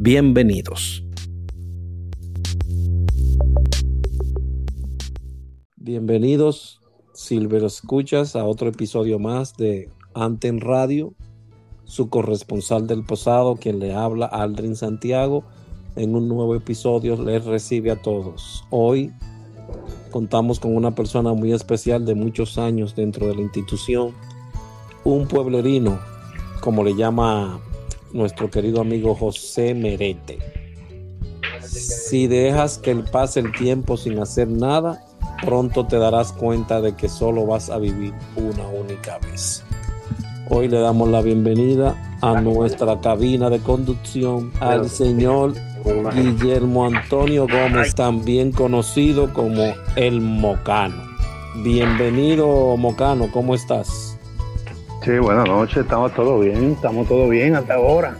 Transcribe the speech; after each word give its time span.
Bienvenidos. 0.00 1.02
Bienvenidos, 5.74 6.80
Silver 7.14 7.64
Escuchas, 7.64 8.36
a 8.36 8.44
otro 8.44 8.68
episodio 8.68 9.18
más 9.18 9.56
de 9.56 9.90
Anten 10.14 10.60
Radio. 10.60 11.14
Su 11.82 12.10
corresponsal 12.10 12.86
del 12.86 13.04
posado, 13.04 13.56
quien 13.56 13.80
le 13.80 13.92
habla, 13.92 14.26
Aldrin 14.26 14.76
Santiago, 14.76 15.42
en 15.96 16.14
un 16.14 16.28
nuevo 16.28 16.54
episodio 16.54 17.20
les 17.20 17.44
recibe 17.44 17.90
a 17.90 18.00
todos. 18.00 18.64
Hoy 18.70 19.10
contamos 20.12 20.60
con 20.60 20.76
una 20.76 20.94
persona 20.94 21.32
muy 21.32 21.52
especial 21.52 22.06
de 22.06 22.14
muchos 22.14 22.56
años 22.56 22.94
dentro 22.94 23.26
de 23.26 23.34
la 23.34 23.42
institución, 23.42 24.14
un 25.02 25.26
pueblerino, 25.26 25.98
como 26.60 26.84
le 26.84 26.94
llama 26.94 27.60
nuestro 28.12 28.50
querido 28.50 28.80
amigo 28.80 29.14
José 29.14 29.74
Merete. 29.74 30.38
Si 31.62 32.26
dejas 32.26 32.78
que 32.78 32.94
pase 32.96 33.40
el 33.40 33.52
tiempo 33.52 33.96
sin 33.96 34.18
hacer 34.18 34.48
nada, 34.48 35.04
pronto 35.44 35.86
te 35.86 35.98
darás 35.98 36.32
cuenta 36.32 36.80
de 36.80 36.94
que 36.96 37.08
solo 37.08 37.46
vas 37.46 37.70
a 37.70 37.78
vivir 37.78 38.12
una 38.36 38.66
única 38.68 39.18
vez. 39.18 39.62
Hoy 40.50 40.68
le 40.68 40.80
damos 40.80 41.08
la 41.08 41.20
bienvenida 41.20 41.94
a 42.22 42.40
nuestra 42.40 43.00
cabina 43.00 43.50
de 43.50 43.60
conducción 43.60 44.50
al 44.60 44.88
señor 44.88 45.54
Guillermo 46.14 46.86
Antonio 46.86 47.46
Gómez, 47.46 47.94
también 47.94 48.52
conocido 48.52 49.32
como 49.32 49.74
el 49.96 50.20
Mocano. 50.20 51.02
Bienvenido 51.62 52.76
Mocano, 52.76 53.30
¿cómo 53.30 53.54
estás? 53.54 54.17
Sí, 55.02 55.18
buenas 55.18 55.46
noches, 55.46 55.78
estamos 55.78 56.12
todo 56.14 56.40
bien, 56.40 56.72
estamos 56.72 57.06
todo 57.06 57.28
bien 57.28 57.54
hasta 57.54 57.74
ahora. 57.74 58.16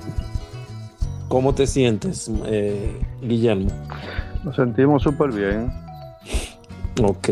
¿Cómo 1.28 1.54
te 1.54 1.66
sientes, 1.66 2.30
eh, 2.46 2.98
Guillermo? 3.20 3.70
Nos 4.44 4.56
sentimos 4.56 5.02
súper 5.02 5.32
bien. 5.32 5.70
Ok. 7.02 7.28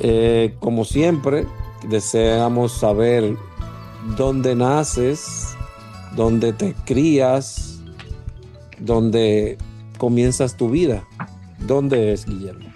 Eh, 0.00 0.54
como 0.60 0.84
siempre, 0.84 1.46
deseamos 1.88 2.72
saber 2.72 3.36
dónde 4.16 4.54
naces, 4.54 5.54
dónde 6.16 6.52
te 6.52 6.74
crías, 6.86 7.82
dónde 8.78 9.58
comienzas 9.98 10.56
tu 10.56 10.70
vida. 10.70 11.04
¿Dónde 11.58 12.12
es, 12.12 12.24
Guillermo? 12.24 12.70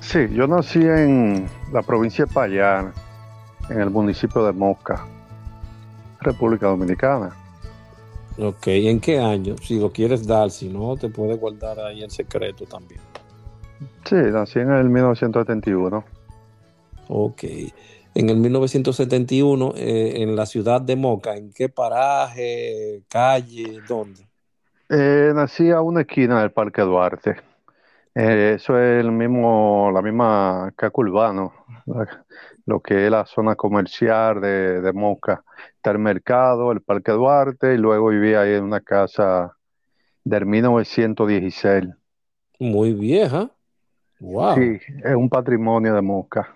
Sí, 0.00 0.20
yo 0.32 0.46
nací 0.46 0.78
en 0.78 1.46
la 1.72 1.82
provincia 1.82 2.24
de 2.24 2.32
Payán, 2.32 2.92
en 3.68 3.80
el 3.80 3.90
municipio 3.90 4.44
de 4.44 4.52
Mosca, 4.52 5.06
República 6.20 6.66
Dominicana. 6.66 7.34
Ok, 8.38 8.66
¿en 8.66 9.00
qué 9.00 9.18
año? 9.18 9.56
Si 9.58 9.78
lo 9.80 9.90
quieres 9.90 10.26
dar, 10.26 10.50
si 10.50 10.68
no, 10.68 10.96
te 10.96 11.08
puedes 11.08 11.40
guardar 11.40 11.80
ahí 11.80 12.02
en 12.02 12.10
secreto 12.10 12.64
también. 12.66 13.00
Sí, 14.04 14.14
nací 14.14 14.58
en 14.58 14.72
el 14.72 14.88
1971. 14.88 16.04
Ok. 17.08 17.44
En 18.14 18.30
el 18.30 18.36
1971, 18.36 19.74
eh, 19.76 20.22
en 20.22 20.36
la 20.36 20.46
ciudad 20.46 20.80
de 20.80 20.96
Moca, 20.96 21.36
¿en 21.36 21.52
qué 21.52 21.68
paraje, 21.68 23.02
calle, 23.08 23.80
dónde? 23.86 24.26
Eh, 24.88 25.32
nací 25.34 25.70
a 25.70 25.80
una 25.80 26.02
esquina 26.02 26.40
del 26.40 26.50
Parque 26.50 26.82
Duarte. 26.82 27.36
Eh, 28.14 28.54
eso 28.56 28.78
es 28.80 29.00
el 29.00 29.12
mismo, 29.12 29.90
la 29.92 30.00
misma 30.00 30.72
caco 30.76 31.02
urbano, 31.02 31.52
lo 32.66 32.80
que 32.80 33.06
es 33.06 33.10
la 33.10 33.24
zona 33.24 33.54
comercial 33.54 34.40
de, 34.40 34.80
de 34.80 34.92
Moca. 34.92 35.44
Está 35.76 35.92
el 35.92 35.98
mercado, 35.98 36.72
el 36.72 36.82
Parque 36.82 37.12
Duarte, 37.12 37.74
y 37.74 37.78
luego 37.78 38.08
vivía 38.08 38.42
ahí 38.42 38.54
en 38.54 38.64
una 38.64 38.80
casa 38.80 39.56
del 40.24 40.46
1916. 40.46 41.84
Muy 42.58 42.92
vieja. 42.92 43.50
Wow. 44.18 44.56
Sí, 44.56 44.78
es 45.04 45.14
un 45.14 45.28
patrimonio 45.28 45.94
de 45.94 46.02
Moca. 46.02 46.52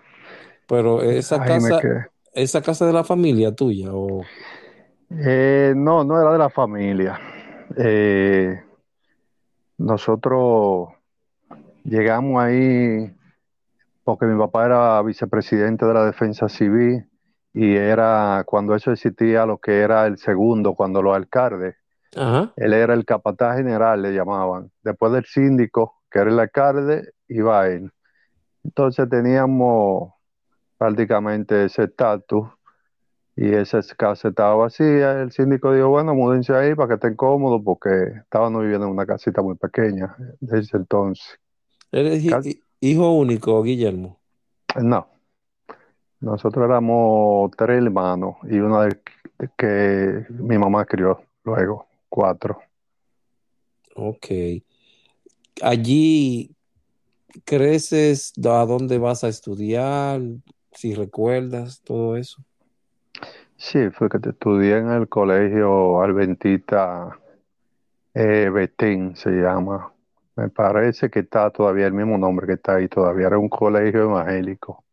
Pero 0.67 1.01
esa 1.01 1.43
casa, 1.43 2.09
esa 2.33 2.61
casa 2.61 2.85
de 2.85 2.93
la 2.93 3.03
familia 3.03 3.53
tuya 3.53 3.89
o 3.91 4.23
eh, 5.09 5.73
no, 5.75 6.03
no 6.03 6.19
era 6.19 6.31
de 6.31 6.37
la 6.37 6.49
familia. 6.49 7.19
Eh, 7.77 8.61
nosotros 9.77 10.89
llegamos 11.83 12.41
ahí 12.41 13.13
porque 14.03 14.25
mi 14.25 14.37
papá 14.37 14.65
era 14.65 15.01
vicepresidente 15.01 15.85
de 15.85 15.93
la 15.93 16.05
Defensa 16.05 16.49
Civil 16.49 17.05
y 17.53 17.75
era 17.75 18.43
cuando 18.45 18.75
eso 18.75 18.91
existía 18.91 19.45
lo 19.45 19.57
que 19.57 19.79
era 19.79 20.07
el 20.07 20.17
segundo, 20.17 20.73
cuando 20.73 21.01
los 21.01 21.15
alcaldes. 21.15 21.75
Ajá. 22.15 22.53
Él 22.55 22.73
era 22.73 22.93
el 22.93 23.05
capataz 23.05 23.57
general, 23.57 24.01
le 24.01 24.13
llamaban. 24.13 24.71
Después 24.83 25.11
del 25.13 25.25
síndico, 25.25 26.01
que 26.09 26.19
era 26.19 26.29
el 26.29 26.39
alcalde, 26.39 27.13
iba 27.27 27.67
él. 27.67 27.91
Entonces 28.63 29.09
teníamos 29.09 30.13
prácticamente 30.77 31.65
ese 31.65 31.83
estatus 31.83 32.47
y 33.35 33.53
esa 33.53 33.81
casa 33.97 34.29
estaba 34.29 34.55
vacía. 34.55 35.21
El 35.21 35.31
síndico 35.31 35.73
dijo, 35.73 35.89
bueno, 35.89 36.13
múdense 36.13 36.53
ahí 36.53 36.75
para 36.75 36.89
que 36.89 36.93
estén 36.95 37.15
cómodos 37.15 37.61
porque 37.63 37.89
estábamos 38.23 38.61
viviendo 38.61 38.87
en 38.87 38.93
una 38.93 39.05
casita 39.05 39.41
muy 39.41 39.55
pequeña 39.55 40.15
desde 40.39 40.77
entonces. 40.77 41.39
¿Eres 41.91 42.23
hijo 42.81 43.11
único, 43.13 43.61
Guillermo? 43.63 44.19
No. 44.81 45.07
Nosotros 46.19 46.65
éramos 46.65 47.51
tres 47.57 47.81
hermanos 47.81 48.35
y 48.43 48.59
una 48.59 48.85
de 48.85 48.99
que 49.57 50.25
mi 50.29 50.57
mamá 50.57 50.85
crió 50.85 51.21
luego, 51.43 51.87
cuatro. 52.09 52.59
Ok. 53.95 54.27
Allí 55.61 56.55
creces 57.45 58.33
a 58.43 58.65
dónde 58.65 58.97
vas 58.97 59.23
a 59.23 59.29
estudiar, 59.29 60.21
si 60.73 60.93
recuerdas 60.93 61.81
todo 61.81 62.17
eso. 62.17 62.43
Sí, 63.57 63.89
fue 63.91 64.09
que 64.09 64.19
te 64.19 64.29
estudié 64.29 64.77
en 64.77 64.91
el 64.91 65.07
colegio 65.07 66.01
Alventita 66.01 67.19
eh, 68.13 68.49
Betín, 68.51 69.15
se 69.15 69.29
llama. 69.29 69.90
Me 70.41 70.49
parece 70.49 71.11
que 71.11 71.19
está 71.19 71.51
todavía 71.51 71.85
el 71.85 71.93
mismo 71.93 72.17
nombre 72.17 72.47
que 72.47 72.53
está 72.53 72.77
ahí, 72.77 72.87
todavía 72.87 73.27
era 73.27 73.37
un 73.37 73.47
colegio 73.47 74.01
evangélico. 74.01 74.83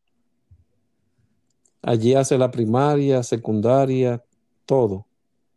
Allí 1.80 2.14
hace 2.14 2.36
la 2.36 2.50
primaria, 2.50 3.22
secundaria, 3.22 4.22
todo. 4.66 5.06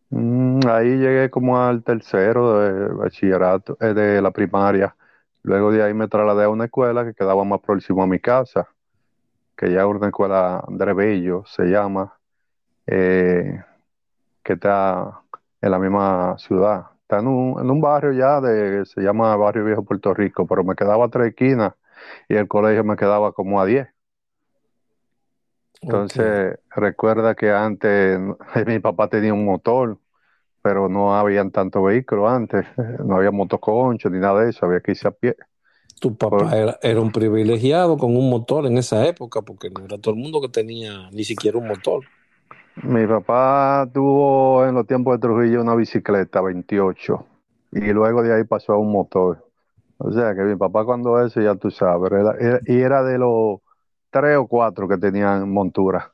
Mm, 0.09 0.61
ahí 0.65 0.97
llegué 0.97 1.29
como 1.29 1.61
al 1.61 1.83
tercero 1.83 2.59
de 2.59 2.93
bachillerato, 2.93 3.77
eh, 3.81 3.93
de 3.93 4.21
la 4.21 4.31
primaria. 4.31 4.95
Luego 5.43 5.73
de 5.73 5.83
ahí 5.83 5.93
me 5.93 6.07
trasladé 6.07 6.45
a 6.45 6.49
una 6.49 6.65
escuela 6.65 7.03
que 7.03 7.13
quedaba 7.13 7.43
más 7.43 7.59
próximo 7.59 8.01
a 8.01 8.07
mi 8.07 8.19
casa, 8.19 8.69
que 9.57 9.73
ya 9.73 9.81
es 9.81 9.87
una 9.87 10.07
escuela 10.07 10.63
André 10.65 10.93
Bello, 10.93 11.43
se 11.45 11.65
llama, 11.65 12.17
eh, 12.87 13.61
que 14.41 14.53
está 14.53 15.19
en 15.59 15.71
la 15.71 15.79
misma 15.79 16.37
ciudad. 16.37 16.90
Está 17.11 17.19
en 17.19 17.27
un, 17.27 17.59
en 17.59 17.69
un 17.69 17.81
barrio 17.81 18.13
ya 18.13 18.39
de, 18.39 18.85
se 18.85 19.01
llama 19.01 19.35
Barrio 19.35 19.65
Viejo 19.65 19.83
Puerto 19.83 20.13
Rico, 20.13 20.47
pero 20.47 20.63
me 20.63 20.75
quedaba 20.75 21.03
a 21.03 21.09
tres 21.09 21.27
esquinas 21.27 21.73
y 22.29 22.35
el 22.35 22.47
colegio 22.47 22.85
me 22.85 22.95
quedaba 22.95 23.33
como 23.33 23.59
a 23.59 23.65
diez. 23.65 23.89
Entonces, 25.81 26.57
recuerda 26.73 27.35
que 27.35 27.51
antes 27.51 28.17
mi 28.65 28.79
papá 28.79 29.09
tenía 29.09 29.33
un 29.33 29.43
motor, 29.43 29.97
pero 30.61 30.87
no 30.87 31.13
habían 31.13 31.51
tantos 31.51 31.83
vehículos 31.83 32.31
antes, 32.31 32.65
no 33.05 33.17
había 33.17 33.31
motoconcho 33.31 34.09
ni 34.09 34.19
nada 34.19 34.45
de 34.45 34.51
eso, 34.51 34.65
había 34.65 34.79
que 34.79 34.91
irse 34.91 35.09
a 35.09 35.11
pie. 35.11 35.35
Tu 35.99 36.15
papá 36.15 36.37
Por- 36.37 36.53
era, 36.53 36.79
era 36.81 37.01
un 37.01 37.11
privilegiado 37.11 37.97
con 37.97 38.15
un 38.15 38.29
motor 38.29 38.65
en 38.67 38.77
esa 38.77 39.05
época, 39.05 39.41
porque 39.41 39.69
no 39.69 39.83
era 39.83 39.97
todo 39.97 40.13
el 40.13 40.21
mundo 40.21 40.39
que 40.39 40.47
tenía 40.47 41.09
ni 41.11 41.25
siquiera 41.25 41.57
un 41.57 41.67
motor. 41.67 42.05
Mi 42.75 43.05
papá 43.05 43.87
tuvo 43.93 44.65
en 44.65 44.75
los 44.75 44.87
tiempos 44.87 45.15
de 45.15 45.19
Trujillo 45.19 45.61
una 45.61 45.75
bicicleta 45.75 46.41
28 46.41 47.25
y 47.71 47.91
luego 47.91 48.23
de 48.23 48.33
ahí 48.33 48.43
pasó 48.43 48.73
a 48.73 48.77
un 48.77 48.91
motor. 48.91 49.45
O 49.97 50.11
sea 50.11 50.33
que 50.33 50.41
mi 50.41 50.55
papá 50.55 50.83
cuando 50.83 51.23
eso 51.23 51.41
ya 51.41 51.55
tú 51.55 51.69
sabes, 51.69 52.11
era- 52.11 52.35
era- 52.39 52.59
y 52.65 52.79
era 52.79 53.03
de 53.03 53.17
los 53.17 53.59
tres 54.09 54.37
o 54.37 54.47
cuatro 54.47 54.87
que 54.87 54.97
tenían 54.97 55.49
montura. 55.51 56.11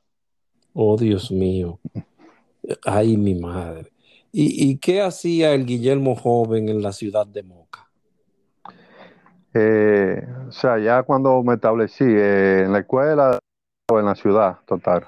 Oh, 0.74 0.98
Dios 0.98 1.32
mío. 1.32 1.80
Ay, 2.84 3.18
mi 3.18 3.34
madre. 3.36 3.92
¿Y, 4.32 4.78
qué 4.78 5.02
hacía 5.02 5.54
el 5.54 5.66
Guillermo 5.66 6.16
joven 6.16 6.70
en 6.70 6.82
la 6.84 6.92
ciudad 6.92 7.26
de 7.26 7.42
Moca? 7.42 7.90
Eh, 9.54 10.22
o 10.48 10.52
sea, 10.52 10.78
ya 10.78 11.02
cuando 11.02 11.42
me 11.42 11.56
establecí 11.56 12.04
eh, 12.04 12.64
en 12.66 12.74
la 12.74 12.80
escuela 12.80 13.40
o 13.90 14.00
en 14.00 14.06
la 14.06 14.14
ciudad 14.14 14.60
total. 14.68 15.08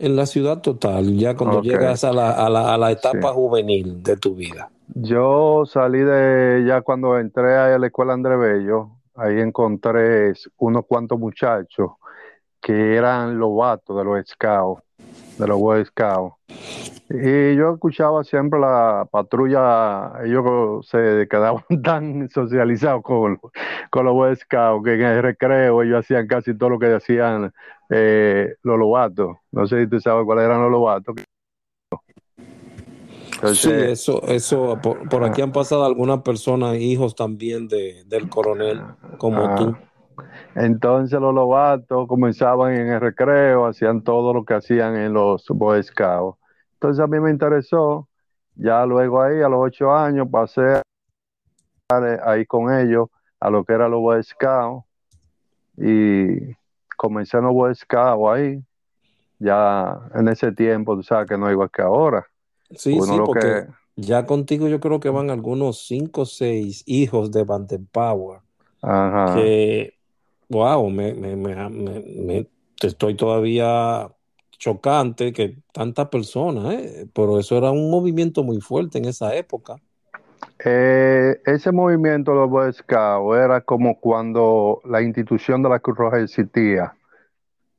En 0.00 0.16
la 0.16 0.24
ciudad 0.24 0.62
total, 0.62 1.14
ya 1.14 1.36
cuando 1.36 1.60
llegas 1.60 2.04
a 2.04 2.12
la, 2.14 2.30
a 2.30 2.78
la, 2.78 2.90
etapa 2.90 3.34
juvenil 3.34 4.02
de 4.02 4.16
tu 4.16 4.34
vida. 4.34 4.70
Yo 4.94 5.64
salí 5.66 5.98
de, 5.98 6.64
ya 6.66 6.80
cuando 6.80 7.18
entré 7.18 7.54
a 7.54 7.78
la 7.78 7.86
escuela 7.86 8.14
André 8.14 8.38
Bello, 8.38 8.92
ahí 9.14 9.38
encontré 9.40 10.32
unos 10.56 10.86
cuantos 10.86 11.18
muchachos 11.18 11.90
que 12.62 12.96
eran 12.96 13.38
lobatos 13.38 13.94
de 13.94 14.04
los 14.04 14.26
scouts, 14.26 14.82
de 15.40 15.46
los 15.48 15.58
Boy 15.58 15.84
Scouts. 15.84 16.36
Y 17.08 17.56
yo 17.56 17.74
escuchaba 17.74 18.22
siempre 18.22 18.60
la 18.60 19.08
patrulla, 19.10 20.12
ellos 20.24 20.86
se 20.86 21.26
quedaban 21.28 21.64
tan 21.84 22.28
socializados 22.28 23.02
con, 23.02 23.40
con 23.90 24.04
los 24.04 24.14
Boy 24.14 24.36
Scouts 24.36 24.84
que 24.84 24.94
en 24.94 25.00
el 25.00 25.22
recreo 25.22 25.82
ellos 25.82 26.00
hacían 26.00 26.28
casi 26.28 26.56
todo 26.56 26.70
lo 26.70 26.78
que 26.78 26.94
hacían 26.94 27.52
eh, 27.88 28.54
los 28.62 28.78
lobatos. 28.78 29.38
No 29.50 29.66
sé 29.66 29.82
si 29.82 29.90
tú 29.90 29.98
sabes 30.00 30.24
cuáles 30.24 30.44
eran 30.44 30.62
los 30.62 30.70
lobatos. 30.70 31.16
sí, 33.54 33.70
eso, 33.72 34.22
eso 34.28 34.78
por, 34.80 35.24
aquí 35.24 35.42
han 35.42 35.50
pasado 35.50 35.84
algunas 35.84 36.22
personas, 36.22 36.76
hijos 36.76 37.16
también 37.16 37.66
de, 37.66 38.04
del 38.06 38.28
coronel, 38.28 38.82
como 39.18 39.46
ah. 39.46 39.54
tú. 39.56 39.76
Entonces 40.54 41.20
los 41.20 41.34
lobatos 41.34 42.06
comenzaban 42.08 42.74
en 42.74 42.88
el 42.88 43.00
recreo, 43.00 43.66
hacían 43.66 44.02
todo 44.02 44.32
lo 44.32 44.44
que 44.44 44.54
hacían 44.54 44.96
en 44.96 45.12
los 45.12 45.46
Boy 45.48 45.82
Scouts. 45.82 46.38
Entonces 46.74 47.02
a 47.02 47.06
mí 47.06 47.20
me 47.20 47.30
interesó, 47.30 48.08
ya 48.54 48.84
luego 48.86 49.22
ahí 49.22 49.40
a 49.42 49.48
los 49.48 49.60
ocho 49.60 49.92
años 49.92 50.28
pasé 50.30 50.82
ahí 52.24 52.46
con 52.46 52.72
ellos 52.72 53.08
a 53.40 53.50
lo 53.50 53.64
que 53.64 53.72
era 53.72 53.88
los 53.88 54.00
Boy 54.00 54.22
Scouts 54.22 54.84
y 55.76 56.54
comencé 56.96 57.38
en 57.38 57.44
los 57.44 57.54
Boy 57.54 57.74
Scouts 57.74 58.28
ahí. 58.30 58.64
Ya 59.38 59.98
en 60.14 60.28
ese 60.28 60.52
tiempo, 60.52 60.94
tú 60.94 61.02
sabes 61.02 61.26
que 61.26 61.38
no 61.38 61.50
igual 61.50 61.70
que 61.70 61.80
ahora. 61.80 62.26
Sí, 62.74 63.00
sí, 63.00 63.18
porque 63.24 63.66
ya 63.96 64.26
contigo 64.26 64.68
yo 64.68 64.80
creo 64.80 65.00
que 65.00 65.08
van 65.08 65.30
algunos 65.30 65.86
cinco 65.86 66.22
o 66.22 66.26
seis 66.26 66.82
hijos 66.86 67.32
de 67.32 67.44
Banden 67.44 67.86
Power. 67.86 68.40
Ajá. 68.82 69.34
Que 69.34 69.94
wow, 70.50 70.90
me, 70.90 71.14
me, 71.14 71.36
me, 71.36 72.46
estoy 72.82 73.14
todavía 73.14 74.08
chocante 74.58 75.32
que 75.32 75.56
tantas 75.72 76.08
personas, 76.08 76.74
¿eh? 76.74 77.08
pero 77.14 77.38
eso 77.38 77.56
era 77.56 77.70
un 77.70 77.90
movimiento 77.90 78.42
muy 78.42 78.60
fuerte 78.60 78.98
en 78.98 79.06
esa 79.06 79.34
época. 79.34 79.76
Eh, 80.62 81.40
ese 81.46 81.72
movimiento 81.72 82.32
de 82.32 82.36
los 82.38 82.50
Boy 82.50 82.72
Scouts 82.72 83.38
era 83.38 83.62
como 83.62 83.98
cuando 83.98 84.82
la 84.84 85.00
institución 85.00 85.62
de 85.62 85.70
la 85.70 85.78
Cruz 85.78 85.96
Roja 85.96 86.20
existía 86.20 86.94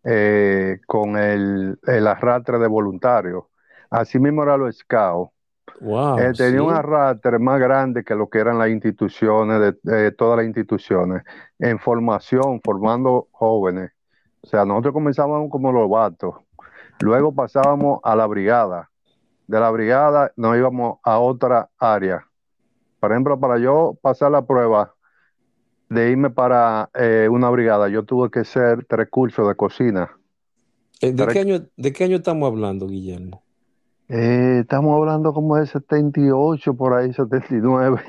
eh, 0.03 0.79
con 0.87 1.17
el, 1.17 1.77
arrastre 1.85 2.57
de 2.57 2.67
voluntarios. 2.67 3.43
Así 3.89 4.17
mismo 4.17 4.43
era 4.43 4.57
los 4.57 4.77
Scouts. 4.77 5.31
Eh, 5.83 6.31
tenía 6.37 6.61
un 6.61 6.73
arrastre 6.73 7.39
más 7.39 7.59
grande 7.59 8.03
que 8.03 8.13
lo 8.13 8.29
que 8.29 8.37
eran 8.37 8.59
las 8.59 8.69
instituciones, 8.69 9.75
de, 9.81 10.11
todas 10.11 10.37
las 10.37 10.45
instituciones, 10.45 11.23
en 11.57 11.79
formación, 11.79 12.61
formando 12.63 13.27
jóvenes. 13.31 13.91
O 14.41 14.47
sea, 14.47 14.63
nosotros 14.63 14.93
comenzábamos 14.93 15.49
como 15.49 15.71
los 15.71 15.89
vatos, 15.89 16.35
luego 16.99 17.33
pasábamos 17.33 17.99
a 18.03 18.15
la 18.15 18.27
brigada, 18.27 18.91
de 19.47 19.59
la 19.59 19.71
brigada 19.71 20.31
nos 20.35 20.55
íbamos 20.55 20.99
a 21.03 21.17
otra 21.17 21.69
área. 21.79 22.27
Por 22.99 23.11
ejemplo, 23.11 23.39
para 23.39 23.57
yo 23.57 23.97
pasar 24.01 24.31
la 24.31 24.45
prueba 24.45 24.93
de 25.89 26.11
irme 26.11 26.29
para 26.29 26.91
eh, 26.93 27.27
una 27.29 27.49
brigada, 27.49 27.89
yo 27.89 28.03
tuve 28.03 28.29
que 28.29 28.41
hacer 28.41 28.85
tres 28.87 29.09
cursos 29.09 29.47
de 29.47 29.55
cocina. 29.55 30.11
Eh, 31.01 31.11
¿De, 31.11 31.25
qué 31.27 31.39
año, 31.39 31.65
¿De 31.75 31.91
qué 31.91 32.03
año 32.03 32.17
estamos 32.17 32.47
hablando, 32.47 32.87
Guillermo? 32.87 33.43
Eh, 34.13 34.59
estamos 34.59 34.97
hablando 34.97 35.33
como 35.33 35.55
de 35.55 35.65
78, 35.65 36.73
por 36.73 36.93
ahí 36.93 37.13
79. 37.13 38.01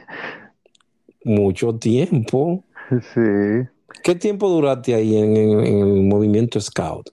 Mucho 1.24 1.74
tiempo. 1.76 2.64
Sí. 3.14 3.66
¿Qué 4.02 4.14
tiempo 4.16 4.50
duraste 4.50 4.94
ahí 4.94 5.16
en, 5.16 5.34
el 5.34 6.02
movimiento 6.02 6.60
Scout? 6.60 7.08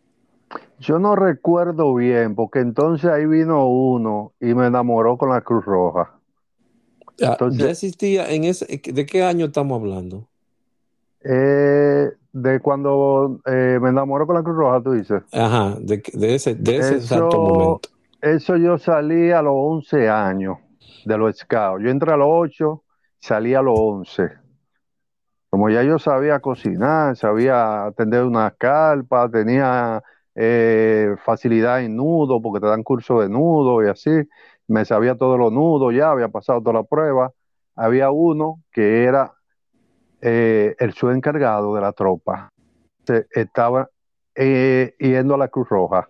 Yo 0.79 0.99
no 0.99 1.15
recuerdo 1.15 1.93
bien, 1.93 2.35
porque 2.35 2.59
entonces 2.59 3.09
ahí 3.09 3.25
vino 3.25 3.65
uno 3.69 4.33
y 4.41 4.53
me 4.55 4.67
enamoró 4.67 5.17
con 5.17 5.29
la 5.29 5.39
Cruz 5.39 5.63
Roja. 5.63 6.11
Ah, 7.21 7.37
¿Ya 7.51 7.69
existía 7.69 8.29
en 8.29 8.43
ese? 8.43 8.65
¿De 8.65 9.05
qué 9.05 9.23
año 9.23 9.45
estamos 9.45 9.79
hablando? 9.79 10.27
Eh, 11.23 12.09
de 12.33 12.59
cuando 12.59 13.39
eh, 13.45 13.79
me 13.81 13.89
enamoró 13.89 14.25
con 14.27 14.35
la 14.35 14.43
Cruz 14.43 14.57
Roja, 14.57 14.81
tú 14.81 14.91
dices. 14.93 15.21
Ajá, 15.31 15.77
de, 15.79 16.01
ese, 16.35 16.55
de 16.55 16.77
ese 16.77 16.95
exacto 16.95 17.39
momento. 17.39 17.89
Eso 18.21 18.57
yo 18.57 18.77
salí 18.77 19.31
a 19.31 19.41
los 19.41 19.53
11 19.55 20.09
años 20.09 20.57
de 21.05 21.17
los 21.17 21.37
scouts. 21.37 21.81
Yo 21.81 21.89
entré 21.89 22.11
a 22.11 22.17
los 22.17 22.27
8, 22.29 22.83
salí 23.17 23.53
a 23.53 23.61
los 23.61 23.79
11. 23.79 24.29
Como 25.49 25.69
ya 25.69 25.83
yo 25.83 25.97
sabía 25.99 26.41
cocinar, 26.41 27.15
sabía 27.15 27.85
atender 27.85 28.25
una 28.25 28.51
carpa, 28.51 29.29
tenía 29.29 30.03
eh, 30.35 31.15
facilidad 31.23 31.81
en 31.81 31.95
nudo, 31.95 32.41
porque 32.41 32.59
te 32.59 32.67
dan 32.67 32.83
curso 32.83 33.21
de 33.21 33.29
nudo 33.29 33.83
y 33.85 33.87
así, 33.87 34.11
me 34.67 34.83
sabía 34.83 35.15
todos 35.15 35.39
los 35.39 35.51
nudos 35.53 35.93
ya, 35.95 36.11
había 36.11 36.27
pasado 36.27 36.61
toda 36.61 36.81
la 36.81 36.83
prueba. 36.83 37.31
Había 37.75 38.11
uno 38.11 38.61
que 38.71 39.05
era 39.05 39.33
eh, 40.21 40.75
el 40.77 40.93
encargado 41.15 41.73
de 41.73 41.81
la 41.81 41.93
tropa. 41.93 42.49
estaba 43.31 43.89
eh, 44.35 44.93
yendo 44.99 45.35
a 45.35 45.37
la 45.37 45.47
Cruz 45.47 45.69
Roja 45.69 46.09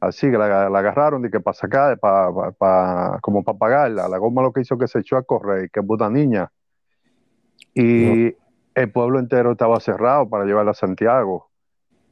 así 0.00 0.30
que 0.30 0.38
la, 0.38 0.66
agarraron 0.66 1.24
y 1.24 1.30
que 1.30 1.40
para 1.40 1.54
sacar, 1.54 1.98
para, 1.98 3.18
como 3.20 3.42
para 3.42 3.58
pagarla. 3.58 4.08
La 4.08 4.18
goma 4.18 4.42
lo 4.42 4.52
que 4.52 4.60
hizo 4.60 4.78
que 4.78 4.88
se 4.88 5.00
echó 5.00 5.16
a 5.16 5.22
correr, 5.22 5.70
que 5.70 5.80
es 5.80 5.86
puta 5.86 6.08
niña. 6.08 6.50
Y 7.74 8.34
el 8.74 8.92
pueblo 8.92 9.18
entero 9.18 9.52
estaba 9.52 9.80
cerrado 9.80 10.28
para 10.28 10.44
llevarla 10.44 10.72
a 10.72 10.74
Santiago. 10.74 11.50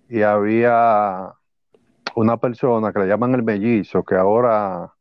Y 0.09 0.23
había 0.23 1.33
una 2.15 2.37
persona 2.39 2.93
que 2.93 3.01
le 3.01 3.09
llaman 3.09 3.35
el 3.35 3.43
mellizo, 3.43 4.05
que 4.05 4.15
ahora 4.15 4.93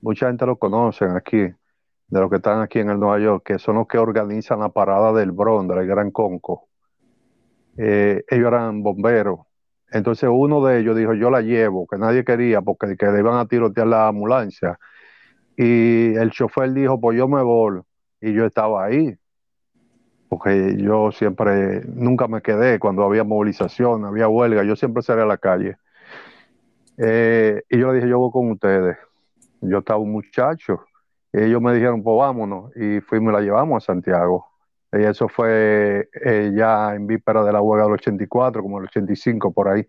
mucha 0.00 0.26
gente 0.28 0.46
lo 0.46 0.56
conocen 0.56 1.10
aquí, 1.16 1.38
de 1.38 2.20
los 2.20 2.30
que 2.30 2.36
están 2.36 2.60
aquí 2.60 2.78
en 2.78 2.90
el 2.90 2.98
Nueva 2.98 3.18
York, 3.18 3.42
que 3.44 3.58
son 3.58 3.76
los 3.76 3.86
que 3.86 3.98
organizan 3.98 4.60
la 4.60 4.70
parada 4.70 5.12
del 5.12 5.32
Bron, 5.32 5.68
del 5.68 5.86
Gran 5.86 6.10
Conco. 6.10 6.68
Eh, 7.76 8.24
ellos 8.28 8.46
eran 8.48 8.82
bomberos 8.82 9.40
Entonces 9.94 10.28
uno 10.30 10.64
de 10.66 10.80
ellos 10.80 10.96
dijo, 10.96 11.14
yo 11.14 11.30
la 11.30 11.40
llevo, 11.40 11.86
que 11.86 11.96
nadie 11.96 12.24
quería 12.24 12.60
porque 12.62 12.96
que 12.96 13.06
le 13.06 13.20
iban 13.20 13.38
a 13.38 13.46
tirotear 13.46 13.86
la 13.86 14.08
ambulancia. 14.08 14.76
Y 15.56 16.16
el 16.16 16.32
chofer 16.32 16.72
dijo, 16.72 17.00
pues 17.00 17.16
yo 17.16 17.28
me 17.28 17.42
voy. 17.44 17.80
Y 18.20 18.32
yo 18.32 18.44
estaba 18.44 18.84
ahí, 18.84 19.16
porque 20.28 20.76
yo 20.78 21.12
siempre, 21.12 21.82
nunca 21.86 22.26
me 22.26 22.42
quedé 22.42 22.80
cuando 22.80 23.04
había 23.04 23.22
movilización, 23.22 24.04
había 24.04 24.26
huelga, 24.26 24.64
yo 24.64 24.74
siempre 24.74 25.00
salía 25.00 25.22
a 25.22 25.26
la 25.26 25.38
calle. 25.38 25.76
Eh, 26.98 27.62
y 27.70 27.78
yo 27.78 27.92
le 27.92 27.98
dije, 27.98 28.08
yo 28.08 28.18
voy 28.18 28.32
con 28.32 28.50
ustedes. 28.50 28.96
Yo 29.60 29.78
estaba 29.78 30.00
un 30.00 30.10
muchacho. 30.10 30.80
Y 31.32 31.40
ellos 31.40 31.62
me 31.62 31.72
dijeron, 31.72 32.02
pues 32.02 32.18
vámonos. 32.18 32.76
Y 32.76 33.00
fuimos 33.00 33.32
y 33.32 33.36
la 33.36 33.42
llevamos 33.42 33.84
a 33.84 33.86
Santiago. 33.86 34.53
Y 34.96 35.02
eso 35.02 35.28
fue 35.28 36.08
eh, 36.24 36.52
ya 36.54 36.94
en 36.94 37.06
víspera 37.06 37.42
de 37.42 37.52
la 37.52 37.60
huelga 37.60 37.84
del 37.84 37.94
84, 37.94 38.62
como 38.62 38.78
el 38.78 38.84
85, 38.84 39.52
por 39.52 39.68
ahí. 39.68 39.86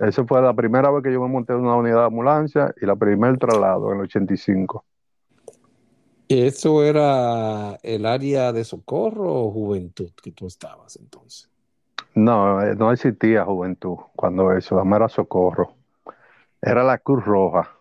Esa 0.00 0.24
fue 0.24 0.40
la 0.42 0.52
primera 0.54 0.90
vez 0.90 1.02
que 1.02 1.12
yo 1.12 1.20
me 1.20 1.28
monté 1.28 1.54
en 1.54 1.60
una 1.60 1.74
unidad 1.74 2.00
de 2.00 2.06
ambulancia 2.06 2.74
y 2.80 2.86
la 2.86 2.94
primer 2.94 3.38
traslado 3.38 3.90
en 3.90 3.98
el 3.98 4.04
85. 4.04 4.84
¿Eso 6.28 6.84
era 6.84 7.78
el 7.82 8.04
área 8.04 8.52
de 8.52 8.64
socorro 8.64 9.32
o 9.32 9.50
juventud 9.50 10.10
que 10.22 10.30
tú 10.30 10.46
estabas 10.46 10.96
entonces? 10.96 11.48
No, 12.14 12.60
eh, 12.60 12.74
no 12.76 12.92
existía 12.92 13.44
juventud 13.44 13.96
cuando 14.14 14.52
eso, 14.52 14.82
era 14.94 15.08
socorro. 15.08 15.72
Era 16.60 16.84
la 16.84 16.98
Cruz 16.98 17.24
Roja. 17.24 17.77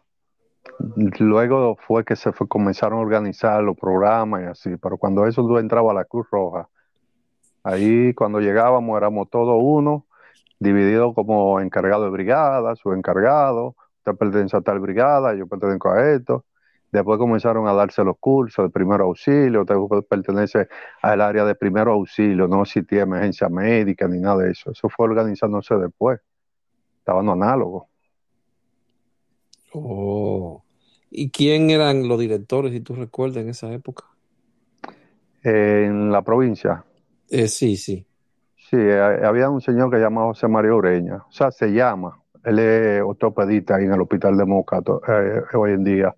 Luego 1.19 1.75
fue 1.75 2.05
que 2.05 2.15
se 2.15 2.31
comenzaron 2.47 2.99
a 2.99 3.01
organizar 3.01 3.63
los 3.63 3.75
programas 3.75 4.41
y 4.41 4.45
así, 4.45 4.77
pero 4.77 4.97
cuando 4.97 5.25
eso 5.25 5.59
entraba 5.59 5.91
a 5.91 5.95
la 5.95 6.05
Cruz 6.05 6.27
Roja, 6.31 6.69
ahí 7.63 8.13
cuando 8.13 8.39
llegábamos 8.39 8.95
éramos 8.97 9.29
todos 9.29 9.59
uno, 9.59 10.05
dividido 10.59 11.13
como 11.13 11.59
encargado 11.59 12.05
de 12.05 12.09
brigada, 12.11 12.75
su 12.75 12.93
encargado, 12.93 13.75
usted 13.97 14.15
pertenece 14.15 14.57
a 14.57 14.61
tal 14.61 14.79
brigada, 14.79 15.33
yo 15.35 15.47
pertenezco 15.47 15.89
a 15.89 16.11
esto. 16.11 16.45
Después 16.91 17.19
comenzaron 17.19 17.67
a 17.67 17.73
darse 17.73 18.03
los 18.03 18.17
cursos 18.17 18.65
de 18.65 18.69
primer 18.69 19.01
auxilio, 19.01 19.63
usted 19.63 19.75
pertenece 20.07 20.69
al 21.01 21.21
área 21.21 21.43
de 21.43 21.53
primer 21.53 21.87
auxilio, 21.89 22.47
no 22.47 22.61
existía 22.61 23.01
emergencia 23.01 23.49
médica 23.49 24.07
ni 24.07 24.19
nada 24.19 24.43
de 24.43 24.51
eso. 24.51 24.71
Eso 24.71 24.87
fue 24.87 25.05
organizándose 25.05 25.75
después. 25.75 26.21
Estaban 26.99 27.27
análogos. 27.29 27.87
Oh. 29.73 30.63
¿Y 31.09 31.29
quién 31.29 31.69
eran 31.69 32.07
los 32.07 32.19
directores, 32.19 32.71
si 32.73 32.81
tú 32.81 32.95
recuerdas, 32.95 33.37
en 33.37 33.49
esa 33.49 33.71
época? 33.71 34.05
En 35.43 36.11
la 36.11 36.21
provincia. 36.21 36.83
Eh, 37.29 37.47
sí, 37.47 37.77
sí. 37.77 38.05
Sí, 38.55 38.75
eh, 38.77 39.21
había 39.23 39.49
un 39.49 39.61
señor 39.61 39.89
que 39.89 39.97
se 39.97 40.03
llama 40.03 40.23
José 40.23 40.47
María 40.47 40.73
Ureña. 40.73 41.23
O 41.27 41.31
sea, 41.31 41.51
se 41.51 41.67
llama. 41.67 42.19
Él 42.43 42.59
es 42.59 43.01
ortopedista 43.01 43.75
ahí 43.75 43.85
en 43.85 43.93
el 43.93 44.01
hospital 44.01 44.37
de 44.37 44.45
Moca 44.45 44.79
eh, 44.79 45.41
hoy 45.53 45.71
en 45.71 45.83
día. 45.83 46.15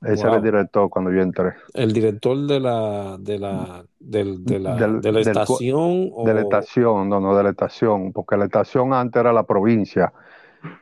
Ese 0.00 0.26
era 0.26 0.36
el 0.36 0.42
director 0.42 0.88
cuando 0.88 1.10
yo 1.10 1.20
entré. 1.20 1.54
¿El 1.74 1.92
director 1.92 2.46
de 2.46 2.60
la, 2.60 3.16
de 3.18 3.38
la, 3.38 3.84
de 3.98 4.24
la, 4.24 4.76
de 4.76 5.12
la 5.12 5.20
estación? 5.20 6.12
De 6.24 6.34
la 6.34 6.40
estación, 6.42 7.08
no, 7.08 7.20
no, 7.20 7.36
de 7.36 7.42
la 7.42 7.50
estación, 7.50 8.12
porque 8.12 8.36
la 8.36 8.44
estación 8.44 8.94
antes 8.94 9.18
era 9.18 9.32
la 9.32 9.42
provincia 9.42 10.12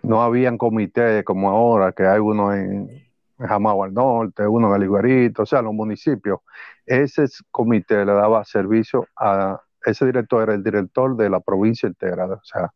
no 0.02 0.22
habían 0.22 0.58
comités 0.58 1.24
como 1.24 1.50
ahora, 1.50 1.92
que 1.92 2.06
hay 2.06 2.20
uno 2.20 2.52
en, 2.54 3.06
Jamao 3.38 3.84
al 3.84 3.92
norte, 3.92 4.46
uno 4.46 4.68
en 4.68 4.76
el 4.76 4.84
Iguarito, 4.84 5.42
o 5.42 5.46
sea, 5.46 5.62
los 5.62 5.74
municipios. 5.74 6.40
Ese 6.86 7.26
comité 7.50 8.04
le 8.04 8.12
daba 8.12 8.44
servicio 8.44 9.06
a, 9.16 9.60
ese 9.84 10.06
director 10.06 10.42
era 10.42 10.54
el 10.54 10.64
director 10.64 11.16
de 11.16 11.30
la 11.30 11.40
provincia 11.40 11.86
entera, 11.86 12.26
o 12.26 12.40
sea, 12.42 12.72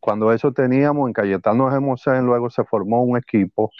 cuando 0.00 0.32
eso 0.32 0.52
teníamos 0.52 1.08
en 1.08 1.12
Cayetano 1.12 1.70
Gemosén, 1.70 2.24
luego 2.24 2.50
se 2.50 2.64
formó 2.64 3.02
un 3.02 3.16
equipo 3.18 3.70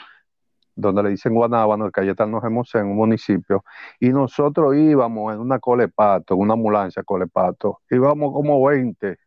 donde 0.75 1.02
le 1.02 1.11
dicen 1.11 1.35
Guanábano, 1.35 1.87
el 1.87 1.92
Cayetano 1.92 2.40
Gemosén, 2.40 2.87
un 2.87 2.97
municipio, 2.97 3.64
y 3.99 4.11
nosotros 4.11 4.76
íbamos 4.76 5.35
en 5.35 5.40
una 5.40 5.59
colepato, 5.59 6.35
en 6.35 6.40
una 6.40 6.54
ambulancia 6.54 7.02
colepato, 7.02 7.80
íbamos 7.90 8.33
como 8.33 8.64
20 8.64 9.18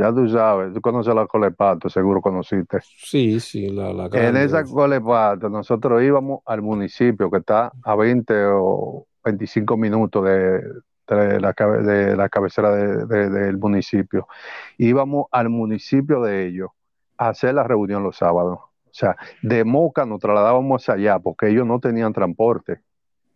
ya 0.00 0.12
tú 0.14 0.26
sabes, 0.28 0.72
tú 0.72 0.80
conoces 0.80 1.14
la 1.14 1.26
Colepato, 1.26 1.90
seguro 1.90 2.22
conociste. 2.22 2.78
Sí, 2.82 3.38
sí, 3.38 3.68
la, 3.68 3.92
la 3.92 4.06
En 4.12 4.36
esa 4.36 4.64
Colepato 4.64 5.50
nosotros 5.50 6.02
íbamos 6.02 6.40
al 6.46 6.62
municipio 6.62 7.30
que 7.30 7.38
está 7.38 7.70
a 7.82 7.94
20 7.94 8.34
o 8.54 9.06
25 9.24 9.76
minutos 9.76 10.24
de, 10.24 10.62
la, 11.06 11.52
de 11.52 12.16
la 12.16 12.28
cabecera 12.30 12.70
del 12.70 13.58
municipio. 13.58 14.26
Íbamos 14.78 15.26
al 15.30 15.50
municipio 15.50 16.22
de 16.22 16.46
ellos 16.46 16.70
a 17.18 17.28
hacer 17.28 17.54
la 17.54 17.62
reunión 17.62 18.02
los 18.02 18.16
sábados. 18.16 18.58
O 18.58 18.92
sea, 18.92 19.16
de 19.42 19.64
Moca 19.64 20.06
nos 20.06 20.20
trasladábamos 20.20 20.88
allá 20.88 21.18
porque 21.18 21.48
ellos 21.48 21.66
no 21.66 21.78
tenían 21.78 22.14
transporte. 22.14 22.80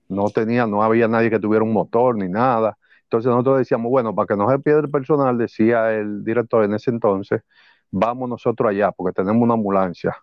No 0.09 0.31
tenían, 0.31 0.71
no 0.71 0.83
había 0.83 1.09
nadie 1.09 1.29
que 1.29 1.39
tuviera 1.39 1.63
un 1.63 1.73
motor 1.73 2.17
ni 2.17 2.29
nada. 2.29 2.79
Entonces 3.05 3.31
nosotros 3.31 3.59
decíamos, 3.59 3.91
bueno, 3.91 4.15
para 4.15 4.27
que 4.27 4.37
no 4.37 4.51
se 4.51 4.59
pierda 4.59 4.81
el 4.81 4.91
personal, 4.91 5.39
decía 5.39 5.93
el 5.93 6.25
director 6.25 6.65
en 6.65 6.75
ese 6.75 6.91
entonces, 6.91 7.43
vamos 7.91 8.29
nosotros 8.29 8.71
allá, 8.71 8.93
porque 8.93 9.13
tenemos 9.13 9.43
una 9.43 9.55
ambulancia. 9.55 10.17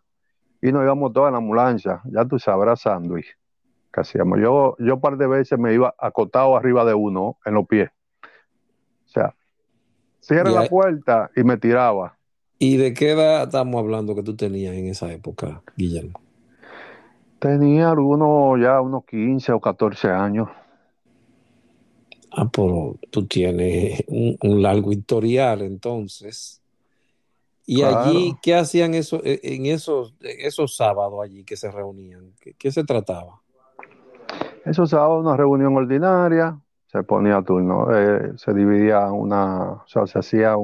Y 0.61 0.71
nos 0.71 0.83
íbamos 0.83 1.13
todos 1.13 1.27
en 1.27 1.33
la 1.33 1.39
ambulancia, 1.39 2.01
ya 2.05 2.25
tú 2.25 2.37
sabrás, 2.37 2.81
sándwich. 2.81 3.37
Que 3.93 4.01
hacíamos. 4.01 4.39
Yo, 4.39 4.75
yo 4.79 4.95
un 4.95 5.01
par 5.01 5.17
de 5.17 5.27
veces 5.27 5.59
me 5.59 5.73
iba 5.73 5.93
acotado 5.97 6.55
arriba 6.55 6.85
de 6.85 6.93
uno, 6.93 7.37
en 7.45 7.55
los 7.55 7.67
pies. 7.67 7.89
O 9.05 9.09
sea, 9.09 9.35
cierra 10.21 10.49
la 10.51 10.67
puerta 10.67 11.29
y 11.35 11.43
me 11.43 11.57
tiraba. 11.57 12.17
¿Y 12.57 12.77
de 12.77 12.93
qué 12.93 13.11
edad 13.11 13.43
estamos 13.43 13.81
hablando 13.81 14.15
que 14.15 14.23
tú 14.23 14.35
tenías 14.35 14.75
en 14.75 14.85
esa 14.85 15.11
época, 15.11 15.61
Guillermo? 15.75 16.21
Tenía 17.39 17.89
algunos 17.89 18.61
ya 18.61 18.79
unos 18.79 19.03
15 19.05 19.51
o 19.53 19.59
14 19.59 20.09
años. 20.09 20.47
Ah, 22.31 22.49
pero 22.49 22.97
tú 23.09 23.27
tienes 23.27 24.03
un, 24.07 24.61
largo 24.61 24.91
historial 24.91 25.61
entonces. 25.61 26.61
¿Y 27.65 27.83
allí 27.83 28.35
qué 28.41 28.55
hacían 28.55 28.93
eso, 28.93 29.21
e, 29.23 29.39
en 29.43 29.65
esos, 29.65 30.15
esos 30.21 30.75
sábados 30.75 31.19
allí 31.23 31.43
que 31.43 31.57
se 31.57 31.69
reunían? 31.69 32.33
¿Qué, 32.57 32.71
se 32.71 32.83
trataba? 32.83 33.41
Esos 34.65 34.89
sábados 34.89 35.19
una 35.21 35.35
reunión 35.35 35.75
ordinaria, 35.75 36.59
se 36.87 37.03
ponía 37.03 37.41
turno, 37.41 37.87
eh, 37.95 38.33
se 38.37 38.53
dividía 38.53 39.11
una, 39.11 39.71
o 39.71 39.87
sea, 39.87 40.07
se 40.07 40.19
hacía 40.19 40.55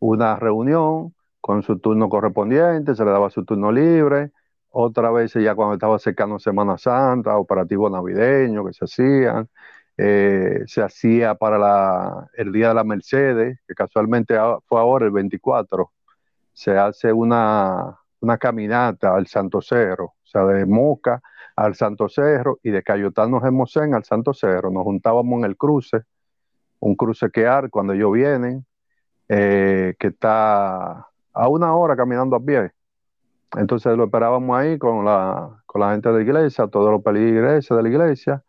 una 0.00 0.36
reunión 0.36 1.14
con 1.40 1.62
su 1.62 1.78
turno 1.78 2.08
correspondiente, 2.08 2.94
se 2.94 3.04
le 3.04 3.10
daba 3.12 3.30
su 3.30 3.44
turno 3.44 3.70
libre, 3.70 4.32
otra 4.70 5.10
vez 5.10 5.32
ya 5.34 5.54
cuando 5.54 5.74
estaba 5.74 5.98
cercano 5.98 6.38
Semana 6.38 6.76
Santa, 6.76 7.36
operativo 7.38 7.88
navideño 7.88 8.64
que 8.66 8.72
se 8.72 8.84
hacían, 8.84 9.48
eh, 9.98 10.62
se 10.66 10.82
hacía 10.82 11.34
para 11.34 12.28
el 12.34 12.52
Día 12.52 12.68
de 12.68 12.74
la 12.74 12.84
Mercedes, 12.84 13.58
que 13.66 13.74
casualmente 13.74 14.36
fue 14.66 14.80
ahora 14.80 15.06
el 15.06 15.12
24, 15.12 15.90
se 16.52 16.76
hace 16.76 17.12
una, 17.12 17.98
una 18.20 18.38
caminata 18.38 19.14
al 19.14 19.26
Santo 19.26 19.60
Cerro, 19.60 20.04
o 20.04 20.26
sea, 20.26 20.44
de 20.44 20.66
Moca 20.66 21.22
al 21.56 21.74
Santo 21.74 22.08
Cerro 22.08 22.58
y 22.62 22.70
de 22.70 22.82
Cayotano 22.82 23.40
Gemosén 23.40 23.94
al 23.94 24.04
Santo 24.04 24.34
Cerro. 24.34 24.70
Nos 24.70 24.84
juntábamos 24.84 25.38
en 25.38 25.44
el 25.46 25.56
cruce, 25.56 26.02
un 26.80 26.94
cruce 26.94 27.30
que 27.30 27.46
hay 27.46 27.68
cuando 27.70 27.94
ellos 27.94 28.12
vienen, 28.12 28.66
eh, 29.28 29.94
que 29.98 30.08
está 30.08 31.08
a 31.32 31.48
una 31.48 31.74
hora 31.74 31.96
caminando 31.96 32.36
a 32.36 32.40
pie. 32.40 32.72
Entonces 33.56 33.96
lo 33.96 34.04
esperábamos 34.04 34.58
ahí 34.58 34.78
con 34.78 35.04
la, 35.04 35.62
con 35.64 35.80
la 35.80 35.92
gente 35.92 36.10
de 36.10 36.16
la 36.16 36.22
iglesia, 36.22 36.66
todos 36.68 36.90
los 36.90 37.02
peligros 37.02 37.66
de 37.66 37.82
la 37.82 37.88
iglesia, 37.88 38.44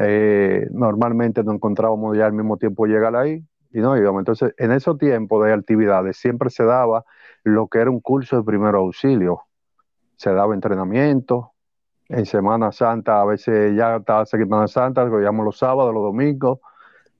eh, 0.00 0.68
normalmente 0.70 1.42
nos 1.42 1.56
encontrábamos 1.56 2.16
ya 2.16 2.26
al 2.26 2.32
mismo 2.32 2.56
tiempo 2.56 2.86
llegar 2.86 3.16
ahí 3.16 3.44
y 3.72 3.80
no 3.80 3.96
íbamos. 3.96 4.20
Entonces, 4.20 4.54
en 4.56 4.70
esos 4.70 4.96
tiempos 4.96 5.44
de 5.44 5.52
actividades 5.52 6.16
siempre 6.16 6.50
se 6.50 6.64
daba 6.64 7.04
lo 7.42 7.66
que 7.66 7.78
era 7.80 7.90
un 7.90 8.00
curso 8.00 8.36
de 8.36 8.44
primer 8.44 8.76
auxilio. 8.76 9.42
Se 10.16 10.32
daba 10.32 10.54
entrenamiento. 10.54 11.52
En 12.08 12.24
Semana 12.26 12.72
Santa, 12.72 13.20
a 13.20 13.24
veces 13.24 13.76
ya 13.76 13.96
estaba 13.96 14.24
Semana 14.24 14.66
Santa, 14.68 15.04
lo 15.04 15.18
llamamos 15.18 15.46
los 15.46 15.58
sábados, 15.58 15.92
los 15.92 16.02
domingos. 16.02 16.60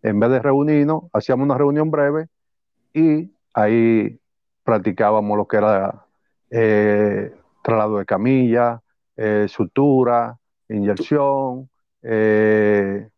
En 0.02 0.20
vez 0.20 0.30
de 0.30 0.38
reunirnos, 0.38 1.04
hacíamos 1.12 1.44
una 1.44 1.58
reunión 1.58 1.90
breve 1.90 2.28
y 2.94 3.30
ahí 3.54 4.18
practicábamos 4.62 5.36
lo 5.36 5.46
que 5.46 5.56
era 5.56 6.06
eh, 6.50 7.34
traslado 7.62 7.98
de 7.98 8.06
camilla, 8.06 8.80
eh, 9.16 9.46
sutura, 9.48 10.38
inyección, 10.68 11.68
eh, 12.02 13.08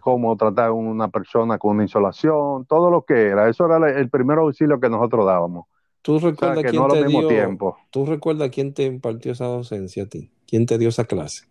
cómo 0.00 0.36
tratar 0.36 0.68
a 0.68 0.72
una 0.72 1.08
persona 1.08 1.58
con 1.58 1.72
una 1.76 1.84
insolación, 1.84 2.66
todo 2.66 2.90
lo 2.90 3.02
que 3.02 3.28
era. 3.28 3.48
Eso 3.48 3.66
era 3.66 3.90
el 3.90 4.10
primer 4.10 4.38
auxilio 4.38 4.80
que 4.80 4.88
nosotros 4.88 5.26
dábamos. 5.26 5.66
¿Tú 6.02 6.18
recuerdas, 6.18 6.64
quién 6.70 6.86
te 6.88 7.06
dio, 7.06 7.76
¿Tú 7.90 8.04
recuerdas 8.04 8.50
quién 8.50 8.74
te 8.74 8.84
impartió 8.84 9.32
esa 9.32 9.46
docencia 9.46 10.02
a 10.02 10.06
ti? 10.06 10.30
¿Quién 10.46 10.66
te 10.66 10.76
dio 10.76 10.90
esa 10.90 11.04
clase? 11.04 11.46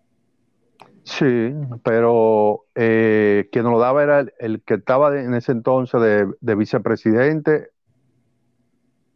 Sí, 1.03 1.53
pero 1.83 2.65
eh, 2.75 3.49
quien 3.51 3.63
nos 3.65 3.73
lo 3.73 3.79
daba 3.79 4.03
era 4.03 4.25
el, 4.39 4.61
que 4.61 4.75
estaba 4.75 5.19
en 5.19 5.33
ese 5.33 5.51
entonces 5.51 5.99
de, 5.99 6.55
vicepresidente 6.55 7.69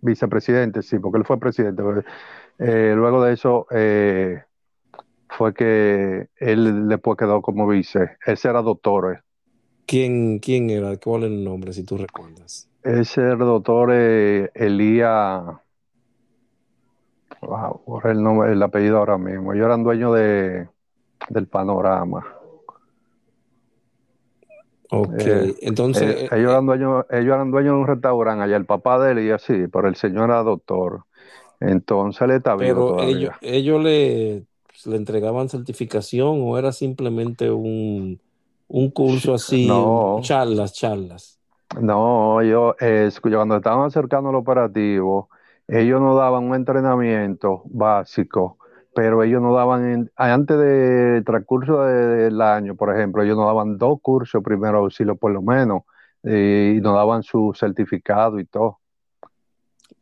vicepresidente, 0.01 0.81
sí, 0.81 0.99
porque 0.99 1.19
él 1.19 1.25
fue 1.25 1.39
presidente. 1.39 1.83
Eh, 2.59 2.93
luego 2.95 3.23
de 3.23 3.33
eso 3.33 3.67
eh, 3.71 4.43
fue 5.37 5.53
que 5.53 6.29
él 6.37 6.87
después 6.87 7.17
quedó 7.17 7.41
como 7.41 7.67
vice. 7.67 8.17
Ese 8.25 8.49
era 8.49 8.61
doctor. 8.63 9.23
¿Quién, 9.85 10.39
quién 10.39 10.69
era? 10.69 10.97
¿Cuál 10.97 11.23
es 11.23 11.31
el 11.31 11.43
nombre, 11.43 11.73
si 11.73 11.83
tú 11.83 11.97
recuerdas? 11.97 12.69
Ese 12.83 13.21
era 13.21 13.35
doctor 13.35 13.89
eh, 13.93 14.49
Elías. 14.55 15.43
Wow, 17.41 17.81
borré 17.85 18.11
el, 18.11 18.23
nombre, 18.23 18.51
el 18.51 18.61
apellido 18.63 18.97
ahora 18.97 19.17
mismo. 19.17 19.53
Ellos 19.53 19.65
eran 19.65 19.83
dueños 19.83 20.15
de, 20.15 20.69
del 21.29 21.47
panorama. 21.47 22.25
Ok, 24.89 25.25
Eh, 25.25 25.55
entonces, 25.61 26.15
Eh, 26.15 26.25
eh, 26.25 26.29
ellos, 26.31 26.51
eran 26.51 26.65
dueños, 26.65 27.05
ellos 27.09 27.33
eran 27.35 27.51
dueños 27.51 27.73
de 27.75 27.79
un 27.81 27.87
restaurante 27.87 28.43
allá, 28.43 28.55
el 28.57 28.65
papá 28.65 28.99
de 28.99 29.11
él 29.11 29.19
y 29.19 29.31
así, 29.31 29.67
pero 29.67 29.87
el 29.87 29.95
señor 29.95 30.29
era 30.29 30.43
doctor. 30.43 31.05
Entonces 31.59 32.21
él 32.23 32.31
está 32.31 32.55
vivo 32.55 32.95
pero 32.95 33.01
ellos, 33.01 33.33
ellos 33.41 33.83
le, 33.83 34.45
le 34.85 34.95
entregaban 34.97 35.49
certificación 35.49 36.41
o 36.43 36.57
era 36.57 36.71
simplemente 36.71 37.51
un, 37.51 38.21
un 38.67 38.91
curso 38.91 39.33
así, 39.33 39.91
No, 39.91 40.21
charlas, 40.21 40.73
charlas. 40.73 41.39
no, 41.81 42.41
ellos, 42.41 42.75
eh, 42.79 43.09
cuando 43.21 43.57
estaban 43.57 43.85
acercando 43.85 44.29
al 44.29 44.35
operativo, 44.35 45.29
ellos 45.67 45.99
no 46.01 46.15
daban 46.15 46.45
un 46.45 46.55
entrenamiento 46.55 47.63
básico, 47.65 48.57
pero 48.93 49.21
ellos 49.23 49.41
no 49.41 49.53
daban, 49.53 49.85
en- 49.91 50.11
antes 50.15 50.57
del 50.57 51.23
transcurso 51.25 51.83
de- 51.83 51.93
del 52.25 52.41
año, 52.41 52.75
por 52.75 52.95
ejemplo, 52.95 53.21
ellos 53.23 53.37
nos 53.37 53.45
daban 53.47 53.77
dos 53.77 53.99
cursos 54.01 54.41
primero 54.43 54.79
auxilio 54.79 55.15
por 55.17 55.31
lo 55.31 55.41
menos, 55.41 55.83
y 56.23 56.79
nos 56.81 56.95
daban 56.95 57.23
su 57.23 57.53
certificado 57.55 58.39
y 58.39 58.45
todo. 58.45 58.79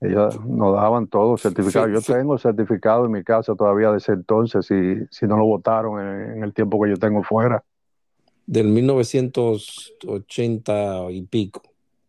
Ellos 0.02 0.38
nos 0.46 0.76
daban 0.76 1.08
todo 1.08 1.38
certificado. 1.38 1.88
Fi- 1.88 1.94
Yo 1.94 2.02
tengo 2.02 2.38
certificado 2.38 3.06
en 3.06 3.12
mi 3.14 3.24
casa 3.24 3.56
todavía 3.56 3.92
de 3.92 3.98
ese 3.98 4.12
entonces, 4.12 4.66
si, 4.66 4.76
si 5.10 5.26
no 5.26 5.38
lo 5.38 5.46
votaron 5.46 6.02
en, 6.02 6.32
en 6.38 6.44
el 6.44 6.54
tiempo 6.54 6.82
que 6.84 6.90
yo 6.90 6.98
tengo 6.98 7.24
fuera. 7.24 7.64
del 8.46 8.68
1980 8.68 11.12
y 11.12 11.22
pico. 11.24 11.62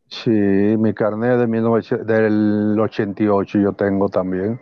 Sí, 0.09 0.31
mi 0.31 0.93
carnet 0.95 1.39
de 1.39 1.47
1900 1.47 2.07
del 2.07 2.77
88 2.79 3.59
yo 3.59 3.73
tengo 3.73 4.09
también. 4.09 4.61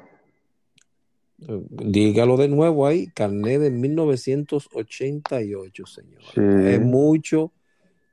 Dígalo 1.38 2.36
de 2.36 2.48
nuevo 2.48 2.86
ahí, 2.86 3.06
carnet 3.08 3.60
de 3.60 3.70
1988, 3.70 5.86
señores. 5.86 6.26
Sí, 6.34 6.40
Es 6.40 6.80
mucho 6.80 7.52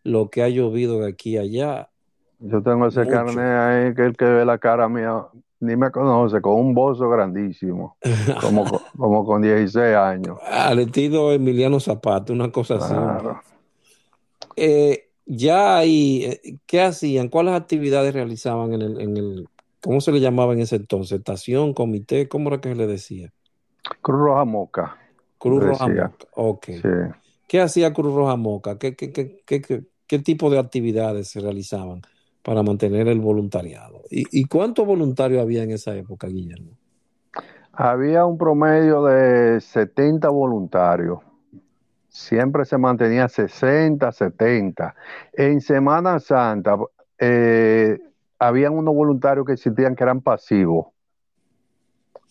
lo 0.04 0.30
que 0.30 0.44
ha 0.44 0.50
llovido 0.50 1.00
de 1.02 1.10
aquí 1.10 1.38
a 1.38 1.42
allá, 1.42 1.90
yo 2.42 2.62
tengo 2.62 2.88
ese 2.88 3.08
carnet 3.08 3.36
mucho. 3.36 3.42
ahí 3.42 3.94
que 3.96 4.02
el 4.06 4.18
que 4.18 4.26
ve 4.26 4.46
la 4.46 4.58
cara 4.58 4.90
mía 4.90 5.26
ni 5.60 5.76
me 5.76 5.92
conoce, 5.92 6.42
con 6.42 6.56
un 6.56 6.74
bozo 6.74 7.08
grandísimo, 7.10 7.98
como, 8.42 8.66
co- 8.66 8.82
como 8.98 9.24
con 9.26 9.42
16 9.44 9.96
años. 9.96 10.40
Al 10.50 10.80
estilo 10.80 11.32
Emiliano 11.32 11.80
Zapata, 11.80 12.34
una 12.34 12.52
cosa 12.52 12.76
así. 12.76 12.94
Claro. 12.94 13.42
Eh, 14.56 15.10
ya 15.26 15.78
ahí, 15.78 16.24
eh, 16.26 16.58
¿qué 16.66 16.82
hacían? 16.82 17.30
¿Cuáles 17.30 17.54
actividades 17.54 18.14
realizaban 18.14 18.74
en 18.74 18.82
el, 18.82 19.02
en 19.02 19.18
el, 19.18 19.48
¿cómo 19.82 20.02
se 20.02 20.12
le 20.12 20.20
llamaba 20.20 20.54
en 20.54 20.60
ese 20.62 20.78
entonces? 20.78 21.20
¿Estación, 21.20 21.74
comité? 21.74 22.28
¿Cómo 22.28 22.50
era 22.50 22.60
que 22.60 22.70
se 22.70 22.76
le 22.76 22.88
decía? 22.88 23.32
Cruz 24.02 24.20
Roja 24.20 24.46
Moca, 24.46 24.98
Cruz 25.38 25.64
Roja. 25.64 25.88
Moca. 25.88 26.12
Ok. 26.36 26.66
Sí. 26.66 26.82
¿Qué 27.48 27.62
hacía 27.62 27.94
Cruz 27.94 28.14
Roja 28.14 28.36
Moca? 28.36 28.78
¿Qué, 28.78 28.96
qué, 28.96 29.12
qué, 29.12 29.42
qué, 29.46 29.62
qué- 29.62 29.84
qué 30.08 30.20
tipo 30.20 30.50
de 30.50 30.60
actividades 30.60 31.30
se 31.30 31.40
realizaban 31.40 32.02
para 32.44 32.64
mantener 32.64 33.08
el 33.08 33.20
voluntariado? 33.20 34.02
¿Y, 34.10 34.46
cuántos 34.46 34.86
voluntarios 34.86 35.42
había 35.42 35.64
en 35.64 35.72
esa 35.72 35.96
época, 35.96 36.28
Guillermo? 36.28 36.72
Había 37.72 38.26
un 38.26 38.38
promedio 38.38 39.06
de 39.06 39.62
70 39.62 40.28
voluntarios. 40.30 41.20
Siempre 42.10 42.66
se 42.66 42.78
mantenía 42.78 43.30
60, 43.30 44.12
70. 44.12 44.96
En 45.32 45.62
Semana 45.62 46.20
Santa, 46.20 46.78
eh, 47.18 47.98
habían 48.38 48.74
unos 48.74 48.94
voluntarios 48.94 49.46
que 49.46 49.54
existían 49.54 49.96
que 49.96 50.04
eran 50.04 50.20
pasivos. 50.20 50.88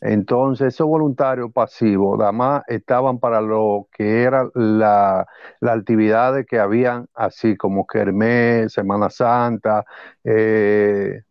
Entonces, 0.00 0.68
esos 0.74 0.86
voluntarios 0.86 1.52
pasivos, 1.52 2.18
nada 2.18 2.32
más 2.32 2.62
estaban 2.68 3.18
para 3.18 3.40
lo 3.40 3.88
que 3.92 4.22
eran 4.22 4.50
la, 4.54 5.26
las 5.60 5.78
actividades 5.78 6.46
que 6.46 6.58
habían, 6.58 7.06
así 7.14 7.56
como 7.56 7.86
Kermés, 7.86 8.72
Semana 8.72 9.10
Santa, 9.10 9.84
eh, 10.24 11.22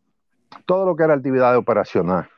todo 0.65 0.85
lo 0.85 0.95
que 0.95 1.03
era 1.03 1.15
actividad 1.15 1.57
operacional. 1.57 2.29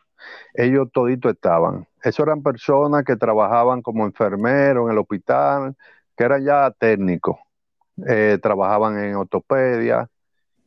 Ellos 0.54 0.88
todito 0.94 1.30
estaban. 1.30 1.88
Eso 2.04 2.24
eran 2.24 2.44
personas 2.44 3.04
que 3.04 3.16
trabajaban 3.18 3.82
como 3.82 4.06
enfermeros 4.06 4.86
en 4.86 4.94
el 4.94 5.00
hospital, 5.00 5.76
que 6.16 6.24
eran 6.24 6.44
ya 6.46 6.72
técnicos, 6.72 7.38
eh, 8.08 8.38
trabajaban 8.42 8.98
en 9.04 9.16
ortopedia, 9.16 10.10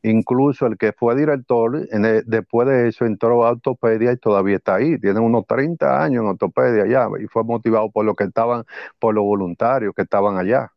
incluso 0.04 0.66
el 0.66 0.78
que 0.78 0.92
fue 0.92 1.16
director, 1.16 1.76
el- 1.90 2.24
después 2.26 2.68
de 2.68 2.88
eso 2.88 3.06
entró 3.06 3.46
a 3.46 3.50
ortopedia 3.52 4.12
y 4.12 4.16
todavía 4.18 4.56
está 4.56 4.76
ahí, 4.76 4.98
tiene 5.00 5.20
unos 5.20 5.46
30 5.46 6.02
años 6.02 6.22
en 6.22 6.28
ortopedia 6.30 6.86
ya, 6.86 7.08
y 7.22 7.26
fue 7.28 7.44
motivado 7.44 7.90
por 7.90 8.04
lo 8.06 8.14
que 8.14 8.24
estaban, 8.24 8.64
por 8.98 9.14
los 9.14 9.24
voluntarios 9.24 9.94
que 9.94 10.02
estaban 10.02 10.38
allá. 10.38 10.72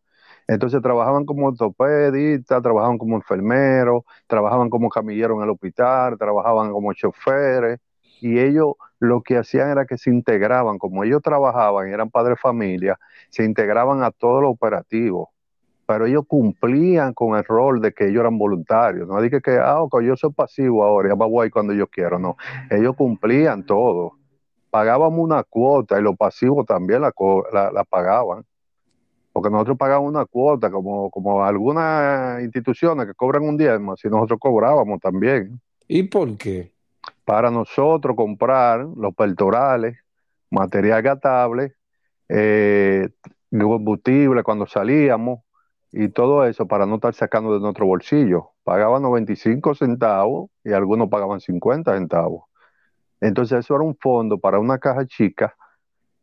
Entonces 0.48 0.82
trabajaban 0.82 1.26
como 1.26 1.48
ortopedistas, 1.48 2.62
trabajaban 2.64 2.98
como 2.98 3.16
enfermeros, 3.18 4.04
trabajaban 4.28 4.70
como 4.70 4.90
camilleros 4.90 5.38
en 5.38 5.44
el 5.44 5.50
hospital, 5.52 6.18
trabajaban 6.18 6.72
como 6.72 6.94
choferes, 6.94 7.80
y 8.20 8.40
ellos 8.40 8.74
lo 9.00 9.22
que 9.24 9.38
hacían 9.38 9.70
era 9.72 9.86
que 9.86 9.98
se 9.98 10.10
integraban, 10.10 10.78
como 10.80 11.04
ellos 11.04 11.22
trabajaban 11.22 11.90
eran 11.90 12.10
padres 12.10 12.38
de 12.38 12.42
familia, 12.42 12.98
se 13.30 13.44
integraban 13.46 14.04
a 14.04 14.12
todo 14.12 14.42
lo 14.42 14.50
operativo 14.50 15.32
pero 15.88 16.06
ellos 16.06 16.26
cumplían 16.28 17.14
con 17.14 17.38
el 17.38 17.46
rol 17.46 17.82
de 17.82 17.94
que 17.94 18.10
ellos 18.10 18.20
eran 18.20 18.38
voluntarios. 18.38 19.08
No 19.08 19.22
dije 19.22 19.42
que, 19.42 19.58
ah, 19.58 19.82
ok, 19.82 20.02
yo 20.02 20.18
soy 20.18 20.34
pasivo 20.34 20.84
ahora, 20.84 21.10
ya 21.10 21.16
me 21.16 21.26
voy 21.26 21.50
cuando 21.50 21.74
yo 21.74 21.88
quiero. 21.88 22.20
No, 22.20 22.36
ellos 22.70 22.94
cumplían 22.98 23.66
todo. 23.66 24.12
Pagábamos 24.70 25.18
una 25.18 25.44
cuota 25.44 25.98
y 25.98 26.04
los 26.04 26.18
pasivos 26.18 26.66
también 26.66 27.02
la, 27.02 27.14
la, 27.54 27.72
la 27.72 27.84
pagaban. 27.86 28.44
Porque 29.32 29.50
nosotros 29.50 29.78
pagábamos 29.78 30.10
una 30.10 30.26
cuota, 30.26 30.70
como, 30.70 31.10
como 31.10 31.46
algunas 31.46 32.44
instituciones 32.44 33.08
que 33.08 33.14
cobran 33.14 33.44
un 33.44 33.56
diezmo, 33.56 33.94
así 33.94 34.10
nosotros 34.10 34.40
cobrábamos 34.42 35.00
también. 35.00 35.62
¿Y 35.88 36.04
por 36.04 36.36
qué? 36.38 36.74
Para 37.24 37.50
nosotros 37.50 38.14
comprar 38.18 38.82
los 38.82 39.16
pectorales, 39.16 39.98
material 40.52 41.02
gastable, 41.02 41.76
eh, 42.28 43.08
combustible 43.50 44.44
cuando 44.44 44.68
salíamos 44.68 45.47
y 45.92 46.10
todo 46.10 46.46
eso 46.46 46.68
para 46.68 46.86
no 46.86 46.96
estar 46.96 47.14
sacando 47.14 47.54
de 47.54 47.60
nuestro 47.60 47.86
bolsillo. 47.86 48.52
Pagaban 48.64 49.02
95 49.02 49.76
centavos 49.76 50.50
y 50.64 50.74
algunos 50.74 51.10
pagaban 51.10 51.40
50 51.40 51.94
centavos. 51.94 52.44
Entonces 53.22 53.60
eso 53.60 53.76
era 53.76 53.84
un 53.84 53.96
fondo 53.96 54.38
para 54.38 54.60
una 54.60 54.78
caja 54.78 55.06
chica 55.06 55.56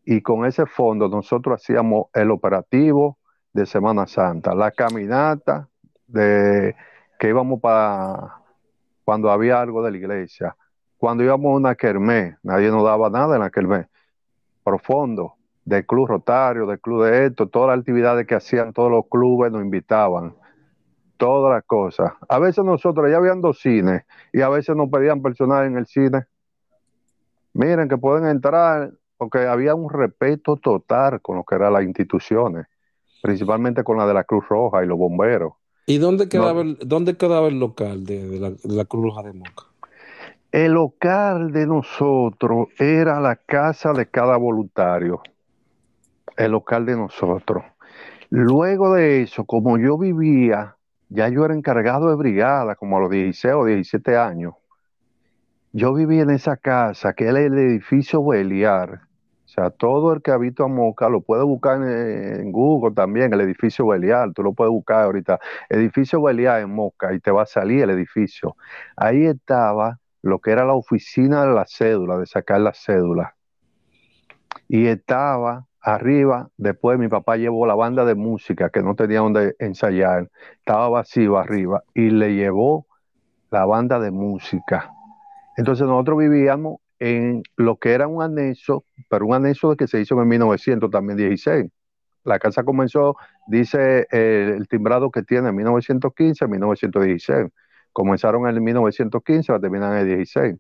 y 0.05 0.21
con 0.21 0.45
ese 0.45 0.67
fondo 0.67 1.09
nosotros 1.09 1.61
hacíamos 1.61 2.07
el 2.13 2.31
operativo 2.31 3.19
de 3.53 3.67
Semana 3.67 4.07
Santa, 4.07 4.55
la 4.55 4.71
caminata 4.71 5.69
de 6.07 6.77
que 7.19 7.29
íbamos 7.29 7.61
para 7.61 8.41
cuando 9.05 9.31
había 9.31 9.61
algo 9.61 9.83
de 9.83 9.91
la 9.91 9.97
iglesia, 9.97 10.57
cuando 10.97 11.25
íbamos 11.25 11.53
a 11.53 11.57
una 11.57 11.75
kermés, 11.75 12.37
nadie 12.43 12.71
nos 12.71 12.85
daba 12.85 13.11
nada 13.11 13.37
en 13.37 13.43
la 13.43 13.51
kermés, 13.51 13.87
profundo, 14.63 15.37
del 15.65 15.87
club 15.87 16.09
rotario, 16.09 16.67
del 16.67 16.81
club 16.81 17.05
de 17.05 17.27
esto, 17.27 17.49
todas 17.49 17.69
las 17.71 17.79
actividades 17.81 18.27
que 18.27 18.35
hacían 18.35 18.73
todos 18.73 18.91
los 18.91 19.07
clubes 19.11 19.51
nos 19.53 19.63
invitaban, 19.63 20.35
todas 21.17 21.53
las 21.55 21.65
cosas. 21.65 22.13
A 22.29 22.39
veces 22.39 22.65
nosotros 22.65 23.11
ya 23.11 23.17
habían 23.19 23.41
dos 23.41 23.59
cines 23.61 24.05
y 24.33 24.41
a 24.43 24.49
veces 24.49 24.77
nos 24.77 24.91
pedían 24.91 25.23
personal 25.23 25.67
en 25.67 25.77
el 25.79 25.87
cine. 25.87 26.27
Miren 27.53 27.89
que 27.89 27.97
pueden 27.99 28.27
entrar, 28.27 28.93
porque 29.17 29.39
había 29.47 29.75
un 29.75 29.89
respeto 29.91 30.57
total 30.57 31.21
con 31.23 31.37
lo 31.37 31.45
que 31.45 31.55
eran 31.55 31.73
las 31.73 31.85
instituciones, 31.85 32.67
principalmente 33.23 33.85
con 33.85 33.97
la 33.97 34.07
de 34.07 34.15
la 34.15 34.25
Cruz 34.25 34.45
Roja 34.49 34.85
y 34.85 34.87
los 34.87 34.99
bomberos. 34.99 35.55
¿Y 35.87 35.99
dónde 35.99 36.29
No, 36.31 36.31
quedaba 36.31 36.63
el, 36.63 36.79
dónde 36.85 37.17
quedaba 37.17 37.49
el 37.49 37.61
local 37.61 38.05
de, 38.05 38.27
de 38.29 38.41
la, 38.41 38.51
de 38.51 38.59
la 38.65 38.85
Cruz 38.85 39.05
Roja 39.05 39.23
de 39.23 39.33
Moca? 39.35 39.65
el 40.53 40.73
local 40.73 41.53
de 41.53 41.67
nosotros 41.67 42.69
era 42.79 43.21
la 43.21 43.37
casa 43.37 43.93
de 43.93 44.07
cada 44.07 44.37
voluntario, 44.37 45.21
el 46.37 46.53
local 46.53 46.87
de 46.87 46.97
nosotros. 46.97 47.65
Luego 48.31 48.95
de 48.95 49.23
eso, 49.23 49.45
como 49.45 49.79
yo 49.79 49.97
vivía, 49.99 50.77
ya 51.09 51.29
yo 51.29 51.45
era 51.45 51.55
encargado 51.55 52.09
de 52.09 52.17
brigada, 52.17 52.75
como 52.75 52.97
a 52.97 53.01
los 53.01 53.11
16 53.11 53.55
o 53.55 53.65
17 53.65 54.17
años. 54.17 54.55
Yo 55.73 55.93
vivía 55.95 56.23
en 56.23 56.31
esa 56.31 56.57
casa, 56.57 57.13
que 57.15 57.27
era 57.27 57.41
el 57.41 57.59
edificio 57.59 58.25
Beliar. 58.25 59.03
O 59.45 59.49
sea, 59.49 59.71
todo 59.71 60.13
el 60.13 60.23
que 60.23 60.33
habita 60.33 60.65
en 60.65 60.75
Moca 60.75 61.09
lo 61.09 61.21
puede 61.21 61.45
buscar 61.45 61.81
en, 61.83 62.41
en 62.41 62.53
Google 62.53 62.95
también, 62.95 63.33
el 63.33 63.41
edificio 63.41 63.87
Beliar. 63.87 64.33
Tú 64.33 64.43
lo 64.43 64.53
puedes 64.53 64.71
buscar 64.71 65.05
ahorita. 65.05 65.39
Edificio 65.69 66.21
Beliar 66.23 66.61
en 66.61 66.75
Moca 66.75 67.15
y 67.15 67.21
te 67.21 67.31
va 67.31 67.43
a 67.43 67.47
salir 67.47 67.83
el 67.83 67.91
edificio. 67.91 68.57
Ahí 68.97 69.27
estaba 69.27 70.01
lo 70.23 70.41
que 70.41 70.51
era 70.51 70.65
la 70.65 70.75
oficina 70.75 71.45
de 71.45 71.55
la 71.55 71.67
cédula, 71.67 72.19
de 72.19 72.27
sacar 72.27 72.61
la 72.61 72.73
cédula. 72.73 73.37
Y 74.69 74.87
estaba 74.87 75.67
arriba, 75.85 76.49
después 76.57 76.99
mi 76.99 77.09
papá 77.09 77.37
llevó 77.37 77.67
la 77.67 77.75
banda 77.75 78.07
de 78.07 78.15
música 78.15 78.71
que 78.71 78.83
no 78.83 78.95
tenía 78.95 79.21
donde 79.21 79.55
ensayar, 79.59 80.31
estaba 80.59 80.89
vacío 80.89 81.37
arriba, 81.37 81.85
y 81.93 82.09
le 82.09 82.35
llevó 82.35 82.87
la 83.51 83.67
banda 83.67 84.01
de 84.01 84.11
música. 84.11 84.91
Entonces 85.59 85.87
nosotros 85.87 86.19
vivíamos 86.19 86.79
en 86.99 87.43
lo 87.57 87.77
que 87.77 87.93
era 87.93 88.09
un 88.09 88.23
anexo, 88.23 88.85
pero 89.11 89.27
un 89.27 89.35
anexo 89.35 89.77
que 89.77 89.87
se 89.87 90.01
hizo 90.01 90.21
en 90.21 90.27
1900 90.27 90.91
también 90.91 91.19
16. 91.19 91.71
La 92.25 92.39
casa 92.39 92.65
comenzó, 92.65 93.17
dice 93.47 94.07
eh, 94.11 94.55
el 94.57 94.67
timbrado 94.69 95.11
que 95.11 95.23
tiene 95.23 95.51
en 95.51 95.57
1915 95.57 96.47
1916. 96.49 97.53
Comenzaron 97.93 98.49
en 98.49 98.65
1915, 98.65 99.53
la 99.53 99.61
terminan 99.61 99.93
en 99.93 99.99
el 99.99 100.17
16. 100.17 100.57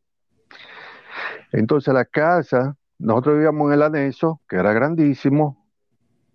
Entonces 1.52 1.94
la 1.94 2.04
casa, 2.04 2.76
nosotros 2.98 3.34
vivíamos 3.36 3.68
en 3.68 3.74
el 3.74 3.82
anexo, 3.82 4.40
que 4.48 4.56
era 4.56 4.72
grandísimo. 4.72 5.66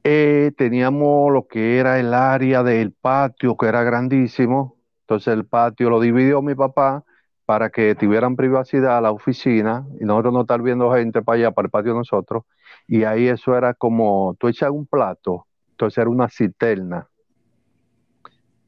Eh, 0.04 0.52
teníamos 0.58 1.32
lo 1.32 1.48
que 1.48 1.78
era 1.78 2.00
el 2.00 2.14
área 2.14 2.64
del 2.64 2.92
patio, 2.94 3.58
que 3.58 3.68
era 3.68 3.84
grandísimo. 3.84 4.78
Entonces 5.02 5.34
el 5.34 5.46
patio 5.46 5.90
lo 5.90 6.00
dividió 6.00 6.42
mi 6.42 6.56
papá 6.56 7.04
para 7.50 7.72
que 7.72 7.96
tuvieran 7.96 8.36
privacidad 8.36 9.02
la 9.02 9.12
oficina 9.12 9.84
y 10.00 10.06
nosotros 10.06 10.34
no 10.34 10.42
estar 10.42 10.62
viendo 10.62 10.94
gente 10.94 11.24
para 11.24 11.36
allá, 11.40 11.52
para 11.52 11.66
el 11.66 11.72
patio 11.72 11.94
de 11.94 11.98
nosotros. 11.98 12.44
Y 12.88 13.06
ahí 13.06 13.28
eso 13.28 13.58
era 13.58 13.74
como, 13.74 14.36
tú 14.40 14.48
echas 14.48 14.70
un 14.70 14.86
plato, 14.86 15.48
entonces 15.72 15.98
era 15.98 16.12
una 16.12 16.30
cisterna. 16.30 17.08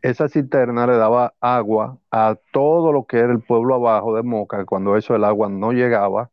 Esa 0.02 0.28
cisterna 0.28 0.88
le 0.88 0.98
daba 0.98 1.36
agua 1.40 2.00
a 2.10 2.36
todo 2.52 2.92
lo 2.92 3.06
que 3.06 3.20
era 3.20 3.32
el 3.32 3.42
pueblo 3.42 3.76
abajo 3.76 4.16
de 4.16 4.24
Moca, 4.24 4.66
cuando 4.66 4.98
eso 4.98 5.14
el 5.16 5.26
agua 5.26 5.48
no 5.48 5.74
llegaba. 5.74 6.32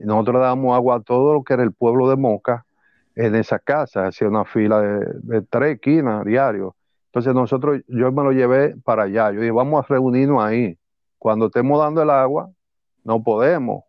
Nosotros 0.00 0.40
dábamos 0.40 0.74
agua 0.74 0.96
a 0.96 1.00
todo 1.00 1.34
lo 1.34 1.42
que 1.42 1.54
era 1.54 1.62
el 1.62 1.72
pueblo 1.72 2.08
de 2.08 2.16
Moca 2.16 2.66
en 3.14 3.34
esa 3.34 3.58
casa, 3.58 4.06
hacía 4.06 4.28
una 4.28 4.44
fila 4.44 4.80
de, 4.80 5.42
tres 5.42 5.74
esquinas 5.74 6.24
diario. 6.24 6.76
Entonces 7.06 7.34
nosotros, 7.34 7.80
yo 7.88 8.10
me 8.12 8.22
lo 8.22 8.32
llevé 8.32 8.76
para 8.84 9.04
allá. 9.04 9.32
Yo 9.32 9.40
dije, 9.40 9.50
vamos 9.50 9.84
a 9.84 9.86
reunirnos 9.88 10.42
ahí 10.42 10.78
cuando 11.18 11.46
estemos 11.46 11.78
dando 11.78 12.02
el 12.02 12.10
agua, 12.10 12.50
no 13.04 13.22
podemos, 13.22 13.84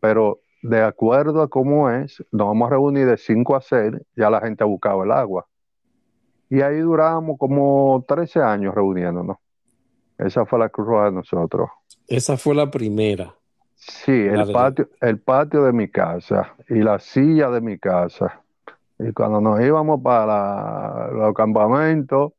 pero 0.00 0.40
de 0.62 0.82
acuerdo 0.82 1.40
a 1.40 1.48
cómo 1.48 1.90
es, 1.90 2.22
nos 2.30 2.48
vamos 2.48 2.66
a 2.66 2.70
reunir 2.70 3.06
de 3.06 3.16
5 3.16 3.56
a 3.56 3.60
6, 3.60 3.92
ya 4.16 4.28
la 4.28 4.40
gente 4.40 4.64
ha 4.64 4.66
buscado 4.66 5.02
el 5.02 5.12
agua. 5.12 5.46
Y 6.50 6.60
ahí 6.60 6.80
duramos 6.80 7.38
como 7.38 8.04
13 8.06 8.40
años 8.42 8.74
reuniéndonos. 8.74 9.38
Esa 10.18 10.44
fue 10.44 10.58
la 10.58 10.68
cruz 10.68 11.04
de 11.04 11.12
nosotros. 11.12 11.70
Esa 12.06 12.36
fue 12.36 12.54
la 12.54 12.70
primera. 12.70 13.34
Sí, 13.86 14.12
el 14.12 14.50
patio, 14.50 14.88
el 15.02 15.18
patio 15.18 15.64
de 15.64 15.72
mi 15.72 15.88
casa 15.88 16.54
y 16.68 16.76
la 16.76 16.98
silla 16.98 17.50
de 17.50 17.60
mi 17.60 17.78
casa. 17.78 18.42
Y 18.98 19.12
cuando 19.12 19.42
nos 19.42 19.60
íbamos 19.60 20.00
para 20.02 21.10
los 21.10 21.34
campamentos, 21.34 22.32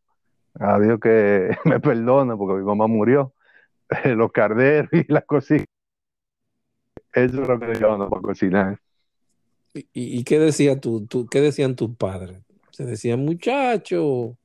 a 0.59 0.79
Dios 0.79 0.99
que 0.99 1.55
me 1.65 1.79
perdone 1.79 2.35
porque 2.35 2.59
mi 2.59 2.65
mamá 2.65 2.87
murió, 2.87 3.33
los 4.05 4.31
carderos 4.31 4.89
y 4.91 5.11
las 5.11 5.25
cositas. 5.25 5.67
Eso 7.13 7.41
es 7.41 7.47
lo 7.47 7.59
que 7.59 7.75
llevamos 7.75 8.09
para 8.09 8.21
cocinar. 8.21 8.79
¿Y, 9.73 9.85
y 9.93 10.23
qué 10.23 10.39
decía 10.39 10.79
tú, 10.79 11.05
tú, 11.05 11.27
qué 11.27 11.41
decían 11.41 11.75
tus 11.75 11.95
padres? 11.95 12.39
Se 12.71 12.85
decían 12.85 13.23
muchacho. 13.23 14.35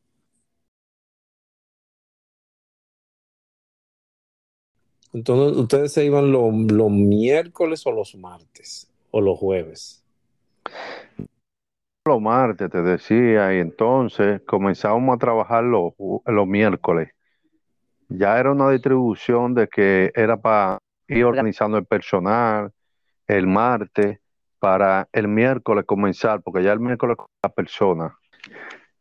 Entonces, 5.12 5.56
¿ustedes 5.58 5.92
se 5.92 6.04
iban 6.04 6.32
los, 6.32 6.52
los 6.70 6.90
miércoles 6.90 7.86
o 7.86 7.92
los 7.92 8.14
martes? 8.14 8.90
¿O 9.10 9.20
los 9.20 9.38
jueves? 9.38 10.04
Los 12.06 12.20
martes, 12.20 12.70
te 12.70 12.82
decía, 12.82 13.54
y 13.54 13.58
entonces 13.58 14.40
comenzábamos 14.46 15.16
a 15.16 15.18
trabajar 15.18 15.64
los, 15.64 15.92
los 16.24 16.46
miércoles 16.46 17.10
ya 18.10 18.38
era 18.38 18.50
una 18.50 18.70
distribución 18.70 19.54
de 19.54 19.68
que 19.68 20.10
era 20.14 20.36
para 20.36 20.78
ir 21.08 21.24
organizando 21.24 21.78
el 21.78 21.86
personal 21.86 22.72
el 23.26 23.46
martes 23.46 24.18
para 24.58 25.08
el 25.12 25.28
miércoles 25.28 25.84
comenzar, 25.86 26.42
porque 26.42 26.62
ya 26.64 26.72
el 26.72 26.80
miércoles 26.80 27.16
la 27.42 27.48
persona. 27.48 28.18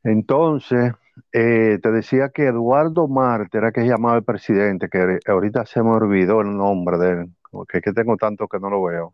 Entonces, 0.03 0.93
eh, 1.31 1.79
te 1.81 1.91
decía 1.91 2.29
que 2.29 2.47
Eduardo 2.47 3.07
Marte 3.07 3.57
era 3.57 3.71
que 3.71 3.81
llamaba 3.85 4.17
el 4.17 4.23
presidente, 4.23 4.89
que 4.89 5.19
ahorita 5.25 5.65
se 5.65 5.83
me 5.83 5.91
olvidó 5.91 6.41
el 6.41 6.55
nombre 6.55 6.97
de 6.97 7.11
él, 7.11 7.29
porque 7.51 7.77
es 7.77 7.83
que 7.83 7.93
tengo 7.93 8.17
tanto 8.17 8.47
que 8.47 8.59
no 8.59 8.69
lo 8.69 8.83
veo. 8.83 9.13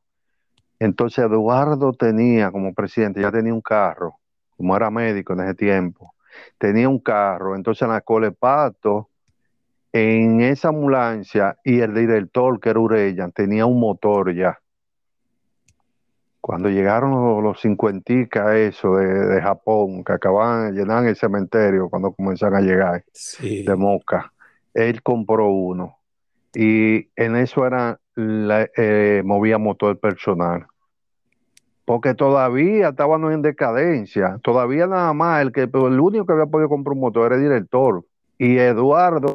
Entonces, 0.79 1.25
Eduardo 1.25 1.93
tenía 1.93 2.51
como 2.51 2.73
presidente, 2.73 3.21
ya 3.21 3.31
tenía 3.31 3.53
un 3.53 3.61
carro, 3.61 4.19
como 4.57 4.75
era 4.75 4.89
médico 4.89 5.33
en 5.33 5.41
ese 5.41 5.55
tiempo, 5.55 6.13
tenía 6.57 6.89
un 6.89 6.99
carro, 6.99 7.55
entonces 7.55 7.83
en 7.83 7.89
la 7.89 8.01
Colepato 8.01 9.09
en 9.95 10.41
esa 10.41 10.67
ambulancia 10.69 11.57
y 11.63 11.79
el 11.79 11.93
director, 11.93 12.59
que 12.59 12.69
era 12.69 12.79
Urella, 12.81 13.29
tenía 13.29 13.65
un 13.65 13.79
motor 13.79 14.35
ya. 14.35 14.59
Cuando 16.45 16.69
llegaron 16.69 17.09
los, 17.09 17.41
los 17.41 17.59
cincuentica, 17.59 18.55
eso 18.55 18.97
de, 18.97 19.41
Japón, 19.41 20.03
que 20.03 20.13
acababan 20.13 20.75
de 20.75 20.79
llenar 20.79 21.03
el 21.07 21.15
cementerio 21.15 21.89
cuando 21.89 22.11
comenzaron 22.11 22.59
a 22.59 22.61
llegar 22.61 23.03
de 23.41 23.75
Moca, 23.75 24.31
él 24.75 25.01
compró 25.01 25.49
uno. 25.49 25.97
Y 26.53 27.09
en 27.15 27.35
eso 27.35 27.65
era, 27.65 27.99
eh, 28.15 29.23
movía 29.25 29.57
motor 29.57 29.99
personal. 29.99 30.67
Porque 31.83 32.13
todavía 32.13 32.89
estábamos 32.89 33.33
en 33.33 33.41
decadencia. 33.41 34.39
Todavía 34.43 34.85
nada 34.85 35.13
más, 35.13 35.41
el, 35.41 35.51
que, 35.51 35.61
el 35.61 35.99
único 35.99 36.27
que 36.27 36.33
había 36.33 36.45
podido 36.45 36.69
comprar 36.69 36.93
un 36.93 36.99
motor 36.99 37.25
era 37.25 37.37
el 37.37 37.41
director. 37.41 38.05
Y 38.37 38.59
Eduardo 38.59 39.33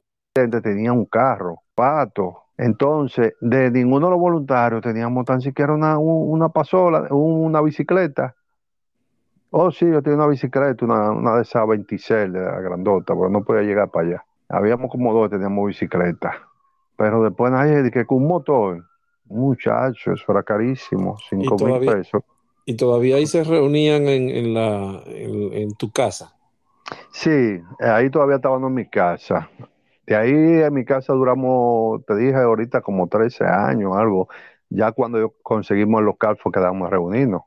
tenía 0.62 0.92
un 0.92 1.06
carro, 1.06 1.60
pato. 1.74 2.39
Entonces, 2.62 3.32
de 3.40 3.70
ninguno 3.70 4.08
de 4.08 4.10
los 4.10 4.20
voluntarios 4.20 4.82
teníamos 4.82 5.24
tan 5.24 5.40
siquiera 5.40 5.72
una, 5.72 5.96
una 5.96 6.50
pasola, 6.50 7.06
una 7.10 7.62
bicicleta. 7.62 8.36
Oh, 9.48 9.70
sí, 9.70 9.90
yo 9.90 10.02
tenía 10.02 10.18
una 10.18 10.26
bicicleta, 10.26 10.84
una, 10.84 11.10
una 11.10 11.36
de 11.36 11.42
esas 11.42 11.66
26 11.66 12.30
de 12.30 12.38
la 12.38 12.60
grandota, 12.60 13.14
pero 13.14 13.30
no 13.30 13.42
podía 13.42 13.62
llegar 13.62 13.88
para 13.90 14.08
allá. 14.08 14.24
Habíamos 14.50 14.90
como 14.90 15.14
dos, 15.14 15.30
teníamos 15.30 15.68
bicicleta. 15.68 16.34
Pero 16.98 17.22
después 17.22 17.50
nadie 17.50 17.78
dije 17.78 17.90
que 17.92 18.04
con 18.04 18.18
un 18.18 18.28
motor, 18.28 18.84
muchacho, 19.24 20.12
eso 20.12 20.24
era 20.30 20.42
carísimo, 20.42 21.16
5 21.30 21.56
mil 21.64 21.80
pesos. 21.80 22.22
¿Y 22.66 22.76
todavía 22.76 23.16
ahí 23.16 23.26
se 23.26 23.42
reunían 23.42 24.06
en, 24.06 24.28
en 24.28 24.52
la, 24.52 25.02
en, 25.06 25.74
tu 25.76 25.90
casa? 25.90 26.36
Sí, 27.10 27.58
ahí 27.80 28.10
todavía 28.10 28.36
estaban 28.36 28.62
en 28.64 28.74
mi 28.74 28.86
casa. 28.86 29.48
De 30.10 30.16
ahí 30.16 30.32
en 30.32 30.74
mi 30.74 30.84
casa 30.84 31.12
duramos, 31.12 32.04
te 32.04 32.16
dije 32.16 32.34
ahorita, 32.34 32.80
como 32.80 33.06
13 33.08 33.44
años, 33.44 33.96
algo. 33.96 34.28
Ya 34.68 34.90
cuando 34.90 35.36
conseguimos 35.42 36.00
el 36.00 36.06
local 36.06 36.36
fue 36.36 36.50
que 36.50 36.58
damos 36.58 36.88
a 36.88 36.90
reunirnos. 36.90 37.42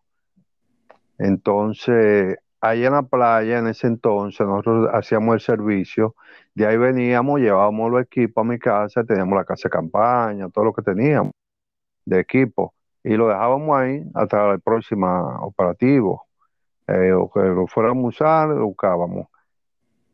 Entonces, 1.17 2.37
ahí 2.61 2.85
en 2.85 2.93
la 2.93 3.03
playa, 3.03 3.59
en 3.59 3.67
ese 3.67 3.87
entonces, 3.87 4.47
nosotros 4.47 4.89
hacíamos 4.93 5.33
el 5.35 5.41
servicio. 5.41 6.15
De 6.55 6.65
ahí 6.65 6.77
veníamos, 6.77 7.41
llevábamos 7.41 7.91
los 7.91 8.01
equipos 8.03 8.45
a 8.45 8.47
mi 8.47 8.57
casa, 8.59 9.03
teníamos 9.03 9.35
la 9.35 9.43
casa 9.43 9.67
de 9.67 9.71
campaña, 9.71 10.49
todo 10.49 10.63
lo 10.63 10.73
que 10.73 10.83
teníamos 10.83 11.33
de 12.05 12.21
equipo. 12.21 12.73
Y 13.03 13.17
lo 13.17 13.27
dejábamos 13.27 13.77
ahí 13.77 14.03
hasta 14.13 14.51
el 14.53 14.61
próximo 14.61 15.07
operativo. 15.41 16.27
Eh, 16.87 17.11
o 17.11 17.29
que 17.29 17.41
lo 17.41 17.67
fuéramos 17.67 18.05
a 18.05 18.07
usar, 18.07 18.47
lo 18.49 18.67
buscábamos. 18.67 19.27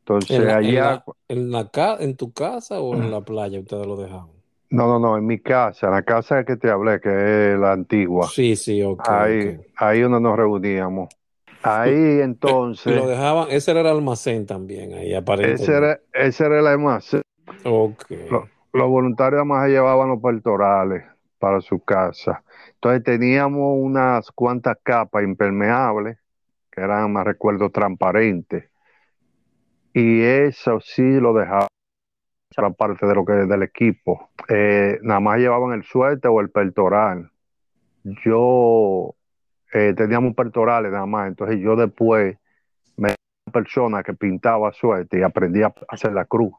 Entonces, 0.10 0.40
¿En 0.40 0.50
allá. 0.50 1.04
En, 1.28 1.52
la, 1.52 1.70
¿En 2.00 2.16
tu 2.16 2.32
casa 2.32 2.80
o 2.80 2.96
en 2.96 3.12
la 3.12 3.22
playa 3.22 3.60
ustedes 3.60 3.86
lo 3.86 3.96
dejaban? 3.96 4.30
No, 4.72 4.88
no, 4.88 4.98
no, 4.98 5.18
en 5.18 5.26
mi 5.28 5.40
casa, 5.40 5.86
en 5.86 5.94
la 5.94 6.02
casa 6.02 6.44
que 6.44 6.56
te 6.56 6.68
hablé, 6.72 7.00
que 7.00 7.54
es 7.54 7.60
la 7.60 7.74
antigua. 7.74 8.28
Sí, 8.28 8.56
sí, 8.56 8.82
ok. 8.82 9.08
Ahí, 9.08 9.60
ahí 9.76 10.02
donde 10.02 10.20
nos 10.20 10.36
reuníamos. 10.36 11.10
Ahí 11.62 12.22
entonces. 12.22 12.96
lo 12.96 13.08
dejaban, 13.08 13.50
ese 13.52 13.70
era 13.70 13.82
el 13.82 13.88
almacén 13.88 14.48
también, 14.48 14.94
ahí 14.94 15.14
aparentemente. 15.14 15.64
Ese 15.64 15.78
era, 15.78 16.00
ese 16.14 16.46
era 16.46 16.60
el 16.60 16.68
almacén. 16.68 17.22
Ok. 17.64 18.06
los 18.74 18.90
voluntarios 18.90 19.40
además 19.40 19.68
llevaban 19.68 20.10
los 20.10 20.22
pertorales 20.22 21.04
para 21.38 21.62
su 21.62 21.80
casa. 21.82 22.44
Entonces 22.76 23.04
teníamos 23.04 23.76
unas 23.78 24.32
cuantas 24.32 24.78
capas 24.82 25.24
impermeables, 25.24 26.18
que 26.72 26.82
eran, 26.82 27.14
me 27.14 27.24
recuerdo, 27.24 27.70
transparentes 27.70 28.69
y 29.94 30.22
eso 30.22 30.80
sí 30.80 31.20
lo 31.20 31.34
dejaba 31.34 31.68
la 32.58 32.72
parte 32.72 33.06
de 33.06 33.16
lo 33.16 33.26
que 33.26 33.34
del 33.34 33.64
equipo. 33.64 34.30
Eh, 34.48 35.00
nada 35.02 35.20
más 35.20 35.40
llevaban 35.40 35.74
el 35.74 35.84
suerte 35.84 36.28
o 36.28 36.42
el 36.42 36.50
pertoral. 36.50 37.32
Yo 38.04 39.16
eh, 39.74 39.94
teníamos 39.96 40.36
pertorales 40.36 40.92
nada 40.92 41.06
más, 41.06 41.28
entonces 41.28 41.60
yo 41.60 41.76
después 41.76 42.38
me 42.98 43.16
una 43.46 43.54
persona 43.54 44.04
que 44.04 44.14
pintaba 44.14 44.72
suerte 44.74 45.20
y 45.20 45.22
aprendí 45.22 45.62
a 45.62 45.74
hacer 45.88 46.14
la 46.14 46.26
cruz 46.26 46.54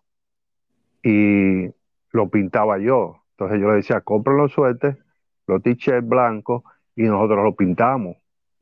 y 1.03 1.67
lo 2.13 2.29
pintaba 2.31 2.79
yo. 2.79 3.23
Entonces 3.33 3.61
yo 3.61 3.69
le 3.69 3.77
decía, 3.77 4.01
compren 4.03 4.37
los 4.37 4.53
suéteres, 4.53 4.99
los 5.47 5.63
t-shirts 5.63 6.07
blancos 6.07 6.63
y 6.95 7.03
nosotros 7.05 7.45
los 7.45 7.57
pintamos. 7.57 8.17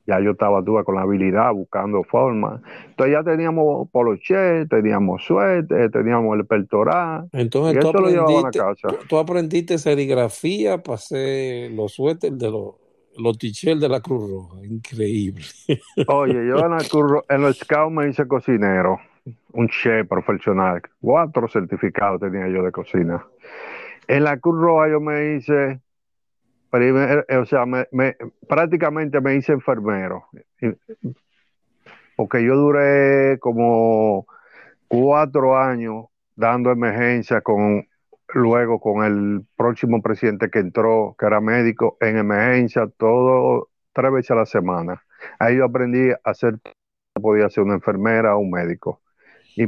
Ya 0.08 0.20
yo 0.20 0.32
estaba 0.32 0.64
tuve 0.64 0.84
con 0.84 0.96
la 0.96 1.02
habilidad 1.02 1.52
buscando 1.54 2.02
formas. 2.04 2.62
Entonces 2.88 3.12
ya 3.14 3.22
teníamos 3.24 3.90
poloche, 3.90 4.66
teníamos 4.66 5.24
suéter, 5.24 5.90
teníamos 5.92 6.38
el 6.38 6.46
pertoral. 6.46 7.30
Entonces 7.32 7.78
tú 7.78 7.88
aprendiste, 7.88 8.52
casa. 8.52 8.88
tú, 8.88 8.96
tú 9.08 9.18
aprendiste 9.18 9.78
serigrafía 9.78 10.82
para 10.82 10.96
hacer 10.96 11.70
los 11.72 11.92
suéteres 11.94 12.38
de 12.38 12.50
los, 12.50 12.74
los 13.16 13.38
t-shirts 13.38 13.80
de 13.80 13.88
la 13.88 14.00
Cruz 14.00 14.30
Roja. 14.30 14.64
Increíble. 14.64 15.44
Oye, 16.06 16.34
yo 16.48 16.64
en, 16.64 16.70
la 16.70 16.84
Cruz 16.86 17.02
Ro- 17.10 17.26
en 17.28 17.42
los 17.42 17.58
scouts 17.58 17.92
me 17.92 18.08
hice 18.08 18.26
cocinero, 18.26 18.98
un 19.52 19.68
chef 19.68 20.08
profesional. 20.08 20.80
Cuatro 21.00 21.48
certificados 21.48 22.20
tenía 22.20 22.48
yo 22.48 22.62
de 22.62 22.72
cocina. 22.72 23.26
En 24.08 24.24
la 24.24 24.38
Cruz 24.38 24.60
Roja 24.60 24.88
yo 24.90 25.00
me 25.00 25.36
hice, 25.36 25.80
eh, 26.72 27.36
o 27.36 27.46
sea, 27.46 27.66
me- 27.66 27.86
me- 27.92 28.16
prácticamente 28.48 29.20
me 29.20 29.36
hice 29.36 29.52
enfermero. 29.52 30.26
Porque 32.16 32.44
yo 32.44 32.56
duré 32.56 33.38
como 33.40 34.26
cuatro 34.88 35.58
años 35.58 36.06
dando 36.36 36.70
emergencia 36.72 37.40
con, 37.42 37.88
luego 38.34 38.80
con 38.80 39.04
el 39.04 39.44
próximo 39.56 40.02
presidente 40.02 40.50
que 40.50 40.60
entró, 40.60 41.16
que 41.18 41.26
era 41.26 41.40
médico, 41.40 41.96
en 42.00 42.18
emergencia, 42.18 42.88
todo, 42.98 43.70
tres 43.92 44.12
veces 44.12 44.30
a 44.32 44.36
la 44.36 44.46
semana. 44.46 45.04
Ahí 45.38 45.58
yo 45.58 45.64
aprendí 45.66 46.10
a 46.12 46.20
hacer, 46.24 46.58
podía 47.22 47.50
ser 47.50 47.64
una 47.64 47.74
enfermera 47.76 48.36
o 48.36 48.40
un 48.40 48.50
médico. 48.50 49.02
Y, 49.56 49.66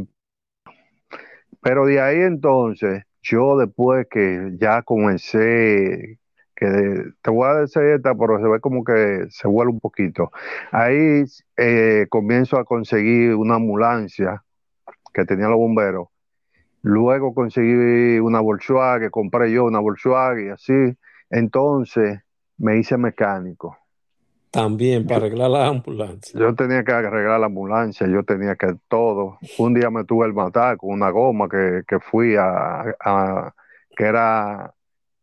pero 1.60 1.86
de 1.86 2.00
ahí 2.00 2.20
entonces, 2.20 3.04
yo 3.22 3.56
después 3.58 4.06
que 4.10 4.52
ya 4.58 4.82
comencé, 4.82 6.18
que 6.60 7.04
te 7.22 7.30
voy 7.30 7.48
a 7.48 7.54
decir 7.54 7.82
esta, 7.82 8.14
pero 8.14 8.38
se 8.38 8.46
ve 8.46 8.60
como 8.60 8.84
que 8.84 9.26
se 9.30 9.48
vuelve 9.48 9.72
un 9.72 9.80
poquito. 9.80 10.30
Ahí 10.70 11.24
eh, 11.56 12.06
comienzo 12.10 12.58
a 12.58 12.64
conseguir 12.64 13.34
una 13.34 13.54
ambulancia 13.56 14.44
que 15.12 15.24
tenía 15.24 15.48
los 15.48 15.56
bomberos. 15.56 16.08
Luego 16.82 17.34
conseguí 17.34 18.18
una 18.20 18.40
Volkswagen, 18.40 19.10
compré 19.10 19.50
yo 19.50 19.64
una 19.64 19.80
Volkswagen 19.80 20.46
y 20.46 20.50
así. 20.50 20.96
Entonces 21.30 22.20
me 22.58 22.78
hice 22.78 22.96
mecánico. 22.96 23.76
También 24.50 25.06
para 25.06 25.26
arreglar 25.26 25.50
la 25.50 25.68
ambulancia. 25.68 26.40
yo 26.40 26.54
tenía 26.54 26.82
que 26.84 26.92
arreglar 26.92 27.40
la 27.40 27.46
ambulancia, 27.46 28.06
yo 28.06 28.22
tenía 28.24 28.56
que 28.56 28.74
todo. 28.88 29.38
Un 29.58 29.74
día 29.74 29.90
me 29.90 30.04
tuve 30.04 30.26
el 30.26 30.34
matar 30.34 30.76
con 30.76 30.90
una 30.90 31.10
goma 31.10 31.48
que, 31.48 31.82
que 31.86 32.00
fui 32.00 32.36
a, 32.36 32.84
a- 33.00 33.54
que 33.96 34.04
era, 34.04 34.74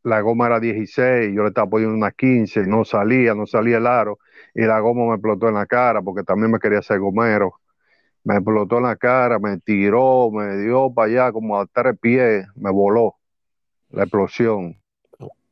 la 0.07 0.21
goma 0.21 0.47
era 0.47 0.59
16, 0.59 1.35
yo 1.35 1.43
le 1.43 1.49
estaba 1.49 1.69
poniendo 1.69 1.95
una 1.95 2.11
15, 2.11 2.61
y 2.61 2.67
no 2.67 2.85
salía, 2.85 3.35
no 3.35 3.45
salía 3.45 3.77
el 3.77 3.87
aro, 3.87 4.19
y 4.55 4.61
la 4.61 4.79
goma 4.79 5.05
me 5.05 5.13
explotó 5.15 5.49
en 5.49 5.55
la 5.55 5.65
cara 5.65 6.01
porque 6.01 6.23
también 6.23 6.51
me 6.51 6.59
quería 6.59 6.79
hacer 6.79 6.99
gomero. 6.99 7.55
Me 8.23 8.35
explotó 8.35 8.77
en 8.77 8.83
la 8.83 8.95
cara, 8.95 9.39
me 9.39 9.59
tiró, 9.59 10.31
me 10.31 10.57
dio 10.57 10.93
para 10.93 11.07
allá 11.07 11.31
como 11.31 11.59
a 11.59 11.65
tres 11.65 11.97
pies, 11.99 12.47
me 12.55 12.71
voló 12.71 13.15
la 13.89 14.03
explosión. 14.03 14.77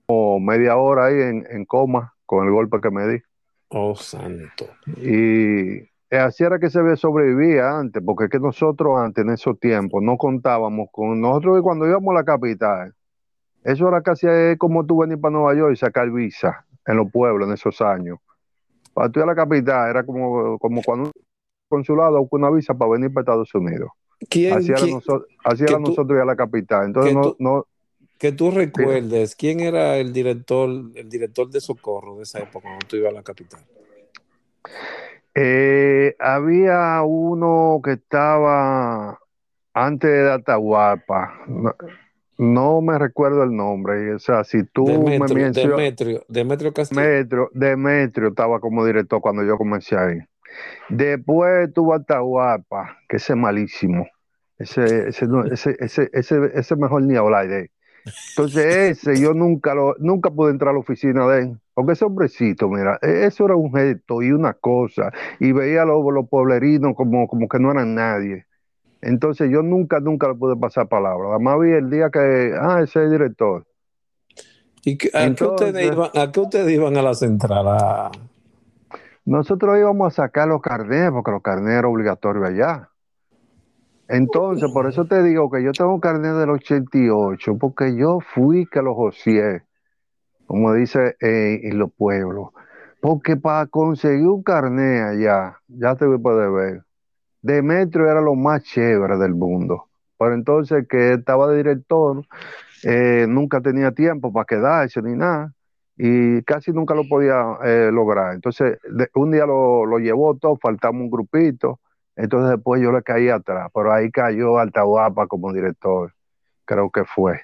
Como 0.06 0.40
media 0.40 0.78
hora 0.78 1.06
ahí 1.06 1.22
en, 1.22 1.46
en 1.50 1.66
coma 1.66 2.14
con 2.26 2.46
el 2.46 2.52
golpe 2.52 2.80
que 2.82 2.92
me 2.92 3.08
di. 3.08 3.20
Oh, 3.70 3.96
santo. 3.96 4.70
Y 4.98 5.80
eh, 6.10 6.18
así 6.18 6.44
era 6.44 6.60
que 6.60 6.70
se 6.70 6.96
sobrevivía 6.96 7.78
antes, 7.78 8.02
porque 8.06 8.26
es 8.26 8.30
que 8.30 8.40
nosotros 8.40 8.98
antes 9.00 9.26
en 9.26 9.32
esos 9.32 9.60
tiempos 9.60 10.02
no 10.04 10.18
contábamos 10.18 10.90
con 10.92 11.20
nosotros 11.20 11.62
cuando 11.62 11.88
íbamos 11.88 12.14
a 12.14 12.20
la 12.20 12.24
capital. 12.24 12.94
Eso 13.66 13.88
era 13.88 14.02
casi 14.04 14.28
eh, 14.30 14.56
como 14.60 14.86
tú 14.86 15.00
venir 15.00 15.20
para 15.20 15.32
Nueva 15.32 15.56
York 15.56 15.74
y 15.74 15.76
sacar 15.76 16.12
visa 16.12 16.66
en 16.86 16.98
los 16.98 17.12
pueblos 17.12 17.48
en 17.48 17.56
esos 17.56 17.82
años. 17.82 18.20
Para 18.94 19.10
tú 19.10 19.20
ir 19.20 19.24
a 19.24 19.26
la 19.26 19.36
capital 19.36 19.90
era 19.90 20.06
como, 20.06 20.60
como 20.60 20.84
cuando 20.84 21.06
un 21.06 21.12
consulado 21.68 22.20
busca 22.20 22.36
una 22.36 22.52
visa 22.52 22.76
para 22.76 22.92
venir 22.92 23.12
para 23.12 23.24
Estados 23.24 23.56
Unidos. 23.56 23.90
¿Quién, 24.30 24.54
Así 24.54 24.70
era, 24.70 24.82
quién, 24.82 24.92
nosotros, 24.92 25.28
así 25.44 25.64
era 25.64 25.78
tú, 25.78 25.82
nosotros 25.82 26.16
ir 26.16 26.22
a 26.22 26.26
la 26.26 26.36
capital. 26.36 26.86
Entonces 26.86 27.10
que 27.10 27.16
no, 27.16 27.24
tú, 27.24 27.36
no, 27.40 27.66
que 28.20 28.32
tú 28.32 28.52
recuerdes, 28.52 29.36
quién 29.36 29.60
era 29.62 29.98
el 29.98 30.14
director, 30.14 30.70
el 30.70 31.10
director 31.10 31.50
de 31.50 31.60
socorro 31.60 32.18
de 32.18 32.24
esa 32.24 32.40
época 32.40 32.62
cuando 32.62 32.86
tú 32.88 32.98
ibas 32.98 33.14
a 33.14 33.16
la 33.16 33.24
capital? 33.24 33.62
eh, 35.34 36.16
había 36.20 37.02
uno 37.02 37.82
que 37.84 37.94
estaba 37.94 39.20
antes 39.74 40.10
de 40.10 40.32
Atahualpa. 40.32 41.34
No, 42.38 42.82
me 42.82 42.98
recuerdo 43.00 43.44
el 43.44 43.56
nombre. 43.56 44.14
O 44.14 44.20
sea, 44.20 44.44
si 44.44 44.64
tú 44.64 44.86
me 44.86 45.12
Demetrio, 45.12 45.44
mencionas, 45.46 45.78
Demetrio, 45.78 46.26
Demetrio 46.28 46.74
Castillo. 46.74 47.02
Demetrio, 47.02 47.50
Demetrio 47.54 48.30
estaba 48.30 48.60
como 48.60 48.86
director 48.86 49.22
cuando 49.22 49.44
yo 49.44 49.58
comencé 49.58 49.98
ahí. 49.98 50.20
Después 50.90 51.74
tuvo 51.74 51.94
Atahualpa, 51.94 52.98
que 53.10 53.18
ese 53.18 53.34
es 53.34 53.40
malísimo. 53.40 54.08
Ese, 54.58 55.10
ese, 55.10 55.28
ese, 55.80 56.10
ese, 56.14 56.52
ese 56.54 56.76
mejor 56.76 57.04
ni 57.04 57.16
hablar 57.16 57.48
de 57.48 57.60
él. 57.62 57.72
Entonces 58.30 59.00
ese 59.00 59.20
yo 59.20 59.34
nunca 59.34 59.74
lo, 59.76 59.96
nunca 60.00 60.30
pude 60.32 60.52
entrar 60.52 60.72
a 60.72 60.74
la 60.74 60.80
oficina 60.80 61.28
de 61.28 61.42
él, 61.44 61.60
porque 61.74 61.94
ese 61.94 62.06
hombrecito, 62.06 62.70
mira, 62.70 63.00
e- 63.02 63.26
eso 63.26 63.46
era 63.46 63.56
un 63.56 63.74
gesto 63.74 64.22
y 64.22 64.32
una 64.32 64.54
cosa, 64.54 65.12
y 65.40 65.52
veía 65.54 65.84
a 65.84 65.86
los, 65.86 66.04
los 66.14 66.28
pueblerinos 66.30 66.96
como, 66.96 67.28
como 67.28 67.48
que 67.48 67.60
no 67.60 67.72
eran 67.72 67.96
nadie. 67.96 68.46
Entonces 69.02 69.50
yo 69.52 69.62
nunca, 69.62 70.00
nunca 70.00 70.28
le 70.28 70.36
pude 70.36 70.56
pasar 70.56 70.88
palabra. 70.88 71.30
Además 71.32 71.60
vi 71.60 71.72
el 71.72 71.90
día 71.90 72.10
que, 72.10 72.54
ah, 72.60 72.82
ese 72.82 73.00
es 73.00 73.06
el 73.06 73.12
director. 73.12 73.66
¿Y 74.84 74.98
qué- 74.98 75.10
a 75.14 75.34
qué 75.36 75.46
ustedes 75.46 75.94
iban, 75.94 76.10
a 76.14 76.32
qué 76.32 76.40
ustedes 76.40 76.72
iban 76.72 76.98
a 76.98 77.02
la 77.02 77.14
central? 77.14 77.68
A- 77.68 78.12
nosotros 79.26 79.78
íbamos 79.78 80.08
a 80.14 80.16
sacar 80.24 80.48
los 80.48 80.62
carnés, 80.62 81.10
porque 81.12 81.32
los 81.32 81.42
carnés 81.42 81.72
eran 81.74 81.86
obligatorios 81.86 82.48
allá. 82.48 82.90
Entonces, 84.08 84.70
por 84.72 84.88
eso 84.88 85.06
te 85.06 85.24
digo 85.24 85.50
que 85.50 85.64
yo 85.64 85.72
tengo 85.72 86.00
carnet 86.00 86.34
del 86.36 86.52
88, 86.52 87.58
porque 87.58 87.96
yo 87.96 88.20
fui 88.20 88.68
que 88.68 88.84
los 88.84 88.94
ocié, 88.96 89.64
como 90.46 90.74
dice 90.74 91.16
eh, 91.20 91.62
en 91.64 91.80
los 91.80 91.92
pueblos. 91.92 92.50
Porque 93.02 93.36
para 93.36 93.66
conseguir 93.66 94.28
un 94.28 94.44
carnet 94.44 95.04
allá, 95.04 95.58
ya 95.68 95.96
te 95.96 96.06
voy 96.06 96.18
a 96.18 96.20
poder 96.20 96.52
ver, 96.52 96.84
Demetrio 97.46 98.10
era 98.10 98.22
lo 98.22 98.34
más 98.36 98.64
chévere 98.64 99.18
del 99.18 99.36
mundo. 99.36 99.88
Pero 100.18 100.34
entonces 100.34 100.88
que 100.88 101.14
estaba 101.14 101.48
de 101.50 101.58
director, 101.58 102.26
eh, 102.84 103.26
nunca 103.30 103.62
tenía 103.62 103.92
tiempo 103.92 104.34
para 104.34 104.46
quedarse 104.46 105.02
ni 105.02 105.16
nada, 105.16 105.54
y 105.98 106.42
casi 106.44 106.72
nunca 106.72 106.96
lo 106.96 107.08
podía 107.08 107.58
eh, 107.64 107.90
lograr. 107.92 108.34
Entonces, 108.34 108.80
un 109.14 109.32
día 109.32 109.46
lo, 109.46 110.00
llevó 110.00 110.36
todo, 110.36 110.58
faltamos 110.58 111.04
un 111.04 111.12
grupito, 111.12 111.80
entonces 112.16 112.52
después 112.52 112.82
yo 112.82 112.92
le 112.92 113.04
caí 113.04 113.30
atrás, 113.30 113.70
pero 113.74 113.94
ahí 113.94 114.10
cayó 114.12 114.58
Altahuapa 114.58 115.28
como 115.28 115.54
director, 115.54 116.14
creo 116.66 116.90
que 116.90 117.06
fue. 117.06 117.42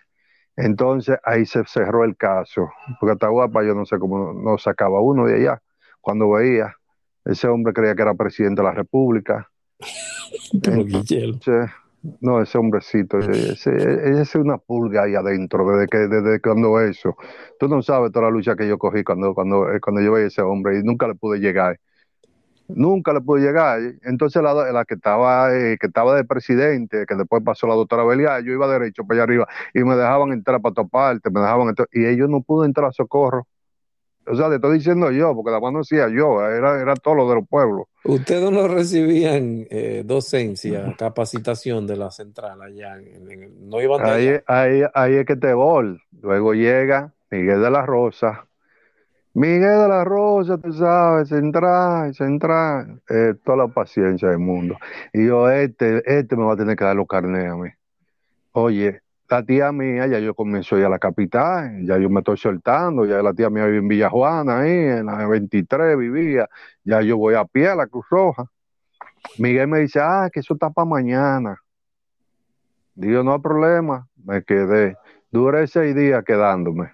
Entonces 0.55 1.17
ahí 1.23 1.45
se 1.45 1.63
cerró 1.65 2.03
el 2.05 2.17
caso, 2.17 2.69
porque 2.99 3.13
Atahualpa 3.13 3.63
yo 3.63 3.75
no 3.75 3.85
sé 3.85 3.99
cómo 3.99 4.33
no 4.33 4.57
sacaba 4.57 5.01
uno 5.01 5.25
de 5.27 5.35
allá. 5.35 5.61
Cuando 6.01 6.31
veía, 6.31 6.75
ese 7.25 7.47
hombre 7.47 7.73
creía 7.73 7.95
que 7.95 8.01
era 8.01 8.15
presidente 8.15 8.61
de 8.61 8.67
la 8.67 8.73
República. 8.73 9.50
Pero 10.63 10.85
Guillermo. 10.85 11.39
No, 12.19 12.41
ese 12.41 12.57
hombrecito, 12.57 13.19
ese, 13.19 13.53
ese 13.53 13.69
ese 14.09 14.21
es 14.21 14.35
una 14.35 14.57
pulga 14.57 15.03
ahí 15.03 15.13
adentro, 15.13 15.69
desde 15.69 15.87
que 15.87 15.97
desde 15.99 16.41
cuando 16.41 16.79
eso. 16.79 17.15
Tú 17.59 17.67
no 17.67 17.83
sabes 17.83 18.11
toda 18.11 18.25
la 18.25 18.31
lucha 18.31 18.55
que 18.55 18.67
yo 18.67 18.79
cogí 18.79 19.03
cuando, 19.03 19.35
cuando, 19.35 19.71
eh, 19.71 19.79
cuando 19.79 20.01
yo 20.01 20.13
veía 20.13 20.25
a 20.25 20.27
ese 20.29 20.41
hombre 20.41 20.79
y 20.79 20.83
nunca 20.83 21.07
le 21.07 21.13
pude 21.13 21.39
llegar. 21.39 21.79
Nunca 22.67 23.13
le 23.13 23.21
pude 23.21 23.41
llegar. 23.41 23.79
Entonces 24.01 24.41
la, 24.41 24.71
la 24.71 24.85
que 24.85 24.95
estaba 24.95 25.55
eh, 25.55 25.77
que 25.79 25.87
estaba 25.87 26.15
de 26.15 26.23
presidente, 26.23 27.05
que 27.05 27.15
después 27.15 27.43
pasó 27.43 27.67
la 27.67 27.75
doctora 27.75 28.03
Belial, 28.03 28.43
yo 28.43 28.51
iba 28.53 28.67
derecho 28.67 29.03
para 29.03 29.17
allá 29.17 29.23
arriba 29.23 29.47
y 29.73 29.83
me 29.83 29.95
dejaban 29.95 30.31
entrar 30.31 30.59
para 30.59 30.73
todas 30.73 30.89
partes, 30.89 31.31
me 31.31 31.39
dejaban 31.39 31.69
entrar, 31.69 31.87
y 31.91 32.05
ellos 32.05 32.29
no 32.29 32.41
pudo 32.41 32.65
entrar 32.65 32.89
a 32.89 32.91
socorro. 32.93 33.45
O 34.27 34.35
sea, 34.35 34.49
te 34.49 34.55
estoy 34.55 34.77
diciendo 34.77 35.11
yo, 35.11 35.33
porque 35.35 35.51
la 35.51 35.59
no 35.71 35.79
decía 35.79 36.07
yo, 36.09 36.45
era, 36.45 36.79
era 36.81 36.95
todo 36.95 37.15
lo 37.15 37.29
de 37.29 37.35
los 37.35 37.47
pueblos. 37.47 37.87
¿Ustedes 38.03 38.51
no 38.51 38.67
recibían 38.67 39.67
eh, 39.69 40.03
docencia, 40.05 40.95
capacitación 40.97 41.87
de 41.87 41.97
la 41.97 42.11
central 42.11 42.61
allá? 42.61 42.97
en- 42.97 43.31
en- 43.31 43.69
no 43.69 43.81
iban 43.81 44.03
de 44.03 44.11
Ahí, 44.11 44.27
allá. 44.27 44.43
ahí, 44.47 44.81
ahí 44.93 45.15
es 45.15 45.25
que 45.25 45.35
te 45.35 45.53
vol. 45.53 46.01
Luego 46.21 46.53
llega 46.53 47.13
Miguel 47.29 47.61
de 47.61 47.71
la 47.71 47.85
Rosa. 47.85 48.45
Miguel 49.33 49.61
de 49.79 49.87
la 49.87 50.03
Rosa, 50.03 50.57
tú 50.57 50.73
sabes, 50.73 51.29
central, 51.29 52.13
central, 52.13 53.01
eh, 53.09 53.33
toda 53.43 53.59
la 53.59 53.67
paciencia 53.69 54.29
del 54.29 54.39
mundo. 54.39 54.77
Y 55.13 55.27
yo, 55.27 55.49
este, 55.49 56.03
este 56.19 56.35
me 56.35 56.43
va 56.43 56.53
a 56.53 56.57
tener 56.57 56.75
que 56.75 56.83
dar 56.83 56.95
los 56.95 57.07
carnés 57.07 57.49
a 57.49 57.55
mí. 57.55 57.69
Oye, 58.51 59.01
la 59.31 59.45
tía 59.45 59.71
mía, 59.71 60.07
ya 60.07 60.19
yo 60.19 60.35
comienzo 60.35 60.77
ya 60.77 60.89
la 60.89 60.99
capital, 60.99 61.85
ya 61.85 61.97
yo 61.97 62.09
me 62.09 62.19
estoy 62.19 62.35
soltando, 62.35 63.05
ya 63.05 63.21
la 63.21 63.33
tía 63.33 63.49
mía 63.49 63.65
vive 63.65 63.77
en 63.77 63.87
Villa 63.87 64.09
Juana, 64.09 64.59
ahí, 64.59 64.71
en 64.71 65.05
la 65.05 65.25
23 65.25 65.97
vivía, 65.97 66.49
ya 66.83 67.01
yo 67.01 67.17
voy 67.17 67.35
a 67.35 67.45
pie 67.45 67.69
a 67.69 67.75
la 67.75 67.87
Cruz 67.87 68.05
Roja. 68.09 68.45
Miguel 69.37 69.69
me 69.69 69.79
dice, 69.79 70.01
ah, 70.01 70.29
que 70.31 70.41
eso 70.41 70.53
está 70.55 70.69
para 70.69 70.85
mañana. 70.85 71.57
Digo, 72.93 73.23
no 73.23 73.33
hay 73.33 73.39
problema, 73.39 74.05
me 74.21 74.43
quedé. 74.43 74.97
Duré 75.31 75.65
seis 75.67 75.95
días 75.95 76.23
quedándome. 76.25 76.91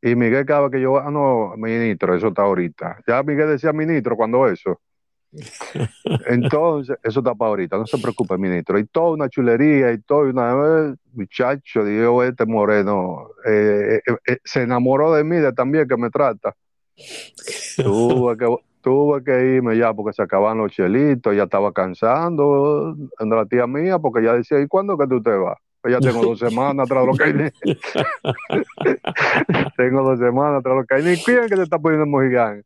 Y 0.00 0.16
Miguel 0.16 0.46
cada 0.46 0.70
que 0.70 0.80
yo, 0.80 0.98
ah, 0.98 1.10
no, 1.10 1.54
ministro, 1.58 2.14
eso 2.14 2.28
está 2.28 2.42
ahorita. 2.42 3.00
Ya 3.06 3.22
Miguel 3.22 3.48
decía 3.48 3.74
ministro 3.74 4.16
cuando 4.16 4.48
eso. 4.48 4.80
Entonces, 6.26 6.96
eso 7.02 7.20
está 7.20 7.34
para 7.34 7.50
ahorita, 7.50 7.76
no 7.76 7.86
se 7.86 7.98
preocupe, 7.98 8.38
ministro. 8.38 8.78
Y 8.78 8.86
toda 8.86 9.10
una 9.10 9.28
chulería 9.28 9.92
y 9.92 9.98
todo, 9.98 10.20
una 10.20 10.54
vez, 10.54 10.96
muchacho, 11.12 11.84
digo, 11.84 12.22
este 12.22 12.46
moreno, 12.46 13.28
eh, 13.46 14.00
eh, 14.06 14.16
eh, 14.26 14.38
se 14.44 14.62
enamoró 14.62 15.12
de 15.14 15.24
mí, 15.24 15.36
de 15.36 15.52
también 15.52 15.88
que 15.88 15.96
me 15.96 16.10
trata. 16.10 16.54
tuve, 17.76 18.36
que, 18.36 18.56
tuve 18.80 19.24
que 19.24 19.56
irme 19.56 19.76
ya 19.76 19.92
porque 19.92 20.12
se 20.12 20.22
acaban 20.22 20.58
los 20.58 20.72
chelitos, 20.72 21.34
ya 21.34 21.44
estaba 21.44 21.72
cansando 21.72 22.94
de 22.94 23.26
la 23.26 23.46
tía 23.46 23.66
mía, 23.66 23.98
porque 23.98 24.22
ya 24.22 24.34
decía, 24.34 24.60
¿y 24.60 24.68
cuándo 24.68 24.96
que 24.96 25.06
tú 25.06 25.22
te 25.22 25.30
vas? 25.30 25.58
Pues 25.84 25.92
ya 25.92 26.00
tengo 26.00 26.24
dos 26.24 26.38
semanas 26.38 26.88
tras 26.88 27.04
los 27.04 27.18
caines. 27.18 27.52
tengo 29.76 30.02
dos 30.02 30.18
semanas 30.18 30.62
tras 30.62 30.76
los 30.76 30.86
caines. 30.86 31.22
¿Quién 31.22 31.46
que 31.46 31.56
te 31.56 31.62
está 31.62 31.78
poniendo 31.78 32.06
mojigán? 32.06 32.64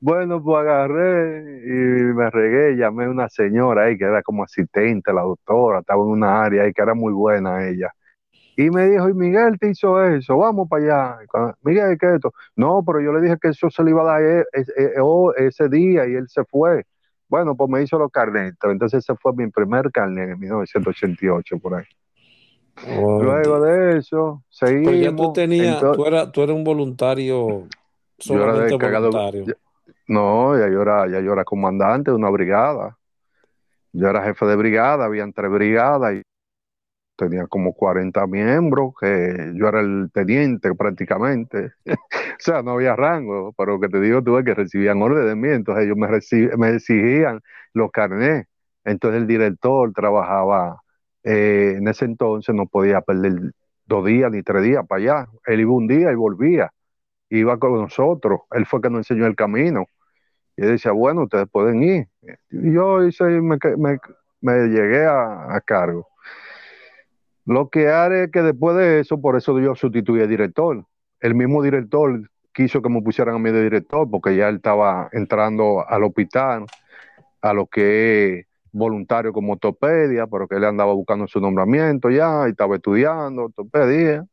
Bueno, 0.00 0.42
pues 0.42 0.58
agarré 0.58 1.40
y 1.64 2.14
me 2.14 2.30
regué, 2.30 2.76
llamé 2.76 3.06
a 3.06 3.10
una 3.10 3.28
señora 3.28 3.84
ahí 3.84 3.98
que 3.98 4.04
era 4.04 4.22
como 4.22 4.44
asistente, 4.44 5.12
la 5.12 5.22
doctora, 5.22 5.80
estaba 5.80 6.02
en 6.02 6.10
una 6.10 6.42
área 6.42 6.62
ahí 6.62 6.72
que 6.72 6.82
era 6.82 6.94
muy 6.94 7.12
buena 7.12 7.68
ella. 7.68 7.92
Y 8.56 8.70
me 8.70 8.88
dijo, 8.88 9.08
y 9.08 9.14
Miguel 9.14 9.58
te 9.58 9.70
hizo 9.70 10.02
eso, 10.04 10.36
vamos 10.36 10.68
para 10.68 11.16
allá. 11.16 11.54
Miguel, 11.62 11.96
¿qué 11.98 12.06
es 12.06 12.12
esto? 12.14 12.32
No, 12.56 12.82
pero 12.84 13.00
yo 13.00 13.12
le 13.12 13.20
dije 13.20 13.36
que 13.40 13.48
eso 13.48 13.70
se 13.70 13.84
le 13.84 13.90
iba 13.90 14.02
a 14.02 14.04
dar 14.04 14.22
e, 14.22 14.40
e, 14.52 14.82
e, 14.96 15.00
oh, 15.00 15.32
ese 15.34 15.68
día 15.68 16.06
y 16.08 16.14
él 16.14 16.28
se 16.28 16.44
fue. 16.44 16.84
Bueno, 17.28 17.56
pues 17.56 17.70
me 17.70 17.82
hizo 17.82 17.98
los 17.98 18.10
carnetos. 18.10 18.70
Entonces 18.70 19.04
ese 19.04 19.14
fue 19.16 19.32
mi 19.34 19.48
primer 19.48 19.92
carnet 19.92 20.30
en 20.30 20.40
1988 20.40 21.58
por 21.58 21.74
ahí. 21.76 21.84
Luego 22.86 23.60
de 23.60 23.98
eso, 23.98 24.42
seguimos. 24.48 24.92
Pero 24.92 25.02
ya 25.02 25.16
tú 25.16 25.32
tenías, 25.32 25.80
tú, 25.80 26.04
eras, 26.04 26.32
tú 26.32 26.42
eras 26.42 26.56
un 26.56 26.64
voluntario, 26.64 27.68
solamente 28.18 28.74
voluntario. 28.74 29.46
No, 30.08 30.58
ya 30.58 30.68
yo, 30.68 30.82
era, 30.82 31.06
ya 31.08 31.20
yo 31.20 31.32
era 31.32 31.44
comandante 31.44 32.10
de 32.10 32.16
una 32.16 32.30
brigada. 32.30 32.98
Yo 33.92 34.08
era 34.08 34.22
jefe 34.24 34.46
de 34.46 34.56
brigada, 34.56 35.04
había 35.06 35.26
tres 35.32 35.50
brigadas 35.50 36.14
y 36.14 36.22
tenía 37.16 37.46
como 37.48 37.74
40 37.74 38.26
miembros, 38.26 38.94
que 39.00 39.52
yo 39.56 39.68
era 39.68 39.80
el 39.80 40.10
teniente 40.12 40.74
prácticamente. 40.74 41.72
o 41.86 41.96
sea, 42.38 42.62
no 42.62 42.72
había 42.72 42.96
rango, 42.96 43.52
pero 43.58 43.80
que 43.80 43.88
te 43.88 44.00
digo 44.00 44.20
es 44.38 44.44
que 44.44 44.54
recibían 44.54 45.02
órdenes 45.02 45.26
de 45.28 45.36
mí, 45.36 45.48
entonces 45.48 45.84
ellos 45.86 45.96
me, 45.96 46.08
me 46.58 46.76
exigían 46.76 47.40
los 47.74 47.90
carnés. 47.92 48.46
Entonces 48.84 49.20
el 49.22 49.26
director 49.26 49.92
trabajaba, 49.92 50.82
eh, 51.24 51.74
en 51.78 51.88
ese 51.88 52.04
entonces 52.06 52.54
no 52.54 52.66
podía 52.66 53.00
perder 53.02 53.52
dos 53.86 54.06
días 54.06 54.30
ni 54.32 54.42
tres 54.42 54.62
días 54.64 54.86
para 54.88 55.02
allá. 55.02 55.28
Él 55.46 55.60
iba 55.60 55.72
un 55.72 55.88
día 55.88 56.12
y 56.12 56.14
volvía, 56.14 56.72
iba 57.30 57.58
con 57.58 57.74
nosotros, 57.74 58.40
él 58.52 58.66
fue 58.66 58.80
que 58.82 58.90
nos 58.90 59.00
enseñó 59.00 59.26
el 59.26 59.36
camino. 59.36 59.86
Y 60.58 60.62
él 60.62 60.70
decía, 60.70 60.90
bueno, 60.90 61.22
ustedes 61.22 61.46
pueden 61.48 61.84
ir. 61.84 62.08
Yo 62.50 63.04
hice, 63.04 63.24
me, 63.24 63.58
me, 64.40 64.66
llegué 64.66 65.06
a, 65.06 65.60
cargo. 65.64 66.08
Lo 67.44 67.70
que 67.70 67.88
haré 67.88 68.24
es 68.24 68.30
que 68.32 68.42
después 68.42 68.76
de 68.76 68.98
eso, 68.98 69.20
por 69.20 69.36
eso 69.36 69.58
yo 69.60 69.76
sustituí 69.76 70.20
al 70.20 70.28
director. 70.28 70.84
El 71.20 71.36
mismo 71.36 71.62
director 71.62 72.28
quiso 72.52 72.82
que 72.82 72.88
me 72.88 73.00
pusieran 73.00 73.36
a 73.36 73.38
mí 73.38 73.52
de 73.52 73.62
director 73.62 74.10
porque 74.10 74.34
ya 74.34 74.48
él 74.48 74.56
estaba 74.56 75.08
entrando 75.12 75.88
al 75.88 76.02
hospital, 76.02 76.66
a 77.40 77.52
lo 77.52 77.66
que 77.66 78.40
es 78.40 78.46
voluntario 78.72 79.32
como 79.32 79.52
ortopedia, 79.52 80.26
pero 80.26 80.48
que 80.48 80.56
él 80.56 80.64
andaba 80.64 80.92
buscando 80.92 81.28
su 81.28 81.40
nombramiento 81.40 82.10
ya 82.10 82.48
y 82.48 82.50
estaba 82.50 82.74
estudiando 82.74 83.44
ortopedia. 83.44 84.26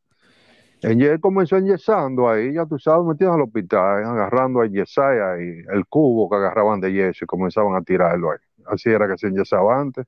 Él 0.82 1.20
comenzó 1.20 1.56
enyesando 1.56 2.28
ahí, 2.28 2.52
ya 2.52 2.66
tú 2.66 2.78
sabes, 2.78 3.06
metido 3.06 3.32
al 3.32 3.40
hospital, 3.40 4.04
agarrando 4.04 4.60
a 4.60 4.66
yesaya 4.66 5.32
ahí, 5.32 5.62
el 5.72 5.86
cubo 5.86 6.28
que 6.28 6.36
agarraban 6.36 6.80
de 6.80 6.92
yeso 6.92 7.24
y 7.24 7.26
comenzaban 7.26 7.74
a 7.74 7.82
tirarlo 7.82 8.32
ahí. 8.32 8.38
Así 8.66 8.90
era 8.90 9.08
que 9.08 9.16
se 9.16 9.28
enyesaba 9.28 9.80
antes. 9.80 10.06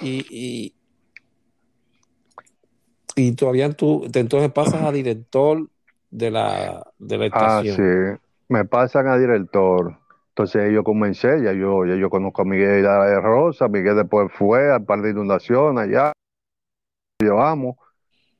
Y, 0.00 0.74
y, 3.16 3.32
todavía 3.32 3.72
tú, 3.72 4.04
entonces 4.12 4.52
pasas 4.52 4.82
a 4.82 4.92
director 4.92 5.68
de 6.10 6.30
la, 6.30 6.86
de 6.98 7.18
la 7.18 7.24
ah, 7.24 7.62
estación. 7.62 7.76
Ah, 7.78 8.16
sí, 8.16 8.20
me 8.48 8.64
pasan 8.64 9.08
a 9.08 9.16
director. 9.16 9.98
Entonces 10.28 10.72
yo 10.72 10.82
comencé, 10.82 11.42
ya 11.42 11.52
yo, 11.52 11.84
ya 11.84 11.94
yo 11.94 12.08
conozco 12.10 12.42
a 12.42 12.44
Miguel 12.44 12.82
de 12.82 13.20
Rosa, 13.20 13.68
Miguel 13.68 13.96
después 13.96 14.30
fue 14.32 14.72
al 14.72 14.84
par 14.84 15.02
de 15.02 15.10
inundaciones 15.10 15.84
allá. 15.84 16.12
Yo 17.22 17.40
amo 17.40 17.78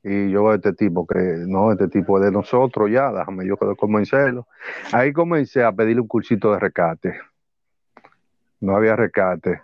y 0.04 0.30
yo 0.30 0.52
este 0.52 0.72
tipo 0.72 1.06
que 1.06 1.18
no, 1.46 1.70
este 1.72 1.88
tipo 1.88 2.18
es 2.18 2.24
de 2.24 2.32
nosotros 2.32 2.90
ya, 2.90 3.12
déjame 3.12 3.46
yo 3.46 3.56
convencerlo. 3.76 4.48
Ahí 4.92 5.12
comencé 5.12 5.62
a 5.62 5.72
pedirle 5.72 6.02
un 6.02 6.08
cursito 6.08 6.52
de 6.52 6.58
rescate. 6.58 7.14
No 8.60 8.76
había 8.76 8.96
rescate. 8.96 9.60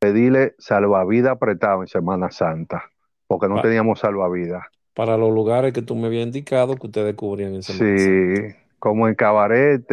Pedirle 0.00 0.54
salvavidas 0.58 1.32
apretado 1.32 1.82
en 1.82 1.88
Semana 1.88 2.30
Santa, 2.30 2.84
porque 3.26 3.48
no 3.48 3.62
teníamos 3.62 4.00
salvavidas. 4.00 4.64
Para 4.92 5.16
los 5.16 5.32
lugares 5.32 5.72
que 5.72 5.82
tú 5.82 5.96
me 5.96 6.06
habías 6.06 6.26
indicado 6.26 6.76
que 6.76 6.86
ustedes 6.86 7.14
cubrían 7.14 7.54
en 7.54 7.62
Semana 7.62 7.98
Sí, 7.98 8.56
como 8.78 9.08
en 9.08 9.14
Cabarete, 9.14 9.88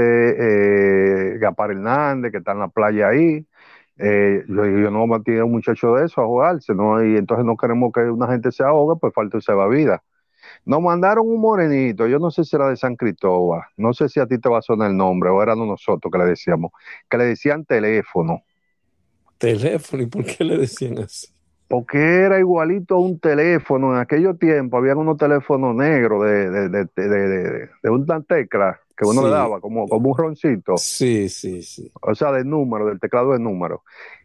eh, 1.33 1.37
Gapar 1.37 1.71
Hernández, 1.71 2.31
que 2.31 2.39
está 2.39 2.51
en 2.51 2.59
la 2.59 2.67
playa 2.67 3.09
ahí, 3.09 3.45
eh, 3.97 4.43
yo, 4.47 4.91
no 4.91 5.05
me 5.07 5.15
a 5.15 5.45
un 5.45 5.51
muchacho 5.51 5.95
de 5.95 6.05
eso 6.05 6.21
a 6.21 6.25
jugarse, 6.25 6.73
¿no? 6.73 7.03
Y 7.03 7.17
entonces 7.17 7.45
no 7.45 7.55
queremos 7.55 7.91
que 7.93 8.01
una 8.01 8.27
gente 8.27 8.51
se 8.51 8.63
ahogue, 8.63 8.99
pues 8.99 9.13
falta 9.13 9.39
se 9.41 9.53
va 9.53 9.67
vida. 9.67 10.01
Nos 10.65 10.81
mandaron 10.81 11.27
un 11.27 11.39
morenito, 11.39 12.07
yo 12.07 12.19
no 12.19 12.31
sé 12.31 12.43
si 12.43 12.55
era 12.55 12.67
de 12.69 12.77
San 12.77 12.95
Cristóbal, 12.95 13.61
no 13.77 13.93
sé 13.93 14.09
si 14.09 14.19
a 14.19 14.25
ti 14.25 14.39
te 14.39 14.49
va 14.49 14.59
a 14.59 14.61
sonar 14.61 14.89
el 14.89 14.97
nombre, 14.97 15.29
o 15.29 15.41
éramos 15.41 15.67
nosotros 15.67 16.11
que 16.11 16.17
le 16.17 16.25
decíamos, 16.25 16.71
que 17.09 17.17
le 17.17 17.25
decían 17.25 17.65
teléfono. 17.65 18.41
¿Teléfono? 19.37 20.03
¿Y 20.03 20.07
por 20.07 20.25
qué 20.25 20.43
le 20.43 20.57
decían 20.57 20.99
así? 20.99 21.27
Porque 21.67 21.97
era 21.97 22.37
igualito 22.37 22.95
a 22.95 22.99
un 22.99 23.17
teléfono. 23.17 23.93
En 23.93 23.99
aquellos 23.99 24.37
tiempos 24.37 24.77
había 24.77 24.95
unos 24.95 25.17
teléfonos 25.17 25.73
negros 25.73 26.25
de, 26.25 26.49
de, 26.49 26.69
de, 26.69 26.87
de, 26.95 27.69
de 27.81 27.89
una 27.89 28.21
tecla 28.21 28.79
que 29.01 29.07
uno 29.07 29.23
le 29.23 29.31
daba 29.31 29.59
como, 29.59 29.87
como 29.87 30.11
un 30.11 30.17
roncito. 30.17 30.77
Sí, 30.77 31.27
sí, 31.27 31.63
sí. 31.63 31.91
O 32.03 32.13
sea, 32.13 32.31
de 32.31 32.45
número, 32.45 32.85
del 32.85 32.99
teclado 32.99 33.31
de 33.31 33.39
número. 33.39 33.81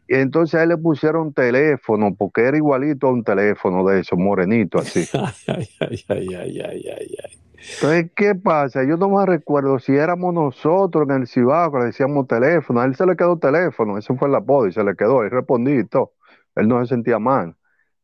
Y 0.06 0.16
entonces 0.16 0.60
a 0.60 0.64
él 0.64 0.68
le 0.68 0.76
pusieron 0.76 1.32
teléfono, 1.32 2.14
porque 2.14 2.42
era 2.42 2.58
igualito 2.58 3.06
a 3.06 3.12
un 3.12 3.24
teléfono 3.24 3.86
de 3.86 4.00
esos, 4.00 4.18
morenito 4.18 4.78
así. 4.78 5.08
ay, 5.46 5.66
ay, 5.80 6.04
ay, 6.10 6.28
ay, 6.34 6.60
ay, 6.60 7.16
ay, 7.24 7.38
Entonces, 7.74 8.10
¿qué 8.14 8.34
pasa? 8.34 8.84
Yo 8.84 8.98
no 8.98 9.08
me 9.08 9.24
recuerdo 9.24 9.78
si 9.78 9.96
éramos 9.96 10.34
nosotros 10.34 11.08
en 11.08 11.22
el 11.22 11.26
Cibao 11.26 11.72
que 11.72 11.78
le 11.78 11.84
decíamos 11.86 12.26
teléfono. 12.26 12.80
A 12.80 12.84
él 12.84 12.94
se 12.96 13.06
le 13.06 13.16
quedó 13.16 13.38
teléfono, 13.38 13.96
eso 13.96 14.14
fue 14.16 14.28
el 14.28 14.34
apodo 14.34 14.66
y 14.66 14.72
se 14.72 14.84
le 14.84 14.94
quedó. 14.94 15.22
Él 15.22 15.30
respondí 15.30 15.72
y 15.72 15.84
todo. 15.84 16.12
Él 16.54 16.68
no 16.68 16.84
se 16.84 16.94
sentía 16.94 17.18
mal. 17.18 17.56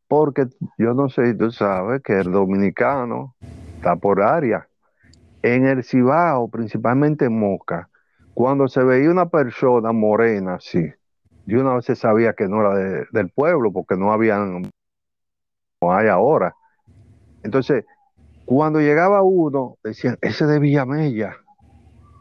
Porque 0.08 0.46
yo 0.78 0.94
no 0.94 1.10
sé 1.10 1.26
si 1.26 1.36
tú 1.36 1.50
sabes 1.50 2.02
que 2.02 2.14
el 2.14 2.32
dominicano 2.32 3.34
está 3.76 3.96
por 3.96 4.22
área 4.22 4.66
en 5.42 5.66
el 5.66 5.82
Cibao, 5.84 6.48
principalmente 6.48 7.26
en 7.26 7.38
Moca, 7.38 7.88
cuando 8.34 8.68
se 8.68 8.82
veía 8.82 9.10
una 9.10 9.28
persona 9.28 9.92
morena 9.92 10.54
así, 10.54 10.92
de 11.46 11.58
una 11.58 11.74
vez 11.74 11.86
sabía 11.98 12.32
que 12.34 12.48
no 12.48 12.60
era 12.60 13.06
del 13.10 13.30
pueblo, 13.30 13.72
porque 13.72 13.96
no 13.96 14.12
habían, 14.12 14.70
como 15.80 15.92
hay 15.92 16.08
ahora. 16.08 16.54
Entonces, 17.42 17.84
cuando 18.44 18.80
llegaba 18.80 19.22
uno, 19.22 19.76
decían, 19.82 20.16
ese 20.22 20.46
de 20.46 20.58
Villamella, 20.60 21.36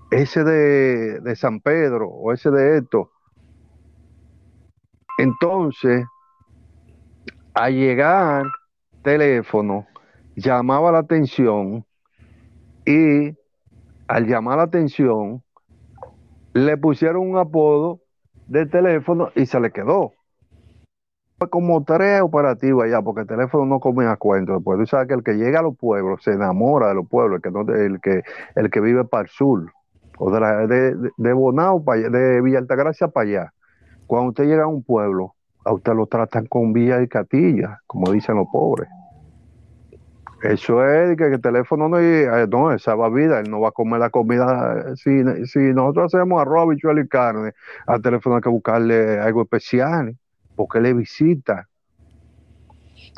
ese 0.10 0.44
de 0.44 1.36
San 1.36 1.62
Pedro, 1.62 2.10
o 2.10 2.34
ese 2.34 2.50
de 2.50 2.80
esto. 2.80 3.12
Entonces, 5.18 6.06
al 7.54 7.74
llegar 7.74 8.46
teléfono, 9.04 9.86
llamaba 10.36 10.92
la 10.92 11.00
atención 11.00 11.86
y 12.86 13.36
al 14.08 14.28
llamar 14.28 14.58
la 14.58 14.64
atención, 14.64 15.42
le 16.54 16.78
pusieron 16.78 17.30
un 17.30 17.38
apodo 17.38 18.02
de 18.48 18.66
teléfono 18.66 19.30
y 19.36 19.46
se 19.46 19.60
le 19.60 19.72
quedó. 19.72 20.14
Fue 21.38 21.50
como 21.50 21.84
tres 21.84 22.22
operativos 22.22 22.84
allá, 22.84 23.02
porque 23.02 23.22
el 23.22 23.28
teléfono 23.28 23.66
no 23.66 23.80
comía 23.80 24.16
cuento. 24.18 24.54
Después 24.54 24.78
tú 24.80 24.86
sabes 24.86 25.08
que 25.08 25.14
el 25.14 25.24
que 25.24 25.34
llega 25.34 25.60
a 25.60 25.64
los 25.64 25.78
pueblos 25.78 26.24
se 26.24 26.34
enamora 26.34 26.90
de 26.90 26.96
los 26.96 27.08
pueblos, 27.08 27.38
el 27.38 27.42
que, 27.42 27.52
no, 27.52 27.62
el 27.74 28.02
que, 28.02 28.24
el 28.56 28.70
que 28.70 28.80
vive 28.82 29.06
para 29.06 29.24
el 29.24 29.30
sur, 29.30 29.72
o 30.18 30.32
de, 30.32 30.40
la, 30.40 30.68
de, 30.68 30.96
de 31.18 31.34
Bonao, 31.34 31.84
para 31.84 32.10
de 32.10 32.42
Villa 32.42 32.60
Altagracia 32.60 33.08
para 33.08 33.28
allá. 33.28 33.54
Cuando 34.06 34.30
usted 34.30 34.44
llega 34.44 34.66
a 34.66 34.68
un 34.68 34.84
pueblo, 34.84 35.34
a 35.66 35.74
usted 35.74 35.94
lo 35.94 36.06
tratan 36.06 36.46
con 36.48 36.74
Villa 36.74 37.02
y 37.02 37.08
Catilla, 37.08 37.80
como 37.88 38.12
dicen 38.12 38.36
los 38.36 38.48
pobres. 38.52 38.90
Eso 40.44 40.84
es 40.84 41.18
que 41.18 41.26
el 41.26 41.42
teléfono 41.42 41.88
no, 41.88 42.00
eh, 42.00 42.48
no 42.50 42.72
esa 42.72 42.96
va 42.96 43.10
vida, 43.10 43.40
él 43.40 43.50
no 43.50 43.60
va 43.60 43.70
a 43.70 43.72
comer 43.72 44.00
la 44.00 44.10
comida. 44.10 44.96
Si, 44.96 45.24
si 45.46 45.60
nosotros 45.60 46.14
hacemos 46.14 46.42
arroz, 46.42 46.70
bichuelo 46.70 47.02
y 47.02 47.08
carne, 47.08 47.54
al 47.86 48.02
teléfono 48.02 48.36
hay 48.36 48.42
que 48.42 48.50
buscarle 48.50 49.20
algo 49.20 49.44
especial, 49.44 50.18
porque 50.56 50.80
le 50.80 50.94
visita. 50.94 51.68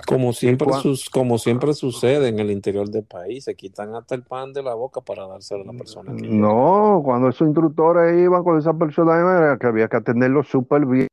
Como 0.06 0.34
siempre, 0.34 0.74
sus, 0.74 1.10
como 1.10 1.38
siempre 1.38 1.74
sucede 1.74 2.28
en 2.28 2.40
el 2.40 2.52
interior 2.52 2.90
del 2.90 3.06
país, 3.06 3.46
se 3.46 3.56
quitan 3.56 3.96
hasta 3.96 4.16
el 4.16 4.24
pan 4.24 4.52
de 4.52 4.64
la 4.64 4.74
boca 4.74 5.02
para 5.02 5.28
dárselo 5.28 5.62
a 5.64 5.68
la 5.68 5.74
persona 5.74 6.14
que 6.16 6.28
No, 6.28 7.02
cuando 7.06 7.30
esos 7.30 7.48
instructores 7.48 8.20
iban 8.20 8.44
con 8.44 8.58
esa 8.58 8.74
persona, 8.74 9.58
que 9.60 9.68
había 9.68 9.88
que 9.88 9.98
atenderlo 9.98 10.44
súper 10.44 10.86
bien, 10.86 11.08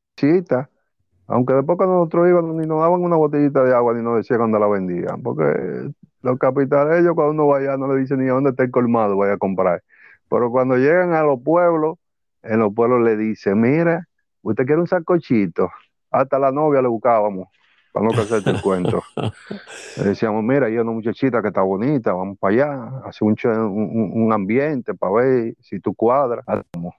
aunque 1.28 1.54
después 1.54 1.76
cuando 1.76 1.96
nosotros 1.96 2.28
íbamos 2.28 2.56
ni 2.56 2.66
nos 2.66 2.80
daban 2.80 3.02
una 3.02 3.16
botellita 3.16 3.62
de 3.62 3.72
agua 3.74 3.94
ni 3.94 4.02
nos 4.02 4.16
decían 4.16 4.40
cuando 4.40 4.58
la 4.58 4.66
vendían, 4.66 5.22
porque 5.22 5.92
los 6.22 6.38
capitales 6.38 7.00
ellos 7.00 7.14
cuando 7.14 7.32
uno 7.32 7.46
vaya 7.46 7.76
no 7.76 7.92
le 7.92 8.00
dicen 8.00 8.20
ni 8.20 8.28
a 8.28 8.32
dónde 8.32 8.50
está 8.50 8.64
el 8.64 8.70
colmado, 8.70 9.16
vaya 9.16 9.34
a 9.34 9.38
comprar. 9.38 9.82
Pero 10.28 10.50
cuando 10.50 10.76
llegan 10.76 11.12
a 11.12 11.22
los 11.22 11.40
pueblos, 11.42 11.98
en 12.42 12.60
los 12.60 12.72
pueblos 12.74 13.02
le 13.02 13.16
dicen, 13.16 13.60
mira, 13.60 14.06
usted 14.42 14.64
quiere 14.64 14.80
un 14.80 14.86
sacochito, 14.86 15.70
hasta 16.10 16.38
la 16.38 16.52
novia 16.52 16.82
le 16.82 16.88
buscábamos 16.88 17.48
para 17.92 18.06
no 18.06 18.12
hacerte 18.12 18.50
el 18.50 18.62
cuento. 18.62 19.02
Le 19.96 20.04
decíamos, 20.04 20.44
mira, 20.44 20.66
hay 20.66 20.78
una 20.78 20.92
muchachita 20.92 21.42
que 21.42 21.48
está 21.48 21.62
bonita, 21.62 22.12
vamos 22.12 22.38
para 22.38 22.54
allá, 22.54 23.02
hacer 23.04 23.26
un, 23.26 23.36
un, 24.14 24.32
ambiente 24.32 24.94
para 24.94 25.12
ver 25.14 25.54
si 25.60 25.80
tú 25.80 25.94
cuadras, 25.94 26.44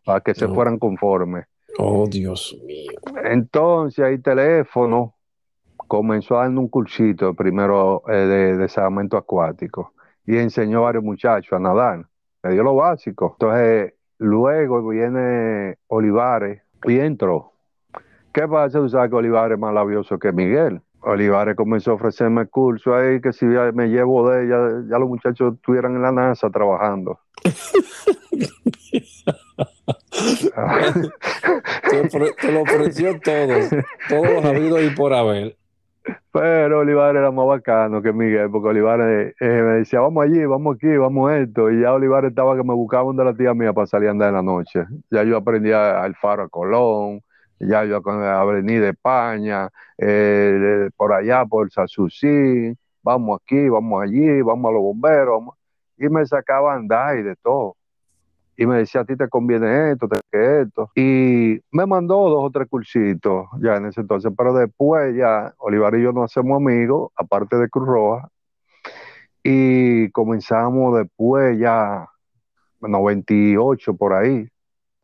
para 0.04 0.22
que 0.22 0.34
se 0.34 0.48
fueran 0.48 0.78
conformes. 0.78 1.46
Oh, 1.78 2.06
Dios 2.08 2.58
mío. 2.66 2.92
Entonces, 3.24 4.04
ahí 4.04 4.18
teléfono 4.18 5.16
comenzó 5.92 6.36
dar 6.36 6.48
un 6.48 6.70
cursito 6.70 7.34
primero 7.34 8.04
eh, 8.08 8.14
de 8.14 8.56
desarmamento 8.56 9.18
acuático 9.18 9.92
y 10.26 10.38
enseñó 10.38 10.78
a 10.78 10.82
varios 10.84 11.04
muchachos 11.04 11.52
a 11.52 11.60
nadar. 11.60 12.06
Le 12.44 12.54
dio 12.54 12.64
lo 12.64 12.76
básico. 12.76 13.36
Entonces, 13.38 13.94
luego 14.18 14.88
viene 14.88 15.76
Olivares 15.88 16.62
y 16.86 16.98
entró 16.98 17.52
¿Qué 18.32 18.48
pasa? 18.48 18.80
Tú 18.80 18.88
sabes 18.88 19.10
que 19.10 19.18
Olivares 19.18 19.56
es 19.56 19.60
más 19.60 19.74
labioso 19.74 20.18
que 20.18 20.32
Miguel. 20.32 20.80
Olivares 21.02 21.58
comenzó 21.58 21.92
a 21.92 21.96
ofrecerme 21.96 22.46
curso 22.46 22.96
ahí, 22.96 23.20
que 23.20 23.34
si 23.34 23.46
me 23.46 23.90
llevo 23.90 24.30
de 24.30 24.46
ella, 24.46 24.86
ya 24.90 24.98
los 24.98 25.10
muchachos 25.10 25.56
estuvieran 25.56 25.98
en 25.98 26.04
la 26.04 26.14
NASA 26.14 26.50
trabajando. 26.50 27.20
te, 32.40 32.52
lo 32.54 32.62
ofreció 32.62 33.20
todos, 33.20 33.70
todos 34.08 34.34
los 34.36 34.46
habidos 34.46 34.84
y 34.84 34.92
por 34.92 35.14
haber. 35.14 35.58
Pero 36.32 36.80
Olivares 36.80 37.20
era 37.20 37.32
más 37.32 37.46
bacano 37.46 38.02
que 38.02 38.14
Miguel, 38.14 38.50
porque 38.50 38.70
Olivares 38.70 39.36
eh, 39.40 39.46
me 39.46 39.74
decía, 39.80 40.00
vamos 40.00 40.24
allí, 40.24 40.46
vamos 40.46 40.76
aquí, 40.76 40.88
vamos 40.98 41.32
esto. 41.34 41.70
Y 41.70 41.82
ya 41.82 41.94
Olivares 41.94 42.30
estaba 42.30 42.56
que 42.56 42.64
me 42.64 42.74
buscaban 42.74 43.16
de 43.18 43.26
la 43.26 43.34
tía 43.36 43.54
mía 43.54 43.74
para 43.74 43.88
salir 43.88 44.08
a 44.08 44.12
andar 44.12 44.30
en 44.30 44.36
la 44.36 44.42
noche. 44.42 44.86
Ya 45.10 45.24
yo 45.24 45.38
aprendía 45.38 46.02
al 46.02 46.16
faro 46.16 46.44
a 46.44 46.50
Colón, 46.50 47.22
ya 47.60 47.86
yo 47.86 48.02
la 48.06 48.42
Avenida 48.42 48.90
España, 48.90 49.70
eh, 49.98 50.90
por 50.98 51.14
allá 51.14 51.46
por 51.46 51.72
Sasucí, 51.72 52.74
vamos 53.04 53.40
aquí, 53.42 53.70
vamos 53.70 54.04
allí, 54.04 54.42
vamos 54.42 54.70
a 54.70 54.74
los 54.74 54.82
bomberos, 54.82 55.44
y 55.98 56.10
me 56.10 56.26
sacaba 56.26 56.74
a 56.74 56.78
andar 56.78 57.18
y 57.20 57.24
de 57.24 57.36
todo. 57.36 57.76
Y 58.62 58.68
me 58.68 58.78
decía, 58.78 59.02
a 59.02 59.06
ti 59.06 59.16
te 59.16 59.28
conviene 59.28 59.94
esto, 59.94 60.08
te 60.08 60.20
que 60.32 60.62
esto. 60.62 60.92
Y 60.94 61.60
me 61.72 61.88
mandó 61.88 62.30
dos 62.30 62.44
o 62.46 62.52
tres 62.52 62.68
cursitos 62.70 63.48
ya 63.60 63.78
en 63.78 63.88
ese 63.88 64.02
entonces, 64.02 64.32
pero 64.38 64.54
después 64.54 65.16
ya 65.16 65.52
Olivar 65.58 65.96
y 65.96 66.04
yo 66.04 66.12
nos 66.12 66.26
hacemos 66.26 66.58
amigos, 66.58 67.12
aparte 67.16 67.58
de 67.58 67.68
Cruz 67.70 67.88
Roja, 67.88 68.30
y 69.44 70.12
comenzamos 70.12 70.96
después 70.96 71.58
ya, 71.58 72.08
98 72.82 73.96
por 73.96 74.14
ahí, 74.14 74.48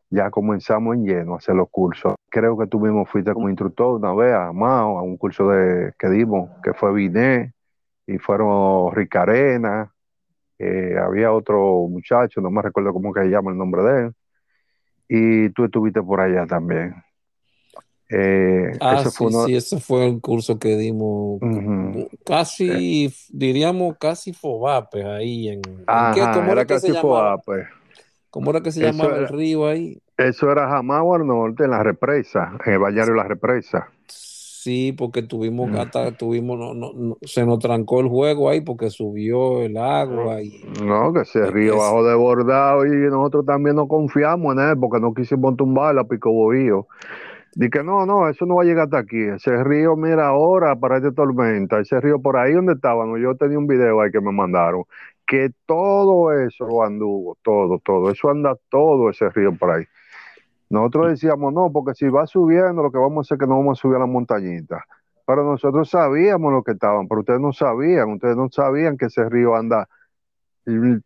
ya 0.08 0.30
comenzamos 0.30 0.94
en 0.94 1.06
lleno 1.06 1.34
a 1.34 1.38
hacer 1.38 1.56
los 1.56 1.68
cursos. 1.68 2.14
Creo 2.30 2.56
que 2.56 2.68
tú 2.68 2.78
mismo 2.78 3.06
fuiste 3.06 3.34
como 3.34 3.48
instructor 3.48 3.96
una 3.96 4.14
vez 4.14 4.34
a 4.34 4.52
Mao, 4.52 5.00
a 5.00 5.02
un 5.02 5.16
curso 5.16 5.48
de, 5.48 5.94
que 5.98 6.08
dimos, 6.08 6.48
que 6.62 6.74
fue 6.74 6.92
Biné, 6.92 7.54
y 8.06 8.18
fueron 8.18 8.94
Ricarena, 8.94 9.92
eh, 10.58 10.96
había 11.00 11.32
otro 11.32 11.86
muchacho, 11.88 12.40
no 12.40 12.50
me 12.50 12.62
recuerdo 12.62 12.92
cómo 12.92 13.12
que 13.12 13.22
se 13.22 13.28
llama 13.28 13.50
el 13.50 13.58
nombre 13.58 13.82
de 13.82 14.04
él, 14.04 14.12
y 15.08 15.50
tú 15.50 15.64
estuviste 15.64 16.02
por 16.02 16.20
allá 16.20 16.46
también. 16.46 16.94
Eh, 18.10 18.72
ah, 18.80 19.04
sí, 19.04 19.26
sí, 19.46 19.54
ese 19.54 19.80
fue 19.80 20.06
el 20.06 20.20
curso 20.20 20.58
que 20.58 20.76
dimos, 20.76 21.40
casi, 22.24 23.06
eh. 23.06 23.12
diríamos, 23.30 23.96
casi 23.98 24.32
Fobape 24.32 25.04
ahí 25.04 25.48
en... 25.48 25.60
Ajá, 25.86 26.32
¿Cómo 26.32 26.52
era, 26.52 26.64
casi 26.64 26.92
Fobape. 26.92 27.68
¿Cómo 28.30 28.50
era 28.50 28.62
que 28.62 28.72
se 28.72 28.80
llamaba 28.80 29.16
el 29.16 29.28
río 29.28 29.66
ahí? 29.66 30.00
Eso 30.16 30.50
era 30.50 30.68
Jamao 30.68 31.14
al 31.14 31.26
norte, 31.26 31.64
en 31.64 31.70
la 31.70 31.82
represa, 31.82 32.58
en 32.64 32.72
el 32.72 32.78
Bañario 32.78 33.12
de 33.12 33.18
la 33.18 33.24
Represa. 33.24 33.88
Sí, 34.68 34.92
porque 34.92 35.22
tuvimos, 35.22 35.74
hasta, 35.78 36.12
tuvimos, 36.12 36.58
no, 36.58 36.74
no, 36.74 37.16
se 37.22 37.46
nos 37.46 37.58
trancó 37.58 38.00
el 38.00 38.08
juego 38.08 38.50
ahí 38.50 38.60
porque 38.60 38.90
subió 38.90 39.62
el 39.62 39.78
agua. 39.78 40.42
Y, 40.42 40.62
no, 40.84 41.10
que 41.14 41.20
ese 41.20 41.50
río 41.50 41.78
bajo 41.78 42.04
desbordado 42.04 42.84
y 42.84 42.90
nosotros 43.08 43.46
también 43.46 43.76
no 43.76 43.88
confiamos 43.88 44.54
en 44.54 44.68
él 44.68 44.76
porque 44.78 45.00
no 45.00 45.14
quisimos 45.14 45.56
tumbar 45.56 45.94
la 45.94 46.04
Pico 46.04 46.30
Bohío. 46.30 46.86
Dije, 47.54 47.82
no, 47.82 48.04
no, 48.04 48.28
eso 48.28 48.44
no 48.44 48.56
va 48.56 48.62
a 48.62 48.66
llegar 48.66 48.84
hasta 48.84 48.98
aquí. 48.98 49.18
Ese 49.18 49.64
río, 49.64 49.96
mira 49.96 50.28
ahora, 50.28 50.76
para 50.76 50.98
esta 50.98 51.12
tormenta, 51.12 51.80
ese 51.80 51.98
río 51.98 52.20
por 52.20 52.36
ahí 52.36 52.52
donde 52.52 52.74
estaban, 52.74 53.16
yo 53.16 53.36
tenía 53.36 53.56
un 53.56 53.66
video 53.66 54.02
ahí 54.02 54.10
que 54.10 54.20
me 54.20 54.32
mandaron, 54.32 54.84
que 55.26 55.48
todo 55.64 56.30
eso 56.30 56.82
anduvo, 56.82 57.38
todo, 57.40 57.78
todo, 57.82 58.10
eso 58.10 58.28
anda 58.28 58.54
todo 58.68 59.08
ese 59.08 59.30
río 59.30 59.56
por 59.56 59.70
ahí. 59.70 59.84
Nosotros 60.70 61.10
decíamos, 61.10 61.52
no, 61.52 61.70
porque 61.72 61.94
si 61.94 62.08
va 62.08 62.26
subiendo, 62.26 62.82
lo 62.82 62.90
que 62.90 62.98
vamos 62.98 63.18
a 63.18 63.20
hacer 63.22 63.36
es 63.36 63.40
que 63.40 63.46
no 63.46 63.58
vamos 63.58 63.78
a 63.78 63.80
subir 63.80 63.96
a 63.96 64.00
la 64.00 64.06
montañita. 64.06 64.84
Pero 65.26 65.44
nosotros 65.44 65.88
sabíamos 65.90 66.52
lo 66.52 66.62
que 66.62 66.72
estaban, 66.72 67.08
pero 67.08 67.20
ustedes 67.20 67.40
no 67.40 67.52
sabían, 67.52 68.12
ustedes 68.12 68.36
no 68.36 68.48
sabían 68.50 68.96
que 68.96 69.06
ese 69.06 69.28
río 69.28 69.54
anda, 69.54 69.88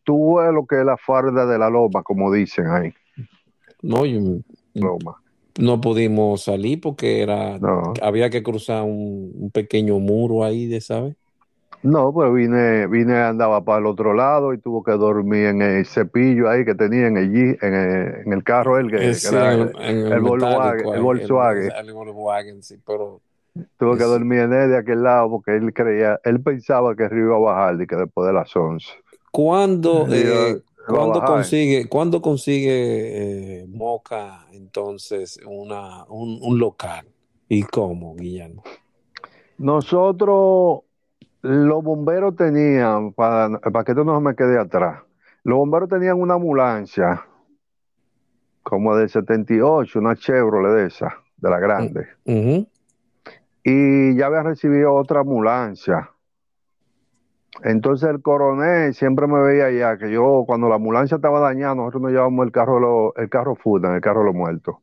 tuvo 0.05 0.43
lo 0.51 0.67
que 0.67 0.81
es 0.81 0.85
la 0.85 0.97
farda 0.97 1.47
de 1.47 1.59
la 1.59 1.71
loma, 1.71 2.03
como 2.03 2.33
dicen 2.33 2.67
ahí. 2.69 2.93
No, 3.83 4.03
loma. 4.75 5.17
no 5.59 5.81
pudimos 5.81 6.45
salir 6.45 6.81
porque 6.81 7.23
era, 7.23 7.59
había 8.01 8.31
que 8.31 8.43
cruzar 8.43 8.83
un, 8.83 9.33
un 9.35 9.51
pequeño 9.51 9.99
muro 9.99 10.45
ahí, 10.45 10.67
de 10.67 10.81
¿sabes? 10.81 11.17
No, 11.83 12.13
pues 12.13 12.33
vine, 12.33 12.87
vine, 12.87 13.17
andaba 13.17 13.65
para 13.65 13.81
el 13.81 13.87
otro 13.87 14.15
lado 14.15 14.55
y 14.55 14.59
tuvo 14.59 14.85
que 14.85 14.93
dormir 14.93 15.47
en 15.47 15.63
el 15.63 15.85
cepillo 15.85 16.49
ahí 16.49 16.65
que 16.65 16.77
tenía 16.77 17.09
en 17.09 17.17
el, 17.17 17.59
en 17.61 18.33
el, 18.33 18.45
carro 18.45 18.79
él, 18.79 18.89
que, 18.89 18.97
era 18.99 19.53
el, 19.53 20.21
Volkswagen. 20.21 20.87
El, 20.95 21.93
Volkswagen. 21.93 22.63
sí, 22.63 22.77
pero... 22.87 23.21
Tuvo 23.77 23.97
que 23.97 24.05
dormir 24.05 24.41
en 24.41 24.53
él 24.55 24.71
de 24.71 24.79
aquel 24.79 25.03
lado 25.03 25.29
porque 25.29 25.57
él 25.57 25.75
creía, 25.75 26.19
él 26.25 26.41
pensaba 26.41 26.97
que 26.97 27.03
el 27.03 27.11
río 27.11 27.25
iba 27.27 27.37
a 27.37 27.41
bajar 27.41 27.83
y 27.83 27.87
que 27.87 27.97
después 27.97 28.27
de 28.27 28.33
las 28.33 28.57
11. 28.57 28.87
¿Cuándo, 29.31 30.07
eh, 30.11 30.63
consigue, 31.27 31.87
¿cuándo 31.87 32.23
consigue 32.23 33.61
eh, 33.61 33.67
Moca 33.69 34.47
entonces 34.53 35.39
una, 35.45 36.05
un, 36.05 36.39
un 36.41 36.59
local? 36.59 37.07
¿Y 37.49 37.65
cómo, 37.65 38.15
Guillermo? 38.15 38.63
Nosotros 39.59 40.81
los 41.43 41.83
bomberos 41.83 42.37
tenían, 42.37 43.13
para, 43.13 43.59
para 43.59 43.85
que 43.85 43.93
esto 43.93 44.05
no 44.05 44.21
me 44.21 44.35
quede 44.35 44.59
atrás, 44.59 45.03
los 45.45 45.59
bomberos 45.59 45.89
tenían 45.89 46.21
una 46.21 46.35
ambulancia 46.35 47.27
como 48.63 48.97
de 48.97 49.09
78, 49.09 49.99
una 49.99 50.15
Chevrolet 50.15 50.73
de 50.73 50.87
esa, 50.87 51.19
de 51.37 51.51
la 51.51 51.59
grande. 51.59 52.07
Y 53.65 54.17
ya 54.17 54.27
había 54.27 54.43
recibido 54.45 54.95
otra 54.95 55.21
ambulancia. 55.21 56.11
Entonces 57.63 58.09
el 58.09 58.23
coronel 58.23 58.95
siempre 58.95 59.27
me 59.27 59.41
veía 59.43 59.71
ya 59.71 59.99
que 59.99 60.11
yo, 60.11 60.45
cuando 60.47 60.69
la 60.69 60.77
ambulancia 60.77 61.17
estaba 61.17 61.41
dañada, 61.41 61.75
nosotros 61.75 62.03
nos 62.03 62.13
llevamos 62.13 62.47
el 62.47 62.53
carro, 62.53 63.15
el 63.17 63.29
carro 63.29 63.57
el 63.65 64.01
carro 64.01 64.21
de 64.21 64.27
los 64.27 64.35
muertos. 64.35 64.77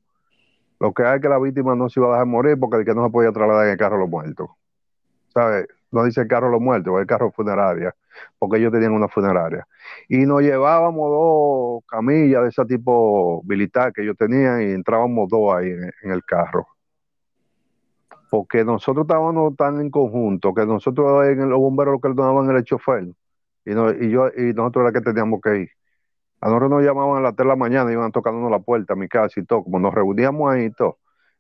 Lo 0.80 0.94
que 0.94 1.04
hay 1.04 1.16
es 1.16 1.22
que 1.22 1.30
la 1.30 1.40
víctima 1.40 1.76
no 1.76 1.90
se 1.90 2.00
iba 2.00 2.10
a 2.10 2.12
dejar 2.12 2.28
morir 2.28 2.58
porque 2.60 2.78
el 2.78 2.86
que 2.86 2.94
no 2.94 3.06
se 3.06 3.12
podía 3.12 3.32
trasladar 3.32 3.66
en 3.66 3.72
el 3.72 3.78
carro 3.78 3.96
de 3.96 4.02
los 4.02 4.10
muertos. 4.10 4.50
¿Sabes? 5.34 5.68
No 5.92 6.04
dice 6.04 6.22
el 6.22 6.28
carro 6.28 6.48
de 6.48 6.54
los 6.54 6.62
muertos, 6.62 7.00
el 7.00 7.08
carro 7.08 7.32
funeraria, 7.32 7.96
porque 8.38 8.58
ellos 8.58 8.72
tenían 8.72 8.94
una 8.94 9.08
funeraria. 9.08 9.68
Y 10.08 10.26
nos 10.26 10.42
llevábamos 10.42 11.10
dos 11.10 11.84
camillas 11.88 12.44
de 12.44 12.50
ese 12.50 12.66
tipo 12.66 13.42
militar 13.46 13.94
que 13.94 14.04
ellos 14.04 14.18
tenían 14.18 14.62
y 14.62 14.72
entrábamos 14.72 15.30
dos 15.30 15.56
ahí 15.56 15.70
en, 15.70 16.12
el 16.12 16.24
carro. 16.24 16.68
Porque 18.30 18.64
nosotros 18.64 19.06
estábamos 19.06 19.56
tan 19.56 19.82
en 19.82 19.90
conjunto 19.90 20.54
que 20.54 20.66
nosotros 20.66 21.26
en 21.28 21.50
los 21.50 21.60
bomberos 21.60 21.94
lo 21.94 22.00
que 22.00 22.10
nos 22.10 22.18
daban 22.18 22.50
era 22.50 22.60
el 22.60 22.66
chofer. 22.66 23.06
Y, 23.66 23.72
y, 23.72 24.12
yo, 24.12 24.28
y 24.30 24.54
nosotros 24.54 24.84
era 24.84 24.92
que 24.92 25.02
teníamos 25.02 25.42
que 25.42 25.58
ir. 25.62 25.70
A 26.42 26.48
nosotros 26.48 26.70
nos 26.70 26.84
llamaban 26.84 27.18
a 27.18 27.22
las 27.22 27.36
3 27.36 27.46
de 27.46 27.50
la 27.50 27.56
mañana, 27.56 27.92
iban 27.92 28.12
tocándonos 28.12 28.52
la 28.52 28.60
puerta 28.60 28.94
a 28.94 28.96
mi 28.96 29.10
casa 29.10 29.40
y 29.40 29.46
todo, 29.46 29.64
como 29.64 29.80
nos 29.80 29.94
reuníamos 29.94 30.52
ahí 30.52 30.66
y 30.66 30.72
todo. 30.72 30.99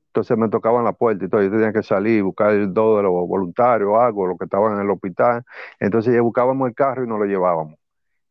Entonces 0.09 0.37
me 0.37 0.49
tocaban 0.49 0.83
la 0.83 0.93
puerta 0.93 1.25
y 1.25 1.29
todo, 1.29 1.43
yo 1.43 1.51
tenía 1.51 1.71
que 1.71 1.83
salir, 1.83 2.23
buscar 2.23 2.51
dos 2.73 2.97
de 2.97 3.03
los 3.03 3.11
voluntarios, 3.27 3.91
algo, 3.95 4.25
los 4.27 4.37
que 4.39 4.45
estaban 4.45 4.73
en 4.73 4.81
el 4.81 4.89
hospital. 4.89 5.43
Entonces 5.79 6.13
ya 6.13 6.21
buscábamos 6.21 6.67
el 6.67 6.75
carro 6.75 7.03
y 7.05 7.07
nos 7.07 7.19
lo 7.19 7.25
llevábamos. 7.25 7.75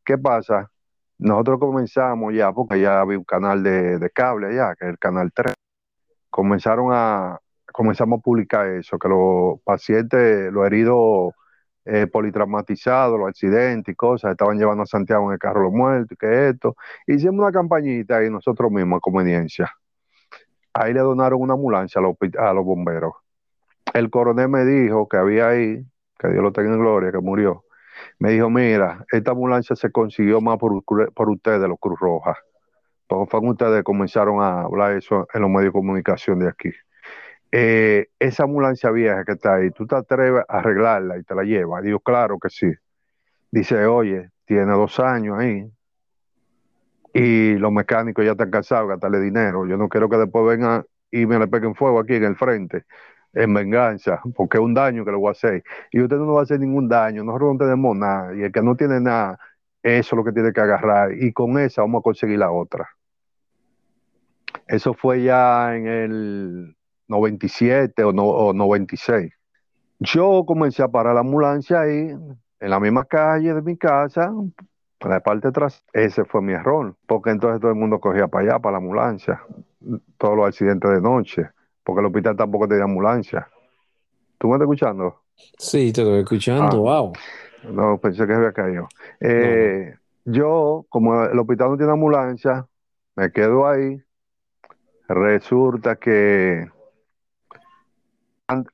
¿Qué 0.05 0.19
pasa? 0.19 0.71
Nosotros 1.19 1.61
comenzamos 1.61 2.35
ya, 2.35 2.53
porque 2.53 2.81
ya 2.81 3.01
había 3.01 3.19
un 3.19 3.25
canal 3.25 3.63
de, 3.63 4.11
cable 4.15 4.49
allá, 4.49 4.75
que 4.77 4.87
es 4.87 4.91
el 4.93 4.99
canal 4.99 5.33
3. 5.33 5.55
Comenzaron 6.31 6.91
a, 6.93 7.39
comenzamos 7.73 8.21
a 8.21 8.23
publicar 8.23 8.67
eso, 8.69 8.99
que 8.99 9.09
los 9.09 9.61
pacientes, 9.65 10.53
los 10.53 10.67
heridos 10.67 11.35
eh, 11.85 12.07
politraumatizados, 12.07 13.19
los 13.19 13.29
accidentes 13.29 13.93
y 13.93 13.97
cosas, 13.97 14.33
estaban 14.33 14.59
llevando 14.59 14.85
a 14.85 14.87
Santiago 14.87 15.27
en 15.29 15.35
el 15.35 15.39
carro 15.39 15.63
los 15.65 15.73
muertos, 15.73 16.13
y 16.13 16.17
que 16.17 16.49
esto. 16.51 16.77
Hicimos 17.07 17.41
una 17.41 17.53
campañita 17.53 18.19
ahí 18.19 18.31
nosotros 18.31 18.71
mismos 18.71 18.99
a 18.99 19.01
conveniencia. 19.01 19.71
Ahí 20.81 20.95
le 20.95 21.01
donaron 21.01 21.41
una 21.41 21.55
ambulancia 21.55 22.01
a 22.01 22.53
los, 22.53 22.65
bomberos. 22.65 23.13
El 23.93 24.11
coronel 24.11 24.49
me 24.49 24.65
dijo 24.65 25.09
que 25.09 25.17
había 25.17 25.49
ahí, 25.49 25.85
que 26.17 26.29
Dios 26.29 26.41
lo 26.41 26.53
tenga 26.53 26.73
en 26.73 26.79
gloria, 26.79 27.11
que 27.11 27.19
murió. 27.19 27.65
Me 28.21 28.31
dijo, 28.31 28.49
mira, 28.49 29.05
esta 29.11 29.33
ambulancia 29.33 29.75
se 29.75 29.91
consiguió 29.91 30.41
más 30.41 30.57
por, 30.59 30.73
ustedes, 30.75 31.69
los 31.69 31.81
Cruz 31.81 31.99
Roja. 31.99 32.37
Porque 33.09 33.29
fue 33.29 33.41
ustedes 33.41 33.83
comenzaron 33.83 34.41
a 34.41 34.61
hablar 34.61 34.93
eso 34.93 35.27
en 35.35 35.41
los 35.43 35.51
medios 35.51 35.67
de 35.67 35.73
comunicación 35.73 36.39
de 36.39 36.49
aquí. 36.49 36.71
Eh, 37.51 38.11
esa 38.21 38.45
ambulancia 38.45 38.93
vieja 38.93 39.25
que 39.25 39.33
está 39.33 39.57
ahí, 39.57 39.73
¿tú 39.73 39.85
te 39.85 39.97
atreves 39.97 40.45
a 40.49 40.59
arreglarla 40.59 41.19
y 41.19 41.25
te 41.25 41.35
la 41.35 41.43
llevas? 41.43 41.83
Digo, 41.83 41.99
claro 41.99 42.39
que 42.39 42.51
sí. 42.51 42.73
Dice, 43.51 43.85
oye, 43.87 44.31
tiene 44.45 44.71
dos 44.73 45.01
años 45.01 45.39
ahí 45.41 45.69
y 47.19 47.59
los 47.59 47.73
mecánicos 47.73 48.25
ya 48.25 48.33
están 48.33 48.51
cansados 48.51 48.87
de 48.87 48.95
gastarle 48.95 49.21
dinero. 49.21 49.67
Yo 49.67 49.77
no 49.77 49.89
quiero 49.89 50.09
que 50.09 50.17
después 50.17 50.47
vengan 50.47 50.85
y 51.11 51.27
me 51.27 51.37
le 51.39 51.49
peguen 51.49 51.75
fuego 51.75 51.99
aquí 51.99 52.15
en 52.15 52.23
el 52.23 52.37
frente, 52.37 52.85
en 53.33 53.53
venganza, 53.53 54.21
porque 54.37 54.59
es 54.59 54.63
un 54.63 54.73
daño 54.73 55.05
que 55.05 55.11
le 55.11 55.17
voy 55.17 55.29
a 55.29 55.33
hacer. 55.33 55.65
Y 55.91 56.01
usted 56.01 56.17
no 56.17 56.35
va 56.35 56.41
a 56.41 56.43
hacer 56.45 56.61
ningún 56.61 56.89
daño, 56.89 57.25
nosotros 57.25 57.55
no 57.55 57.59
tenemos 57.59 57.97
nada. 57.97 58.37
Y 58.37 58.43
el 58.43 58.53
que 58.53 58.63
no 58.63 58.77
tiene 58.77 59.01
nada, 59.01 59.37
eso 59.83 60.15
es 60.15 60.17
lo 60.17 60.25
que 60.25 60.33
tiene 60.33 60.53
que 60.53 60.61
agarrar. 60.61 61.13
Y 61.13 61.33
con 61.33 61.59
esa 61.59 61.83
vamos 61.83 62.01
a 62.01 62.03
conseguir 62.03 62.39
la 62.39 62.53
otra. 62.53 62.89
Eso 64.69 64.95
fue 64.95 65.25
ya 65.25 65.75
en 65.75 65.87
el 65.89 66.77
97 67.09 68.05
o, 68.05 68.13
no, 68.13 68.27
o 68.27 68.53
96. 68.53 69.33
Yo 69.99 70.45
comencé 70.47 70.85
a 70.85 70.89
parar 70.89 71.15
la 71.15 71.21
ambulancia 71.21 71.81
ahí, 71.81 72.15
en 72.61 72.71
la 72.71 72.79
misma 72.79 73.05
calle 73.05 73.55
de 73.55 73.63
mi 73.63 73.77
casa, 73.77 74.33
la 75.01 75.21
parte 75.21 75.43
de 75.43 75.49
atrás. 75.49 75.85
Ese 75.93 76.25
fue 76.25 76.43
mi 76.43 76.53
error, 76.53 76.95
porque 77.07 77.31
entonces 77.31 77.61
todo 77.61 77.71
el 77.71 77.77
mundo 77.77 78.01
cogía 78.01 78.27
para 78.29 78.45
allá, 78.45 78.59
para 78.59 78.73
la 78.73 78.79
ambulancia. 78.79 79.43
Todos 80.17 80.37
los 80.37 80.47
accidentes 80.49 80.91
de 80.91 81.01
noche, 81.01 81.49
porque 81.85 82.01
el 82.01 82.07
hospital 82.07 82.37
tampoco 82.37 82.67
tenía 82.67 82.85
ambulancia. 82.85 83.49
¿Tú 84.39 84.49
me 84.49 84.55
estás 84.55 84.67
escuchando? 84.67 85.23
Sí, 85.59 85.93
te 85.93 86.03
estoy 86.03 86.21
escuchando, 86.21 86.89
ah. 86.89 87.01
wow. 87.01 87.13
No, 87.73 87.99
pensé 87.99 88.27
que 88.27 88.35
había 88.35 88.53
caído. 88.53 88.89
Eh, 89.21 89.95
yo, 90.25 90.87
como 90.89 91.25
el 91.25 91.39
hospital 91.39 91.71
no 91.71 91.77
tiene 91.77 91.93
ambulancia, 91.93 92.67
me 93.17 93.31
quedo 93.33 93.67
ahí. 93.69 94.03
Resulta 95.09 95.97
que 95.97 96.69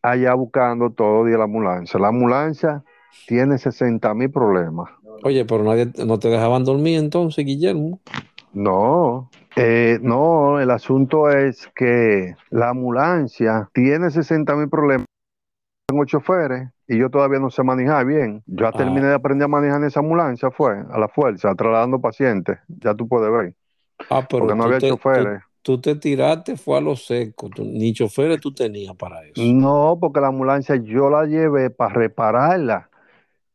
allá 0.03 0.35
buscando 0.35 0.91
todo 0.91 1.25
día 1.25 1.39
la 1.39 1.45
ambulancia. 1.45 1.99
La 2.01 2.09
ambulancia 2.09 2.85
tiene 3.27 3.59
60 3.59 4.13
mil 4.15 4.31
problemas. 4.31 4.91
Oye, 5.23 5.45
pero 5.45 5.63
nadie 5.63 5.91
no 6.05 6.19
te 6.19 6.29
dejaban 6.29 6.65
dormir 6.65 6.99
entonces, 6.99 7.45
Guillermo. 7.45 8.01
No, 8.53 9.31
eh, 9.57 9.99
no, 10.01 10.61
el 10.61 10.71
asunto 10.71 11.31
es 11.31 11.69
que 11.75 12.35
la 12.51 12.71
ambulancia 12.71 13.69
tiene 13.73 14.11
60 14.11 14.55
mil 14.57 14.69
problemas. 14.69 15.07
Tengo 15.87 16.05
choferes 16.05 16.71
y 16.89 16.99
yo 16.99 17.11
todavía 17.11 17.39
no 17.39 17.51
sé 17.51 17.63
manejar 17.63 18.07
bien. 18.07 18.43
Yo 18.47 18.65
ya 18.65 18.69
ah. 18.69 18.73
terminé 18.73 19.07
de 19.07 19.15
aprender 19.15 19.47
a 19.47 19.49
manejar 19.49 19.81
en 19.81 19.87
esa 19.87 20.01
ambulancia, 20.01 20.51
fue 20.51 20.73
a 20.91 20.99
la 20.99 21.09
fuerza, 21.09 21.55
trasladando 21.55 22.01
pacientes. 22.01 22.59
Ya 22.69 22.95
tú 22.95 23.09
puedes 23.09 23.31
ver. 23.31 23.55
Ah, 24.11 24.27
pero 24.29 24.41
Porque 24.41 24.55
no 24.55 24.65
había 24.65 24.81
choferes 24.81 25.43
tú 25.65 25.81
te 25.81 25.97
tiraste, 25.97 26.59
fue 26.59 26.77
a 26.77 26.81
lo 26.83 26.95
seco, 26.95 27.49
ni 27.59 27.95
choferes 27.95 28.39
tú 28.39 28.53
tenías 28.53 28.95
para 28.97 29.25
eso. 29.25 29.43
No, 29.43 29.97
porque 29.99 30.21
la 30.21 30.29
ambulancia 30.29 30.77
yo 30.77 31.09
la 31.09 31.25
llevé 31.25 31.71
para 31.71 31.95
repararla. 31.95 32.91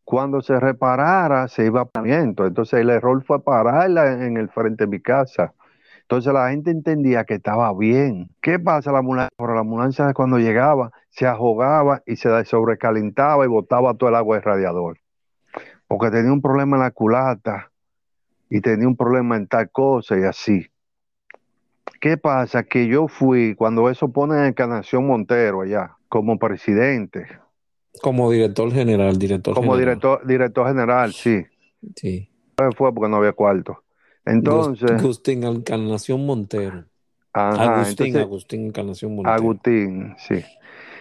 Cuando 0.10 0.42
se 0.42 0.60
reparara, 0.60 1.48
se 1.48 1.68
iba 1.68 1.88
a 1.94 2.02
viento. 2.02 2.48
Entonces 2.48 2.80
el 2.80 2.90
error 2.90 3.24
fue 3.24 3.44
pararla 3.44 4.26
en 4.26 4.38
el 4.38 4.50
frente 4.50 4.86
de 4.86 4.90
mi 4.90 5.00
casa. 5.00 5.54
Entonces 6.02 6.34
la 6.34 6.50
gente 6.50 6.72
entendía 6.72 7.26
que 7.26 7.36
estaba 7.36 7.72
bien. 7.78 8.28
¿Qué 8.42 8.58
pasa 8.58 8.92
la 8.92 8.98
ambulancia? 8.98 9.30
la 9.38 9.60
ambulancia 9.60 10.12
cuando 10.16 10.40
llegaba 10.40 10.92
se 11.12 11.28
ahogaba 11.28 12.02
y 12.08 12.16
se 12.16 12.44
sobrecalentaba 12.46 13.46
y 13.46 13.50
botaba 13.50 13.94
todo 13.94 14.10
el 14.10 14.16
agua 14.16 14.38
del 14.38 14.46
radiador. 14.46 14.98
Porque 15.88 16.10
tenía 16.10 16.34
un 16.34 16.42
problema 16.42 16.78
en 16.78 16.82
la 16.82 16.90
culata 16.90 17.70
y 18.50 18.62
tenía 18.62 18.88
un 18.88 18.96
problema 18.96 19.36
en 19.36 19.46
tal 19.46 19.70
cosa 19.70 20.18
y 20.18 20.24
así. 20.24 20.72
¿Qué 22.02 22.18
pasa? 22.18 22.64
Que 22.64 22.88
yo 22.88 23.08
fui, 23.10 23.54
cuando 23.54 23.92
eso 23.92 24.12
pone 24.12 24.40
en 24.40 24.46
Encarnación 24.46 25.06
Montero 25.06 25.62
allá, 25.62 25.98
como 26.08 26.40
presidente. 26.40 27.28
Como 28.02 28.30
director 28.32 28.72
general, 28.72 29.18
director 29.18 29.56
Como 29.56 29.76
director, 29.76 30.26
director 30.26 30.68
general, 30.68 31.14
sí. 31.14 31.44
Sí. 31.96 32.30
Fue 32.76 32.94
porque 32.94 33.10
no 33.10 33.18
había 33.18 33.34
cuarto. 33.34 33.84
Entonces. 34.26 34.92
Agustín 34.92 35.44
Encarnación 35.44 36.26
Montero. 36.26 36.86
Agustín, 37.34 38.18
Agustín 38.18 38.66
Encarnación 38.68 39.16
Montero. 39.16 39.36
Agustín, 39.36 40.16
sí. 40.18 40.44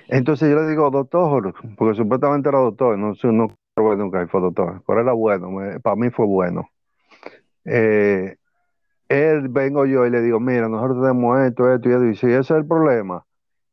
Entonces 0.08 0.50
yo 0.50 0.60
le 0.60 0.68
digo, 0.68 0.90
doctor, 0.90 1.54
porque 1.76 1.96
supuestamente 1.96 2.48
era 2.48 2.58
doctor, 2.58 2.98
no, 2.98 3.12
no 3.32 3.48
nunca 3.96 4.26
fue 4.28 4.40
doctor, 4.40 4.82
pero 4.86 5.00
era 5.00 5.12
bueno, 5.12 5.50
para 5.82 5.96
mí 5.96 6.10
fue 6.10 6.26
bueno. 6.26 6.70
Eh, 7.64 8.36
él 9.08 9.48
vengo 9.48 9.86
yo 9.86 10.06
y 10.06 10.10
le 10.10 10.22
digo, 10.22 10.40
mira, 10.40 10.68
nosotros 10.68 11.02
tenemos 11.02 11.40
esto, 11.40 11.72
esto 11.72 11.88
y 11.88 11.92
esto, 11.92 12.06
y 12.06 12.16
si 12.16 12.26
ese 12.26 12.40
es 12.40 12.50
el 12.50 12.66
problema. 12.66 13.24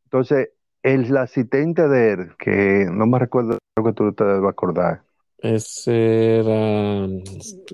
Entonces, 0.05 0.49
el 0.85 1.17
asistente 1.17 1.87
de 1.87 2.11
él, 2.11 2.29
que 2.37 2.87
no 2.91 3.07
me 3.07 3.17
recuerdo, 3.17 3.57
creo 3.73 3.87
que 3.87 3.93
tú 3.93 4.13
te 4.13 4.23
debes 4.23 4.47
acordar. 4.47 5.01
Ese 5.39 6.39
era, 6.39 7.07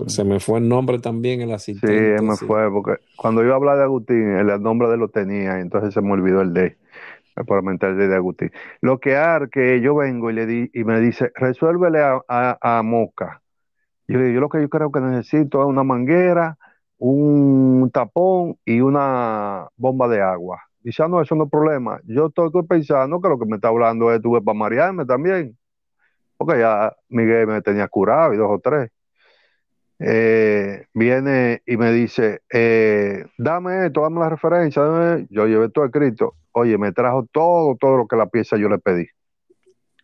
se 0.08 0.24
me 0.24 0.40
fue 0.40 0.60
el 0.60 0.70
nombre 0.70 0.98
también, 1.00 1.42
el 1.42 1.52
asistente. 1.52 2.18
Sí, 2.18 2.24
me 2.24 2.38
fue, 2.38 2.72
porque 2.72 3.04
cuando 3.18 3.44
iba 3.44 3.52
a 3.54 3.58
hablar 3.58 3.78
de 3.78 3.84
Agustín, 3.84 4.32
el 4.38 4.62
nombre 4.62 4.88
de 4.88 4.94
él 4.94 5.02
lo 5.02 5.10
tenía, 5.10 5.60
entonces 5.60 5.94
se 5.94 6.02
me 6.02 6.14
olvidó 6.14 6.42
el 6.42 6.54
de, 6.54 6.78
mental 7.62 7.98
de 7.98 8.16
Agustín. 8.16 8.52
Lo 8.80 9.00
que 9.00 9.18
hay 9.18 9.50
que 9.52 9.82
yo 9.82 9.96
vengo 9.96 10.30
y 10.30 10.34
le 10.34 10.46
di, 10.46 10.72
y 10.74 10.86
me 10.86 11.02
dice, 11.02 11.32
resuélvele 11.36 12.00
a, 12.00 12.22
a, 12.30 12.78
a 12.80 12.82
Moca. 12.82 13.42
Yo 14.08 14.20
le 14.20 14.26
digo, 14.26 14.36
yo 14.36 14.42
lo 14.42 14.50
que 14.50 14.62
yo 14.62 14.70
creo 14.70 14.92
que 14.92 15.02
necesito 15.02 15.62
es 15.62 15.68
una 15.68 15.84
manguera, 15.84 16.58
un 16.98 17.90
tapón 17.94 18.58
y 18.64 18.80
una 18.80 19.68
bomba 19.76 20.08
de 20.08 20.22
agua. 20.22 20.62
Ah, 21.00 21.08
no, 21.08 21.22
eso 21.22 21.36
no 21.36 21.46
es 21.46 21.50
problema. 21.50 22.00
Yo 22.06 22.28
estoy 22.28 22.50
pensando 22.68 23.22
que 23.22 23.30
lo 23.30 23.38
que 23.38 23.46
me 23.46 23.56
está 23.56 23.68
hablando 23.68 24.12
es 24.12 24.22
tuve 24.22 24.42
para 24.42 24.58
marearme 24.58 25.06
también. 25.06 25.58
Porque 26.38 26.60
ya 26.60 26.96
Miguel 27.10 27.48
me 27.48 27.62
tenía 27.62 27.88
curado 27.88 28.34
y 28.34 28.38
dos 28.38 28.50
o 28.50 28.60
tres. 28.60 28.90
Eh, 30.00 30.86
viene 30.96 31.62
y 31.68 31.78
me 31.78 31.92
dice, 31.92 32.42
eh, 32.52 33.26
dame 33.38 33.86
esto, 33.86 34.02
dame 34.02 34.20
la 34.20 34.30
referencia. 34.30 34.82
Yo 35.30 35.46
llevé 35.46 35.70
todo 35.70 35.86
escrito. 35.86 36.34
Oye, 36.54 36.78
me 36.78 36.92
trajo 36.92 37.28
todo, 37.32 37.76
todo 37.80 37.98
lo 37.98 38.08
que 38.08 38.16
la 38.16 38.26
pieza 38.26 38.58
yo 38.58 38.68
le 38.68 38.80
pedí. 38.80 39.08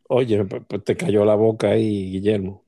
Oye, 0.09 0.45
pues 0.45 0.83
te 0.83 0.95
cayó 0.95 1.25
la 1.25 1.35
boca 1.35 1.69
ahí, 1.69 2.11
Guillermo. 2.11 2.66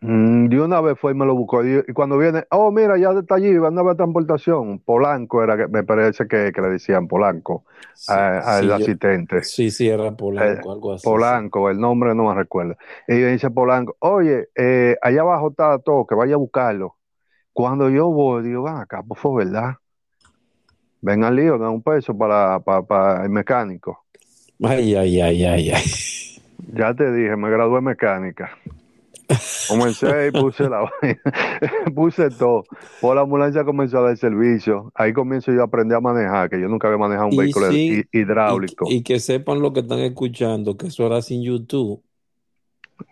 Mm, 0.00 0.46
de 0.46 0.60
una 0.60 0.80
vez 0.80 0.96
fue 0.98 1.12
y 1.12 1.14
me 1.14 1.26
lo 1.26 1.34
buscó. 1.34 1.64
Y, 1.64 1.82
cuando 1.92 2.18
viene, 2.18 2.44
oh, 2.50 2.70
mira, 2.70 2.96
ya 2.98 3.10
está 3.10 3.34
allí, 3.34 3.56
van 3.58 3.76
a 3.78 3.82
ver 3.82 3.96
transportación. 3.96 4.78
Polanco 4.78 5.42
era, 5.42 5.56
que 5.56 5.66
me 5.66 5.82
parece 5.82 6.28
que, 6.28 6.52
le 6.54 6.68
decían 6.68 7.08
Polanco 7.08 7.64
al 8.06 8.70
asistente. 8.72 9.42
sí, 9.42 9.70
sí, 9.70 9.88
era 9.88 10.12
Polanco, 10.12 10.68
eh, 10.68 10.72
algo 10.72 10.92
así. 10.92 11.04
Polanco, 11.04 11.68
el 11.68 11.80
nombre 11.80 12.14
no 12.14 12.28
me 12.28 12.34
recuerdo. 12.34 12.76
Y 13.08 13.14
dice 13.14 13.50
Polanco, 13.50 13.96
oye, 14.00 14.48
eh, 14.54 14.96
allá 15.02 15.22
abajo 15.22 15.50
está 15.50 15.78
todo, 15.80 16.06
que 16.06 16.14
vaya 16.14 16.34
a 16.34 16.38
buscarlo. 16.38 16.96
Cuando 17.52 17.90
yo 17.90 18.08
voy, 18.08 18.44
digo, 18.44 18.68
ah, 18.68 18.82
acá, 18.82 19.02
pues 19.06 19.20
fue 19.20 19.44
verdad. 19.44 19.74
Ven 21.00 21.24
al 21.24 21.34
lío, 21.34 21.58
da 21.58 21.70
un 21.70 21.82
peso 21.82 22.16
para, 22.16 22.60
para, 22.60 22.82
para 22.82 23.24
el 23.24 23.30
mecánico. 23.30 24.04
Ay, 24.62 24.94
ay, 24.94 25.20
ay, 25.20 25.44
ay, 25.44 25.70
ay. 25.70 25.82
Ya 26.72 26.94
te 26.94 27.12
dije, 27.12 27.36
me 27.36 27.50
gradué 27.50 27.78
en 27.78 27.84
mecánica. 27.84 28.50
Comencé 29.68 30.28
y 30.28 30.30
puse 30.30 30.68
la 30.68 30.90
puse 31.94 32.30
todo. 32.30 32.64
Por 33.00 33.14
la 33.14 33.22
ambulancia 33.22 33.62
comenzó 33.64 33.98
a 33.98 34.02
dar 34.02 34.16
servicio. 34.16 34.90
Ahí 34.94 35.12
comienzo 35.12 35.52
yo 35.52 35.60
a 35.60 35.64
aprender 35.64 35.98
a 35.98 36.00
manejar, 36.00 36.48
que 36.48 36.58
yo 36.58 36.68
nunca 36.68 36.88
había 36.88 36.98
manejado 36.98 37.28
un 37.28 37.36
vehículo 37.36 37.68
hidráulico. 37.70 38.86
Y, 38.88 39.02
que 39.02 39.20
sepan 39.20 39.60
lo 39.60 39.72
que 39.72 39.80
están 39.80 39.98
escuchando, 39.98 40.76
que 40.76 40.86
eso 40.86 41.06
era 41.06 41.20
sin 41.20 41.42
YouTube. 41.42 42.02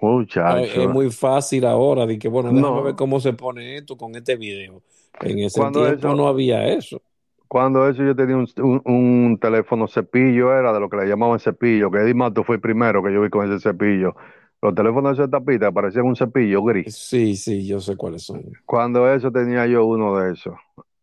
Muchacho. 0.01 0.59
Es, 0.59 0.89
muy 0.89 1.11
fácil 1.11 1.67
ahora, 1.67 2.07
de 2.07 2.19
que 2.19 2.29
bueno, 2.29 2.51
déjame 2.51 2.83
ver 2.83 2.95
cómo 2.95 3.21
se 3.21 3.35
pone 3.35 3.77
esto 3.77 3.97
con 3.97 4.14
este 4.17 4.37
video. 4.37 4.83
En 5.21 5.39
ese 5.39 5.61
tiempo 5.61 6.14
no 6.14 6.29
había 6.29 6.67
eso. 6.67 7.03
Cuando 7.47 7.89
eso 7.89 8.03
yo 8.03 8.17
tenía 8.17 8.37
un, 8.37 9.39
teléfono 9.41 9.87
cepillo, 9.87 10.53
era 10.53 10.73
de 10.73 10.81
lo 10.81 10.89
que 10.89 10.97
le 10.97 11.07
llamaban 11.07 11.39
cepillo, 11.39 11.91
que 11.91 11.99
Eddie 11.99 12.14
Mato 12.14 12.43
fue 12.43 12.57
el 12.57 12.61
primero 12.61 13.03
que 13.05 13.12
yo 13.12 13.21
vi 13.21 13.29
con 13.29 13.47
ese 13.47 13.61
cepillo 13.61 14.17
los 14.62 14.74
teléfonos 14.74 15.18
de 15.18 15.28
tapita 15.28 15.70
parecían 15.72 16.07
un 16.07 16.16
cepillo 16.16 16.62
gris. 16.64 16.96
Sí, 16.96 17.36
sí, 17.36 17.66
yo 17.66 17.80
sé 17.80 17.96
cuáles 17.96 18.22
son. 18.24 18.42
Cuando 18.64 19.12
eso 19.12 19.30
tenía 19.30 19.66
yo 19.66 19.84
uno 19.86 20.16
de 20.18 20.32
esos. 20.32 20.54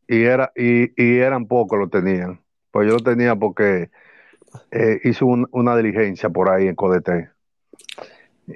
Y, 0.07 0.23
era, 0.23 0.51
y, 0.55 0.89
y 1.01 1.17
eran 1.19 1.47
pocos 1.47 1.79
los 1.79 1.89
tenían. 1.89 2.41
Pues 2.71 2.87
yo 2.87 2.93
lo 2.93 2.99
tenía 3.03 3.35
porque 3.35 3.89
eh, 4.71 4.99
hizo 5.03 5.25
un- 5.25 5.47
una 5.51 5.77
diligencia 5.77 6.29
por 6.29 6.49
ahí 6.49 6.67
en 6.67 6.75
Codete. 6.75 7.29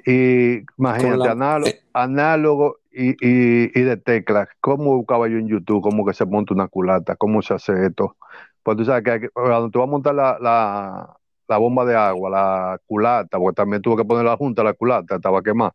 Y 0.06 0.64
imagínate, 0.78 1.16
la- 1.18 1.30
análogo, 1.32 1.68
eh. 1.68 1.80
análogo 1.94 2.76
y, 2.92 3.10
y, 3.26 3.70
y 3.78 3.82
de 3.82 3.96
teclas. 3.96 4.48
¿Cómo 4.60 4.96
buscaba 4.96 5.28
yo 5.28 5.38
en 5.38 5.48
YouTube? 5.48 5.82
¿Cómo 5.82 6.04
que 6.04 6.12
se 6.14 6.26
monta 6.26 6.52
una 6.54 6.68
culata? 6.68 7.16
¿Cómo 7.16 7.40
se 7.42 7.54
hace 7.54 7.86
esto? 7.86 8.16
Pues 8.62 8.76
tú 8.76 8.84
sabes 8.84 9.02
que- 9.20 9.28
cuando 9.30 9.70
tú 9.70 9.78
vas 9.78 9.88
a 9.88 9.90
montar 9.90 10.14
la, 10.14 10.38
la, 10.40 11.16
la 11.48 11.58
bomba 11.58 11.84
de 11.84 11.96
agua, 11.96 12.30
la 12.30 12.78
culata, 12.86 13.38
porque 13.38 13.56
también 13.56 13.82
tuve 13.82 13.96
que 13.96 14.04
poner 14.04 14.24
la 14.24 14.36
junta, 14.36 14.62
la 14.62 14.74
culata, 14.74 15.16
estaba 15.16 15.42
quemada. 15.42 15.74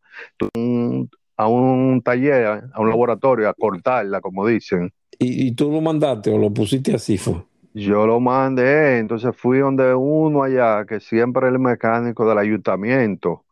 Un- 0.56 1.10
a 1.36 1.48
un 1.48 2.02
taller, 2.04 2.64
a 2.72 2.80
un 2.80 2.90
laboratorio, 2.90 3.50
a 3.50 3.54
cortarla, 3.56 4.22
como 4.22 4.46
dicen. 4.46 4.92
¿Y, 5.18 5.48
y 5.48 5.52
tú 5.54 5.72
lo 5.72 5.82
mandaste 5.82 6.32
o 6.32 6.38
lo 6.38 6.54
pusiste 6.54 6.94
así? 6.94 7.18
Fue? 7.18 7.36
Yo 7.74 8.06
lo 8.06 8.20
mandé, 8.20 9.00
entonces 9.00 9.36
fui 9.36 9.58
donde 9.58 9.96
uno 9.96 10.44
allá, 10.44 10.86
que 10.86 11.00
siempre 11.00 11.48
es 11.48 11.54
el 11.54 11.60
mecánico 11.60 12.28
del 12.28 12.38
ayuntamiento, 12.38 13.44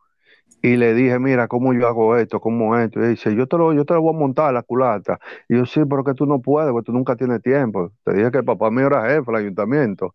y 0.62 0.76
le 0.76 0.94
dije, 0.94 1.18
mira, 1.18 1.48
¿cómo 1.48 1.74
yo 1.74 1.88
hago 1.88 2.16
esto? 2.16 2.40
¿Cómo 2.40 2.78
esto? 2.78 3.00
Y 3.04 3.08
dice, 3.08 3.34
yo 3.34 3.48
te 3.48 3.58
lo, 3.58 3.72
yo 3.72 3.84
te 3.84 3.94
lo 3.94 4.02
voy 4.02 4.14
a 4.14 4.18
montar, 4.18 4.54
la 4.54 4.62
culata. 4.62 5.18
Y 5.48 5.56
yo, 5.56 5.66
sí, 5.66 5.80
pero 5.90 6.04
que 6.04 6.14
tú 6.14 6.24
no 6.24 6.40
puedes, 6.40 6.70
porque 6.70 6.86
tú 6.86 6.92
nunca 6.92 7.16
tienes 7.16 7.42
tiempo. 7.42 7.90
Te 8.04 8.12
dije 8.14 8.30
que 8.30 8.38
el 8.38 8.44
papá 8.44 8.70
mío 8.70 8.86
era 8.86 9.02
jefe 9.08 9.24
del 9.26 9.36
ayuntamiento, 9.40 10.14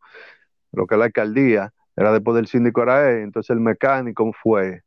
lo 0.71 0.87
que 0.87 0.95
es 0.95 0.99
la 0.99 1.05
alcaldía, 1.05 1.73
era 1.97 2.13
después 2.13 2.35
del 2.35 2.47
síndico 2.47 2.83
era 2.83 3.11
él, 3.11 3.23
entonces 3.23 3.49
el 3.49 3.59
mecánico 3.59 4.31
fue 4.31 4.83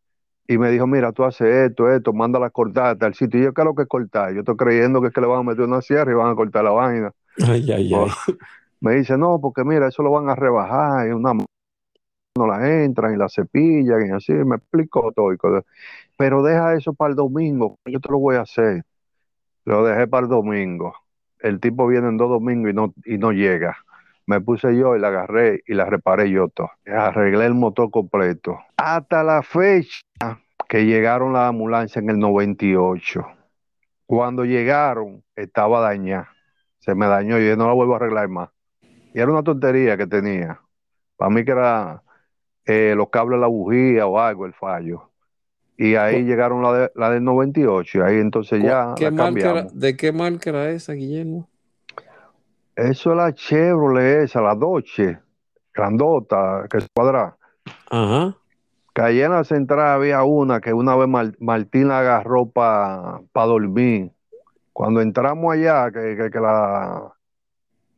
y 0.47 0.59
me 0.59 0.71
dijo, 0.71 0.87
mira, 0.87 1.13
tú 1.13 1.23
haces 1.25 1.71
esto, 1.71 1.89
esto, 1.93 2.13
manda 2.13 2.41
la 2.41 2.51
cortada 2.51 3.07
al 3.07 3.15
sitio. 3.15 3.39
Y 3.39 3.45
yo, 3.45 3.55
¿qué 3.55 3.61
es 3.61 3.65
lo 3.65 3.75
que 3.75 3.83
es 3.83 3.89
cortar? 3.89 4.33
Yo 4.33 4.41
estoy 4.41 4.57
creyendo 4.57 5.01
que 5.01 5.07
es 5.09 5.15
que 5.15 5.21
le 5.21 5.29
van 5.29 5.41
a 5.41 5.43
meter 5.45 5.65
una 5.65 5.81
sierra 5.81 6.11
y 6.11 6.15
van 6.15 6.33
a 6.33 6.35
cortar 6.35 6.65
la 6.65 6.71
vaina. 6.71 7.13
Ay, 7.47 7.71
ay, 7.71 7.95
ay. 7.95 8.11
Me 8.81 8.97
dice, 8.97 9.17
no, 9.17 9.41
porque 9.41 9.63
mira, 9.63 9.87
eso 9.87 10.03
lo 10.03 10.11
van 10.11 10.29
a 10.29 10.35
rebajar, 10.35 11.07
y 11.07 11.13
una 11.13 11.35
no 11.35 12.47
la 12.47 12.83
entran 12.83 13.15
y 13.15 13.17
la 13.17 13.29
cepillan 13.29 14.07
y 14.09 14.11
así, 14.11 14.33
me 14.33 14.57
explicó 14.57 15.13
todo. 15.13 15.33
Pero 16.17 16.43
deja 16.43 16.75
eso 16.75 16.95
para 16.95 17.11
el 17.11 17.17
domingo, 17.17 17.79
yo 17.85 18.01
te 18.01 18.09
lo 18.09 18.19
voy 18.19 18.37
a 18.37 18.41
hacer. 18.41 18.83
Lo 19.65 19.85
dejé 19.85 20.09
para 20.09 20.25
el 20.25 20.31
domingo. 20.31 20.95
El 21.39 21.61
tipo 21.61 21.87
viene 21.87 22.09
en 22.09 22.17
dos 22.17 22.29
domingos 22.29 22.71
y 22.71 22.75
no, 22.75 22.95
y 23.05 23.19
no 23.19 23.31
llega. 23.33 23.77
Me 24.31 24.41
puse 24.41 24.77
yo 24.79 24.95
y 24.95 25.01
la 25.01 25.09
agarré 25.09 25.61
y 25.67 25.75
la 25.75 25.87
reparé 25.87 26.31
yo 26.31 26.47
todo. 26.47 26.71
Arreglé 26.87 27.47
el 27.47 27.55
motor 27.55 27.91
completo. 27.91 28.61
Hasta 28.77 29.25
la 29.25 29.43
fecha 29.43 30.03
que 30.69 30.87
llegaron 30.87 31.33
las 31.33 31.49
ambulancias 31.49 32.01
en 32.01 32.11
el 32.11 32.21
98. 32.21 33.27
Cuando 34.07 34.45
llegaron, 34.45 35.25
estaba 35.35 35.81
dañada. 35.81 36.29
Se 36.79 36.95
me 36.95 37.09
dañó 37.09 37.41
y 37.41 37.49
yo 37.49 37.57
no 37.57 37.67
la 37.67 37.73
vuelvo 37.73 37.95
a 37.95 37.97
arreglar 37.97 38.29
más. 38.29 38.51
Y 39.13 39.19
era 39.19 39.33
una 39.33 39.43
tontería 39.43 39.97
que 39.97 40.07
tenía. 40.07 40.61
Para 41.17 41.31
mí 41.31 41.45
que 41.45 41.51
era 41.51 42.01
eh, 42.67 42.95
los 42.97 43.11
cables 43.11 43.39
de 43.39 43.41
la 43.41 43.49
bujía 43.49 44.07
o 44.07 44.21
algo, 44.21 44.47
el 44.47 44.55
fallo. 44.55 45.11
Y 45.77 45.97
ahí 45.97 46.23
¿Cu- 46.23 46.29
llegaron 46.29 46.63
la, 46.63 46.73
de- 46.73 46.93
la 46.95 47.11
del 47.11 47.25
98 47.25 47.99
y 47.99 48.01
ahí 48.03 48.21
entonces 48.21 48.63
ya 48.63 48.95
¿Qué 48.97 49.11
la 49.11 49.29
era-. 49.29 49.67
¿De 49.73 49.97
qué 49.97 50.13
marca 50.13 50.51
era 50.51 50.71
esa, 50.71 50.93
Guillermo? 50.93 51.50
Eso 52.81 53.11
es 53.11 53.17
la 53.17 53.35
Chevrolet 53.35 54.23
esa, 54.23 54.41
la 54.41 54.55
Dodge, 54.55 55.19
grandota, 55.75 56.67
que 56.71 56.79
es 56.79 56.87
cuadrada. 56.95 57.37
Ajá. 57.91 58.37
Que 58.95 59.03
allá 59.03 59.27
en 59.27 59.33
la 59.33 59.45
central 59.45 59.81
había 59.81 60.23
una 60.23 60.61
que 60.63 60.73
una 60.73 60.97
vez 60.97 61.07
Mar- 61.07 61.37
Martín 61.41 61.89
la 61.89 61.99
agarró 61.99 62.47
para 62.47 63.21
dormir. 63.35 64.13
Cuando 64.73 65.03
entramos 65.03 65.53
allá, 65.53 65.91
que, 65.91 66.17
que, 66.17 66.31
que 66.31 66.41
la... 66.41 67.13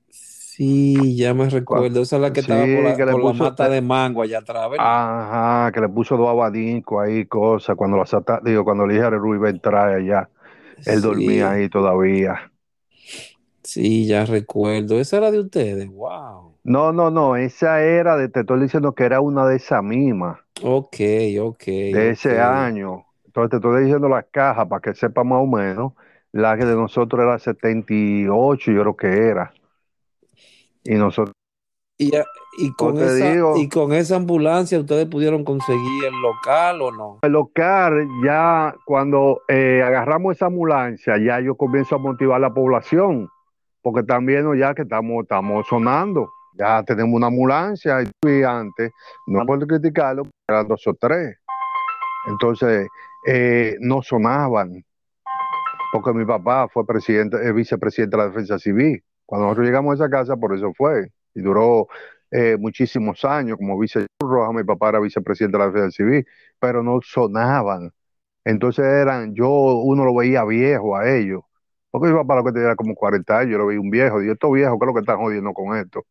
Sí, 0.09 1.17
ya 1.17 1.33
me 1.33 1.49
recuerdo. 1.49 2.03
Esa 2.03 2.17
es 2.17 2.23
la 2.23 2.33
que 2.33 2.41
estaba 2.41 2.65
por 2.65 2.83
la, 2.83 2.97
que 2.97 3.39
mata 3.39 3.69
de 3.69 3.81
mango 3.81 4.23
allá 4.23 4.39
atrás, 4.39 4.69
¿verdad? 4.69 4.85
Ajá, 4.85 5.73
que 5.73 5.81
le 5.81 5.89
puso 5.89 6.17
dos 6.17 6.29
abanicos 6.29 7.03
ahí, 7.05 7.25
cosas. 7.27 7.77
Cuando 7.77 7.99
la 7.99 8.05
sata- 8.05 8.41
digo, 8.43 8.65
cuando 8.65 8.87
le 8.87 8.95
dije 8.95 9.07
a 9.07 9.11
a 9.11 9.49
entrar 9.49 9.89
allá, 9.95 10.29
él 10.85 11.01
dormía 11.01 11.53
ahí 11.53 11.69
todavía. 11.69 12.52
Sí, 13.63 14.07
ya 14.07 14.25
recuerdo. 14.25 14.99
Esa 15.01 15.19
era 15.19 15.31
de 15.31 15.41
ustedes. 15.41 15.89
Wow. 15.89 16.55
No, 16.65 16.93
no, 16.93 17.11
no, 17.11 17.37
esa 17.37 17.83
era 17.83 18.17
de, 18.17 18.29
te 18.29 18.41
estoy 18.41 18.61
diciendo 18.61 18.95
que 18.95 19.05
era 19.05 19.21
una 19.21 19.47
de 19.47 19.57
esas 19.57 19.83
mismas, 19.83 20.39
Ok, 20.63 20.97
ok, 21.41 21.65
de 21.67 22.11
ok. 22.11 22.13
ese 22.13 22.41
año. 22.41 23.05
Entonces 23.25 23.51
te 23.51 23.57
estoy 23.57 23.83
diciendo 23.85 24.09
las 24.09 24.27
cajas 24.31 24.69
para 24.69 24.81
que 24.81 24.95
sepa 24.95 25.25
más 25.25 25.41
o 25.43 25.47
menos. 25.47 25.93
La 26.31 26.57
que 26.57 26.65
de 26.65 26.75
nosotros 26.77 27.21
era 27.23 27.39
78, 27.39 28.71
yo 28.73 28.81
creo 28.83 28.97
que 28.97 29.07
era. 29.29 29.53
Y 30.85 30.95
nosotros, 30.95 31.35
Y, 31.99 32.15
a- 32.17 32.25
y 32.59 32.73
con 32.73 32.97
te 32.97 33.05
esa, 33.07 33.59
y 33.59 33.69
con 33.69 33.93
esa 33.93 34.17
ambulancia, 34.17 34.79
¿ustedes 34.81 35.07
pudieron 35.07 35.45
conseguir 35.45 36.05
el 36.05 36.15
local 36.21 36.81
o 36.83 36.91
no? 36.93 37.19
el 37.23 37.33
local, 37.33 38.07
ya 38.25 38.75
cuando 38.85 39.43
eh, 39.49 39.83
agarramos 39.85 40.37
esa 40.37 40.47
ambulancia, 40.47 41.19
ya 41.19 41.41
yo 41.41 41.55
comienzo 41.57 41.97
a 41.97 41.99
motivar 41.99 42.37
a 42.37 42.49
la 42.49 42.55
población, 42.55 43.29
porque 43.83 44.03
también 44.05 44.47
ya 44.57 44.75
que 44.75 44.83
estamos, 44.83 45.25
estamos 45.25 45.67
sonando, 45.67 46.31
ya 46.55 46.83
tenemos 46.85 47.15
una 47.15 47.27
ambulancia 47.27 48.03
y 48.03 48.43
antes, 48.43 48.93
no 49.27 49.45
por 49.45 49.67
criticarlo, 49.67 50.25
eran 50.49 50.69
dos 50.69 50.87
o 50.87 50.95
tres. 50.95 51.37
Entonces, 52.29 52.87
eh, 53.27 53.77
no 53.81 54.03
sonaban, 54.03 54.85
porque 55.93 56.13
mi 56.13 56.25
papá 56.25 56.69
fue 56.69 56.87
presidente, 56.87 57.37
eh, 57.37 57.53
vicepresidente 57.53 58.17
de 58.17 58.23
la 58.23 58.29
Defensa 58.29 58.59
Civil. 58.59 59.03
Cuando 59.27 59.47
nosotros 59.47 59.67
llegamos 59.67 59.93
a 59.93 60.05
esa 60.05 60.11
casa, 60.11 60.37
por 60.37 60.55
eso 60.55 60.73
fue. 60.77 61.09
Y 61.35 61.41
duró 61.41 61.89
eh, 62.31 62.57
muchísimos 62.59 63.25
años 63.25 63.57
como 63.59 63.79
vice 63.79 64.07
Roja, 64.21 64.53
mi 64.53 64.65
papá 64.65 64.91
era 64.91 65.01
vicepresidente 65.01 65.59
de 65.59 65.65
la 65.65 65.71
Defensa 65.71 65.91
Civil, 65.97 66.27
pero 66.59 66.83
no 66.83 67.01
sonaban. 67.03 67.91
Entonces 68.45 68.85
eran, 68.85 69.35
yo, 69.35 69.49
uno 69.49 70.05
lo 70.05 70.15
veía 70.15 70.45
viejo 70.45 70.97
a 70.97 71.09
ellos. 71.11 71.43
Porque 71.93 72.09
mi 72.09 72.15
papá 72.15 72.37
lo 72.37 72.45
que 72.45 72.53
tenía 72.53 72.75
como 72.75 72.95
40 72.95 73.39
años, 73.39 73.53
yo 73.53 73.59
lo 73.59 73.67
veía 73.67 73.81
un 73.81 73.91
viejo. 73.91 74.19
Digo, 74.19 74.33
estos 74.33 74.51
viejos, 74.51 74.79
¿qué 74.79 74.85
es 74.85 74.87
lo 74.87 74.95
que 74.95 75.01
están 75.01 75.19
jodiendo 75.19 75.53
con 75.53 75.77
esto? 75.77 76.07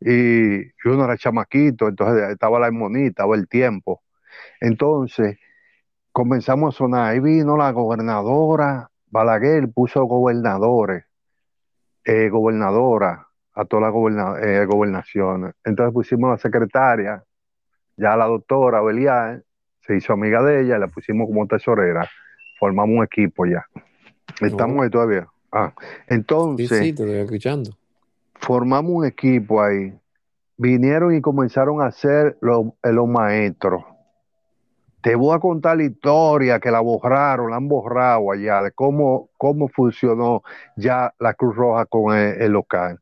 Y, 0.00 0.62
y 0.62 0.72
uno 0.86 1.04
era 1.04 1.16
chamaquito, 1.18 1.88
entonces 1.88 2.30
estaba 2.30 2.60
la 2.60 2.66
armonía, 2.66 3.08
estaba 3.08 3.34
el 3.34 3.48
tiempo. 3.48 4.02
Entonces, 4.60 5.38
comenzamos 6.12 6.74
a 6.74 6.78
sonar. 6.78 7.10
Ahí 7.10 7.20
vino 7.20 7.56
la 7.56 7.72
gobernadora 7.72 8.88
Balaguer, 9.06 9.68
puso 9.72 10.04
gobernadores, 10.04 11.04
eh, 12.04 12.28
gobernadora 12.28 13.26
a 13.54 13.64
todas 13.64 13.82
las 13.84 13.92
goberna- 13.92 14.40
eh, 14.40 14.66
gobernaciones. 14.66 15.54
Entonces 15.64 15.92
pusimos 15.92 16.30
la 16.30 16.38
secretaria, 16.38 17.24
ya 17.96 18.16
la 18.16 18.26
doctora 18.26 18.80
Belial, 18.82 19.44
se 19.80 19.96
hizo 19.96 20.12
amiga 20.12 20.42
de 20.42 20.62
ella, 20.62 20.78
la 20.78 20.86
pusimos 20.88 21.26
como 21.26 21.46
tesorera, 21.46 22.08
formamos 22.58 22.96
un 22.98 23.04
equipo 23.04 23.46
ya. 23.46 23.64
Estamos 24.40 24.82
ahí 24.82 24.90
todavía. 24.90 25.28
Ah, 25.52 25.72
Sí, 25.78 25.86
sí, 25.86 26.14
entonces, 26.14 26.68
te 26.68 26.88
estoy 26.88 27.12
escuchando. 27.12 27.70
formamos 28.40 28.92
un 28.92 29.06
equipo 29.06 29.62
ahí. 29.62 29.94
Vinieron 30.56 31.14
y 31.14 31.20
comenzaron 31.20 31.80
a 31.82 31.86
hacer 31.86 32.36
los, 32.40 32.66
eh, 32.82 32.92
los 32.92 33.08
maestros. 33.08 33.82
Te 35.02 35.16
voy 35.16 35.36
a 35.36 35.38
contar 35.38 35.76
la 35.76 35.84
historia 35.84 36.60
que 36.60 36.70
la 36.70 36.80
borraron, 36.80 37.50
la 37.50 37.56
han 37.56 37.68
borrado 37.68 38.32
allá, 38.32 38.62
de 38.62 38.72
cómo, 38.72 39.28
cómo 39.36 39.68
funcionó 39.68 40.42
ya 40.76 41.12
la 41.18 41.34
Cruz 41.34 41.54
Roja 41.56 41.84
con 41.86 42.16
el, 42.16 42.40
el 42.40 42.52
local. 42.52 43.00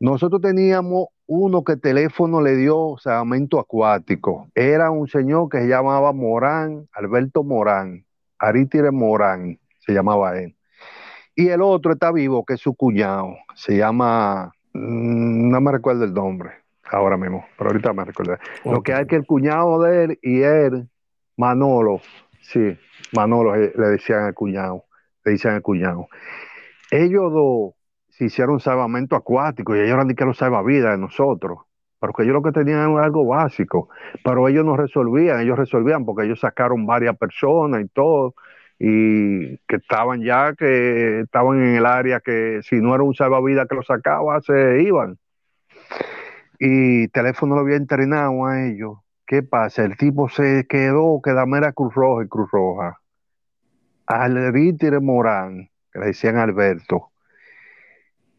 Nosotros 0.00 0.40
teníamos 0.42 1.06
uno 1.26 1.62
que 1.62 1.76
teléfono 1.76 2.40
le 2.40 2.56
dio 2.56 2.96
salvamento 2.98 3.60
acuático. 3.60 4.48
Era 4.54 4.90
un 4.90 5.06
señor 5.06 5.48
que 5.48 5.58
se 5.60 5.68
llamaba 5.68 6.12
Morán, 6.12 6.88
Alberto 6.92 7.44
Morán, 7.44 8.04
Arítire 8.38 8.90
Morán, 8.90 9.58
se 9.78 9.92
llamaba 9.92 10.36
él. 10.38 10.55
Y 11.36 11.48
el 11.48 11.60
otro 11.60 11.92
está 11.92 12.10
vivo, 12.10 12.46
que 12.46 12.54
es 12.54 12.60
su 12.60 12.74
cuñado. 12.74 13.36
Se 13.54 13.76
llama, 13.76 14.52
mm, 14.72 15.50
no 15.50 15.60
me 15.60 15.70
recuerdo 15.70 16.04
el 16.04 16.14
nombre 16.14 16.50
ahora 16.90 17.18
mismo, 17.18 17.44
pero 17.58 17.70
ahorita 17.70 17.92
me 17.92 18.04
recuerdo. 18.04 18.38
Lo 18.64 18.82
que 18.82 18.94
hay 18.94 19.02
es 19.02 19.08
que 19.08 19.16
el 19.16 19.26
cuñado 19.26 19.82
de 19.82 20.04
él 20.04 20.18
y 20.22 20.40
él, 20.40 20.88
Manolo, 21.36 22.00
sí, 22.40 22.78
Manolo 23.12 23.54
eh, 23.54 23.72
le 23.76 23.86
decían 23.88 24.24
al 24.24 24.34
cuñado, 24.34 24.84
le 25.24 25.32
decían 25.32 25.54
al 25.54 25.62
cuñado. 25.62 26.08
Ellos 26.90 27.30
dos 27.30 27.74
se 28.08 28.24
hicieron 28.24 28.58
salvamento 28.58 29.14
acuático 29.14 29.76
y 29.76 29.80
ellos 29.80 29.92
eran 29.92 30.08
ni 30.08 30.14
que 30.14 30.24
los 30.24 30.38
salvavidas 30.38 30.92
de 30.92 30.98
nosotros. 30.98 31.58
Porque 31.98 32.22
ellos 32.22 32.34
lo 32.34 32.42
que 32.42 32.52
tenían 32.52 32.92
era 32.92 33.04
algo 33.04 33.26
básico, 33.26 33.88
pero 34.22 34.48
ellos 34.48 34.64
no 34.64 34.76
resolvían, 34.76 35.40
ellos 35.40 35.58
resolvían 35.58 36.04
porque 36.04 36.24
ellos 36.24 36.40
sacaron 36.40 36.86
varias 36.86 37.16
personas 37.16 37.82
y 37.82 37.88
todo, 37.88 38.34
y 38.78 39.56
que 39.66 39.76
estaban 39.76 40.22
ya, 40.22 40.54
que 40.54 41.20
estaban 41.20 41.62
en 41.62 41.76
el 41.76 41.86
área 41.86 42.20
que 42.20 42.60
si 42.62 42.76
no 42.76 42.94
era 42.94 43.04
un 43.04 43.14
salvavidas 43.14 43.66
que 43.68 43.74
lo 43.74 43.82
sacaba, 43.82 44.40
se 44.42 44.82
iban. 44.82 45.18
Y 46.58 47.08
teléfono 47.08 47.54
lo 47.54 47.62
había 47.62 47.76
entrenado 47.76 48.46
a 48.46 48.66
ellos. 48.66 48.98
¿Qué 49.26 49.42
pasa? 49.42 49.84
El 49.84 49.96
tipo 49.96 50.28
se 50.28 50.66
quedó, 50.68 51.20
que 51.22 51.32
dame 51.32 51.58
era 51.58 51.72
Cruz 51.72 51.94
Roja 51.94 52.24
y 52.24 52.28
Cruz 52.28 52.50
Roja. 52.50 53.00
Alvítire 54.06 55.00
Morán, 55.00 55.68
que 55.92 55.98
le 55.98 56.06
decían 56.06 56.36
Alberto, 56.36 57.10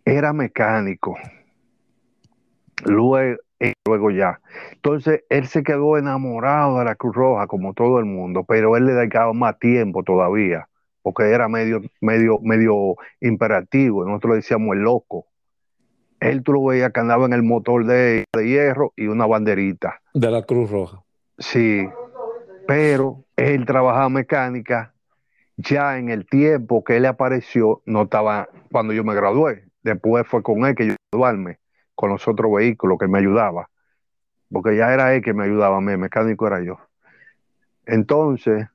era 0.05 0.31
mecánico. 0.31 1.17
Luego, 2.85 3.37
eh, 3.59 3.73
luego 3.85 4.11
ya. 4.11 4.39
Entonces, 4.73 5.23
él 5.29 5.47
se 5.47 5.63
quedó 5.63 5.97
enamorado 5.97 6.79
de 6.79 6.85
la 6.85 6.95
Cruz 6.95 7.15
Roja, 7.15 7.47
como 7.47 7.73
todo 7.73 7.99
el 7.99 8.05
mundo, 8.05 8.43
pero 8.47 8.77
él 8.77 8.85
le 8.85 8.93
dedicaba 8.93 9.33
más 9.33 9.57
tiempo 9.59 10.03
todavía, 10.03 10.67
porque 11.01 11.31
era 11.31 11.47
medio, 11.47 11.81
medio, 12.01 12.39
medio 12.41 12.95
imperativo. 13.21 14.05
Nosotros 14.05 14.31
le 14.31 14.35
decíamos 14.37 14.75
el 14.75 14.83
loco. 14.83 15.27
Él 16.19 16.43
tú 16.43 16.53
lo 16.53 16.65
veías 16.65 16.91
que 16.91 16.99
andaba 16.99 17.25
en 17.25 17.33
el 17.33 17.43
motor 17.43 17.85
de, 17.85 18.25
de 18.33 18.47
hierro 18.47 18.93
y 18.95 19.07
una 19.07 19.25
banderita. 19.25 20.01
De 20.13 20.31
la 20.31 20.43
Cruz 20.43 20.69
Roja. 20.69 21.03
Sí, 21.37 21.87
pero 22.67 23.23
él 23.35 23.65
trabajaba 23.65 24.09
mecánica. 24.09 24.93
Ya 25.57 25.97
en 25.97 26.09
el 26.09 26.27
tiempo 26.27 26.83
que 26.83 26.97
él 26.97 27.05
apareció, 27.07 27.81
no 27.85 28.03
estaba 28.03 28.47
cuando 28.71 28.93
yo 28.93 29.03
me 29.03 29.15
gradué. 29.15 29.65
Después 29.81 30.27
fue 30.27 30.43
con 30.43 30.65
él 30.65 30.75
que 30.75 30.87
yo 30.87 30.95
graduarme 31.11 31.57
con 31.97 32.11
los 32.11 32.27
otros 32.27 32.51
vehículos 32.53 32.99
que 32.99 33.07
me 33.07 33.17
ayudaba, 33.17 33.71
porque 34.51 34.77
ya 34.77 34.93
era 34.93 35.15
él 35.15 35.23
que 35.23 35.33
me 35.33 35.45
ayudaba 35.45 35.79
el 35.79 35.97
mecánico 35.97 36.45
era 36.45 36.61
yo. 36.61 36.77
Entonces, 37.87 38.67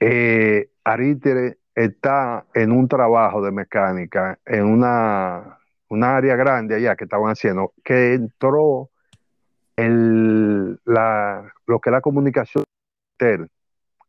eh, 0.00 0.70
Arítere 0.82 1.58
está 1.74 2.46
en 2.54 2.72
un 2.72 2.88
trabajo 2.88 3.42
de 3.42 3.52
mecánica, 3.52 4.38
en 4.46 4.64
una, 4.64 5.58
una 5.90 6.16
área 6.16 6.34
grande 6.34 6.76
allá 6.76 6.96
que 6.96 7.04
estaban 7.04 7.30
haciendo, 7.30 7.74
que 7.84 8.14
entró 8.14 8.88
el, 9.76 10.80
la, 10.86 11.52
lo 11.66 11.78
que 11.78 11.90
es 11.90 11.92
la 11.92 12.00
comunicación. 12.00 12.64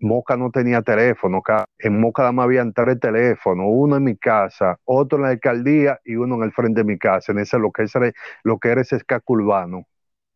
Moca 0.01 0.35
no 0.35 0.49
tenía 0.51 0.81
teléfono, 0.81 1.41
en 1.77 1.99
Moca 2.01 2.23
nada 2.23 2.31
más 2.31 2.45
habían 2.45 2.73
tres 2.73 2.99
teléfonos, 2.99 3.67
uno 3.69 3.97
en 3.97 4.03
mi 4.03 4.17
casa, 4.17 4.79
otro 4.85 5.19
en 5.19 5.23
la 5.23 5.29
alcaldía 5.29 5.99
y 6.03 6.15
uno 6.15 6.35
en 6.35 6.43
el 6.43 6.51
frente 6.51 6.81
de 6.81 6.85
mi 6.85 6.97
casa, 6.97 7.31
en 7.31 7.39
ese 7.39 7.59
lo 7.59 7.71
que, 7.71 7.83
es, 7.83 7.93
lo 8.43 8.57
que 8.59 8.69
era 8.69 8.81
ese 8.81 8.95
escaco 8.97 9.33
urbano. 9.33 9.85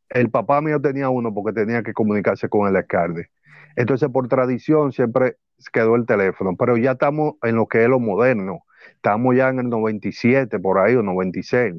El 0.10 0.30
papá 0.30 0.62
mío 0.62 0.80
tenía 0.82 1.10
uno 1.10 1.34
porque 1.34 1.54
tenía 1.54 1.84
que 1.84 1.94
comunicarse 1.94 2.50
con 2.50 2.68
el 2.68 2.76
alcalde. 2.76 3.30
Entonces, 3.76 4.10
por 4.10 4.28
tradición, 4.28 4.92
siempre 4.94 5.38
quedó 5.74 5.96
el 5.96 6.06
teléfono, 6.06 6.56
pero 6.58 6.78
ya 6.78 6.92
estamos 6.94 7.36
en 7.44 7.56
lo 7.56 7.68
que 7.68 7.84
es 7.84 7.90
lo 7.90 8.00
moderno. 8.00 8.60
Estamos 8.96 9.36
ya 9.36 9.50
en 9.50 9.60
el 9.60 9.70
97, 9.70 10.60
por 10.60 10.80
ahí, 10.80 10.96
o 10.96 11.04
96. 11.04 11.76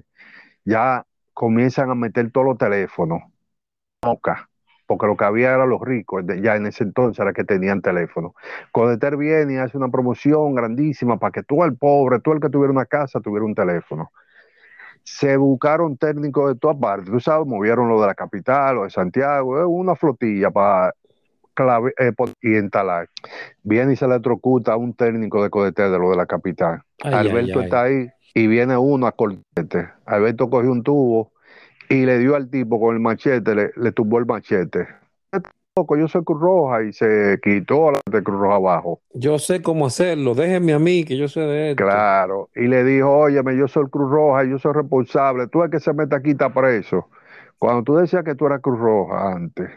Ya 0.65 1.07
comienzan 1.35 1.91
a 1.91 1.95
meter 1.95 2.31
todos 2.33 2.47
los 2.49 2.59
teléfonos. 2.59 3.23
Moca 4.05 4.49
porque 4.87 5.07
lo 5.07 5.17
que 5.17 5.25
había 5.25 5.53
era 5.53 5.67
los 5.67 5.81
ricos, 5.81 6.25
ya 6.41 6.57
en 6.57 6.67
ese 6.67 6.85
entonces 6.85 7.21
era 7.21 7.33
que 7.33 7.45
tenían 7.45 7.83
teléfono. 7.83 8.35
Codeter 8.73 9.17
viene 9.17 9.55
y 9.55 9.57
hace 9.57 9.77
una 9.77 9.89
promoción 9.89 10.55
grandísima 10.55 11.19
para 11.19 11.33
que 11.33 11.43
tú 11.43 11.65
el 11.65 11.77
pobre, 11.77 12.21
tú 12.21 12.33
el 12.33 12.41
que 12.41 12.49
tuviera 12.49 12.73
una 12.73 12.87
casa, 12.87 13.21
tuviera 13.21 13.45
un 13.45 13.55
teléfono. 13.55 14.13
Se 15.03 15.37
buscaron 15.37 15.97
técnicos 15.97 16.53
de 16.53 16.59
todas 16.59 16.77
partes, 16.79 17.11
tú 17.11 17.21
sabes, 17.21 17.47
movieron 17.47 17.89
lo 17.89 18.01
de 18.01 18.07
la 18.07 18.15
capital, 18.15 18.77
lo 18.77 18.85
de 18.85 18.91
Santiago, 18.91 19.69
una 19.69 19.95
flotilla 19.95 20.51
para 20.51 20.95
clave, 21.55 21.95
eh, 21.99 22.13
y 22.43 22.57
instalar. 22.57 23.09
Viene 23.63 23.95
y 23.95 23.97
se 23.97 24.05
electrocuta 24.05 24.75
a 24.75 24.77
un 24.77 24.95
técnico 24.95 25.43
de 25.43 25.51
Codeter 25.51 25.91
de 25.91 25.99
lo 25.99 26.11
de 26.11 26.17
la 26.17 26.27
capital. 26.27 26.83
Alberto 27.03 27.61
está 27.61 27.83
ahí 27.83 28.09
y 28.35 28.47
viene 28.47 28.77
uno 28.77 29.07
a 29.07 29.13
cortete. 29.13 29.89
Alberto 30.05 30.51
cogió 30.51 30.71
un 30.71 30.83
tubo 30.83 31.33
y 31.89 32.07
le 32.07 32.19
dio 32.19 32.37
al 32.37 32.51
tipo 32.51 32.81
con 32.81 32.95
el 32.95 33.01
machete, 33.01 33.55
le, 33.55 33.71
le 33.77 33.93
tumbó 33.93 34.19
el 34.19 34.27
machete. 34.27 34.87
Yo 35.77 36.09
soy 36.09 36.25
Cruz 36.25 36.41
Roja 36.41 36.85
y 36.85 36.93
se 36.95 37.39
quitó 37.43 37.91
la 37.91 38.01
de 38.11 38.23
Cruz 38.23 38.41
Roja 38.41 38.57
abajo. 38.57 39.01
Yo 39.13 39.39
sé 39.39 39.61
cómo 39.61 39.87
hacerlo, 39.87 40.35
déjenme 40.35 40.73
a 40.73 40.79
mí 40.79 41.05
que 41.05 41.19
yo 41.19 41.29
sé 41.29 41.41
de 41.41 41.73
esto. 41.73 41.85
Claro, 41.85 42.49
y 42.55 42.67
le 42.67 42.83
dijo, 42.83 43.11
óyeme, 43.11 43.55
yo 43.59 43.69
soy 43.69 43.85
Cruz 43.91 44.11
Roja, 44.11 44.45
yo 44.45 44.59
soy 44.59 44.73
responsable, 44.73 45.49
tú 45.49 45.63
es 45.63 45.71
que 45.71 45.79
se 45.79 45.93
mete 45.93 46.17
aquí 46.17 46.31
está 46.31 46.53
preso. 46.53 47.11
Cuando 47.59 47.83
tú 47.83 47.97
decías 47.97 48.25
que 48.25 48.35
tú 48.35 48.47
eras 48.47 48.63
Cruz 48.63 48.79
Roja 48.79 49.33
antes, 49.33 49.71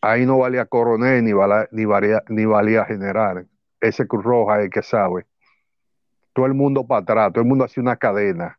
ahí 0.00 0.26
no 0.26 0.38
valía 0.38 0.66
coronel 0.66 1.24
ni 1.24 1.32
valía, 1.32 1.68
ni 1.70 1.84
valía, 1.84 2.22
ni 2.28 2.44
valía 2.44 2.84
general. 2.84 3.46
Ese 3.80 4.08
Cruz 4.08 4.24
Roja 4.24 4.58
es 4.58 4.64
el 4.64 4.70
que 4.70 4.82
sabe. 4.82 5.24
Todo 6.32 6.46
el 6.46 6.54
mundo 6.54 6.84
para 6.84 7.02
atrás, 7.02 7.32
todo 7.32 7.42
el 7.42 7.48
mundo 7.48 7.64
hacía 7.64 7.80
una 7.80 7.96
cadena 7.96 8.58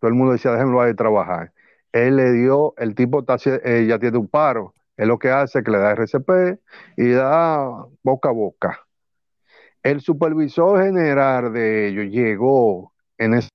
todo 0.00 0.08
el 0.08 0.14
mundo 0.14 0.32
decía, 0.32 0.52
déjenlo 0.52 0.80
ahí 0.80 0.94
trabajar. 0.94 1.52
Él 1.92 2.16
le 2.16 2.32
dio, 2.32 2.74
el 2.78 2.94
tipo 2.94 3.20
está, 3.20 3.36
eh, 3.64 3.86
ya 3.88 3.98
tiene 3.98 4.18
un 4.18 4.28
paro. 4.28 4.74
Él 4.96 5.08
lo 5.08 5.18
que 5.18 5.30
hace 5.30 5.62
que 5.62 5.70
le 5.70 5.78
da 5.78 5.92
RCP 5.92 6.60
y 6.96 7.10
da 7.10 7.86
boca 8.02 8.30
a 8.30 8.32
boca. 8.32 8.86
El 9.82 10.00
supervisor 10.00 10.82
general 10.82 11.52
de 11.52 11.88
ellos 11.88 12.06
llegó 12.06 12.92
en 13.18 13.34
esa 13.34 13.48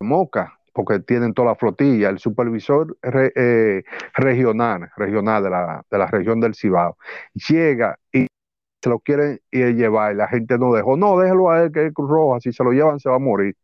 moca, 0.00 0.58
porque 0.72 1.00
tienen 1.00 1.34
toda 1.34 1.48
la 1.48 1.54
flotilla, 1.56 2.10
el 2.10 2.18
supervisor 2.18 2.96
eh, 3.02 3.82
regional, 4.14 4.90
regional 4.96 5.42
de 5.42 5.50
la, 5.50 5.84
de 5.90 5.98
la 5.98 6.06
región 6.06 6.40
del 6.40 6.54
Cibao, 6.54 6.96
llega 7.34 7.98
y 8.12 8.26
se 8.82 8.90
lo 8.90 9.00
quieren 9.00 9.40
llevar 9.50 10.12
y 10.12 10.16
la 10.16 10.28
gente 10.28 10.58
no 10.58 10.72
dejó, 10.72 10.96
no, 10.96 11.18
déjelo 11.18 11.50
a 11.50 11.62
él 11.64 11.72
que 11.72 11.86
es 11.86 11.92
Cruz 11.92 12.08
Roja, 12.10 12.40
si 12.40 12.52
se 12.52 12.62
lo 12.62 12.72
llevan 12.72 13.00
se 13.00 13.08
va 13.08 13.16
a 13.16 13.18
morir. 13.18 13.56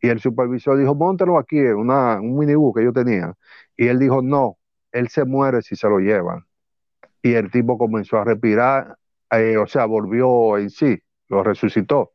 Y 0.00 0.08
el 0.08 0.20
supervisor 0.20 0.78
dijo, 0.78 0.94
móntelo 0.94 1.38
aquí 1.38 1.58
una, 1.58 2.20
un 2.20 2.38
minibús 2.38 2.74
que 2.76 2.84
yo 2.84 2.92
tenía. 2.92 3.34
Y 3.76 3.88
él 3.88 3.98
dijo, 3.98 4.22
no, 4.22 4.58
él 4.92 5.08
se 5.08 5.24
muere 5.24 5.62
si 5.62 5.76
se 5.76 5.88
lo 5.88 5.98
llevan. 5.98 6.46
Y 7.22 7.34
el 7.34 7.50
tipo 7.50 7.76
comenzó 7.78 8.18
a 8.18 8.24
respirar, 8.24 8.96
eh, 9.30 9.56
o 9.56 9.66
sea, 9.66 9.86
volvió 9.86 10.56
en 10.58 10.70
sí, 10.70 10.98
lo 11.28 11.42
resucitó, 11.42 12.12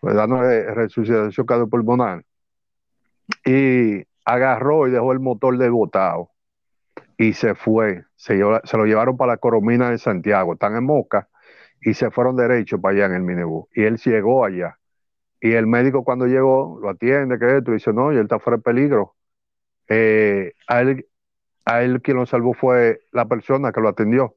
dándole 0.00 0.72
resucitación 0.74 1.46
pulmonar. 1.68 2.24
Y 3.44 4.04
agarró 4.24 4.86
y 4.86 4.90
dejó 4.92 5.12
el 5.12 5.20
motor 5.20 5.58
desbotado. 5.58 6.30
Y 7.16 7.32
se 7.32 7.54
fue. 7.54 8.04
Se, 8.16 8.40
se 8.64 8.76
lo 8.76 8.86
llevaron 8.86 9.16
para 9.16 9.32
la 9.32 9.36
Coromina 9.38 9.90
de 9.90 9.98
Santiago. 9.98 10.54
Están 10.54 10.76
en 10.76 10.84
Moca. 10.84 11.28
Y 11.80 11.94
se 11.94 12.10
fueron 12.10 12.36
derecho 12.36 12.80
para 12.80 12.96
allá 12.96 13.06
en 13.06 13.14
el 13.14 13.22
minibús. 13.22 13.66
Y 13.74 13.84
él 13.84 13.98
llegó 13.98 14.44
allá 14.44 14.78
y 15.44 15.52
el 15.52 15.66
médico 15.66 16.04
cuando 16.04 16.26
llegó 16.26 16.78
lo 16.80 16.88
atiende, 16.88 17.38
que 17.38 17.58
esto, 17.58 17.70
y 17.72 17.74
dice, 17.74 17.92
no, 17.92 18.10
y 18.10 18.16
él 18.16 18.22
está 18.22 18.38
fuera 18.38 18.56
de 18.56 18.62
peligro. 18.62 19.14
Eh, 19.88 20.54
a, 20.66 20.80
él, 20.80 21.06
a 21.66 21.82
él 21.82 22.00
quien 22.00 22.16
lo 22.16 22.24
salvó 22.24 22.54
fue 22.54 23.02
la 23.12 23.26
persona 23.26 23.70
que 23.70 23.82
lo 23.82 23.90
atendió. 23.90 24.36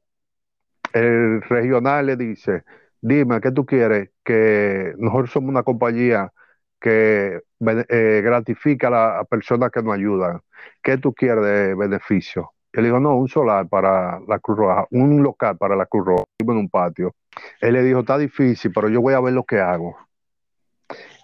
El 0.92 1.42
regional 1.44 2.08
le 2.08 2.18
dice, 2.18 2.66
dime, 3.00 3.40
¿qué 3.40 3.54
tú 3.54 3.66
quieres? 3.66 4.10
Que 4.26 4.96
nosotros 4.98 5.32
somos 5.32 5.50
una 5.50 5.64
compañía 5.64 6.34
que 6.82 7.42
eh, 7.88 8.22
gratifica 8.22 8.90
a 8.90 8.92
las 9.20 9.28
personas 9.30 9.72
que 9.72 9.82
nos 9.82 9.94
ayudan. 9.96 10.42
¿Qué 10.84 10.98
tú 10.98 11.14
quieres 11.14 11.46
de 11.46 11.76
beneficio? 11.76 12.52
Él 12.74 12.84
dijo, 12.84 13.00
no, 13.00 13.16
un 13.16 13.30
solar 13.30 13.70
para 13.70 14.20
la 14.28 14.40
Cruz 14.40 14.58
Roja, 14.58 14.86
un 14.92 15.24
local 15.24 15.56
para 15.58 15.78
la 15.78 15.86
Cruz 15.86 16.06
Roja, 16.06 16.26
en 16.38 16.50
un 16.50 16.70
patio. 16.70 17.16
Él 17.62 17.76
le 17.76 17.84
dijo, 17.84 18.02
está 18.02 18.18
difícil, 18.18 18.74
pero 18.76 18.90
yo 18.90 19.00
voy 19.00 19.14
a 19.14 19.22
ver 19.22 19.32
lo 19.32 19.46
que 19.46 19.62
hago 19.62 19.96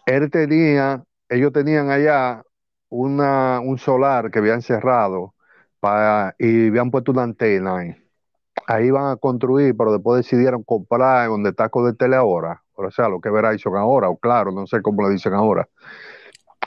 él 0.06 0.30
tenía, 0.32 1.04
ellos 1.30 1.52
tenían 1.54 1.90
allá 1.90 2.44
una, 2.90 3.60
un 3.62 3.78
solar 3.78 4.32
que 4.32 4.40
habían 4.40 4.62
cerrado 4.62 5.34
para, 5.80 6.36
y 6.40 6.68
habían 6.70 6.92
puesto 6.92 7.12
una 7.12 7.24
antena 7.24 7.78
ahí. 7.78 7.96
Ahí 8.68 8.88
iban 8.88 9.12
a 9.12 9.18
construir, 9.18 9.76
pero 9.78 9.92
después 9.94 10.26
decidieron 10.26 10.64
comprar 10.64 11.28
donde 11.30 11.50
está 11.50 11.70
Tele 11.98 12.16
ahora, 12.16 12.64
o 12.76 12.92
sea, 12.92 13.10
lo 13.10 13.20
que 13.20 13.30
Verizon 13.30 13.76
ahora, 13.76 14.10
o 14.10 14.18
claro, 14.18 14.52
no 14.52 14.68
sé 14.68 14.82
cómo 14.82 15.04
le 15.04 15.14
dicen 15.14 15.34
ahora. 15.34 15.68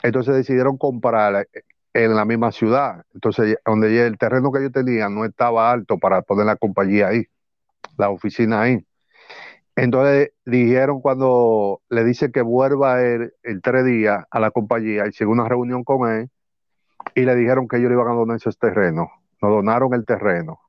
Entonces 0.03 0.35
decidieron 0.35 0.77
comprar 0.77 1.47
en 1.93 2.15
la 2.15 2.25
misma 2.25 2.51
ciudad. 2.51 3.03
Entonces, 3.13 3.57
donde 3.65 4.05
el 4.05 4.17
terreno 4.17 4.51
que 4.51 4.59
ellos 4.59 4.71
tenían 4.71 5.15
no 5.15 5.25
estaba 5.25 5.71
alto 5.71 5.97
para 5.97 6.21
poner 6.21 6.45
la 6.45 6.55
compañía 6.55 7.07
ahí, 7.09 7.25
la 7.97 8.09
oficina 8.09 8.61
ahí. 8.61 8.85
Entonces 9.77 10.31
dijeron 10.43 11.01
cuando 11.01 11.81
le 11.89 12.03
dice 12.03 12.31
que 12.31 12.41
vuelva 12.41 12.99
el, 13.03 13.33
el 13.43 13.61
tres 13.61 13.85
días 13.85 14.25
a 14.31 14.39
la 14.39 14.49
compañía, 14.49 15.05
y 15.05 15.09
hicieron 15.09 15.33
una 15.33 15.47
reunión 15.47 15.83
con 15.83 16.11
él 16.11 16.29
y 17.13 17.21
le 17.21 17.35
dijeron 17.35 17.67
que 17.67 17.77
ellos 17.77 17.89
le 17.89 17.93
iban 17.93 18.07
a 18.07 18.15
donar 18.15 18.37
ese 18.37 18.51
terreno. 18.53 19.11
Nos 19.39 19.51
donaron 19.51 19.93
el 19.93 20.03
terreno. 20.03 20.59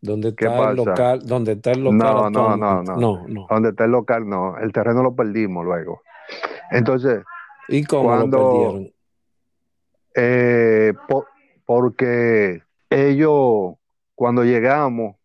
¿Dónde 0.00 0.28
está 0.28 0.70
el 0.70 0.76
local? 0.76 1.20
¿Dónde 1.26 1.52
está 1.52 1.72
el 1.72 1.82
local? 1.82 1.98
No, 1.98 2.30
no, 2.30 2.56
no, 2.56 2.82
no, 2.84 2.96
no, 2.96 3.26
no. 3.26 3.46
Donde 3.50 3.70
está 3.70 3.86
el 3.86 3.90
local, 3.90 4.28
no. 4.28 4.56
El 4.56 4.72
terreno 4.72 5.02
lo 5.02 5.16
perdimos 5.16 5.64
luego. 5.64 6.02
Entonces. 6.70 7.24
¿Y 7.66 7.82
cómo 7.82 8.10
cuando, 8.10 8.38
lo 8.38 8.50
perdieron? 8.50 8.92
Eh, 10.14 10.92
porque 11.64 12.62
ellos, 12.88 13.74
cuando 14.14 14.44
llegamos 14.44 15.16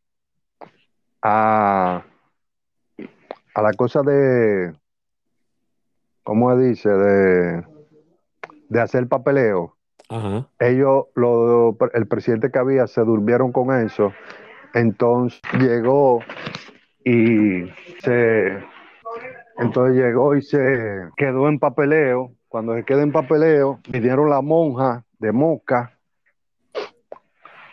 a 1.22 2.06
a 3.54 3.62
la 3.62 3.74
cosa 3.74 4.02
de, 4.02 4.74
¿cómo 6.24 6.56
dice? 6.58 6.90
De, 6.90 7.66
de 8.70 8.82
hacer 8.82 9.08
papeleo. 9.08 9.76
Ellos, 10.60 11.06
lo, 11.16 11.78
el 11.94 12.08
presidente 12.08 12.52
que 12.52 12.60
había, 12.60 12.86
se 12.88 13.02
durmieron 13.02 13.54
con 13.54 13.74
eso. 13.86 14.12
Entonces 14.74 15.40
llegó 15.58 16.20
y 17.06 17.66
se, 18.04 18.60
entonces 19.58 19.96
llegó 19.96 20.36
y 20.36 20.42
se 20.42 21.10
quedó 21.16 21.48
en 21.48 21.60
papeleo. 21.60 22.32
Cuando 22.50 22.76
se 22.76 22.84
queda 22.84 23.04
en 23.04 23.14
papeleo, 23.14 23.80
vinieron 23.88 24.30
la 24.30 24.42
monja 24.42 25.06
de 25.18 25.32
Moca, 25.32 25.98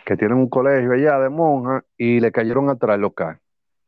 que 0.05 0.15
tienen 0.15 0.37
un 0.37 0.49
colegio 0.49 0.93
allá 0.93 1.19
de 1.19 1.29
monjas, 1.29 1.83
y 1.97 2.21
le 2.21 2.31
cayeron 2.31 2.69
atrás 2.69 2.95
el 2.95 3.01
local. 3.01 3.39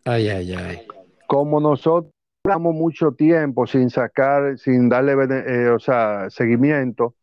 Ay, 0.04 0.28
ay, 0.28 0.54
ay. 0.54 0.88
Como 1.32 1.62
nosotros 1.62 2.12
duramos 2.44 2.76
mucho 2.76 3.14
tiempo 3.14 3.66
sin 3.66 3.90
sacar, 3.90 4.58
sin 4.58 4.90
darle 4.90 5.14
eh, 5.14 5.70
o 5.70 5.80
sea, 5.80 6.30
seguimiento, 6.30 7.16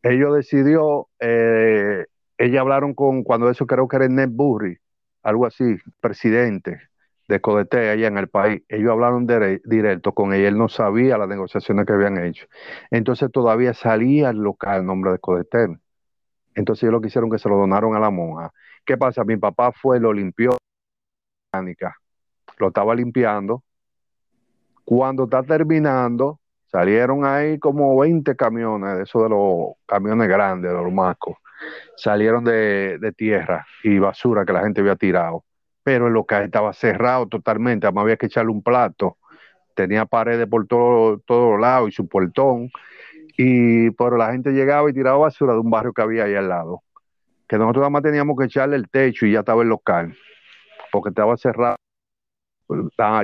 ellos 0.00 0.32
decidió, 0.36 1.08
eh, 1.18 2.06
ellos 2.38 2.60
hablaron 2.60 2.94
con, 2.94 3.24
cuando 3.24 3.50
eso 3.50 3.66
creo 3.66 3.88
que 3.88 3.96
era 3.96 4.08
Ned 4.08 4.28
Burry, 4.30 4.78
algo 5.24 5.44
así, 5.44 5.64
presidente 6.00 6.82
de 7.26 7.40
Codete 7.40 7.90
allá 7.90 8.06
en 8.06 8.18
el 8.18 8.28
país, 8.28 8.62
ellos 8.68 8.92
hablaron 8.92 9.26
directo 9.64 10.12
con 10.12 10.32
él, 10.34 10.44
él 10.44 10.56
no 10.56 10.68
sabía 10.68 11.18
las 11.18 11.28
negociaciones 11.28 11.84
que 11.84 11.94
habían 11.94 12.24
hecho. 12.24 12.46
Entonces 12.92 13.28
todavía 13.32 13.74
salía 13.74 14.30
el 14.30 14.36
local 14.36 14.82
el 14.82 14.86
nombre 14.86 15.10
de 15.10 15.18
Codete. 15.18 15.66
Entonces 16.54 16.84
ellos 16.84 16.92
lo 16.92 17.00
que 17.00 17.08
hicieron 17.08 17.28
que 17.28 17.40
se 17.40 17.48
lo 17.48 17.56
donaron 17.56 17.96
a 17.96 17.98
la 17.98 18.10
monja. 18.10 18.52
¿Qué 18.84 18.96
pasa? 18.96 19.24
Mi 19.24 19.36
papá 19.36 19.72
fue, 19.72 19.98
lo 19.98 20.12
limpió, 20.12 20.50
lo 22.58 22.68
estaba 22.68 22.94
limpiando. 22.94 23.62
Cuando 24.84 25.24
está 25.24 25.42
terminando, 25.42 26.40
salieron 26.66 27.24
ahí 27.24 27.58
como 27.58 27.98
20 27.98 28.36
camiones, 28.36 28.96
de 28.96 29.02
esos 29.02 29.22
de 29.22 29.28
los 29.28 29.74
camiones 29.86 30.28
grandes, 30.28 30.70
de 30.70 30.76
los 30.76 30.92
macos. 30.92 31.36
Salieron 31.96 32.44
de, 32.44 33.12
tierra 33.16 33.66
y 33.82 33.98
basura 33.98 34.44
que 34.44 34.52
la 34.52 34.62
gente 34.62 34.80
había 34.80 34.96
tirado. 34.96 35.44
Pero 35.82 36.06
el 36.06 36.12
local 36.12 36.44
estaba 36.44 36.72
cerrado 36.72 37.26
totalmente, 37.26 37.86
además 37.86 38.02
había 38.02 38.16
que 38.16 38.26
echarle 38.26 38.50
un 38.52 38.62
plato, 38.62 39.16
tenía 39.74 40.04
paredes 40.04 40.46
por 40.46 40.66
todos 40.66 41.20
todo 41.24 41.56
lados 41.56 41.88
y 41.88 41.92
su 41.92 42.06
portón, 42.08 42.70
y 43.36 43.90
pero 43.92 44.16
la 44.16 44.32
gente 44.32 44.50
llegaba 44.50 44.90
y 44.90 44.92
tiraba 44.92 45.18
basura 45.18 45.54
de 45.54 45.60
un 45.60 45.70
barrio 45.70 45.92
que 45.92 46.02
había 46.02 46.24
ahí 46.24 46.34
al 46.34 46.48
lado, 46.48 46.82
que 47.48 47.56
nosotros 47.56 47.82
además 47.84 48.02
teníamos 48.02 48.36
que 48.36 48.44
echarle 48.44 48.76
el 48.76 48.90
techo 48.90 49.24
y 49.24 49.32
ya 49.32 49.40
estaba 49.40 49.62
el 49.62 49.68
local, 49.68 50.14
porque 50.92 51.08
estaba 51.10 51.36
cerrado 51.36 51.76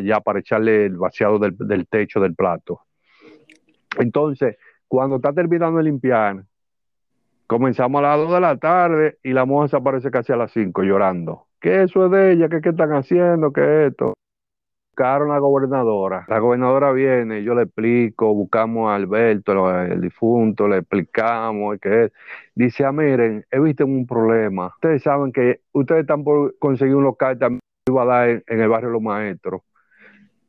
ya 0.02 0.20
para 0.20 0.38
echarle 0.40 0.86
el 0.86 0.96
vaciado 0.96 1.38
del, 1.38 1.86
techo 1.88 2.20
del 2.20 2.34
plato. 2.34 2.80
Entonces, 3.98 4.56
cuando 4.88 5.16
está 5.16 5.32
terminando 5.32 5.78
de 5.78 5.84
limpiar, 5.84 6.44
comenzamos 7.46 8.00
a 8.00 8.02
las 8.02 8.18
2 8.18 8.32
de 8.32 8.40
la 8.40 8.56
tarde 8.56 9.18
y 9.22 9.32
la 9.32 9.44
mujer 9.44 9.70
se 9.70 9.76
aparece 9.76 10.10
casi 10.10 10.32
a 10.32 10.36
las 10.36 10.52
5 10.52 10.82
llorando 10.82 11.46
que 11.64 11.82
eso 11.82 12.04
es 12.04 12.10
de 12.10 12.32
ella, 12.32 12.50
que 12.50 12.60
qué 12.60 12.68
están 12.68 12.92
haciendo, 12.92 13.50
que 13.50 13.86
esto. 13.86 14.12
Buscaron 14.90 15.30
a 15.30 15.34
la 15.34 15.40
gobernadora. 15.40 16.26
La 16.28 16.38
gobernadora 16.38 16.92
viene, 16.92 17.42
yo 17.42 17.54
le 17.54 17.62
explico, 17.62 18.34
buscamos 18.34 18.90
a 18.90 18.96
Alberto, 18.96 19.80
el 19.80 19.98
difunto, 20.02 20.68
le 20.68 20.78
explicamos 20.78 21.78
que 21.80 22.12
Dice, 22.54 22.84
ah, 22.84 22.92
miren, 22.92 23.46
he 23.50 23.58
visto 23.60 23.86
un 23.86 24.06
problema. 24.06 24.66
Ustedes 24.74 25.02
saben 25.02 25.32
que 25.32 25.62
ustedes 25.72 26.02
están 26.02 26.22
por 26.22 26.54
conseguir 26.58 26.96
un 26.96 27.04
local 27.04 27.38
también 27.38 27.60
iba 27.86 28.02
a 28.02 28.06
dar 28.06 28.28
en, 28.46 28.60
el 28.60 28.68
barrio 28.68 28.90
Los 28.90 29.02
Maestros. 29.02 29.62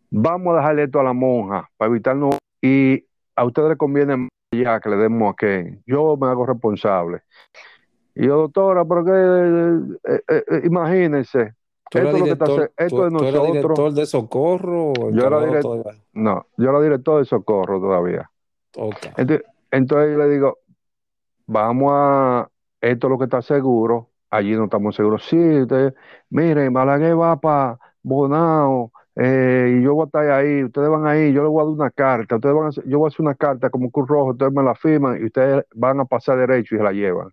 Vamos 0.09 0.53
a 0.53 0.57
dejarle 0.57 0.83
esto 0.83 0.99
a 0.99 1.03
la 1.03 1.13
monja 1.13 1.69
para 1.77 1.89
evitarnos. 1.89 2.38
Y 2.61 3.05
a 3.36 3.43
ustedes 3.43 3.69
les 3.69 3.77
conviene 3.77 4.29
ya 4.51 4.79
que 4.79 4.89
le 4.89 4.95
demos 4.95 5.33
a 5.33 5.36
que 5.36 5.79
yo 5.86 6.15
me 6.17 6.27
hago 6.27 6.45
responsable. 6.45 7.23
Y 8.15 8.27
yo, 8.27 8.38
doctora, 8.38 8.86
pero 8.86 9.03
que, 9.03 9.11
eh, 9.11 10.21
eh, 10.29 10.43
eh, 10.47 10.61
imagínense, 10.63 11.53
esto, 11.91 11.99
es 11.99 12.19
lo 12.19 12.25
que 12.25 12.31
está, 12.31 12.45
esto 12.77 13.07
es 13.07 13.11
nosotros. 13.11 13.47
director 13.51 13.93
de 13.93 14.05
socorro? 14.05 14.93
Yo 15.11 15.27
era 15.27 15.45
director, 15.45 15.95
no, 16.13 16.45
yo 16.57 16.69
era 16.69 16.79
director 16.79 17.19
de 17.19 17.25
socorro 17.25 17.81
todavía. 17.81 18.31
Entonces, 19.71 20.17
le 20.17 20.29
digo, 20.29 20.59
vamos 21.45 21.91
a, 21.93 22.49
esto 22.79 23.07
es 23.07 23.11
lo 23.11 23.17
que 23.17 23.25
está 23.25 23.41
seguro, 23.41 24.11
allí 24.38 24.55
no 24.55 24.65
estamos 24.65 24.95
seguros. 24.95 25.25
Sí, 25.25 25.38
usted, 25.38 25.93
miren, 26.29 26.73
Balaguer 26.73 27.19
va 27.19 27.39
para 27.39 27.79
Bonao, 28.03 28.91
y 29.17 29.81
yo 29.81 29.95
voy 29.95 30.03
a 30.03 30.05
estar 30.05 30.31
ahí, 30.31 30.63
ustedes 30.63 30.89
van 30.89 31.07
ahí, 31.07 31.31
yo 31.31 31.41
les 31.41 31.49
voy 31.49 31.61
a 31.61 31.65
dar 31.65 31.73
una 31.73 31.89
carta, 31.89 32.36
ustedes 32.36 32.55
van 32.55 32.67
a 32.67 32.89
yo 32.89 32.99
voy 32.99 33.07
a 33.07 33.09
hacer 33.09 33.21
una 33.21 33.36
carta 33.36 33.69
como 33.69 33.89
Cruz 33.89 34.07
Rojo, 34.09 34.31
ustedes 34.31 34.51
me 34.51 34.61
la 34.61 34.75
firman 34.75 35.21
y 35.21 35.25
ustedes 35.25 35.65
van 35.73 36.01
a 36.01 36.05
pasar 36.05 36.38
derecho 36.38 36.75
y 36.75 36.77
se 36.79 36.83
la 36.83 36.91
llevan. 36.91 37.29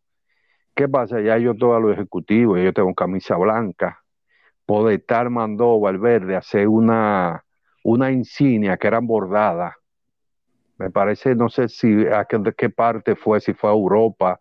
¿Qué 0.74 0.88
pasa? 0.88 1.20
Ya 1.20 1.36
yo 1.38 1.54
todo 1.54 1.78
lo 1.80 1.92
ejecutivo, 1.92 2.56
yo 2.56 2.72
tengo 2.72 2.94
camisa 2.94 3.36
blanca. 3.36 4.00
estar 4.90 5.28
mandó 5.28 5.80
Valverde 5.80 6.34
a 6.34 6.38
hacer 6.38 6.68
una, 6.68 7.44
una 7.84 8.10
insignia 8.10 8.76
que 8.76 8.86
eran 8.86 9.06
bordadas. 9.06 9.74
Me 10.78 10.90
parece, 10.90 11.34
no 11.34 11.48
sé 11.48 11.68
si 11.68 12.06
a 12.06 12.24
qué 12.24 12.70
parte 12.70 13.16
fue, 13.16 13.40
si 13.40 13.52
fue 13.54 13.70
a 13.70 13.74
Europa, 13.74 14.40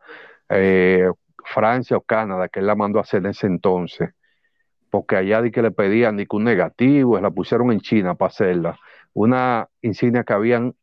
eh, 0.49 1.09
Francia 1.45 1.97
o 1.97 2.01
Canadá, 2.01 2.49
que 2.49 2.59
él 2.59 2.67
la 2.67 2.75
mandó 2.75 2.99
a 2.99 3.03
hacer 3.03 3.21
en 3.21 3.31
ese 3.31 3.47
entonces. 3.47 4.09
Porque 4.89 5.15
allá 5.15 5.41
di 5.41 5.51
que 5.51 5.61
le 5.61 5.71
pedían 5.71 6.17
ni 6.17 6.25
que 6.25 6.35
un 6.35 6.43
negativo, 6.43 7.19
la 7.19 7.31
pusieron 7.31 7.71
en 7.71 7.79
China 7.79 8.15
para 8.15 8.29
hacerla. 8.29 8.79
Una 9.13 9.67
insignia 9.81 10.23
que 10.23 10.33
habían 10.33 10.75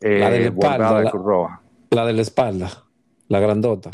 eh, 0.00 0.18
la 0.18 0.30
de 0.30 0.40
la 0.40 0.46
espalda, 0.46 1.02
la, 1.02 1.60
la 1.90 2.06
de 2.06 2.12
la 2.12 2.22
espalda. 2.22 2.70
La 3.28 3.40
grandota. 3.40 3.90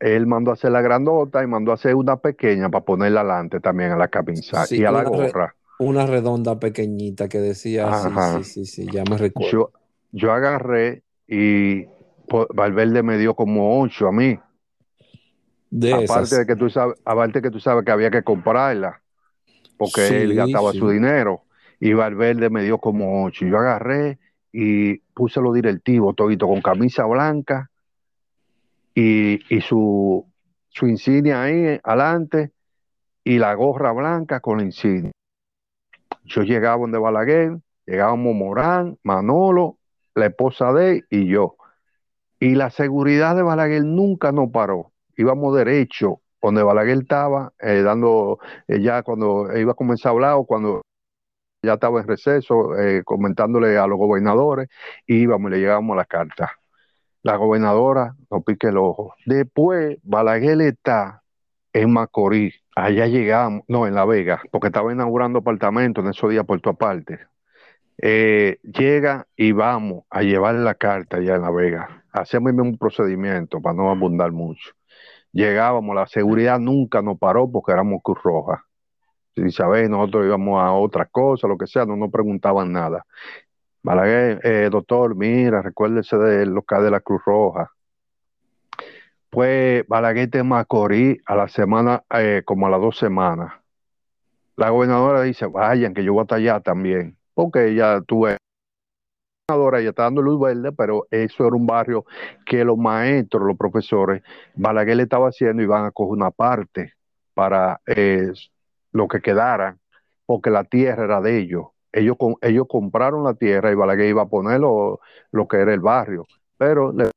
Él 0.00 0.26
mandó 0.26 0.50
a 0.50 0.54
hacer 0.54 0.72
la 0.72 0.80
grandota 0.82 1.42
y 1.42 1.46
mandó 1.46 1.70
a 1.70 1.74
hacer 1.74 1.94
una 1.94 2.16
pequeña 2.16 2.68
para 2.68 2.84
ponerla 2.84 3.20
adelante 3.20 3.60
también 3.60 3.92
a 3.92 3.96
la 3.96 4.08
camisa 4.08 4.64
y 4.70 4.84
a 4.84 4.90
la 4.90 5.04
gorra. 5.04 5.54
una 5.78 6.06
redonda 6.06 6.58
pequeñita 6.58 7.28
que 7.28 7.38
decía, 7.38 7.92
sí, 7.94 8.08
sí, 8.10 8.44
sí, 8.44 8.66
sí, 8.66 8.88
ya 8.92 9.04
me 9.08 9.16
recuerdo. 9.16 9.70
Yo, 10.12 10.32
agarré 10.32 11.02
y 11.26 11.86
Valverde 12.28 13.02
me 13.02 13.18
dio 13.18 13.34
como 13.34 13.80
ocho 13.80 14.08
a 14.08 14.12
mí. 14.12 14.38
De 15.70 15.92
aparte 15.92 16.36
de 16.36 16.46
que 16.46 16.56
tú 16.56 16.70
sabes, 16.70 16.98
aparte 17.04 17.42
que 17.42 17.50
tú 17.50 17.60
sabes 17.60 17.84
que 17.84 17.90
había 17.90 18.10
que 18.10 18.22
comprarla, 18.22 19.02
porque 19.76 20.22
él 20.22 20.34
gastaba 20.34 20.72
su 20.72 20.88
dinero, 20.88 21.42
y 21.80 21.92
Valverde 21.92 22.48
me 22.50 22.62
dio 22.62 22.78
como 22.78 23.24
ocho. 23.24 23.44
Yo 23.44 23.58
agarré 23.58 24.18
y 24.52 24.98
puse 25.14 25.40
los 25.40 25.52
directivos 25.54 26.14
todito 26.14 26.46
con 26.46 26.62
camisa 26.62 27.04
blanca 27.06 27.70
y, 28.94 29.40
su, 29.60 30.24
su 30.68 30.86
insignia 30.86 31.42
ahí 31.42 31.80
adelante 31.82 32.52
y 33.24 33.38
la 33.38 33.52
gorra 33.54 33.92
blanca 33.92 34.40
con 34.40 34.58
la 34.58 34.64
insignia. 34.64 35.10
Yo 36.24 36.42
llegaba 36.42 36.78
donde 36.78 36.98
Balaguer, 36.98 37.58
llegábamos 37.84 38.34
Morán, 38.34 38.98
Manolo, 39.02 39.78
la 40.14 40.26
esposa 40.26 40.72
de 40.72 40.92
él 40.92 41.06
y 41.10 41.26
yo. 41.26 41.56
Y 42.44 42.54
la 42.56 42.70
seguridad 42.70 43.36
de 43.36 43.42
Balaguer 43.42 43.84
nunca 43.84 44.30
nos 44.32 44.50
paró. 44.50 44.92
Íbamos 45.16 45.56
derecho 45.56 46.20
donde 46.42 46.62
Balaguer 46.62 46.98
estaba, 46.98 47.52
eh, 47.58 47.82
dando, 47.82 48.38
eh, 48.68 48.80
ya 48.82 49.02
cuando 49.02 49.48
iba 49.56 49.72
a 49.72 49.74
comenzar 49.74 50.10
a 50.10 50.12
hablar 50.12 50.36
cuando 50.46 50.82
ya 51.62 51.74
estaba 51.74 52.00
en 52.00 52.06
receso, 52.06 52.78
eh, 52.78 53.02
comentándole 53.04 53.78
a 53.78 53.86
los 53.86 53.98
gobernadores, 53.98 54.68
íbamos 55.06 55.50
y 55.50 55.54
le 55.54 55.60
llegábamos 55.60 55.96
la 55.96 56.04
carta 56.04 56.52
la 57.24 57.36
gobernadora 57.36 58.14
no 58.30 58.42
pique 58.42 58.68
el 58.68 58.76
ojo. 58.76 59.14
Después, 59.26 59.98
Balaguer 60.02 60.60
está 60.60 61.22
en 61.72 61.92
Macorís. 61.92 62.54
Allá 62.76 63.06
llegamos, 63.06 63.64
no, 63.68 63.86
en 63.86 63.94
La 63.94 64.04
Vega, 64.04 64.42
porque 64.52 64.68
estaba 64.68 64.92
inaugurando 64.92 65.38
apartamentos 65.38 66.04
en 66.04 66.10
esos 66.10 66.30
días 66.30 66.44
por 66.44 66.60
tu 66.60 66.70
aparte. 66.70 67.20
Eh, 67.98 68.58
llega 68.62 69.26
y 69.36 69.52
vamos 69.52 70.04
a 70.10 70.22
llevar 70.22 70.56
la 70.56 70.74
carta 70.74 71.16
allá 71.16 71.36
en 71.36 71.42
La 71.42 71.50
Vega. 71.50 72.03
Hacemos 72.14 72.52
un 72.52 72.78
procedimiento 72.78 73.60
para 73.60 73.74
no 73.74 73.90
abundar 73.90 74.30
mucho. 74.30 74.70
Llegábamos, 75.32 75.96
la 75.96 76.06
seguridad 76.06 76.60
nunca 76.60 77.02
nos 77.02 77.18
paró 77.18 77.50
porque 77.50 77.72
éramos 77.72 78.00
Cruz 78.04 78.22
Roja. 78.22 78.64
Si 79.34 79.50
sabéis, 79.50 79.90
nosotros 79.90 80.24
íbamos 80.24 80.62
a 80.62 80.72
otra 80.72 81.06
cosa, 81.06 81.48
lo 81.48 81.58
que 81.58 81.66
sea, 81.66 81.84
no 81.84 81.96
nos 81.96 82.12
preguntaban 82.12 82.70
nada. 82.70 83.04
Balaguer, 83.82 84.40
eh, 84.44 84.68
doctor, 84.70 85.16
mira, 85.16 85.60
recuérdese 85.60 86.16
del 86.16 86.50
local 86.50 86.84
de 86.84 86.90
la 86.92 87.00
Cruz 87.00 87.20
Roja. 87.26 87.72
Pues 89.28 89.84
Balaguer 89.88 90.30
de 90.30 90.44
Macorís 90.44 91.18
a 91.26 91.34
la 91.34 91.48
semana, 91.48 92.04
eh, 92.16 92.42
como 92.44 92.68
a 92.68 92.70
las 92.70 92.80
dos 92.80 92.96
semanas. 92.96 93.54
La 94.54 94.70
gobernadora 94.70 95.22
dice, 95.22 95.46
vayan, 95.46 95.94
que 95.94 96.04
yo 96.04 96.12
voy 96.12 96.22
hasta 96.22 96.36
allá 96.36 96.60
también, 96.60 97.18
porque 97.34 97.70
ella 97.70 98.00
tuve 98.02 98.36
ya 99.48 99.90
está 99.90 100.04
dando 100.04 100.22
luz 100.22 100.40
verde, 100.40 100.72
pero 100.72 101.06
eso 101.10 101.46
era 101.46 101.54
un 101.54 101.66
barrio 101.66 102.06
que 102.46 102.64
los 102.64 102.78
maestros, 102.78 103.42
los 103.46 103.58
profesores, 103.58 104.22
Balaguer 104.54 104.96
le 104.96 105.02
estaba 105.02 105.28
haciendo 105.28 105.62
y 105.62 105.66
van 105.66 105.84
a 105.84 105.90
coger 105.90 106.12
una 106.12 106.30
parte 106.30 106.94
para 107.34 107.80
eh, 107.86 108.32
lo 108.92 109.06
que 109.06 109.20
quedara, 109.20 109.76
porque 110.24 110.50
la 110.50 110.64
tierra 110.64 111.04
era 111.04 111.20
de 111.20 111.38
ellos 111.38 111.66
ellos, 111.94 112.16
ellos 112.42 112.66
compraron 112.68 113.24
la 113.24 113.34
tierra 113.34 113.70
y 113.70 113.74
Balaguer 113.74 114.08
iba 114.08 114.22
a 114.22 114.28
poner 114.28 114.60
lo, 114.60 115.00
que 115.48 115.56
era 115.58 115.72
el 115.72 115.80
barrio, 115.80 116.26
pero 116.58 116.92
le 116.92 117.10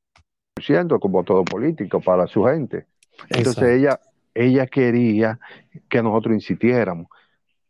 siento 0.62 1.00
como 1.00 1.24
todo 1.24 1.44
político 1.44 2.00
para 2.00 2.26
su 2.26 2.44
gente. 2.44 2.86
Entonces 3.28 3.80
ella, 3.80 3.98
ella 4.34 4.66
quería 4.66 5.38
que 5.88 6.02
nosotros 6.02 6.34
insistiéramos. 6.34 7.08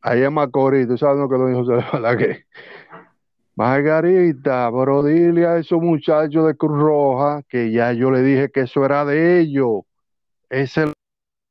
Ahí 0.00 0.22
en 0.22 0.32
Macorís, 0.34 0.86
tú 0.86 0.98
sabes 0.98 1.18
lo 1.18 1.28
que 1.28 1.36
lo 1.36 1.46
dijo 1.46 1.64
José 1.64 1.84
Balaguer. 1.92 2.46
Margarita, 3.58 4.70
pero 4.70 5.02
dile 5.02 5.44
a 5.44 5.58
esos 5.58 5.82
muchachos 5.82 6.46
de 6.46 6.56
Cruz 6.56 6.78
Roja 6.78 7.42
que 7.48 7.72
ya 7.72 7.92
yo 7.92 8.08
le 8.12 8.22
dije 8.22 8.50
que 8.50 8.60
eso 8.60 8.84
era 8.84 9.04
de 9.04 9.40
ellos. 9.40 9.82
Ese 10.48 10.92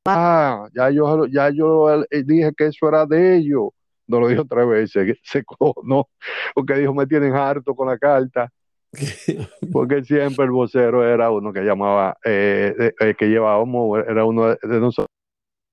ah, 0.08 0.70
ya 0.74 0.90
yo 0.90 1.26
ya 1.26 1.50
yo 1.50 2.04
eh, 2.10 2.24
dije 2.24 2.54
que 2.56 2.68
eso 2.68 2.88
era 2.88 3.06
de 3.06 3.36
ellos. 3.36 3.72
No 4.08 4.22
lo 4.22 4.30
dijo 4.30 4.46
tres 4.46 4.66
veces, 4.70 5.18
se 5.22 5.44
no, 5.84 6.08
porque 6.56 6.76
dijo 6.76 6.94
me 6.94 7.08
tienen 7.08 7.36
harto 7.36 7.76
con 7.76 7.90
la 7.90 7.98
carta. 7.98 8.50
porque 9.74 10.02
siempre 10.06 10.46
el 10.46 10.52
vocero 10.52 11.06
era 11.06 11.30
uno 11.30 11.52
que 11.52 11.60
llamaba, 11.62 12.18
eh, 12.24 12.94
eh, 13.02 13.16
que 13.16 13.26
llevábamos, 13.28 14.00
era 14.08 14.24
uno 14.24 14.56
de, 14.56 14.80
nosotros, 14.80 15.08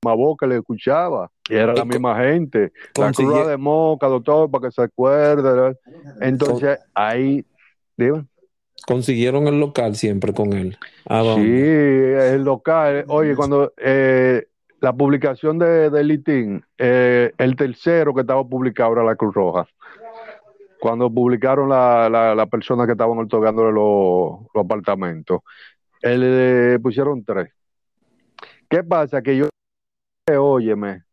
más 0.04 0.16
voz 0.16 0.36
que 0.36 0.48
le 0.48 0.56
escuchaba, 0.56 1.30
y 1.48 1.54
era 1.54 1.74
la 1.74 1.84
misma 1.84 2.18
gente, 2.22 2.72
la 2.98 3.12
cruz 3.12 3.46
de 3.46 3.56
Moca, 3.56 4.06
doctor, 4.06 4.50
para 4.50 4.68
que 4.68 4.72
se 4.72 4.82
acuerde. 4.82 5.76
Entonces, 6.20 6.78
ahí, 6.94 7.44
digo. 7.96 8.24
Consiguieron 8.86 9.46
el 9.46 9.60
local 9.60 9.96
siempre 9.96 10.32
con 10.32 10.52
él. 10.52 10.76
Sí, 11.36 11.42
el 11.42 12.44
local. 12.44 13.04
Oye, 13.08 13.34
cuando 13.34 13.72
eh, 13.76 14.46
la 14.80 14.92
publicación 14.92 15.58
de, 15.58 15.90
de 15.90 16.04
Litín, 16.04 16.64
el 16.76 17.56
tercero 17.56 18.14
que 18.14 18.22
estaba 18.22 18.46
publicado 18.46 18.92
era 18.92 19.04
la 19.04 19.16
Cruz 19.16 19.34
Roja 19.34 19.66
cuando 20.84 21.10
publicaron 21.10 21.70
la, 21.70 22.10
la, 22.10 22.44
persona 22.44 22.84
que 22.84 22.92
estaban 22.92 23.18
otorgándole 23.18 23.72
los, 23.72 24.40
apartamentos, 24.54 25.40
le 26.02 26.78
pusieron 26.78 27.24
tres. 27.24 27.54
¿Qué 28.68 28.84
pasa? 28.84 29.22
Que 29.22 29.34
yo, 29.34 29.48
óyeme, 30.38 31.04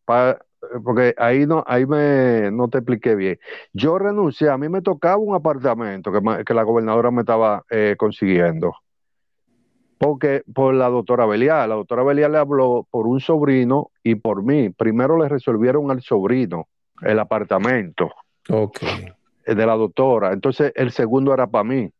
porque 0.84 1.14
ahí 1.18 1.46
no, 1.46 1.64
ahí 1.68 1.86
me, 1.86 2.52
no 2.52 2.68
te 2.68 2.80
expliqué 2.80 3.16
bien. 3.16 3.40
Yo 3.74 3.98
renuncié, 3.98 4.50
a 4.50 4.58
mí 4.58 4.70
me 4.70 4.82
tocaba 4.82 5.18
un 5.18 5.36
apartamento 5.36 6.12
que, 6.12 6.20
que 6.46 6.54
la 6.54 6.64
gobernadora 6.64 7.12
me 7.12 7.22
estaba 7.22 7.64
eh, 7.70 7.96
consiguiendo. 7.98 8.76
Porque 9.98 10.44
por 10.52 10.74
la 10.74 10.90
doctora 10.90 11.26
Belial, 11.26 11.70
la 11.70 11.76
doctora 11.76 12.04
Belial 12.04 12.32
le 12.32 12.40
habló 12.40 12.88
por 12.90 13.06
un 13.06 13.20
sobrino 13.20 13.92
y 14.04 14.16
por 14.16 14.44
mí. 14.44 14.70
Primero 14.70 15.18
le 15.18 15.30
resolvieron 15.30 15.92
al 15.92 16.02
sobrino 16.02 16.68
el 17.02 17.20
apartamento. 17.20 18.10
Okay. 18.50 19.06
Eh, 19.46 19.56
de 19.56 19.66
la 19.66 19.76
doctora. 19.76 20.34
Entonces 20.34 20.74
el 20.76 20.92
segundo 20.92 21.34
era 21.34 21.48
para 21.48 21.64
mí. 21.64 21.92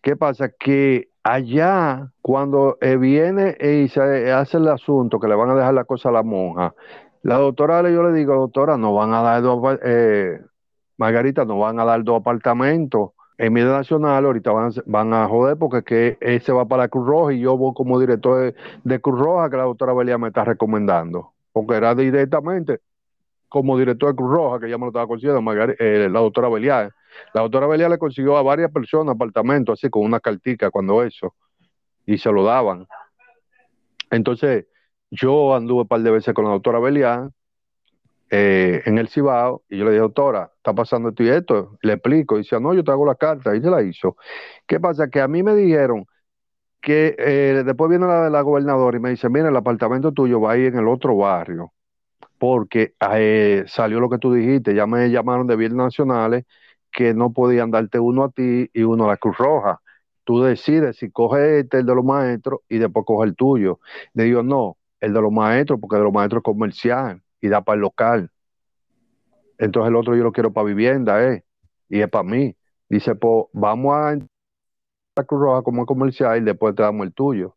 ¿Qué 0.00 0.16
pasa? 0.16 0.50
Que 0.50 1.08
allá, 1.22 2.10
cuando 2.22 2.78
eh, 2.80 2.96
viene 2.96 3.56
y 3.60 3.88
se 3.88 4.32
hace 4.32 4.56
el 4.56 4.68
asunto, 4.68 5.18
que 5.18 5.28
le 5.28 5.34
van 5.34 5.50
a 5.50 5.54
dejar 5.54 5.74
la 5.74 5.84
cosa 5.84 6.08
a 6.08 6.12
la 6.12 6.22
monja, 6.22 6.74
la 7.22 7.36
doctora, 7.36 7.82
yo 7.90 8.02
le 8.02 8.12
digo, 8.12 8.34
doctora, 8.34 8.76
no 8.76 8.94
van 8.94 9.12
a 9.12 9.22
dar 9.22 9.42
dos, 9.42 9.78
eh, 9.84 10.40
Margarita, 10.96 11.44
no 11.44 11.58
van 11.58 11.80
a 11.80 11.84
dar 11.84 12.02
dos 12.04 12.20
apartamentos 12.20 13.10
en 13.38 13.52
medio 13.52 13.70
nacional, 13.70 14.26
ahorita 14.26 14.50
van, 14.86 15.14
a 15.14 15.28
joder 15.28 15.56
porque 15.56 15.84
que 15.84 16.18
ese 16.20 16.52
va 16.52 16.66
para 16.66 16.88
Cruz 16.88 17.06
Roja 17.06 17.32
y 17.32 17.40
yo 17.40 17.56
voy 17.56 17.72
como 17.72 18.00
director 18.00 18.52
de, 18.82 19.00
Cruz 19.00 19.20
Roja 19.20 19.48
que 19.48 19.56
la 19.56 19.62
doctora 19.62 19.92
Belia 19.94 20.18
me 20.18 20.28
está 20.28 20.44
recomendando, 20.44 21.32
porque 21.52 21.74
era 21.74 21.94
directamente 21.94 22.80
como 23.48 23.78
director 23.78 24.10
de 24.10 24.16
Cruz 24.16 24.30
Roja, 24.30 24.60
que 24.60 24.68
ya 24.68 24.76
me 24.76 24.82
lo 24.82 24.88
estaba 24.88 25.06
consiguiendo, 25.06 25.52
eh, 25.78 26.08
la 26.10 26.20
doctora 26.20 26.48
Belial. 26.48 26.92
La 27.32 27.42
doctora 27.42 27.66
Belial 27.68 27.92
le 27.92 27.98
consiguió 27.98 28.36
a 28.36 28.42
varias 28.42 28.70
personas 28.72 29.14
apartamentos, 29.14 29.78
así 29.78 29.88
con 29.88 30.02
una 30.02 30.20
cartica 30.20 30.70
cuando 30.70 31.02
eso, 31.02 31.34
y 32.04 32.18
se 32.18 32.30
lo 32.30 32.44
daban. 32.44 32.86
Entonces, 34.10 34.66
yo 35.10 35.54
anduve 35.54 35.82
un 35.82 35.88
par 35.88 36.00
de 36.02 36.10
veces 36.10 36.34
con 36.34 36.44
la 36.44 36.50
doctora 36.52 36.78
Belial 36.80 37.32
eh, 38.30 38.82
en 38.84 38.98
el 38.98 39.08
Cibao, 39.08 39.62
y 39.68 39.78
yo 39.78 39.84
le 39.84 39.92
dije, 39.92 40.02
doctora, 40.02 40.52
está 40.56 40.74
pasando 40.74 41.10
esto 41.10 41.22
y 41.22 41.28
esto, 41.30 41.78
le 41.82 41.94
explico, 41.94 42.36
y 42.36 42.40
dice, 42.40 42.60
no, 42.60 42.74
yo 42.74 42.84
te 42.84 42.90
hago 42.90 43.06
la 43.06 43.14
carta, 43.14 43.56
y 43.56 43.62
se 43.62 43.70
la 43.70 43.82
hizo. 43.82 44.16
¿Qué 44.66 44.80
pasa? 44.80 45.08
Que 45.08 45.20
a 45.20 45.28
mí 45.28 45.42
me 45.42 45.54
dijeron 45.54 46.06
que 46.80 47.16
eh, 47.18 47.62
después 47.66 47.90
viene 47.90 48.06
la, 48.06 48.30
la 48.30 48.42
gobernadora 48.42 48.98
y 48.98 49.00
me 49.00 49.10
dice, 49.10 49.28
mira, 49.30 49.50
el 49.50 49.56
apartamento 49.56 50.12
tuyo 50.12 50.40
va 50.40 50.52
ahí 50.52 50.66
en 50.66 50.78
el 50.78 50.88
otro 50.88 51.16
barrio 51.16 51.72
porque 52.38 52.94
eh, 53.12 53.64
salió 53.68 54.00
lo 54.00 54.08
que 54.10 54.18
tú 54.18 54.32
dijiste, 54.32 54.74
ya 54.74 54.86
me 54.86 55.10
llamaron 55.10 55.46
de 55.46 55.56
bienes 55.56 55.76
nacionales 55.76 56.44
que 56.92 57.14
no 57.14 57.32
podían 57.32 57.70
darte 57.70 57.98
uno 58.00 58.24
a 58.24 58.30
ti 58.30 58.70
y 58.72 58.82
uno 58.84 59.04
a 59.06 59.08
la 59.08 59.16
Cruz 59.18 59.36
Roja. 59.38 59.80
Tú 60.24 60.42
decides 60.42 60.96
si 60.98 61.10
coges 61.10 61.64
este, 61.64 61.78
el 61.78 61.86
de 61.86 61.94
los 61.94 62.04
maestros, 62.04 62.60
y 62.68 62.78
después 62.78 63.04
coges 63.06 63.30
el 63.30 63.36
tuyo. 63.36 63.80
Le 64.14 64.24
digo, 64.24 64.42
no, 64.42 64.77
el 65.00 65.12
de 65.12 65.20
los 65.20 65.32
maestros, 65.32 65.78
porque 65.80 65.96
de 65.96 66.02
los 66.02 66.12
maestros 66.12 66.40
es 66.40 66.44
comercial 66.44 67.22
y 67.40 67.48
da 67.48 67.62
para 67.62 67.74
el 67.76 67.82
local. 67.82 68.30
Entonces 69.58 69.88
el 69.88 69.96
otro 69.96 70.16
yo 70.16 70.22
lo 70.22 70.32
quiero 70.32 70.52
para 70.52 70.66
vivienda, 70.66 71.22
¿eh? 71.24 71.44
Y 71.88 72.00
es 72.00 72.08
para 72.08 72.24
mí. 72.24 72.56
Dice, 72.88 73.14
pues 73.14 73.46
vamos 73.52 73.94
a 73.94 74.16
la 75.16 75.24
Cruz 75.24 75.40
Roja 75.40 75.62
como 75.62 75.84
comercial 75.84 76.38
y 76.38 76.44
después 76.44 76.74
te 76.74 76.82
damos 76.82 77.06
el 77.06 77.12
tuyo. 77.12 77.56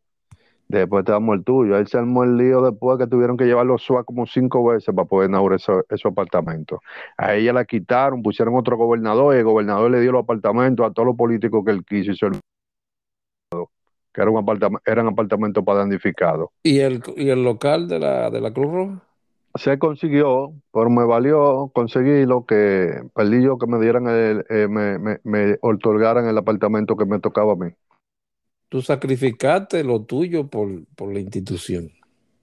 Después 0.68 1.04
te 1.06 1.12
damos 1.12 1.36
el 1.36 1.44
tuyo. 1.44 1.78
Él 1.78 1.88
se 1.88 1.98
armó 1.98 2.24
el 2.24 2.38
lío 2.38 2.62
después 2.62 2.98
que 2.98 3.06
tuvieron 3.06 3.38
que 3.38 3.46
llevarlo 3.46 3.78
SUA 3.78 4.04
como 4.04 4.26
cinco 4.26 4.64
veces 4.66 4.96
para 4.96 5.08
poder 5.08 5.30
inaugurar 5.30 5.60
esos 5.60 6.06
apartamentos. 6.06 6.80
A 7.18 7.36
ella 7.36 7.54
la 7.54 7.66
quitaron, 7.66 8.24
pusieron 8.24 8.56
otro 8.56 8.78
gobernador 8.78 9.36
y 9.36 9.40
el 9.40 9.44
gobernador 9.44 9.92
le 9.92 10.00
dio 10.00 10.14
los 10.14 10.24
apartamentos 10.24 10.86
a 10.86 10.92
todos 10.92 11.08
los 11.08 11.16
políticos 11.18 11.64
que 11.66 11.72
él 11.72 11.86
quiso 11.86 12.12
y 12.12 12.18
se 12.18 12.30
que 14.14 14.22
era 14.22 14.32
un 14.32 14.38
apartamento, 14.38 14.82
eran 14.86 15.08
apartamentos 15.08 15.64
para 15.64 15.80
damnificados. 15.80 16.50
¿Y 16.64 16.80
el, 16.80 17.02
¿Y 17.16 17.30
el 17.30 17.44
local 17.44 17.88
de 17.88 18.00
la, 18.00 18.30
de 18.30 18.42
la 18.42 18.52
Cruz 18.52 18.72
Roja? 18.72 19.04
Se 19.56 19.78
consiguió, 19.80 20.54
pero 20.72 20.90
me 20.90 21.06
valió 21.06 21.70
conseguirlo 21.74 22.46
que 22.46 23.02
perdí 23.14 23.44
yo 23.44 23.58
que 23.58 23.68
me 23.68 23.80
dieran 23.80 24.08
el, 24.08 24.46
eh, 24.50 24.68
me, 24.70 24.98
me, 24.98 25.20
me 25.24 25.58
otorgaran 25.62 26.26
el 26.28 26.38
apartamento 26.38 26.96
que 26.96 27.06
me 27.06 27.20
tocaba 27.20 27.54
a 27.54 27.56
mí 27.58 27.72
tú 28.72 28.82
sacrificaste 28.82 29.84
lo 29.84 30.04
tuyo 30.04 30.48
por, 30.48 30.70
por 30.96 31.14
la 31.14 31.20
institución. 31.20 31.92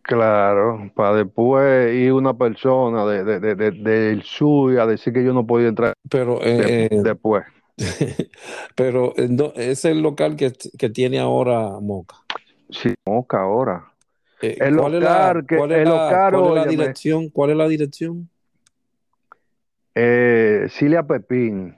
Claro, 0.02 0.90
para 0.94 1.16
después 1.16 1.94
ir 1.94 2.12
una 2.12 2.34
persona 2.34 3.06
de, 3.06 3.24
de, 3.24 3.40
de, 3.40 3.54
de 3.54 3.70
del 3.70 4.22
sur 4.22 4.78
a 4.78 4.86
decir 4.86 5.12
que 5.14 5.24
yo 5.24 5.32
no 5.32 5.46
podía 5.46 5.68
entrar 5.68 5.94
pero, 6.08 6.42
eh, 6.42 6.88
eh 6.90 7.00
después. 7.02 7.44
pero 8.74 9.14
eh, 9.16 9.28
es 9.56 9.84
el 9.84 10.00
local 10.00 10.36
que, 10.36 10.52
que, 10.78 10.90
tiene 10.90 11.18
ahora 11.18 11.78
Moca. 11.80 12.16
Sí, 12.70 12.92
Moca 13.06 13.40
ahora. 13.40 13.92
Eh, 14.40 14.56
el 14.60 14.76
¿cuál 14.76 15.00
local, 15.00 15.36
es 15.38 15.50
la, 15.50 15.56
cuál 15.56 15.72
es 15.72 15.78
el 15.78 15.88
local, 15.88 16.32
¿cuál 16.32 16.46
es 16.46 16.54
la 16.54 16.66
dirección? 16.66 17.28
¿Cuál 17.30 17.50
es 17.50 17.56
la 17.56 17.68
dirección? 17.68 18.30
Eh, 19.94 20.66
Cilia 20.70 21.02
Pepín, 21.02 21.76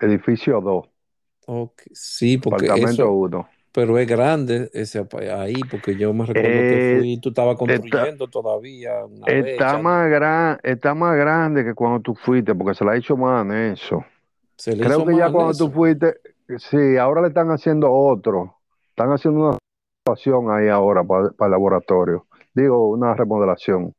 edificio 0.00 0.60
2. 0.60 0.86
Okay. 1.46 1.92
Sí, 1.94 2.38
porque 2.38 2.66
eso, 2.66 3.48
pero 3.72 3.98
es 3.98 4.06
grande 4.06 4.70
ese 4.72 5.04
ahí, 5.36 5.60
porque 5.70 5.96
yo 5.96 6.14
me 6.14 6.24
recuerdo 6.24 6.48
que 6.48 6.96
fui, 7.00 7.18
tú 7.18 7.30
estabas 7.30 7.56
construyendo 7.56 8.28
todavía. 8.28 9.04
Una 9.04 9.26
está, 9.26 9.78
más 9.78 10.08
gran, 10.08 10.58
está 10.62 10.94
más 10.94 11.16
grande 11.16 11.64
que 11.64 11.74
cuando 11.74 12.00
tú 12.00 12.14
fuiste, 12.14 12.54
porque 12.54 12.74
se 12.74 12.84
la 12.84 12.92
ha 12.92 12.96
hecho 12.96 13.16
más 13.16 13.44
eso. 14.56 14.72
Creo 14.76 15.04
que 15.06 15.16
ya 15.16 15.30
cuando 15.30 15.54
tú 15.54 15.70
fuiste, 15.70 16.14
sí, 16.58 16.96
ahora 16.96 17.22
le 17.22 17.28
están 17.28 17.48
haciendo 17.50 17.90
otro. 17.90 18.56
Están 18.90 19.10
haciendo 19.12 19.40
una 19.40 19.58
situación 20.04 20.50
ahí 20.50 20.68
ahora 20.68 21.02
para, 21.04 21.30
para 21.30 21.46
el 21.46 21.52
laboratorio. 21.52 22.26
Digo, 22.54 22.90
una 22.90 23.14
remodelación. 23.14 23.92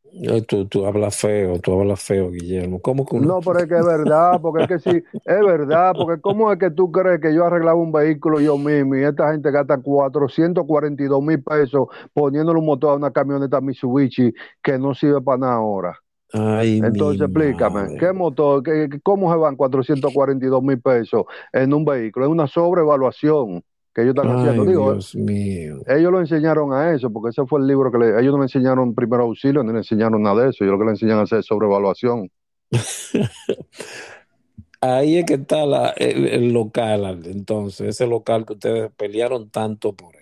Tú, 0.48 0.66
tú 0.66 0.86
hablas 0.86 1.18
feo, 1.18 1.60
tú 1.60 1.78
hablas 1.78 2.02
feo, 2.02 2.32
Guillermo. 2.32 2.80
¿Cómo 2.82 3.06
que 3.06 3.20
No, 3.20 3.42
pero 3.42 3.60
es 3.60 3.66
que 3.66 3.78
es 3.78 3.86
verdad, 3.86 4.40
porque 4.42 4.64
es 4.64 4.70
que 4.70 4.80
sí, 4.80 5.04
es 5.26 5.42
verdad, 5.42 5.94
porque 5.94 6.22
¿cómo 6.22 6.50
es 6.54 6.58
que 6.58 6.72
tú 6.72 6.90
crees 6.90 7.20
que 7.20 7.34
yo 7.34 7.44
arreglaba 7.44 7.78
un 7.78 7.92
vehículo 7.92 8.40
yo 8.40 8.58
mismo 8.58 8.96
y 8.96 9.04
esta 9.04 9.34
gente 9.34 9.52
gasta 9.52 9.78
442 9.78 11.22
mil 11.22 11.44
pesos 11.44 11.90
poniéndole 12.14 12.60
un 12.60 12.66
motor 12.66 12.92
a 12.92 12.96
una 12.96 13.12
camioneta 13.12 13.60
Mitsubishi 13.60 14.34
que 14.64 14.80
no 14.80 14.94
sirve 14.94 15.22
para 15.22 15.38
nada 15.38 15.56
ahora? 15.56 16.00
Ay, 16.34 16.82
Entonces 16.84 17.22
explícame, 17.22 17.98
¿qué 17.98 18.12
motor, 18.12 18.64
qué, 18.64 18.90
cómo 19.04 19.32
se 19.32 19.38
van 19.38 19.56
442 19.56 20.64
mil 20.64 20.82
pesos 20.82 21.24
en 21.54 21.74
un 21.74 21.86
vehículo? 21.86 22.26
Es 22.26 22.32
una 22.32 22.48
sobrevaluación 22.48 23.64
que 23.94 24.02
ellos 24.02 24.16
están 24.16 24.38
haciendo. 24.38 24.66
Digo, 24.66 24.92
Dios 24.94 25.16
mío. 25.16 25.78
Ellos 25.88 26.12
lo 26.12 26.20
enseñaron 26.20 26.74
a 26.74 26.94
eso, 26.94 27.10
porque 27.10 27.30
ese 27.30 27.46
fue 27.46 27.62
el 27.62 27.68
libro 27.68 27.92
que 27.92 27.98
ellos 28.20 28.34
no 28.34 28.40
le 28.40 28.44
enseñaron 28.44 28.94
primero 28.94 29.24
auxilio, 29.24 29.64
ni 29.64 29.72
le 29.72 29.78
enseñaron 29.78 30.22
nada 30.22 30.44
de 30.44 30.50
eso. 30.50 30.66
Ellos 30.66 30.74
lo 30.74 30.80
que 30.80 30.86
le 30.86 30.92
enseñan 30.92 31.20
a 31.20 31.22
hacer 31.22 31.40
es 31.40 31.46
sobrevaluación. 31.46 32.30
Ahí 34.82 35.18
es 35.18 35.26
que 35.26 35.36
está 35.36 35.66
la, 35.66 35.90
el, 35.92 36.52
local, 36.52 37.22
entonces, 37.26 37.88
ese 37.88 38.06
local 38.06 38.46
que 38.46 38.54
ustedes 38.54 38.92
pelearon 38.96 39.50
tanto 39.50 39.94
por. 39.94 40.15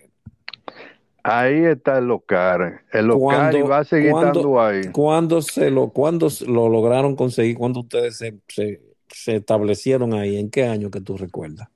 Ahí 1.24 1.63
está 1.63 1.99
el 1.99 2.05
local. 2.05 2.82
El 2.91 3.07
local 3.07 3.71
va 3.71 3.80
a 3.80 3.84
seguir 3.86 4.09
estando 4.09 4.61
ahí. 4.61 4.91
¿Cuándo 4.91 5.41
se 5.41 5.71
lo, 5.71 5.89
cuándo 5.89 6.28
lo 6.45 6.67
lograron 6.67 7.15
conseguir? 7.15 7.57
¿Cuándo 7.57 7.80
ustedes 7.80 8.17
se, 8.17 8.39
se, 8.49 8.82
se 9.07 9.38
establecieron 9.38 10.13
ahí? 10.13 10.38
¿En 10.38 10.49
qué 10.49 10.65
año 10.65 10.91
que 10.91 10.99
tú 10.99 11.17
recuerdas? 11.17 11.69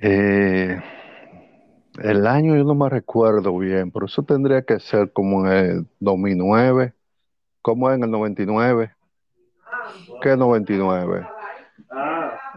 Eh, 0.00 0.80
el 2.02 2.26
año 2.26 2.56
yo 2.56 2.64
no 2.64 2.74
me 2.74 2.88
recuerdo 2.88 3.56
bien, 3.56 3.92
pero 3.92 4.06
eso 4.06 4.24
tendría 4.24 4.62
que 4.62 4.80
ser 4.80 5.12
como 5.12 5.46
en 5.46 5.52
el 5.52 5.86
2009, 6.00 6.92
como 7.62 7.92
en 7.92 8.02
el 8.02 8.10
99. 8.10 8.92
¿Qué 10.22 10.36
99? 10.36 11.26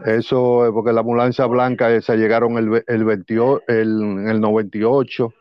Eso 0.04 0.66
es 0.66 0.72
porque 0.72 0.92
la 0.92 1.00
ambulancia 1.00 1.46
blanca 1.46 1.90
esa 1.94 2.14
llegaron 2.14 2.58
el, 2.58 2.84
el, 2.86 3.04
28, 3.04 3.62
el, 3.68 4.28
el 4.28 4.40
98, 4.40 5.32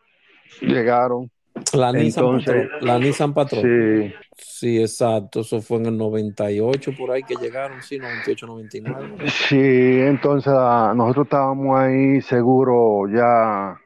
llegaron. 0.61 1.29
La 1.73 1.91
Nissan, 1.91 2.37
Patrol, 2.37 2.69
la 2.81 2.99
Nissan 2.99 3.33
Patrol. 3.33 3.61
Sí. 3.61 4.13
Sí, 4.37 4.81
exacto. 4.81 5.41
Eso 5.41 5.61
fue 5.61 5.77
en 5.77 5.87
el 5.87 5.97
98 5.97 6.91
por 6.97 7.11
ahí 7.11 7.23
que 7.23 7.35
llegaron, 7.35 7.81
sí, 7.81 7.97
98, 7.97 8.47
99. 8.47 9.29
Sí, 9.29 9.99
entonces 10.01 10.53
ah, 10.55 10.93
nosotros 10.95 11.25
estábamos 11.25 11.77
ahí 11.77 12.21
seguro 12.21 13.07
ya 13.09 13.77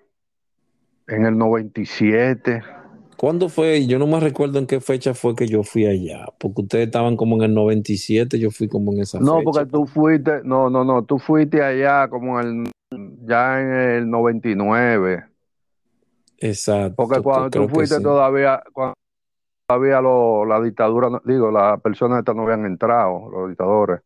en 1.08 1.26
el 1.26 1.38
97. 1.38 2.62
¿Cuándo 3.20 3.50
fue? 3.50 3.86
Yo 3.86 4.00
no 4.00 4.08
me 4.08 4.18
recuerdo 4.22 4.60
en 4.60 4.66
qué 4.66 4.80
fecha 4.80 5.14
fue 5.14 5.36
que 5.36 5.46
yo 5.46 5.62
fui 5.62 5.86
allá, 5.86 6.26
porque 6.40 6.62
ustedes 6.62 6.86
estaban 6.86 7.18
como 7.18 7.36
en 7.36 7.42
el 7.42 7.54
97, 7.54 8.40
yo 8.40 8.50
fui 8.50 8.70
como 8.70 8.94
en 8.94 9.02
esa 9.02 9.20
no, 9.20 9.34
fecha. 9.34 9.44
porque 9.44 9.66
tú 9.66 9.86
fuiste, 9.88 10.40
no, 10.46 10.70
no, 10.70 10.86
no, 10.86 11.04
tú 11.04 11.20
fuiste 11.20 11.62
allá 11.62 12.08
como 12.08 12.40
en 12.40 12.66
el, 12.92 13.18
ya 13.26 13.60
en 13.60 13.74
el 13.74 14.10
99. 14.10 15.26
Exacto. 16.38 16.94
Porque 16.96 17.22
cuando 17.22 17.50
tú 17.50 17.68
fuiste 17.68 17.98
sí. 17.98 18.02
todavía, 18.04 18.64
cuando 18.72 18.94
todavía 19.68 20.00
lo- 20.00 20.46
la 20.46 20.62
dictadura, 20.62 21.10
no- 21.10 21.22
digo, 21.26 21.52
las 21.52 21.82
personas 21.82 22.20
estas 22.20 22.38
no 22.38 22.44
habían 22.44 22.66
entrado, 22.66 23.30
los 23.30 23.50
dictadores. 23.50 24.00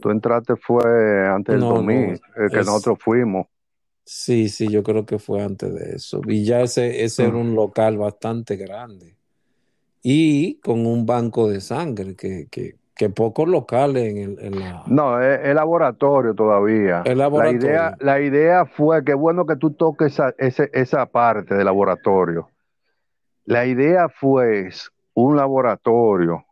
Tú 0.00 0.08
entraste 0.08 0.56
fue 0.56 1.28
antes 1.28 1.52
del 1.52 1.60
No, 1.60 1.68
no, 1.68 1.74
2000, 1.74 2.14
eh, 2.14 2.20
que 2.50 2.56
nosotros 2.60 2.98
fuimos. 2.98 3.46
Sí, 4.10 4.48
sí, 4.48 4.70
yo 4.70 4.82
creo 4.82 5.04
que 5.04 5.18
fue 5.18 5.42
antes 5.42 5.74
de 5.74 5.94
eso. 5.96 6.22
Y 6.26 6.44
ya 6.44 6.62
ese, 6.62 7.04
ese 7.04 7.26
era 7.26 7.36
un 7.36 7.54
local 7.54 7.98
bastante 7.98 8.56
grande. 8.56 9.16
Y 10.02 10.60
con 10.60 10.86
un 10.86 11.06
banco 11.06 11.48
de 11.50 11.60
sangre, 11.60 12.16
que, 12.16 12.48
que, 12.50 12.78
que 12.94 13.10
pocos 13.10 13.48
locales 13.48 14.10
en, 14.10 14.18
el, 14.18 14.38
en 14.40 14.60
la... 14.60 14.84
No, 14.86 15.20
es, 15.20 15.40
es 15.44 15.54
laboratorio 15.54 16.34
todavía. 16.34 17.02
El 17.04 17.18
La 17.18 17.18
laboratorio. 17.18 17.50
idea, 17.50 17.96
la 18.00 18.20
idea 18.20 18.64
fue 18.66 19.04
que 19.04 19.14
bueno 19.14 19.46
que 19.46 19.56
tú 19.56 19.72
toques 19.72 20.12
esa, 20.14 20.34
ese- 20.38 20.70
esa 20.72 21.06
parte 21.06 21.54
del 21.54 21.66
laboratorio. 21.66 22.48
La 23.44 23.66
idea 23.66 24.08
fue 24.08 24.70
un 25.14 25.36
laboratorio, 25.36 26.44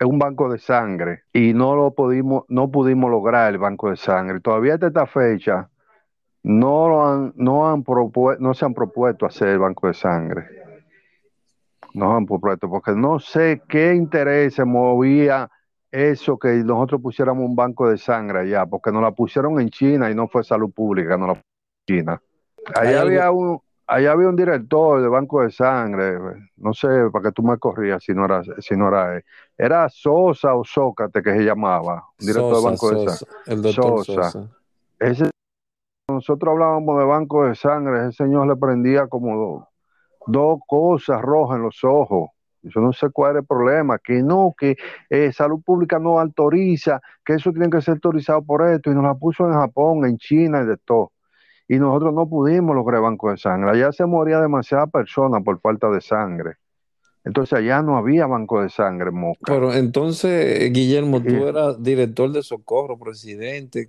un 0.00 0.18
banco 0.18 0.50
de 0.50 0.58
sangre, 0.58 1.22
y 1.32 1.54
no 1.54 1.76
lo 1.76 1.92
pudimos, 1.94 2.44
no 2.48 2.70
pudimos 2.70 3.10
lograr 3.10 3.52
el 3.52 3.58
banco 3.58 3.90
de 3.90 3.96
sangre. 3.96 4.40
Todavía 4.40 4.74
hasta 4.74 4.88
esta 4.88 5.06
fecha 5.06 5.70
no 6.46 6.88
lo 6.88 7.04
han, 7.04 7.32
no 7.34 7.68
han 7.68 7.84
no 8.38 8.54
se 8.54 8.64
han 8.64 8.72
propuesto 8.72 9.26
hacer 9.26 9.48
el 9.48 9.58
banco 9.58 9.88
de 9.88 9.94
sangre. 9.94 10.46
No 11.92 12.16
han 12.16 12.24
propuesto, 12.24 12.70
porque 12.70 12.92
no 12.92 13.18
sé 13.18 13.62
qué 13.68 13.94
interés 13.94 14.54
se 14.54 14.64
movía 14.64 15.50
eso 15.90 16.38
que 16.38 16.50
nosotros 16.62 17.00
pusiéramos 17.02 17.44
un 17.44 17.56
banco 17.56 17.90
de 17.90 17.98
sangre 17.98 18.40
allá, 18.40 18.64
porque 18.64 18.92
nos 18.92 19.02
la 19.02 19.10
pusieron 19.10 19.58
en 19.60 19.70
China 19.70 20.08
y 20.08 20.14
no 20.14 20.28
fue 20.28 20.44
salud 20.44 20.70
pública, 20.70 21.16
no 21.16 21.26
la 21.26 21.34
pusieron 21.34 21.42
en 21.88 21.96
China. 21.96 22.22
Allá 22.76 23.00
había 23.00 23.30
un, 23.32 23.60
allá 23.88 24.12
había 24.12 24.28
un 24.28 24.36
director 24.36 25.02
de 25.02 25.08
banco 25.08 25.42
de 25.42 25.50
sangre, 25.50 26.16
no 26.58 26.72
sé, 26.72 26.86
para 27.10 27.24
que 27.24 27.32
tú 27.32 27.42
me 27.42 27.58
corrías 27.58 28.04
si 28.04 28.14
no 28.14 28.24
era, 28.24 28.42
si 28.60 28.76
no 28.76 28.86
era 28.86 29.16
él. 29.16 29.24
Era 29.58 29.88
Sosa 29.88 30.54
o 30.54 30.62
Sócrates 30.62 31.24
que 31.24 31.32
se 31.32 31.42
llamaba, 31.42 32.04
un 32.20 32.26
director 32.26 32.54
Sosa, 32.54 32.60
de 32.60 32.70
banco 32.70 32.90
de 32.90 33.08
sangre. 33.08 33.34
el 33.46 33.62
doctor 33.62 34.04
Sosa. 34.04 34.30
Sosa. 34.30 34.50
Ese, 35.00 35.30
nosotros 36.08 36.52
hablábamos 36.52 36.98
de 36.98 37.04
banco 37.04 37.46
de 37.46 37.54
sangre, 37.54 38.00
ese 38.08 38.24
señor 38.24 38.46
le 38.46 38.56
prendía 38.56 39.08
como 39.08 39.36
do- 39.36 39.68
dos 40.26 40.60
cosas 40.66 41.20
rojas 41.22 41.56
en 41.56 41.62
los 41.64 41.82
ojos. 41.84 42.30
Yo 42.62 42.80
no 42.80 42.92
sé 42.92 43.10
cuál 43.10 43.36
es 43.36 43.40
el 43.42 43.46
problema, 43.46 43.98
que 43.98 44.22
no, 44.22 44.54
que 44.58 44.76
eh, 45.10 45.32
salud 45.32 45.62
pública 45.64 45.98
no 46.00 46.18
autoriza, 46.20 47.00
que 47.24 47.34
eso 47.34 47.52
tiene 47.52 47.70
que 47.70 47.80
ser 47.80 47.94
autorizado 47.94 48.42
por 48.44 48.66
esto, 48.68 48.90
y 48.90 48.94
nos 48.94 49.04
la 49.04 49.14
puso 49.14 49.46
en 49.46 49.54
Japón, 49.54 50.04
en 50.04 50.18
China 50.18 50.62
y 50.62 50.66
de 50.66 50.76
todo. 50.78 51.12
Y 51.68 51.78
nosotros 51.78 52.14
no 52.14 52.28
pudimos 52.28 52.74
lograr 52.76 53.02
banco 53.02 53.30
de 53.30 53.38
sangre. 53.38 53.70
Allá 53.72 53.92
se 53.92 54.06
moría 54.06 54.40
demasiada 54.40 54.86
personas 54.88 55.42
por 55.44 55.60
falta 55.60 55.90
de 55.90 56.00
sangre. 56.00 56.54
Entonces 57.26 57.58
allá 57.58 57.82
no 57.82 57.98
había 57.98 58.26
banco 58.26 58.62
de 58.62 58.70
sangre, 58.70 59.10
Moca. 59.10 59.40
Pero 59.52 59.74
entonces, 59.74 60.72
Guillermo, 60.72 61.20
tú 61.20 61.28
Sí. 61.30 61.42
eras 61.42 61.82
director 61.82 62.30
de 62.30 62.42
socorro, 62.42 62.96
presidente, 62.98 63.88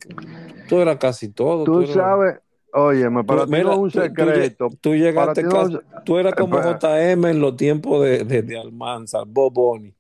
tú 0.68 0.80
eras 0.82 0.98
casi 0.98 1.30
todo. 1.30 1.64
Tú 1.64 1.82
eras- 1.82 1.94
sabes, 1.94 2.40
óyeme, 2.74 3.22
tú- 3.22 3.28
para 3.28 3.46
ti 3.46 3.52
mira, 3.52 3.64
no 3.66 3.72
es 3.74 3.78
un 3.78 3.92
tú- 3.92 4.00
tú 4.00 4.06
lle- 4.06 4.08
secreto. 4.08 4.70
Tú, 4.82 4.96
llegaste 4.96 5.44
ti 5.44 5.48
no 5.48 5.54
casi- 5.54 5.78
tú 6.04 6.18
eras 6.18 6.34
como. 6.34 6.58
JM 6.60 7.26
en 7.30 7.40
los 7.40 7.56
tiempos 7.56 8.04
de, 8.04 8.24
de, 8.26 8.42
de 8.42 8.60
Almanza, 8.60 9.20
Bob 9.28 9.54
Boni. 9.54 9.94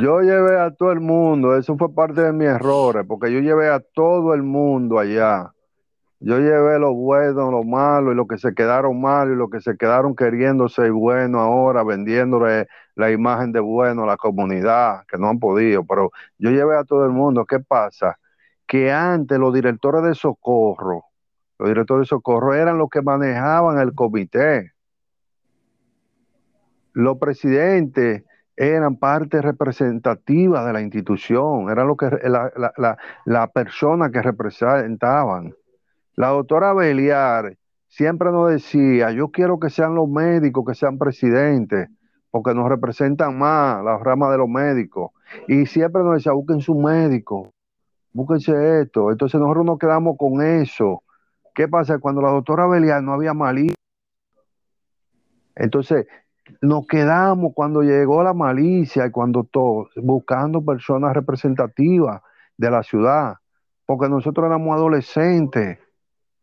Yo 0.00 0.20
llevé 0.20 0.58
a 0.58 0.70
todo 0.72 0.92
el 0.92 1.00
mundo, 1.00 1.56
eso 1.56 1.76
fue 1.76 1.92
parte 1.94 2.20
de 2.22 2.32
mis 2.32 2.48
errores, 2.48 3.04
porque 3.06 3.32
yo 3.32 3.40
llevé 3.40 3.68
a 3.68 3.78
todo 3.80 4.34
el 4.34 4.42
mundo 4.42 4.98
allá. 4.98 5.52
Yo 6.22 6.38
llevé 6.38 6.78
lo 6.78 6.92
bueno, 6.92 7.50
lo 7.50 7.64
malo 7.64 8.12
y 8.12 8.14
lo 8.14 8.26
que 8.26 8.36
se 8.36 8.54
quedaron 8.54 9.00
mal 9.00 9.32
y 9.32 9.36
lo 9.36 9.48
que 9.48 9.62
se 9.62 9.78
quedaron 9.78 10.14
queriendo 10.14 10.68
ser 10.68 10.92
bueno 10.92 11.40
ahora, 11.40 11.82
vendiéndole 11.82 12.68
la 12.94 13.10
imagen 13.10 13.52
de 13.52 13.60
bueno 13.60 14.04
a 14.04 14.06
la 14.06 14.18
comunidad, 14.18 15.06
que 15.08 15.16
no 15.16 15.28
han 15.28 15.38
podido, 15.38 15.82
pero 15.86 16.10
yo 16.38 16.50
llevé 16.50 16.76
a 16.76 16.84
todo 16.84 17.06
el 17.06 17.12
mundo. 17.12 17.46
¿Qué 17.46 17.60
pasa? 17.60 18.18
Que 18.66 18.92
antes 18.92 19.38
los 19.38 19.54
directores 19.54 20.02
de 20.02 20.14
socorro, 20.14 21.04
los 21.58 21.68
directores 21.68 22.02
de 22.02 22.08
socorro 22.08 22.52
eran 22.52 22.76
los 22.76 22.90
que 22.90 23.00
manejaban 23.00 23.78
el 23.78 23.94
comité. 23.94 24.72
Los 26.92 27.16
presidentes 27.16 28.24
eran 28.56 28.96
parte 28.96 29.40
representativa 29.40 30.66
de 30.66 30.72
la 30.74 30.82
institución, 30.82 31.70
eran 31.70 31.86
lo 31.86 31.96
que 31.96 32.10
la, 32.24 32.52
la, 32.56 32.74
la, 32.76 32.98
la 33.24 33.46
persona 33.46 34.10
que 34.10 34.20
representaban. 34.20 35.54
La 36.16 36.28
doctora 36.28 36.72
Beliar 36.74 37.56
siempre 37.88 38.30
nos 38.30 38.50
decía, 38.50 39.10
yo 39.10 39.28
quiero 39.28 39.58
que 39.58 39.70
sean 39.70 39.94
los 39.94 40.08
médicos, 40.08 40.64
que 40.66 40.74
sean 40.74 40.98
presidentes, 40.98 41.88
porque 42.30 42.54
nos 42.54 42.68
representan 42.68 43.38
más 43.38 43.82
la 43.84 43.98
rama 43.98 44.30
de 44.30 44.38
los 44.38 44.48
médicos. 44.48 45.10
Y 45.48 45.66
siempre 45.66 46.02
nos 46.02 46.14
decía, 46.14 46.32
busquen 46.32 46.60
su 46.60 46.74
médico, 46.74 47.52
búsquense 48.12 48.82
esto. 48.82 49.10
Entonces 49.10 49.40
nosotros 49.40 49.64
nos 49.64 49.78
quedamos 49.78 50.16
con 50.18 50.42
eso. 50.42 51.02
¿Qué 51.54 51.68
pasa? 51.68 51.98
Cuando 51.98 52.22
la 52.22 52.30
doctora 52.30 52.66
Beliar 52.66 53.02
no 53.02 53.12
había 53.12 53.34
malicia. 53.34 53.74
Entonces, 55.56 56.06
nos 56.60 56.86
quedamos 56.86 57.52
cuando 57.54 57.82
llegó 57.82 58.22
la 58.22 58.34
malicia 58.34 59.06
y 59.06 59.10
cuando 59.10 59.44
todo, 59.44 59.88
buscando 59.96 60.64
personas 60.64 61.14
representativas 61.14 62.22
de 62.56 62.70
la 62.70 62.82
ciudad, 62.82 63.34
porque 63.86 64.08
nosotros 64.08 64.46
éramos 64.46 64.74
adolescentes. 64.76 65.78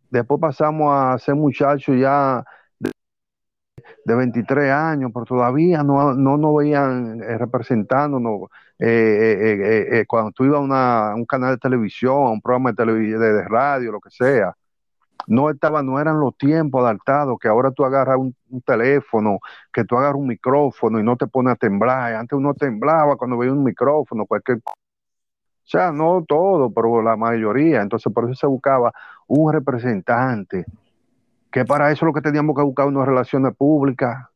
Después 0.09 0.39
pasamos 0.39 0.93
a 0.93 1.17
ser 1.19 1.35
muchachos 1.35 1.97
ya 1.99 2.43
de, 2.79 2.91
de 4.05 4.15
23 4.15 4.71
años, 4.71 5.11
pero 5.13 5.25
todavía 5.25 5.83
no, 5.83 6.13
no 6.13 6.37
nos 6.37 6.57
veían 6.57 7.21
eh, 7.21 7.37
representándonos. 7.37 8.49
Eh, 8.79 8.87
eh, 8.87 9.99
eh, 9.99 10.05
cuando 10.07 10.31
tú 10.31 10.45
ibas 10.45 10.59
a, 10.59 10.61
una, 10.61 11.15
un 11.15 11.25
canal 11.25 11.55
de 11.55 11.57
televisión, 11.57 12.27
a 12.27 12.29
un 12.29 12.41
programa 12.41 12.71
de, 12.71 12.85
de, 12.85 13.43
radio, 13.43 13.91
lo 13.91 13.99
que 13.99 14.11
sea, 14.11 14.55
no 15.27 15.49
estaba, 15.49 15.83
no 15.83 15.99
eran 15.99 16.19
los 16.19 16.37
tiempos 16.37 16.81
adaptados, 16.83 17.37
que 17.39 17.47
ahora 17.49 17.71
tú 17.71 17.85
agarras 17.85 18.17
un, 18.17 18.35
un, 18.49 18.61
teléfono, 18.61 19.39
que 19.73 19.83
tú 19.85 19.97
agarras 19.97 20.17
un 20.17 20.27
micrófono 20.27 20.99
y 20.99 21.03
no 21.03 21.17
te 21.17 21.27
pones 21.27 21.53
a 21.53 21.55
temblar. 21.57 22.15
Antes 22.15 22.37
uno 22.37 22.53
temblaba 22.53 23.17
cuando 23.17 23.37
veía 23.37 23.53
un 23.53 23.63
micrófono, 23.63 24.25
cualquier 24.25 24.61
o 25.67 25.69
sea, 25.69 25.91
no 25.91 26.23
todo, 26.25 26.69
pero 26.69 27.01
la 27.01 27.17
mayoría. 27.17 27.81
Entonces, 27.81 28.11
por 28.13 28.23
eso 28.23 28.35
se 28.35 28.47
buscaba 28.47 28.93
un 29.27 29.51
representante, 29.51 30.65
que 31.51 31.65
para 31.65 31.91
eso 31.91 32.05
lo 32.05 32.13
que 32.13 32.21
teníamos 32.21 32.55
que 32.55 32.61
buscar 32.61 32.87
unas 32.87 33.05
relaciones 33.05 33.53
públicas, 33.53 34.29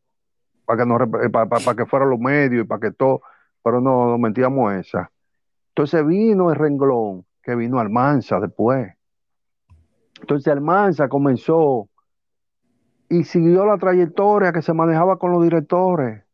para 0.65 0.83
que, 0.83 1.75
que 1.77 1.85
fueran 1.85 2.09
los 2.09 2.19
medios 2.19 2.65
y 2.65 2.67
para 2.67 2.81
que 2.81 2.91
todo, 2.91 3.21
pero 3.63 3.79
no, 3.79 4.07
no 4.07 4.17
mentíamos 4.17 4.73
esa. 4.73 5.09
Entonces 5.69 6.05
vino 6.05 6.51
el 6.51 6.57
renglón, 6.57 7.25
que 7.41 7.55
vino 7.55 7.79
Almanza 7.79 8.41
después. 8.41 8.93
Entonces 10.19 10.51
Almanza 10.51 11.07
comenzó 11.07 11.87
y 13.07 13.23
siguió 13.23 13.65
la 13.65 13.77
trayectoria 13.77 14.51
que 14.51 14.61
se 14.61 14.73
manejaba 14.73 15.17
con 15.17 15.31
los 15.31 15.43
directores, 15.43 16.25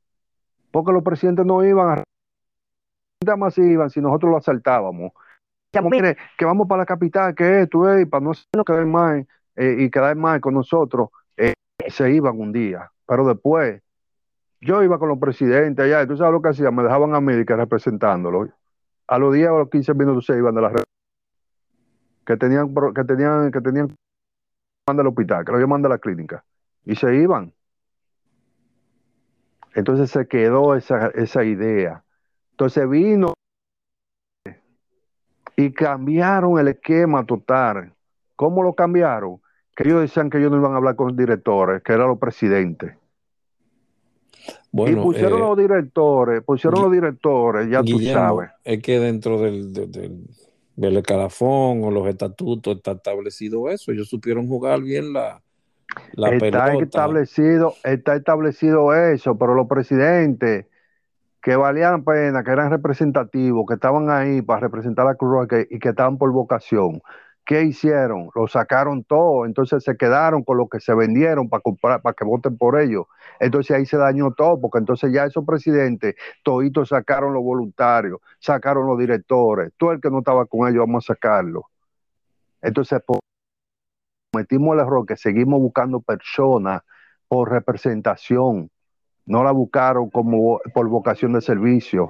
porque 0.72 0.92
los 0.92 1.04
presidentes 1.04 1.46
no 1.46 1.64
iban 1.64 2.00
a 2.00 2.04
más 3.38 3.58
iban 3.58 3.90
si 3.90 4.00
nosotros 4.00 4.32
lo 4.32 4.38
asaltábamos. 4.38 5.12
Mire, 5.84 6.18
que 6.38 6.46
vamos 6.46 6.68
para 6.68 6.82
la 6.82 6.86
capital, 6.86 7.36
que 7.36 7.64
esto, 7.64 7.92
eh, 7.92 8.06
para 8.06 8.26
no 8.26 8.64
quedar 8.66 8.86
mal 8.86 9.28
eh, 9.56 9.76
y 9.80 9.90
quedar 9.90 10.16
mal 10.16 10.40
con 10.42 10.54
nosotros, 10.54 11.10
eh, 11.36 11.54
se 11.88 12.12
iban 12.12 12.40
un 12.40 12.52
día. 12.52 12.92
Pero 13.06 13.28
después, 13.28 13.82
yo 14.62 14.82
iba 14.82 14.98
con 14.98 15.10
los 15.10 15.20
presidentes 15.20 15.86
allá, 15.86 16.02
y 16.02 16.08
tú 16.08 16.18
sabes 16.18 16.34
lo 16.34 16.42
que 16.42 16.50
hacían, 16.50 16.74
me 16.74 16.84
dejaban 16.84 17.14
a 17.14 17.22
mí 17.22 17.46
que 17.46 17.56
representándolo. 17.56 18.50
A 19.08 19.18
los 19.20 19.34
10 19.34 19.50
o 19.50 19.60
los 19.60 19.70
15 19.70 19.94
minutos 19.94 20.26
se 20.26 20.38
iban 20.38 20.56
de 20.56 20.62
la 20.62 20.74
que 22.26 22.36
tenían 22.36 22.74
que 22.94 23.04
tenían 23.06 23.52
que 23.52 23.62
tenían 23.62 23.96
del 24.88 25.08
hospital, 25.08 25.46
que 25.46 25.52
lo 25.52 25.60
llaman 25.60 25.82
de 25.82 25.90
la 25.90 25.98
clínica, 25.98 26.44
y 26.86 26.96
se 26.96 27.16
iban. 27.16 27.54
Entonces 29.76 30.10
se 30.10 30.28
quedó 30.28 30.76
esa, 30.76 31.08
esa 31.10 31.44
idea. 31.44 32.04
Entonces 32.58 32.90
vino 32.90 33.34
y 35.56 35.72
cambiaron 35.74 36.58
el 36.58 36.70
esquema 36.70 37.24
total. 37.24 37.94
¿Cómo 38.36 38.64
lo 38.64 38.74
cambiaron? 38.74 39.40
Que 39.76 39.84
ellos 39.84 40.02
decían 40.02 40.32
que 40.32 40.40
ellos 40.40 40.50
no 40.50 40.58
iban 40.58 40.74
a 40.74 40.78
hablar 40.78 40.96
con 40.96 41.10
los 41.10 41.16
directores, 41.16 41.84
que 41.84 41.94
eran 41.94 42.08
los 42.08 42.18
presidentes. 42.18 42.96
y 44.74 44.96
pusieron 44.96 45.38
eh, 45.38 45.44
los 45.44 45.56
directores, 45.56 46.42
pusieron 46.42 46.82
los 46.82 46.92
directores, 46.92 47.70
ya 47.70 47.84
tú 47.84 48.00
sabes. 48.00 48.50
Es 48.64 48.82
que 48.82 49.00
dentro 49.00 49.40
del, 49.40 49.72
del, 49.72 50.26
del 50.76 50.98
escalafón 50.98 51.84
o 51.84 51.92
los 51.92 52.08
estatutos 52.08 52.78
está 52.78 52.94
establecido 52.94 53.70
eso. 53.70 53.92
Ellos 53.92 54.10
supieron 54.10 54.48
jugar 54.48 54.82
bien 54.82 55.14
la, 55.14 55.44
la 56.14 56.32
está 56.32 56.74
establecido, 56.74 57.76
está 57.84 58.16
establecido 58.16 58.96
eso, 58.96 59.38
pero 59.38 59.54
los 59.54 59.68
presidentes 59.68 60.66
que 61.42 61.56
valían 61.56 62.04
pena, 62.04 62.44
que 62.44 62.52
eran 62.52 62.72
representativos, 62.72 63.66
que 63.68 63.76
estaban 63.76 64.10
ahí 64.10 64.42
para 64.42 64.62
representar 64.62 65.06
a 65.06 65.10
la 65.12 65.16
Cruz 65.16 65.48
y 65.70 65.80
que 65.80 65.90
estaban 65.90 66.18
por 66.18 66.32
vocación, 66.32 67.02
¿qué 67.46 67.64
hicieron? 67.64 68.30
Lo 68.36 68.48
sacaron 68.48 69.04
todo, 69.06 69.46
entonces 69.46 69.84
se 69.84 69.96
quedaron 69.96 70.44
con 70.44 70.58
lo 70.58 70.68
que 70.68 70.80
se 70.82 70.94
vendieron 70.94 71.50
para 71.50 71.62
comprar, 71.62 72.02
para 72.02 72.14
que 72.14 72.26
voten 72.26 72.58
por 72.58 72.80
ellos. 72.80 73.06
Entonces 73.40 73.76
ahí 73.78 73.86
se 73.86 73.98
dañó 73.98 74.34
todo, 74.34 74.60
porque 74.60 74.80
entonces 74.80 75.12
ya 75.14 75.26
esos 75.26 75.46
presidentes, 75.46 76.16
toditos 76.44 76.90
sacaron 76.90 77.34
los 77.34 77.44
voluntarios, 77.44 78.20
sacaron 78.40 78.86
los 78.88 78.98
directores, 79.00 79.72
todo 79.78 79.94
el 79.94 80.02
que 80.02 80.10
no 80.10 80.20
estaba 80.20 80.46
con 80.46 80.68
ellos, 80.68 80.86
vamos 80.86 81.10
a 81.10 81.14
sacarlo. 81.14 81.66
Entonces, 82.62 83.02
cometimos 84.32 84.74
el 84.76 84.82
error 84.82 85.06
que 85.06 85.16
seguimos 85.16 85.60
buscando 85.62 86.02
personas 86.02 86.82
por 87.28 87.52
representación, 87.52 88.70
no 89.28 89.44
la 89.44 89.52
buscaron 89.52 90.10
como 90.10 90.60
por 90.74 90.90
vocación 90.90 91.34
de 91.34 91.42
servicio. 91.42 92.10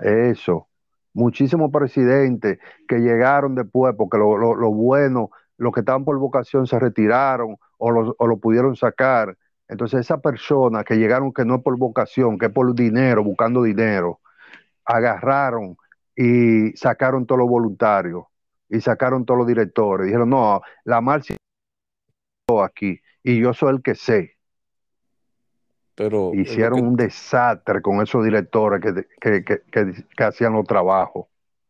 Eso 0.00 0.70
muchísimos 1.12 1.70
presidentes 1.70 2.58
que 2.88 2.98
llegaron 2.98 3.54
después, 3.54 3.94
porque 3.96 4.18
lo, 4.18 4.36
lo, 4.36 4.70
bueno, 4.72 5.30
los 5.56 5.72
que 5.72 5.80
estaban 5.80 6.04
por 6.04 6.18
vocación 6.18 6.66
se 6.66 6.78
retiraron 6.78 7.56
o 7.78 7.90
lo, 7.90 8.14
o 8.18 8.26
lo 8.26 8.38
pudieron 8.38 8.76
sacar. 8.76 9.36
Entonces, 9.68 10.00
esas 10.00 10.20
personas 10.20 10.84
que 10.84 10.96
llegaron 10.96 11.32
que 11.32 11.44
no 11.44 11.56
es 11.56 11.62
por 11.62 11.76
vocación, 11.78 12.38
que 12.38 12.46
es 12.46 12.52
por 12.52 12.74
dinero, 12.74 13.22
buscando 13.24 13.62
dinero, 13.62 14.20
agarraron 14.84 15.76
y 16.16 16.76
sacaron 16.76 17.26
todos 17.26 17.40
los 17.40 17.48
voluntarios 17.48 18.24
y 18.68 18.80
sacaron 18.80 19.24
todos 19.24 19.38
los 19.38 19.46
directores. 19.46 20.06
Dijeron, 20.06 20.30
no, 20.30 20.60
la 20.84 21.00
marcha 21.00 21.34
aquí 22.64 23.00
y 23.22 23.40
yo 23.40 23.54
soy 23.54 23.74
el 23.76 23.82
que 23.82 23.94
sé. 23.94 24.36
Hicieron 26.34 26.86
un 26.86 26.96
desastre 26.96 27.82
con 27.82 28.00
esos 28.00 28.24
directores 28.24 28.80
que, 29.20 30.24
hacían 30.24 30.54
los 30.54 30.66
trabajos. 30.66 31.26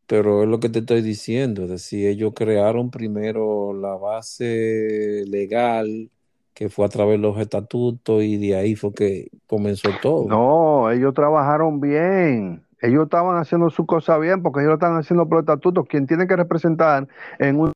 Pero 0.07 0.43
es 0.43 0.49
lo 0.49 0.59
que 0.59 0.69
te 0.69 0.81
estoy 0.81 1.03
diciendo, 1.03 1.65
es 1.65 1.71
decir, 1.71 2.09
ellos 2.09 2.33
crearon 2.35 2.91
primero 2.91 3.73
la 3.73 3.95
base 3.95 5.25
legal, 5.29 6.11
que 6.53 6.69
fue 6.69 6.85
a 6.85 6.89
través 6.89 7.13
de 7.13 7.23
los 7.23 7.39
estatutos, 7.39 8.23
y 8.23 8.37
de 8.37 8.57
ahí 8.57 8.75
fue 8.75 8.93
que 8.93 9.29
comenzó 9.47 9.91
todo. 10.03 10.27
No, 10.27 10.91
ellos 10.91 11.15
trabajaron 11.15 11.81
bien. 11.81 12.65
Ellos 12.83 13.05
estaban 13.05 13.37
haciendo 13.37 13.71
su 13.71 13.87
cosa 13.87 14.19
bien 14.19 14.43
porque 14.43 14.61
ellos 14.61 14.71
lo 14.71 14.75
están 14.75 14.97
haciendo 14.97 15.29
por 15.29 15.41
estatutos. 15.41 15.87
Quien 15.87 16.07
tiene 16.07 16.27
que 16.27 16.37
representar 16.37 17.07
en 17.39 17.61
un 17.61 17.73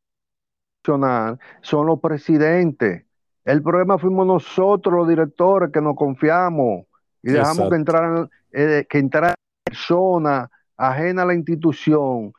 nacional 0.84 1.38
son 1.62 1.86
los 1.86 2.00
presidentes. 2.00 3.04
El 3.44 3.62
problema 3.62 3.98
fuimos 3.98 4.26
nosotros, 4.26 4.94
los 4.94 5.08
directores, 5.08 5.70
que 5.70 5.80
nos 5.80 5.96
confiamos 5.96 6.86
y 7.22 7.32
dejamos 7.32 7.68
que 7.68 7.76
entraran, 7.76 8.30
eh, 8.52 8.86
que 8.88 8.98
entraran 8.98 9.34
personas 9.62 10.48
ajenas 10.76 11.24
a 11.24 11.26
la 11.26 11.34
institución, 11.34 12.32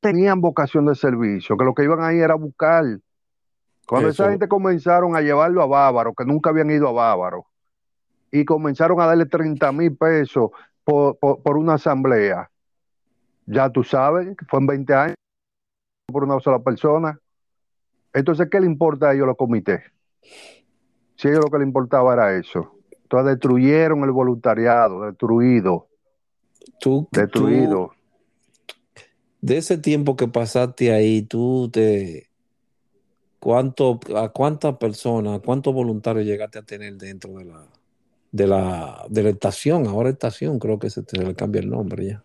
tenían 0.00 0.40
vocación 0.40 0.86
de 0.86 0.94
servicio, 0.94 1.56
que 1.56 1.64
lo 1.64 1.74
que 1.74 1.84
iban 1.84 2.02
ahí 2.02 2.18
era 2.18 2.34
buscar. 2.34 2.84
Cuando 3.86 4.08
esa 4.08 4.30
gente 4.30 4.48
comenzaron 4.48 5.14
a 5.16 5.20
llevarlo 5.20 5.62
a 5.62 5.66
Bávaro, 5.66 6.14
que 6.14 6.24
nunca 6.24 6.50
habían 6.50 6.70
ido 6.70 6.88
a 6.88 6.92
Bávaro, 6.92 7.46
y 8.30 8.44
comenzaron 8.44 9.00
a 9.00 9.06
darle 9.06 9.26
30 9.26 9.72
mil 9.72 9.96
pesos 9.96 10.50
por, 10.84 11.18
por, 11.18 11.56
una 11.56 11.74
asamblea, 11.74 12.50
ya 13.46 13.70
tú 13.70 13.84
sabes, 13.84 14.34
fue 14.48 14.60
en 14.60 14.66
20 14.66 14.94
años 14.94 15.16
por 16.06 16.24
una 16.24 16.40
sola 16.40 16.60
persona. 16.60 17.18
Entonces, 18.12 18.48
¿qué 18.50 18.60
le 18.60 18.66
importa 18.66 19.08
a 19.08 19.14
ellos 19.14 19.26
los 19.26 19.36
comités? 19.36 19.82
Si 21.16 21.28
ellos 21.28 21.40
lo 21.44 21.50
que 21.50 21.58
le 21.58 21.64
importaba 21.64 22.14
era 22.14 22.36
eso. 22.36 22.74
Entonces 23.02 23.32
destruyeron 23.32 24.02
el 24.04 24.10
voluntariado, 24.10 25.02
destruido. 25.02 25.88
Tú, 26.80 27.08
destruido. 27.12 27.92
de 29.40 29.58
ese 29.58 29.78
tiempo 29.78 30.16
que 30.16 30.26
pasaste 30.26 30.92
ahí, 30.92 31.22
tú 31.22 31.70
te 31.72 32.28
cuánto, 33.38 34.00
a 34.16 34.30
cuántas 34.30 34.76
personas, 34.78 35.38
a 35.38 35.42
cuántos 35.42 35.72
voluntarios 35.72 36.24
llegaste 36.26 36.58
a 36.58 36.62
tener 36.62 36.96
dentro 36.96 37.34
de 37.34 37.44
la 37.44 37.66
de 38.34 38.48
la, 38.48 39.06
de 39.08 39.22
la 39.22 39.30
estación, 39.30 39.86
ahora 39.86 40.10
estación, 40.10 40.58
creo 40.58 40.80
que 40.80 40.90
se, 40.90 41.04
le 41.12 41.36
cambia 41.36 41.60
el 41.60 41.70
nombre 41.70 42.04
ya. 42.04 42.24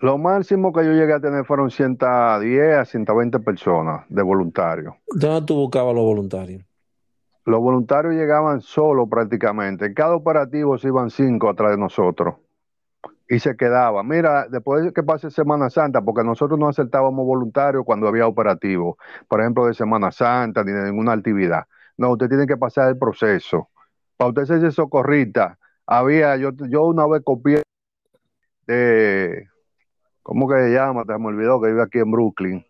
Lo 0.00 0.18
máximo 0.18 0.72
que 0.72 0.84
yo 0.84 0.92
llegué 0.92 1.14
a 1.14 1.20
tener 1.20 1.44
fueron 1.44 1.70
110 1.70 2.76
a 2.76 2.84
120 2.84 3.40
personas 3.40 4.04
de 4.08 4.22
voluntarios. 4.22 4.94
¿Dónde 5.06 5.46
tú 5.46 5.54
buscabas 5.54 5.94
los 5.94 6.04
voluntarios? 6.04 6.62
Los 7.44 7.60
voluntarios 7.60 8.14
llegaban 8.14 8.60
solos 8.60 9.08
prácticamente. 9.08 9.86
En 9.86 9.94
cada 9.94 10.14
operativo 10.14 10.76
se 10.78 10.88
iban 10.88 11.10
cinco 11.10 11.48
atrás 11.48 11.70
de 11.70 11.78
nosotros. 11.78 12.34
Y 13.28 13.38
se 13.38 13.56
quedaban. 13.56 14.06
Mira, 14.06 14.46
después 14.48 14.84
de 14.84 14.92
que 14.92 15.02
pase 15.02 15.30
Semana 15.30 15.70
Santa, 15.70 16.02
porque 16.02 16.22
nosotros 16.24 16.58
no 16.58 16.68
aceptábamos 16.68 17.24
voluntarios 17.24 17.84
cuando 17.84 18.06
había 18.06 18.26
operativo, 18.26 18.98
por 19.28 19.40
ejemplo, 19.40 19.66
de 19.66 19.74
Semana 19.74 20.12
Santa 20.12 20.62
ni 20.62 20.72
de 20.72 20.84
ninguna 20.84 21.12
actividad. 21.12 21.64
No, 21.96 22.10
usted 22.10 22.28
tiene 22.28 22.46
que 22.46 22.56
pasar 22.56 22.88
el 22.88 22.98
proceso. 22.98 23.70
Para 24.16 24.28
usted 24.30 24.44
ser 24.44 24.72
socorrista, 24.72 25.58
había, 25.86 26.36
yo, 26.36 26.50
yo 26.68 26.84
una 26.84 27.06
vez 27.06 27.22
copié 27.24 27.62
de, 28.66 29.48
¿cómo 30.26 30.48
que 30.48 30.56
se 30.56 30.74
llama? 30.74 31.04
Te 31.04 31.16
me 31.18 31.26
olvidó 31.26 31.60
que 31.60 31.68
vive 31.68 31.82
aquí 31.82 32.00
en 32.00 32.10
Brooklyn, 32.10 32.66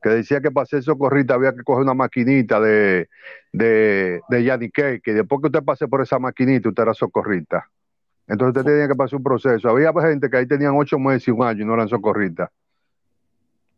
que 0.00 0.10
decía 0.10 0.40
que 0.40 0.52
para 0.52 0.64
ser 0.64 0.80
socorrista 0.84 1.34
había 1.34 1.52
que 1.52 1.64
coger 1.64 1.82
una 1.82 1.92
maquinita 1.92 2.60
de, 2.60 3.08
de, 3.52 4.20
de 4.28 5.00
que 5.02 5.12
después 5.12 5.40
que 5.40 5.48
usted 5.48 5.64
pase 5.64 5.88
por 5.88 6.02
esa 6.02 6.20
maquinita, 6.20 6.68
usted 6.68 6.84
era 6.84 6.94
socorrista. 6.94 7.68
Entonces 8.28 8.56
usted 8.56 8.72
tenía 8.72 8.86
que 8.86 8.94
pasar 8.94 9.16
un 9.16 9.24
proceso. 9.24 9.68
Había 9.68 9.92
gente 10.02 10.30
que 10.30 10.36
ahí 10.36 10.46
tenían 10.46 10.74
ocho 10.76 10.96
meses 11.00 11.26
y 11.26 11.30
un 11.32 11.42
año 11.42 11.62
y 11.62 11.64
no 11.64 11.74
eran 11.74 11.88
socorristas. 11.88 12.48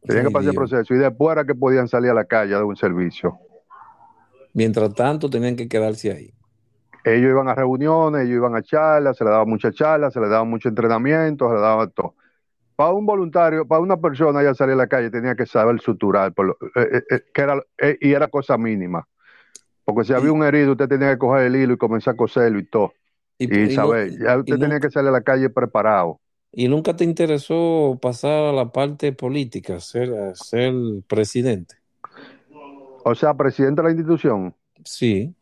Tenían 0.03 0.27
que 0.27 0.33
pasar 0.33 0.51
el 0.51 0.55
proceso 0.55 0.95
y 0.95 0.99
después 0.99 1.33
era 1.33 1.47
que 1.47 1.55
podían 1.55 1.89
salir 1.89 2.11
a 2.11 2.15
la 2.15 2.27
calle 2.27 2.55
de 2.55 2.63
un 2.63 2.77
servicio. 2.77 3.39
Mientras 4.53 4.93
tanto, 4.93 5.31
tenían 5.31 5.57
que 5.57 5.67
quedarse 5.69 6.13
ahí. 6.13 6.35
Ellos 7.03 7.31
iban 7.31 7.49
a 7.49 7.55
reuniones, 7.55 8.25
ellos 8.25 8.37
iban 8.37 8.55
a 8.57 8.63
charlas, 8.63 9.17
se 9.17 9.25
les 9.25 9.31
daba 9.31 9.47
mucha 9.47 9.73
charlas, 9.73 10.13
se 10.13 10.21
les 10.21 10.29
daba 10.29 10.45
mucho 10.45 10.69
entrenamiento, 10.69 11.49
se 11.49 11.55
les 11.55 11.63
daba 11.63 11.87
todo 11.87 12.15
para 12.77 12.93
un 12.93 13.07
voluntario, 13.07 13.67
para 13.67 13.81
una 13.81 13.97
persona 13.97 14.43
ya 14.43 14.55
salir 14.55 14.75
a 14.75 14.77
la 14.77 14.87
calle 14.87 15.11
tenía 15.11 15.35
que 15.35 15.47
saber 15.47 15.81
suturar, 15.81 16.33
por 16.35 16.59
eh, 16.77 16.81
eh, 16.93 17.03
eh, 17.11 17.21
que 17.33 17.41
era, 17.43 17.63
y 18.01 18.13
era 18.13 18.29
cosa 18.29 18.59
mínima. 18.59 19.09
Porque 19.85 20.05
si 20.05 20.13
había 20.13 20.33
un 20.33 20.45
herido, 20.45 20.73
usted 20.73 20.89
tenía 20.89 21.11
que 21.13 21.19
coger 21.19 21.47
el 21.47 21.57
hilo 21.57 21.75
y 21.75 21.79
comenzar 21.79 22.15
a 22.15 22.17
coserlo 22.17 22.59
y 22.59 22.67
todo. 22.67 22.93
Y, 23.39 23.71
saber, 23.71 24.11
ya 24.19 24.37
usted 24.37 24.59
tenía 24.59 24.81
que 24.81 24.91
salir 24.91 25.09
a 25.09 25.13
la 25.13 25.23
calle 25.23 25.49
preparado. 25.49 26.21
¿Y 26.53 26.69
nunca 26.69 26.97
te 26.97 27.05
interesó 27.05 27.99
pasar 28.01 28.45
a 28.45 28.53
la 28.53 28.73
parte 28.73 29.13
política, 29.13 29.79
ser, 29.81 30.35
ser 30.35 30.75
presidente? 31.07 31.77
O 33.05 33.15
sea, 33.15 33.35
presidente 33.35 33.83
de 33.83 33.89
la 33.89 33.91
institución. 33.91 34.55
Sí. 34.85 35.35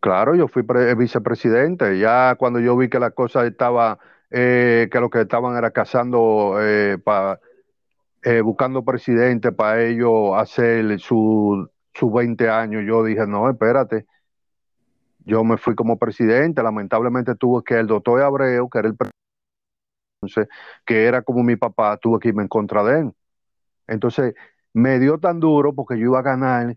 Claro, 0.00 0.34
yo 0.34 0.46
fui 0.46 0.62
vicepresidente. 0.96 1.98
Ya 1.98 2.36
cuando 2.38 2.60
yo 2.60 2.76
vi 2.76 2.88
que 2.88 3.00
la 3.00 3.10
cosa 3.10 3.46
estaba 3.46 3.98
eh, 4.30 4.88
que 4.90 5.00
lo 5.00 5.10
que 5.10 5.22
estaban 5.22 5.56
era 5.56 5.70
cazando, 5.70 6.56
eh, 6.60 6.98
eh, 8.22 8.40
buscando 8.40 8.84
presidente 8.84 9.52
para 9.52 9.84
ellos 9.84 10.32
hacer 10.36 10.98
sus 11.00 11.68
su 11.98 12.10
20 12.12 12.48
años. 12.48 12.84
Yo 12.86 13.02
dije, 13.04 13.26
no, 13.26 13.50
espérate. 13.50 14.06
Yo 15.24 15.44
me 15.44 15.56
fui 15.58 15.74
como 15.74 15.98
presidente, 15.98 16.62
lamentablemente 16.62 17.34
tuve 17.34 17.62
que 17.64 17.78
el 17.78 17.86
doctor 17.86 18.22
Abreu, 18.22 18.68
que 18.70 18.78
era 18.78 18.88
el 18.88 18.96
presidente, 18.96 20.54
que 20.86 21.04
era 21.04 21.22
como 21.22 21.42
mi 21.42 21.56
papá, 21.56 21.96
tuve 21.98 22.18
que 22.20 22.28
irme 22.28 22.42
en 22.42 22.48
contra 22.48 22.82
de 22.84 23.00
él. 23.00 23.12
Entonces, 23.88 24.34
me 24.72 24.98
dio 25.00 25.18
tan 25.18 25.40
duro 25.40 25.74
porque 25.74 25.98
yo 25.98 26.06
iba 26.06 26.20
a 26.20 26.22
ganar 26.22 26.76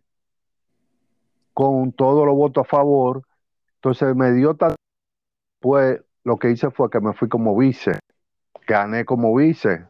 con 1.53 1.91
todos 1.93 2.25
los 2.25 2.35
votos 2.35 2.65
a 2.65 2.69
favor. 2.69 3.23
Entonces, 3.75 4.15
me 4.15 4.33
dio 4.33 4.55
tan 4.55 4.75
pues 5.59 6.01
lo 6.23 6.37
que 6.37 6.51
hice 6.51 6.69
fue 6.71 6.89
que 6.89 6.99
me 6.99 7.13
fui 7.13 7.27
como 7.29 7.57
vice, 7.57 7.99
gané 8.67 9.05
como 9.05 9.35
vice, 9.35 9.85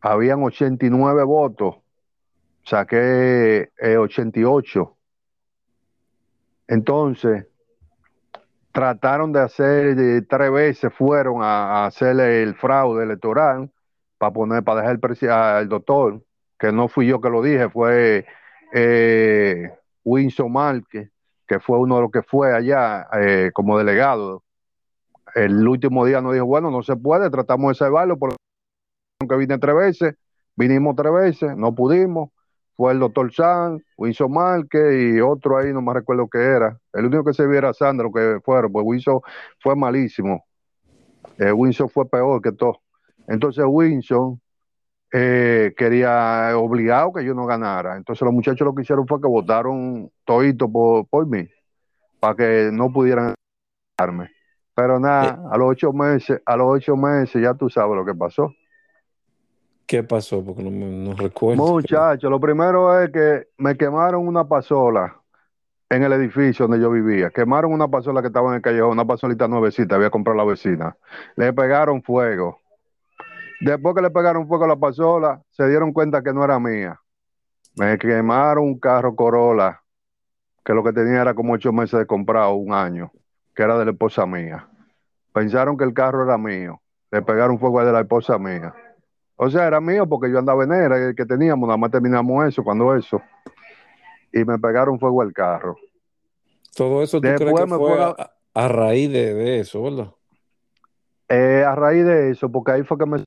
habían 0.00 0.42
89 0.42 1.24
votos, 1.24 1.76
saqué 2.64 3.70
88. 3.80 4.82
Eh, 4.82 6.74
Entonces, 6.74 7.46
trataron 8.72 9.32
de 9.32 9.40
hacer, 9.40 10.26
tres 10.28 10.52
veces 10.52 10.92
fueron 10.94 11.42
a, 11.42 11.86
hacer 11.86 12.18
el 12.20 12.54
fraude 12.54 13.04
electoral, 13.04 13.70
para 14.18 14.32
poner, 14.32 14.62
para 14.62 14.82
dejar 14.82 15.00
el, 15.02 15.30
al 15.30 15.68
doctor, 15.68 16.22
que 16.58 16.72
no 16.72 16.88
fui 16.88 17.06
yo 17.08 17.20
que 17.20 17.28
lo 17.28 17.42
dije, 17.42 17.68
fue 17.68 18.24
eh, 18.72 19.70
Winston 20.04 20.52
Marque, 20.52 21.10
que 21.46 21.60
fue 21.60 21.78
uno 21.78 21.96
de 21.96 22.02
los 22.02 22.10
que 22.10 22.22
fue 22.22 22.54
allá 22.54 23.08
eh, 23.14 23.50
como 23.52 23.76
delegado. 23.78 24.42
El 25.34 25.66
último 25.66 26.04
día 26.04 26.20
nos 26.20 26.34
dijo, 26.34 26.46
bueno, 26.46 26.70
no 26.70 26.82
se 26.82 26.96
puede, 26.96 27.30
tratamos 27.30 27.70
de 27.70 27.74
salvarlo, 27.76 28.18
porque 28.18 28.36
vine 29.36 29.58
tres 29.58 29.74
veces, 29.74 30.14
vinimos 30.56 30.94
tres 30.96 31.12
veces, 31.12 31.56
no 31.56 31.74
pudimos, 31.74 32.30
fue 32.76 32.92
el 32.92 32.98
doctor 32.98 33.32
San, 33.32 33.82
Winston 33.96 34.32
Marque 34.32 35.14
y 35.14 35.20
otro 35.20 35.58
ahí, 35.58 35.72
no 35.72 35.82
me 35.82 35.94
recuerdo 35.94 36.28
qué 36.28 36.38
era. 36.38 36.78
El 36.92 37.06
único 37.06 37.24
que 37.24 37.34
se 37.34 37.46
viera 37.46 37.72
Sandro 37.72 38.12
que 38.12 38.40
fueron, 38.44 38.72
pues 38.72 38.84
Winston 38.86 39.20
fue 39.60 39.76
malísimo. 39.76 40.44
Eh, 41.38 41.52
Winston 41.52 41.88
fue 41.88 42.08
peor 42.08 42.40
que 42.42 42.52
todo. 42.52 42.80
Entonces 43.28 43.64
Winston 43.66 44.40
eh, 45.12 45.74
quería 45.76 46.52
obligado 46.56 47.12
que 47.12 47.24
yo 47.24 47.34
no 47.34 47.46
ganara. 47.46 47.96
Entonces 47.96 48.22
los 48.22 48.32
muchachos 48.32 48.64
lo 48.66 48.74
que 48.74 48.82
hicieron 48.82 49.06
fue 49.06 49.20
que 49.20 49.28
votaron 49.28 50.10
todito 50.24 50.70
por, 50.70 51.06
por 51.08 51.26
mí, 51.26 51.48
para 52.20 52.34
que 52.34 52.70
no 52.72 52.92
pudieran 52.92 53.34
ganarme. 53.98 54.30
Pero 54.74 54.98
nada, 54.98 55.38
Eh. 55.44 55.48
a 55.52 55.56
los 55.58 55.70
ocho 55.70 55.92
meses, 55.92 56.40
a 56.44 56.56
los 56.56 56.66
ocho 56.68 56.96
meses 56.96 57.42
ya 57.42 57.54
tú 57.54 57.68
sabes 57.68 57.94
lo 57.96 58.04
que 58.04 58.14
pasó. 58.14 58.52
¿Qué 59.86 60.02
pasó? 60.02 60.42
Porque 60.44 60.62
no, 60.62 60.70
me- 60.70 60.86
no 61.08 61.14
recuerdo. 61.14 61.62
Muchachos, 61.62 62.30
lo 62.30 62.40
primero 62.40 62.98
es 63.00 63.10
que 63.10 63.48
me 63.58 63.76
quemaron 63.76 64.26
una 64.26 64.48
pasola 64.48 65.16
en 65.90 66.02
el 66.02 66.12
edificio 66.14 66.66
donde 66.66 66.82
yo 66.82 66.90
vivía. 66.90 67.28
Quemaron 67.30 67.70
una 67.72 67.88
pasola 67.88 68.22
que 68.22 68.28
estaba 68.28 68.48
en 68.50 68.54
el 68.56 68.62
callejón, 68.62 68.92
una 68.92 69.04
pasolita 69.04 69.46
nuevecita, 69.46 69.96
había 69.96 70.08
comprado 70.08 70.38
la 70.38 70.44
vecina. 70.44 70.96
Le 71.36 71.52
pegaron 71.52 72.02
fuego. 72.02 72.58
Después 73.60 73.94
que 73.94 74.00
le 74.00 74.10
pegaron 74.10 74.48
fuego 74.48 74.64
a 74.64 74.68
la 74.68 74.76
pasola, 74.76 75.42
se 75.50 75.68
dieron 75.68 75.92
cuenta 75.92 76.22
que 76.22 76.32
no 76.32 76.42
era 76.42 76.58
mía. 76.58 76.98
Me 77.76 77.98
quemaron 77.98 78.64
un 78.64 78.78
carro 78.78 79.14
Corolla, 79.14 79.82
que 80.64 80.72
lo 80.72 80.82
que 80.82 80.92
tenía 80.92 81.20
era 81.20 81.34
como 81.34 81.52
ocho 81.52 81.72
meses 81.72 81.98
de 82.00 82.06
comprado, 82.06 82.54
un 82.54 82.72
año, 82.72 83.10
que 83.54 83.62
era 83.62 83.78
de 83.78 83.84
la 83.84 83.90
esposa 83.90 84.26
mía. 84.26 84.68
Pensaron 85.32 85.76
que 85.76 85.84
el 85.84 85.94
carro 85.94 86.24
era 86.24 86.38
mío. 86.38 86.80
Le 87.10 87.22
pegaron 87.22 87.58
fuego 87.58 87.80
a 87.80 87.84
de 87.84 87.92
la 87.92 88.00
esposa 88.00 88.38
mía. 88.38 88.74
O 89.36 89.50
sea, 89.50 89.66
era 89.66 89.80
mío 89.80 90.06
porque 90.06 90.30
yo 90.30 90.38
andaba 90.38 90.64
en 90.64 90.72
era 90.72 91.08
el 91.08 91.14
que 91.14 91.26
teníamos, 91.26 91.66
nada 91.66 91.76
más 91.76 91.90
terminamos 91.90 92.46
eso, 92.46 92.62
cuando 92.62 92.94
eso. 92.94 93.20
Y 94.32 94.44
me 94.44 94.58
pegaron 94.58 94.98
fuego 94.98 95.22
al 95.22 95.32
carro. 95.32 95.76
Todo 96.74 97.02
eso 97.02 97.20
tú 97.20 97.28
Después 97.28 97.52
crees 97.52 97.64
que 97.64 97.70
me 97.70 97.76
fue 97.76 98.14
a 98.54 98.68
raíz 98.68 99.10
de, 99.10 99.34
de 99.34 99.60
eso, 99.60 99.82
¿verdad? 99.82 100.12
Eh, 101.28 101.64
a 101.66 101.74
raíz 101.74 102.04
de 102.04 102.30
eso, 102.30 102.50
porque 102.50 102.72
ahí 102.72 102.82
fue 102.82 102.98
que 102.98 103.06
me, 103.06 103.24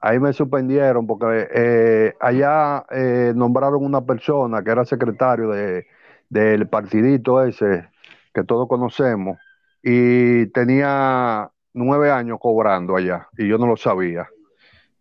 ahí 0.00 0.18
me 0.18 0.32
suspendieron, 0.32 1.06
porque 1.06 1.48
eh, 1.54 2.14
allá 2.20 2.84
eh, 2.90 3.32
nombraron 3.34 3.84
una 3.84 4.00
persona 4.00 4.62
que 4.62 4.70
era 4.70 4.84
secretario 4.84 5.48
de, 5.50 5.86
del 6.28 6.66
partidito 6.68 7.42
ese 7.42 7.88
que 8.32 8.44
todos 8.44 8.68
conocemos 8.68 9.38
y 9.82 10.46
tenía 10.48 11.50
nueve 11.74 12.10
años 12.10 12.38
cobrando 12.40 12.96
allá 12.96 13.28
y 13.36 13.48
yo 13.48 13.58
no 13.58 13.66
lo 13.66 13.76
sabía. 13.76 14.28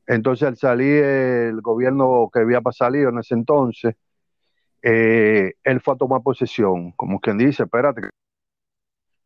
Entonces 0.08 0.48
al 0.48 0.58
salir 0.58 1.04
el 1.04 1.62
gobierno 1.62 2.30
que 2.34 2.40
había 2.40 2.62
salido 2.72 3.10
en 3.10 3.20
ese 3.20 3.36
entonces, 3.36 3.96
eh, 4.82 5.54
él 5.64 5.82
fue 5.82 5.94
a 5.94 5.98
tomar 5.98 6.22
posesión, 6.24 6.92
como 6.94 7.20
quien 7.20 7.38
dice, 7.38 7.64
espérate. 7.64 8.10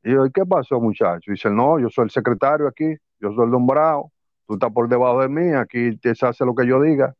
Y 0.03 0.11
yo, 0.11 0.25
¿y 0.25 0.31
qué 0.31 0.45
pasó, 0.45 0.79
muchacho? 0.79 1.31
Dice, 1.31 1.49
no, 1.49 1.79
yo 1.79 1.89
soy 1.89 2.05
el 2.05 2.11
secretario 2.11 2.67
aquí, 2.67 2.95
yo 3.19 3.33
soy 3.33 3.45
el 3.45 3.51
nombrado, 3.51 4.11
tú 4.45 4.55
estás 4.55 4.71
por 4.71 4.87
debajo 4.87 5.21
de 5.21 5.29
mí, 5.29 5.53
aquí 5.53 5.97
te 5.97 6.11
hace 6.11 6.45
lo 6.45 6.53
que 6.53 6.67
yo 6.67 6.81
diga. 6.81 7.15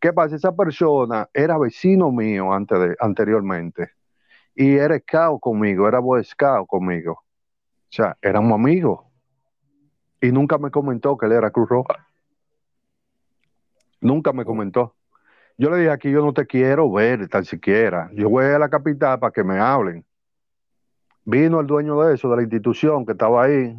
¿Qué 0.00 0.12
pasa? 0.12 0.36
Esa 0.36 0.54
persona 0.54 1.28
era 1.34 1.58
vecino 1.58 2.12
mío 2.12 2.52
antes 2.52 2.78
de, 2.78 2.96
anteriormente 3.00 3.97
y 4.60 4.76
era 4.76 4.98
scout 4.98 5.40
conmigo, 5.40 5.86
era 5.86 6.00
boy 6.00 6.24
scout 6.24 6.66
conmigo. 6.66 7.12
O 7.12 7.90
sea, 7.90 8.18
éramos 8.20 8.54
amigos. 8.54 9.06
Y 10.20 10.32
nunca 10.32 10.58
me 10.58 10.68
comentó 10.68 11.16
que 11.16 11.26
él 11.26 11.32
era 11.32 11.52
Cruz 11.52 11.68
Roja. 11.68 12.08
Nunca 14.00 14.32
me 14.32 14.44
comentó. 14.44 14.96
Yo 15.56 15.70
le 15.70 15.76
dije 15.76 15.90
aquí, 15.92 16.10
yo 16.10 16.24
no 16.24 16.32
te 16.32 16.44
quiero 16.44 16.90
ver 16.90 17.28
tan 17.28 17.44
siquiera. 17.44 18.10
Yo 18.14 18.28
voy 18.28 18.46
a 18.46 18.58
la 18.58 18.68
capital 18.68 19.20
para 19.20 19.30
que 19.30 19.44
me 19.44 19.60
hablen. 19.60 20.04
Vino 21.24 21.60
el 21.60 21.66
dueño 21.68 22.00
de 22.02 22.16
eso, 22.16 22.28
de 22.28 22.36
la 22.36 22.42
institución 22.42 23.06
que 23.06 23.12
estaba 23.12 23.44
ahí, 23.44 23.78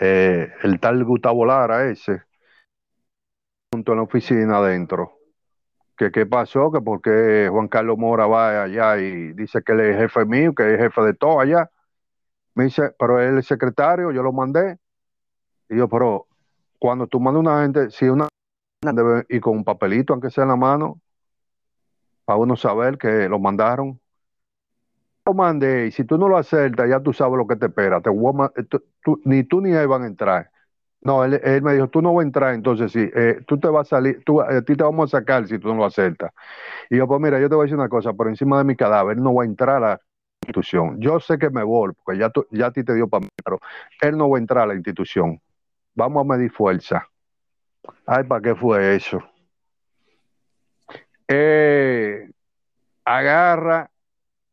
eh, 0.00 0.52
el 0.64 0.80
tal 0.80 1.04
Gustavo 1.04 1.46
Lara 1.46 1.88
ese, 1.88 2.22
junto 3.72 3.92
en 3.92 3.98
la 3.98 4.02
oficina 4.02 4.56
adentro. 4.56 5.21
Que 6.02 6.10
qué 6.10 6.26
pasó, 6.26 6.72
que 6.72 6.80
porque 6.80 7.46
Juan 7.48 7.68
Carlos 7.68 7.96
Mora 7.96 8.26
va 8.26 8.64
allá 8.64 8.98
y 8.98 9.34
dice 9.34 9.62
que 9.62 9.70
él 9.70 9.80
es 9.82 9.96
jefe 9.96 10.24
mío, 10.24 10.52
que 10.52 10.74
es 10.74 10.80
jefe 10.80 11.00
de 11.02 11.14
todo 11.14 11.38
allá. 11.38 11.70
Me 12.56 12.64
dice, 12.64 12.90
pero 12.98 13.20
él 13.20 13.38
es 13.38 13.46
secretario, 13.46 14.10
yo 14.10 14.20
lo 14.20 14.32
mandé. 14.32 14.78
Y 15.68 15.76
yo, 15.76 15.88
pero 15.88 16.26
cuando 16.80 17.06
tú 17.06 17.20
mandas 17.20 17.40
una 17.42 17.62
gente, 17.62 17.90
si 17.92 18.08
una 18.08 18.26
debe 18.80 19.26
ir 19.28 19.40
con 19.40 19.58
un 19.58 19.62
papelito, 19.62 20.12
aunque 20.12 20.30
sea 20.30 20.42
en 20.42 20.48
la 20.48 20.56
mano, 20.56 21.00
para 22.24 22.40
uno 22.40 22.56
saber 22.56 22.98
que 22.98 23.28
lo 23.28 23.38
mandaron. 23.38 24.00
Lo 25.24 25.34
mandé, 25.34 25.86
y 25.86 25.92
si 25.92 26.02
tú 26.02 26.18
no 26.18 26.28
lo 26.28 26.36
acertas, 26.36 26.90
ya 26.90 26.98
tú 26.98 27.12
sabes 27.12 27.38
lo 27.38 27.46
que 27.46 27.54
te 27.54 27.66
espera. 27.66 28.00
Te 28.00 28.10
ni 29.24 29.44
tú 29.44 29.60
ni 29.60 29.70
él 29.70 29.86
van 29.86 30.02
a 30.02 30.06
entrar. 30.08 30.50
No, 31.02 31.24
él, 31.24 31.40
me 31.62 31.74
dijo, 31.74 31.88
tú 31.88 32.00
no 32.00 32.14
vas 32.14 32.22
a 32.24 32.26
entrar, 32.26 32.54
entonces 32.54 32.92
sí, 32.92 33.10
eh, 33.14 33.40
tú 33.46 33.58
te 33.58 33.66
vas 33.68 33.88
a 33.88 33.96
salir, 33.96 34.22
tú, 34.24 34.40
a 34.40 34.62
ti 34.62 34.76
te 34.76 34.84
vamos 34.84 35.12
a 35.12 35.18
sacar 35.18 35.48
si 35.48 35.58
tú 35.58 35.68
no 35.68 35.74
lo 35.74 35.84
aceptas. 35.86 36.32
Y 36.90 36.98
yo, 36.98 37.08
pues 37.08 37.20
mira, 37.20 37.40
yo 37.40 37.48
te 37.48 37.56
voy 37.56 37.64
a 37.64 37.66
decir 37.66 37.78
una 37.78 37.88
cosa, 37.88 38.12
por 38.12 38.28
encima 38.28 38.58
de 38.58 38.64
mi 38.64 38.76
cadáver, 38.76 39.16
no 39.18 39.34
va 39.34 39.42
a 39.44 39.46
entrar 39.46 39.76
a 39.76 39.80
la 39.80 40.00
institución. 40.42 41.00
Yo 41.00 41.20
sé 41.20 41.38
que 41.38 41.50
me 41.50 41.64
voy, 41.64 41.92
porque 42.04 42.20
ya, 42.20 42.30
tú- 42.30 42.46
ya 42.50 42.66
a 42.66 42.72
ti 42.72 42.84
te 42.84 42.94
dio 42.94 43.08
para 43.08 43.22
mí, 43.22 43.28
pero 43.44 43.58
él 44.00 44.16
no 44.16 44.30
va 44.30 44.38
a 44.38 44.40
entrar 44.40 44.64
a 44.64 44.66
la 44.68 44.74
institución. 44.74 45.40
Vamos 45.94 46.22
a 46.22 46.36
medir 46.36 46.52
fuerza. 46.52 47.08
Ay, 48.06 48.24
¿para 48.24 48.42
qué 48.42 48.54
fue 48.54 48.94
eso? 48.96 49.22
Eh, 51.28 52.30
agarra 53.04 53.90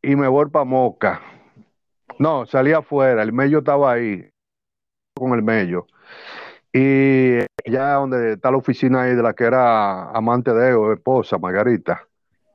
y 0.02 0.16
me 0.16 0.28
voy 0.28 0.48
para 0.50 0.64
Moca. 0.64 1.20
No, 2.18 2.46
salí 2.46 2.72
afuera, 2.72 3.22
el 3.22 3.32
mello 3.32 3.58
estaba 3.60 3.92
ahí, 3.92 4.28
con 5.14 5.32
el 5.34 5.42
mello. 5.42 5.86
Y 6.72 7.38
ya 7.70 7.94
donde 7.94 8.34
está 8.34 8.50
la 8.50 8.58
oficina 8.58 9.02
ahí 9.02 9.14
de 9.16 9.22
la 9.22 9.34
que 9.34 9.44
era 9.44 10.10
amante 10.10 10.52
de 10.52 10.70
Ego, 10.70 10.92
esposa, 10.92 11.36
Margarita. 11.38 12.06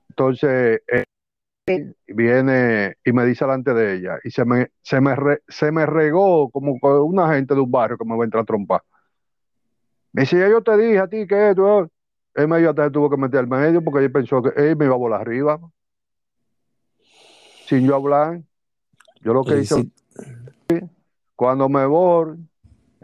Entonces, 0.10 0.82
eh, 0.88 1.04
viene 2.08 2.96
y 3.04 3.12
me 3.12 3.26
dice 3.26 3.44
delante 3.46 3.74
de 3.74 3.96
ella, 3.96 4.20
y 4.24 4.32
se 4.32 4.46
me, 4.46 4.72
se 4.82 5.02
me, 5.02 5.16
re- 5.16 5.42
se 5.48 5.72
me 5.72 5.86
regó 5.86 6.50
como 6.50 6.78
una 7.04 7.34
gente 7.34 7.54
de 7.56 7.60
un 7.62 7.72
barrio 7.72 7.98
que 7.98 8.06
me 8.06 8.16
va 8.16 8.24
a 8.24 8.26
entrar 8.26 8.44
a 8.44 8.46
trompar. 8.46 8.82
Me 10.14 10.22
dice, 10.22 10.40
ya 10.40 10.48
yo 10.48 10.62
te 10.64 10.78
dije 10.78 11.00
a 11.00 11.08
ti 11.08 11.28
que 11.28 11.50
esto, 11.50 11.84
eh". 11.84 11.88
él 12.36 12.48
me 12.48 12.66
hasta 12.66 12.90
tuvo 12.90 13.10
que 13.10 13.18
meter 13.18 13.42
al 13.42 13.48
medio 13.48 13.84
porque 13.84 14.06
él 14.06 14.12
pensó 14.12 14.42
que 14.42 14.50
él 14.56 14.78
me 14.78 14.86
iba 14.86 14.94
a 14.96 14.98
volar 14.98 15.22
arriba, 15.22 15.60
sin 17.66 17.86
yo 17.86 17.96
hablar. 17.96 18.42
Yo 19.22 19.34
lo 19.34 19.44
que 19.44 19.58
hice, 19.60 19.76
si- 20.70 20.80
cuando 21.36 21.68
me 21.68 21.86
voy, 21.86 22.38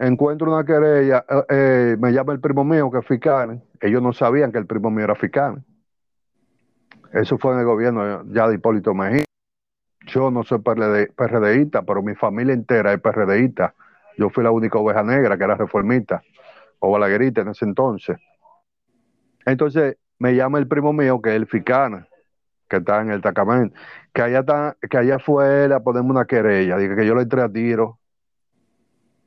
encuentro 0.06 0.52
una 0.52 0.64
querella, 0.64 1.24
eh, 1.28 1.44
eh, 1.48 1.96
me 1.98 2.12
llama 2.12 2.32
el 2.32 2.40
primo 2.40 2.64
mío 2.64 2.90
que 2.90 2.98
es 2.98 3.06
fiscal. 3.06 3.62
Ellos 3.80 4.02
no 4.02 4.12
sabían 4.12 4.52
que 4.52 4.58
el 4.58 4.66
primo 4.66 4.90
mío 4.90 5.04
era 5.04 5.14
fiscal. 5.14 5.62
Eso 7.12 7.38
fue 7.38 7.52
en 7.52 7.60
el 7.60 7.64
gobierno 7.66 8.24
ya 8.32 8.48
de 8.48 8.56
Hipólito 8.56 8.94
Mejía. 8.94 9.24
Yo 10.06 10.30
no 10.30 10.42
soy 10.42 10.58
PRD, 10.58 11.12
PRDista, 11.14 11.82
pero 11.82 12.02
mi 12.02 12.14
familia 12.14 12.54
entera 12.54 12.92
es 12.92 13.00
PRDista. 13.00 13.74
Yo 14.18 14.30
fui 14.30 14.42
la 14.42 14.50
única 14.50 14.78
oveja 14.78 15.02
negra 15.02 15.38
que 15.38 15.44
era 15.44 15.54
reformista 15.54 16.22
o 16.80 16.90
balaguerita 16.90 17.42
en 17.42 17.48
ese 17.48 17.64
entonces. 17.64 18.18
Entonces 19.46 19.96
me 20.18 20.34
llama 20.34 20.58
el 20.58 20.66
primo 20.66 20.92
mío 20.92 21.20
que 21.22 21.30
es 21.30 21.36
el 21.36 21.46
fiscal, 21.46 22.08
que 22.68 22.78
está 22.78 23.02
en 23.02 23.10
el 23.10 23.20
Tacamén, 23.20 23.72
que 24.12 24.22
allá, 24.22 24.44
que 24.90 24.98
allá 24.98 25.18
fue 25.18 25.64
él 25.64 25.72
a 25.72 25.80
ponerme 25.80 26.10
una 26.10 26.24
querella. 26.24 26.76
Dije 26.76 26.96
que 26.96 27.06
yo 27.06 27.14
le 27.14 27.22
entré 27.22 27.42
a 27.42 27.48
tiro, 27.48 28.00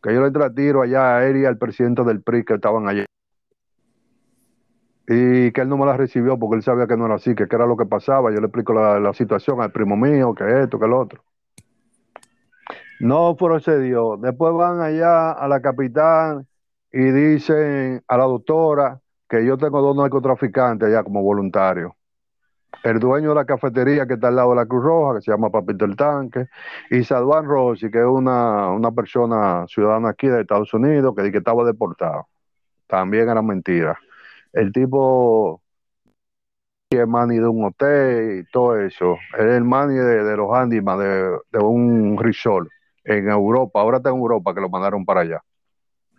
que 0.05 0.13
yo 0.13 0.21
le 0.21 0.49
tiro 0.51 0.83
allá 0.83 1.17
a 1.17 1.25
él 1.25 1.37
y 1.37 1.45
al 1.45 1.57
presidente 1.57 2.03
del 2.03 2.21
PRI 2.21 2.45
que 2.45 2.53
estaban 2.53 2.87
allá. 2.87 3.05
Y 5.07 5.51
que 5.51 5.61
él 5.61 5.69
no 5.69 5.77
me 5.77 5.85
la 5.87 5.97
recibió 5.97 6.37
porque 6.37 6.57
él 6.57 6.61
sabía 6.61 6.85
que 6.85 6.95
no 6.95 7.07
era 7.07 7.15
así, 7.15 7.33
que 7.33 7.47
qué 7.47 7.55
era 7.55 7.65
lo 7.65 7.75
que 7.75 7.87
pasaba. 7.87 8.31
Yo 8.31 8.39
le 8.39 8.45
explico 8.45 8.71
la, 8.71 8.99
la 8.99 9.13
situación 9.13 9.61
al 9.61 9.71
primo 9.71 9.97
mío, 9.97 10.35
que 10.35 10.61
esto, 10.61 10.77
que 10.77 10.87
lo 10.87 10.99
otro. 10.99 11.23
No 12.99 13.35
procedió. 13.35 14.17
Después 14.17 14.53
van 14.53 14.79
allá 14.79 15.31
a 15.31 15.47
la 15.47 15.59
capital 15.59 16.45
y 16.91 16.99
dicen 16.99 18.03
a 18.07 18.17
la 18.17 18.25
doctora 18.25 19.01
que 19.27 19.43
yo 19.43 19.57
tengo 19.57 19.81
dos 19.81 19.95
narcotraficantes 19.97 20.87
allá 20.87 21.03
como 21.03 21.23
voluntario. 21.23 21.94
El 22.83 22.99
dueño 22.99 23.29
de 23.29 23.35
la 23.35 23.45
cafetería 23.45 24.05
que 24.05 24.15
está 24.15 24.27
al 24.27 24.35
lado 24.35 24.51
de 24.51 24.55
la 24.57 24.65
Cruz 24.65 24.83
Roja, 24.83 25.15
que 25.15 25.21
se 25.21 25.31
llama 25.31 25.49
Papito 25.49 25.85
el 25.85 25.95
Tanque, 25.95 26.47
y 26.89 27.03
Saduán 27.03 27.45
Rossi, 27.45 27.89
que 27.89 27.99
es 27.99 28.05
una, 28.05 28.69
una 28.69 28.91
persona 28.91 29.65
ciudadana 29.67 30.09
aquí 30.09 30.27
de 30.27 30.41
Estados 30.41 30.73
Unidos, 30.73 31.13
que, 31.15 31.31
que 31.31 31.37
estaba 31.39 31.63
deportado. 31.63 32.27
También 32.87 33.29
era 33.29 33.41
mentira. 33.41 33.97
El 34.53 34.71
tipo 34.71 35.61
es 36.89 37.07
mani 37.07 37.37
de 37.37 37.47
un 37.47 37.65
hotel 37.65 38.39
y 38.39 38.51
todo 38.51 38.79
eso. 38.79 39.17
Es 39.37 39.45
el 39.45 39.63
mani 39.63 39.95
de, 39.95 40.37
los 40.37 40.51
handyman 40.51 40.99
de, 40.99 41.37
de, 41.51 41.59
un 41.59 42.17
resort 42.17 42.69
en 43.03 43.29
Europa. 43.29 43.81
Ahora 43.81 43.97
está 43.97 44.09
en 44.09 44.17
Europa 44.17 44.53
que 44.53 44.61
lo 44.61 44.69
mandaron 44.69 45.05
para 45.05 45.21
allá. 45.21 45.43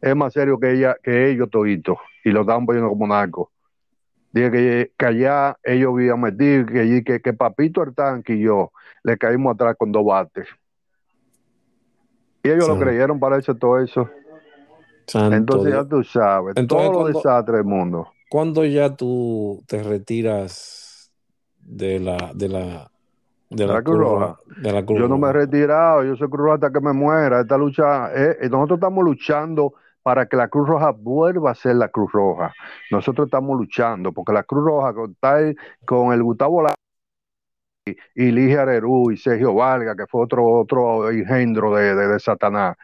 Es 0.00 0.14
más 0.14 0.32
serio 0.32 0.58
que 0.58 0.72
ella, 0.72 0.96
que 1.02 1.30
ellos 1.30 1.48
toditos. 1.50 1.98
Y 2.24 2.30
lo 2.30 2.42
están 2.42 2.66
poniendo 2.66 2.90
como 2.90 3.06
narcos. 3.06 3.48
Dije 4.36 4.50
que, 4.98 5.06
allá 5.06 5.56
ellos 5.64 5.94
habían 5.94 6.20
metido, 6.20 6.66
que, 6.66 7.02
que, 7.02 7.22
que 7.22 7.32
Papito 7.32 7.82
el 7.82 7.94
tanque 7.94 8.34
y 8.34 8.42
yo 8.42 8.70
le 9.02 9.16
caímos 9.16 9.54
atrás 9.54 9.76
con 9.78 9.90
dos 9.90 10.04
bates. 10.04 10.46
Y 12.42 12.50
ellos 12.50 12.68
lo 12.68 12.78
creyeron 12.78 13.18
para 13.18 13.38
eso 13.38 13.54
todo 13.54 13.80
eso. 13.80 14.10
Entonces 15.14 15.72
ya 15.72 15.88
tú 15.88 16.04
sabes, 16.04 16.54
todos 16.68 16.92
los 16.92 17.14
desastres 17.14 17.56
del 17.56 17.64
mundo. 17.64 18.08
¿Cuándo 18.28 18.62
ya 18.66 18.94
tú 18.94 19.64
te 19.66 19.82
retiras 19.82 21.10
de 21.58 21.98
la 21.98 22.32
de 22.34 22.48
la 22.50 22.90
de 23.48 23.66
la, 23.66 23.82
Cruz 23.82 23.98
Roja? 23.98 24.36
yo 24.88 25.08
no 25.08 25.16
me 25.16 25.30
he 25.30 25.32
retirado, 25.32 26.04
yo 26.04 26.14
soy 26.14 26.28
Cruz 26.28 26.42
Roja 26.42 26.54
hasta 26.56 26.70
que 26.70 26.80
me 26.84 26.92
muera. 26.92 27.40
Esta 27.40 27.56
lucha, 27.56 28.12
eh, 28.14 28.36
nosotros 28.50 28.76
estamos 28.76 29.02
luchando 29.02 29.72
para 30.06 30.26
que 30.26 30.36
la 30.36 30.46
Cruz 30.46 30.68
Roja 30.68 30.92
vuelva 30.92 31.50
a 31.50 31.54
ser 31.56 31.74
la 31.74 31.88
Cruz 31.88 32.12
Roja. 32.12 32.54
Nosotros 32.92 33.26
estamos 33.26 33.58
luchando 33.58 34.12
porque 34.12 34.32
la 34.32 34.44
Cruz 34.44 34.64
Roja 34.64 34.94
con, 34.94 35.16
con 35.84 36.12
el 36.12 36.22
Gustavo 36.22 36.64
y, 37.84 37.96
y 38.14 38.30
Ligia 38.30 38.62
Arerú 38.62 39.10
y 39.10 39.16
Sergio 39.16 39.52
Valga, 39.52 39.96
que 39.96 40.06
fue 40.06 40.22
otro 40.22 40.46
otro 40.46 41.10
engendro 41.10 41.74
de, 41.74 42.20
Satanás, 42.20 42.76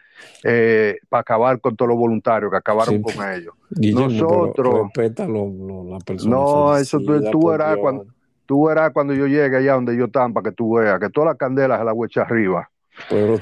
eh, 0.43 0.97
para 1.09 1.20
acabar 1.20 1.61
con 1.61 1.77
todos 1.77 1.90
los 1.90 1.97
voluntarios 1.97 2.51
que 2.51 2.57
acabaron 2.57 3.01
con 3.01 3.15
ellos. 3.32 3.55
Nosotros. 3.70 4.90
Respeta 4.93 5.28
la 5.28 5.99
persona. 6.05 6.35
No, 6.35 6.77
eso 6.77 6.99
tú, 6.99 7.23
tú 7.31 7.53
eras 7.53 7.77
cuando. 7.77 8.05
Tú 8.47 8.66
verás 8.66 8.90
cuando 8.93 9.15
yo 9.15 9.28
llegue 9.28 9.59
allá 9.59 9.74
donde 9.74 9.97
yo 9.97 10.09
para 10.11 10.43
que 10.43 10.51
tú 10.51 10.74
veas 10.74 10.99
que 10.99 11.09
todas 11.09 11.28
las 11.28 11.36
candelas 11.36 11.78
se 11.78 11.85
las 11.85 11.94
huecha 11.94 12.23
arriba. 12.23 12.69
Pero. 13.09 13.35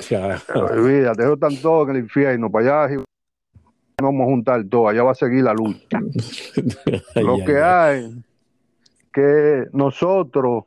Olvídate, 0.55 1.23
ellos 1.23 1.39
están 1.41 1.57
todos 1.63 1.89
en 1.89 1.97
el 1.97 2.03
infierno, 2.03 2.51
para 2.51 2.85
allá 2.85 3.03
vamos 4.07 4.23
a 4.23 4.31
juntar 4.31 4.65
todo, 4.65 4.89
allá 4.89 5.03
va 5.03 5.13
a 5.13 5.15
seguir 5.15 5.45
la 5.45 5.55
lucha. 5.55 6.01
Lo 7.17 7.45
que 7.45 7.59
hay 7.59 8.23
que 9.13 9.67
nosotros, 9.73 10.65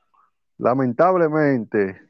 lamentablemente, 0.58 2.02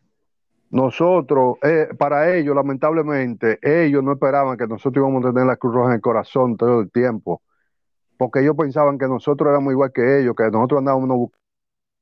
nosotros, 0.72 1.58
eh, 1.62 1.90
para 1.98 2.36
ellos, 2.36 2.56
lamentablemente, 2.56 3.60
ellos 3.62 4.04
no 4.04 4.14
esperaban 4.14 4.58
que 4.58 4.68
nosotros 4.68 5.04
íbamos 5.04 5.24
a 5.26 5.32
tener 5.32 5.46
la 5.46 5.58
Cruz 5.58 5.74
Roja 5.76 5.90
en 5.90 5.96
el 5.96 6.02
corazón 6.02 6.58
todo 6.58 6.82
el 6.82 6.92
tiempo, 6.92 7.42
porque 8.18 8.40
ellos 8.40 8.56
pensaban 8.58 8.98
que 8.98 9.08
nosotros 9.08 9.50
éramos 9.50 9.72
igual 9.72 9.92
que 9.94 10.20
ellos, 10.20 10.36
que 10.36 10.50
nosotros 10.50 10.80
andábamos 10.80 11.30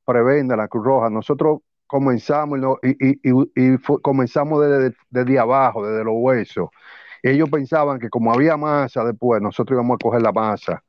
prebenda 0.04 0.56
la 0.56 0.68
Cruz 0.68 0.84
Roja. 0.84 1.10
Nosotros 1.10 1.60
comenzamos 1.86 2.58
y, 2.82 3.20
y, 3.22 3.78
comenzamos 4.00 4.62
desde, 4.62 4.96
desde 5.10 5.38
abajo, 5.38 5.86
desde 5.86 6.04
los 6.04 6.14
huesos 6.16 6.70
ellos 7.30 7.48
pensaban 7.50 7.98
que 7.98 8.10
como 8.10 8.32
había 8.32 8.56
masa 8.56 9.04
después, 9.04 9.40
nosotros 9.40 9.76
íbamos 9.76 9.96
a 9.96 9.98
coger 10.02 10.22
la 10.22 10.32
masa 10.32 10.82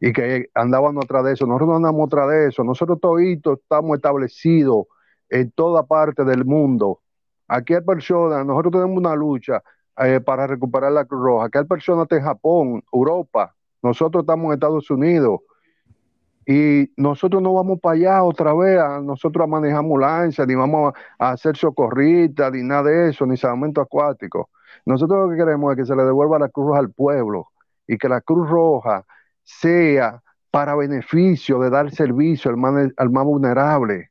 y 0.00 0.12
que 0.12 0.50
andábamos 0.54 1.04
atrás 1.04 1.24
de 1.24 1.32
eso. 1.32 1.46
Nosotros 1.46 1.68
no 1.68 1.76
andamos 1.76 2.06
atrás 2.06 2.28
de 2.30 2.48
eso. 2.48 2.64
Nosotros 2.64 3.00
toditos 3.00 3.58
estamos 3.60 3.96
establecidos 3.96 4.86
en 5.28 5.50
toda 5.52 5.86
parte 5.86 6.24
del 6.24 6.44
mundo. 6.44 7.00
Aquí 7.48 7.74
hay 7.74 7.82
personas, 7.82 8.44
nosotros 8.46 8.72
tenemos 8.72 8.96
una 8.96 9.14
lucha 9.14 9.62
eh, 9.98 10.20
para 10.20 10.46
recuperar 10.46 10.92
la 10.92 11.04
Cruz 11.04 11.22
Roja. 11.22 11.46
Aquí 11.46 11.58
hay 11.58 11.64
personas 11.64 12.06
en 12.10 12.22
Japón, 12.22 12.82
Europa. 12.92 13.54
Nosotros 13.82 14.22
estamos 14.22 14.46
en 14.46 14.52
Estados 14.54 14.90
Unidos. 14.90 15.40
Y 16.46 16.90
nosotros 16.96 17.42
no 17.42 17.52
vamos 17.52 17.78
para 17.80 17.96
allá 17.96 18.22
otra 18.24 18.54
vez, 18.54 18.80
nosotros 19.02 19.44
a 19.44 19.46
manejar 19.46 19.80
ambulancia, 19.80 20.46
ni 20.46 20.54
vamos 20.54 20.92
a, 21.18 21.30
hacer 21.30 21.56
socorristas, 21.56 22.50
ni 22.52 22.62
nada 22.62 22.84
de 22.84 23.10
eso, 23.10 23.26
ni 23.26 23.36
salvamento 23.36 23.80
acuático. 23.80 24.48
Nosotros 24.84 25.26
lo 25.26 25.30
que 25.30 25.36
queremos 25.36 25.72
es 25.72 25.78
que 25.78 25.86
se 25.86 25.96
le 25.96 26.04
devuelva 26.04 26.38
la 26.38 26.48
Cruz 26.48 26.68
Roja 26.68 26.80
al 26.80 26.90
pueblo 26.90 27.48
y 27.86 27.98
que 27.98 28.08
la 28.08 28.20
Cruz 28.20 28.48
Roja 28.48 29.04
sea 29.42 30.22
para 30.50 30.74
beneficio 30.74 31.58
de 31.60 31.70
dar 31.70 31.90
servicio 31.90 32.50
al 32.50 32.56
más, 32.56 32.90
al 32.96 33.10
más 33.10 33.24
vulnerable, 33.24 34.10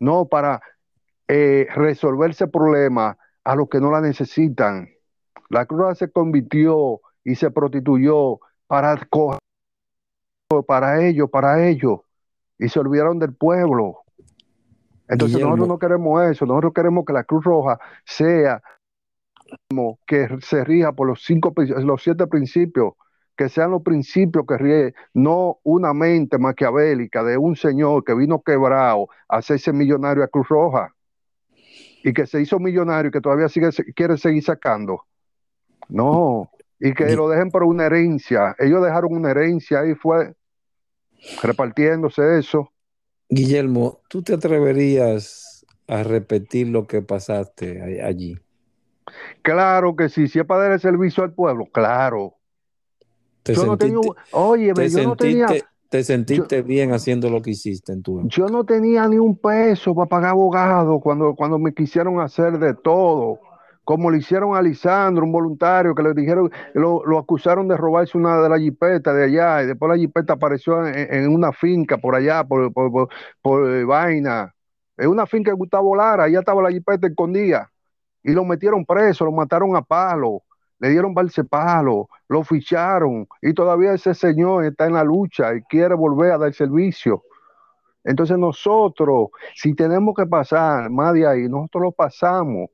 no 0.00 0.26
para 0.26 0.60
eh, 1.28 1.66
resolver 1.74 2.30
ese 2.30 2.48
problema 2.48 3.16
a 3.44 3.54
los 3.54 3.68
que 3.68 3.80
no 3.80 3.90
la 3.90 4.00
necesitan. 4.00 4.88
La 5.50 5.66
Cruz 5.66 5.80
Roja 5.80 5.94
se 5.94 6.10
convirtió 6.10 7.00
y 7.24 7.34
se 7.34 7.50
prostituyó 7.50 8.40
para 8.66 8.98
para 10.66 11.06
ellos, 11.06 11.28
para 11.30 11.68
ellos, 11.68 12.00
y 12.58 12.68
se 12.68 12.80
olvidaron 12.80 13.18
del 13.18 13.34
pueblo. 13.34 13.98
Entonces 15.08 15.40
nosotros 15.40 15.68
no 15.68 15.78
queremos 15.78 16.22
eso, 16.24 16.46
nosotros 16.46 16.72
queremos 16.74 17.04
que 17.04 17.12
la 17.12 17.24
Cruz 17.24 17.44
Roja 17.44 17.78
sea 18.04 18.62
que 20.06 20.28
se 20.42 20.64
rija 20.64 20.92
por 20.92 21.06
los 21.06 21.22
cinco, 21.24 21.52
los 21.56 22.02
siete 22.02 22.26
principios, 22.26 22.94
que 23.36 23.48
sean 23.48 23.70
los 23.70 23.82
principios 23.82 24.44
que 24.46 24.58
ríe, 24.58 24.94
no 25.14 25.60
una 25.62 25.94
mente 25.94 26.38
maquiavélica 26.38 27.22
de 27.22 27.38
un 27.38 27.54
señor 27.56 28.04
que 28.04 28.14
vino 28.14 28.42
quebrado 28.42 29.08
a 29.28 29.38
hacerse 29.38 29.72
millonario 29.72 30.24
a 30.24 30.28
Cruz 30.28 30.48
Roja 30.48 30.94
y 32.02 32.12
que 32.12 32.26
se 32.26 32.40
hizo 32.40 32.58
millonario 32.58 33.08
y 33.08 33.12
que 33.12 33.20
todavía 33.20 33.48
sigue, 33.48 33.70
quiere 33.94 34.18
seguir 34.18 34.42
sacando. 34.42 35.02
No, 35.88 36.50
y 36.80 36.92
que 36.94 37.14
lo 37.14 37.28
dejen 37.28 37.50
por 37.50 37.64
una 37.64 37.86
herencia. 37.86 38.54
Ellos 38.58 38.82
dejaron 38.82 39.14
una 39.14 39.30
herencia 39.30 39.86
y 39.86 39.94
fue 39.94 40.34
repartiéndose 41.42 42.38
eso. 42.38 42.72
Guillermo, 43.28 44.00
¿tú 44.08 44.22
te 44.22 44.34
atreverías 44.34 45.66
a 45.86 46.02
repetir 46.02 46.68
lo 46.68 46.86
que 46.86 47.02
pasaste 47.02 48.02
allí? 48.02 48.38
Claro 49.42 49.96
que 49.96 50.08
sí, 50.08 50.28
si 50.28 50.38
es 50.38 50.44
para 50.44 50.62
dar 50.64 50.72
el 50.72 50.80
servicio 50.80 51.24
al 51.24 51.32
pueblo, 51.32 51.66
claro. 51.72 52.34
Te 53.42 53.54
yo 53.54 53.62
sentiste, 53.62 53.92
no 53.92 54.00
tenía, 54.02 54.24
oye, 54.32 54.72
te 54.74 54.88
yo 54.88 55.02
no 55.04 55.16
tenía, 55.16 55.46
te 55.88 56.04
sentiste 56.04 56.60
bien 56.62 56.92
haciendo 56.92 57.30
lo 57.30 57.40
que 57.40 57.52
hiciste 57.52 57.92
en 57.92 58.02
tu 58.02 58.28
Yo 58.28 58.48
no 58.48 58.64
tenía 58.64 59.08
ni 59.08 59.16
un 59.16 59.36
peso 59.36 59.94
para 59.94 60.08
pagar 60.08 60.30
abogado 60.30 61.00
cuando, 61.00 61.34
cuando 61.34 61.58
me 61.58 61.72
quisieron 61.72 62.20
hacer 62.20 62.58
de 62.58 62.74
todo. 62.74 63.40
Como 63.84 64.10
le 64.10 64.18
hicieron 64.18 64.54
a 64.54 64.60
Lisandro, 64.60 65.24
un 65.24 65.32
voluntario, 65.32 65.94
que 65.94 66.02
le 66.02 66.12
dijeron, 66.12 66.50
lo, 66.74 67.02
lo 67.06 67.18
acusaron 67.18 67.68
de 67.68 67.76
robarse 67.78 68.18
una 68.18 68.38
de 68.42 68.50
las 68.50 68.60
jipetas 68.60 69.16
de 69.16 69.24
allá, 69.24 69.62
y 69.62 69.66
después 69.66 69.88
la 69.88 69.96
jipeta 69.96 70.34
apareció 70.34 70.86
en, 70.86 71.32
una 71.32 71.52
finca 71.52 71.96
por 71.96 72.14
allá, 72.14 72.44
por, 72.44 72.70
por, 72.70 73.08
por, 73.40 73.70
eh, 73.70 73.84
vaina. 73.84 74.54
En 74.98 75.08
una 75.08 75.24
finca 75.24 75.52
de 75.52 75.56
Gustavo 75.56 75.96
Lara, 75.96 76.24
allá 76.24 76.40
estaba 76.40 76.60
la 76.60 76.70
jipeta 76.70 77.06
escondida 77.06 77.70
y 78.28 78.32
lo 78.32 78.44
metieron 78.44 78.84
preso, 78.84 79.24
lo 79.24 79.32
mataron 79.32 79.74
a 79.74 79.80
palo, 79.80 80.42
le 80.78 80.90
dieron 80.90 81.14
balse 81.14 81.44
palo, 81.44 82.10
lo 82.28 82.44
ficharon 82.44 83.26
y 83.40 83.54
todavía 83.54 83.94
ese 83.94 84.12
señor 84.12 84.66
está 84.66 84.86
en 84.86 84.92
la 84.92 85.02
lucha 85.02 85.54
y 85.54 85.62
quiere 85.62 85.94
volver 85.94 86.32
a 86.32 86.38
dar 86.38 86.52
servicio. 86.52 87.22
Entonces 88.04 88.36
nosotros, 88.36 89.30
si 89.54 89.74
tenemos 89.74 90.14
que 90.14 90.26
pasar 90.26 90.90
más 90.90 91.14
de 91.14 91.26
ahí, 91.26 91.48
nosotros 91.48 91.84
lo 91.84 91.92
pasamos, 91.92 92.68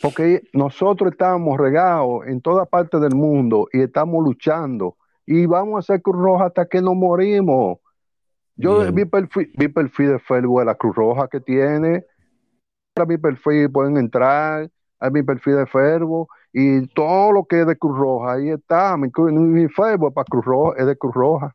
porque 0.00 0.40
nosotros 0.54 1.12
estamos 1.12 1.58
regados 1.58 2.26
en 2.26 2.40
toda 2.40 2.64
parte 2.64 2.98
del 2.98 3.14
mundo 3.14 3.68
y 3.74 3.82
estamos 3.82 4.24
luchando 4.24 4.96
y 5.26 5.44
vamos 5.44 5.74
a 5.74 5.78
hacer 5.80 6.00
Cruz 6.00 6.16
Roja 6.16 6.46
hasta 6.46 6.64
que 6.66 6.80
nos 6.80 6.96
morimos. 6.96 7.78
Yo 8.56 8.90
vi 8.90 9.04
perfil, 9.04 9.52
vi 9.54 9.68
perfil 9.68 10.12
de 10.12 10.18
Facebook 10.18 10.60
de 10.60 10.64
la 10.64 10.76
Cruz 10.76 10.96
Roja 10.96 11.28
que 11.28 11.40
tiene, 11.40 12.06
a 13.02 13.06
mi 13.06 13.18
perfil, 13.18 13.70
pueden 13.70 13.96
entrar 13.96 14.70
a 14.98 15.10
mi 15.10 15.22
perfil 15.22 15.56
de 15.56 15.66
Facebook 15.66 16.28
y 16.52 16.86
todo 16.88 17.32
lo 17.32 17.44
que 17.44 17.60
es 17.60 17.66
de 17.66 17.76
Cruz 17.76 17.98
Roja, 17.98 18.32
ahí 18.32 18.48
está, 18.48 18.96
mi, 18.96 19.10
mi 19.30 19.68
Facebook 19.68 20.14
para 20.14 20.24
Cruz 20.24 20.44
Roja, 20.44 20.80
es 20.80 20.86
de 20.86 20.96
Cruz 20.96 21.14
Roja. 21.14 21.54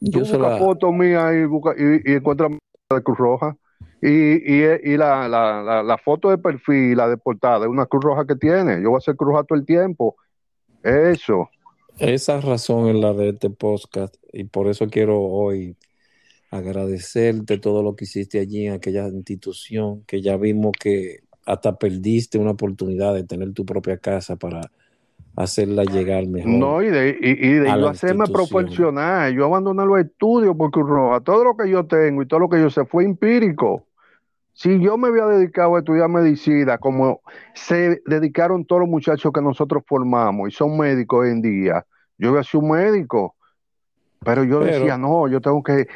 Yo 0.00 0.20
busca 0.20 0.58
foto 0.58 0.92
mía 0.92 1.34
y, 1.34 1.44
busca, 1.44 1.74
y, 1.76 2.12
encuentra 2.12 2.48
de 2.48 3.02
Cruz 3.02 3.18
Roja. 3.18 3.56
Y, 4.00 4.08
y, 4.08 4.96
la, 4.96 5.28
la, 5.28 5.82
la, 5.82 5.98
foto 5.98 6.30
de 6.30 6.38
perfil, 6.38 6.96
la 6.96 7.08
de 7.08 7.16
portada, 7.16 7.64
es 7.64 7.70
una 7.70 7.86
Cruz 7.86 8.04
Roja 8.04 8.24
que 8.26 8.36
tiene. 8.36 8.82
Yo 8.82 8.90
voy 8.90 8.96
a 8.96 8.98
hacer 8.98 9.16
Cruz 9.16 9.32
Roja 9.32 9.44
todo 9.44 9.58
el 9.58 9.66
tiempo. 9.66 10.16
Eso. 10.82 11.48
Esa 11.98 12.40
razón 12.40 12.88
es 12.88 12.96
la 12.96 13.12
de 13.12 13.30
este 13.30 13.50
podcast 13.50 14.16
y 14.32 14.44
por 14.44 14.66
eso 14.68 14.86
quiero 14.88 15.20
hoy 15.20 15.76
agradecerte 16.52 17.58
todo 17.58 17.82
lo 17.82 17.96
que 17.96 18.04
hiciste 18.04 18.38
allí 18.38 18.66
en 18.66 18.74
aquella 18.74 19.08
institución, 19.08 20.04
que 20.06 20.20
ya 20.20 20.36
vimos 20.36 20.72
que 20.78 21.20
hasta 21.46 21.78
perdiste 21.78 22.38
una 22.38 22.50
oportunidad 22.50 23.14
de 23.14 23.24
tener 23.24 23.52
tu 23.54 23.64
propia 23.64 23.96
casa 23.96 24.36
para 24.36 24.70
hacerla 25.34 25.84
llegar 25.84 26.26
mejor. 26.28 26.52
No, 26.52 26.82
y 26.82 26.90
de, 26.90 27.16
y, 27.20 27.54
de 27.54 27.66
yo 27.68 27.88
hacerme 27.88 28.26
profesional, 28.26 29.34
yo 29.34 29.46
abandoné 29.46 29.86
los 29.86 29.98
estudios 29.98 30.54
porque 30.56 30.80
todo 31.24 31.42
lo 31.42 31.56
que 31.56 31.70
yo 31.70 31.86
tengo 31.86 32.22
y 32.22 32.26
todo 32.26 32.40
lo 32.40 32.50
que 32.50 32.60
yo 32.60 32.68
sé 32.68 32.84
fue 32.84 33.04
empírico. 33.04 33.86
Si 34.52 34.78
yo 34.78 34.98
me 34.98 35.08
había 35.08 35.24
dedicado 35.24 35.76
a 35.76 35.78
estudiar 35.78 36.10
medicina, 36.10 36.76
como 36.76 37.22
se 37.54 38.02
dedicaron 38.04 38.66
todos 38.66 38.80
los 38.80 38.90
muchachos 38.90 39.32
que 39.32 39.40
nosotros 39.40 39.82
formamos 39.86 40.50
y 40.50 40.52
son 40.52 40.76
médicos 40.76 41.20
hoy 41.20 41.30
en 41.30 41.40
día, 41.40 41.86
yo 42.18 42.28
iba 42.28 42.40
a 42.40 42.44
ser 42.44 42.60
un 42.60 42.72
médico. 42.72 43.36
Pero 44.22 44.44
yo 44.44 44.60
decía, 44.60 44.98
no, 44.98 45.26
yo 45.28 45.40
tengo 45.40 45.62
que. 45.62 45.86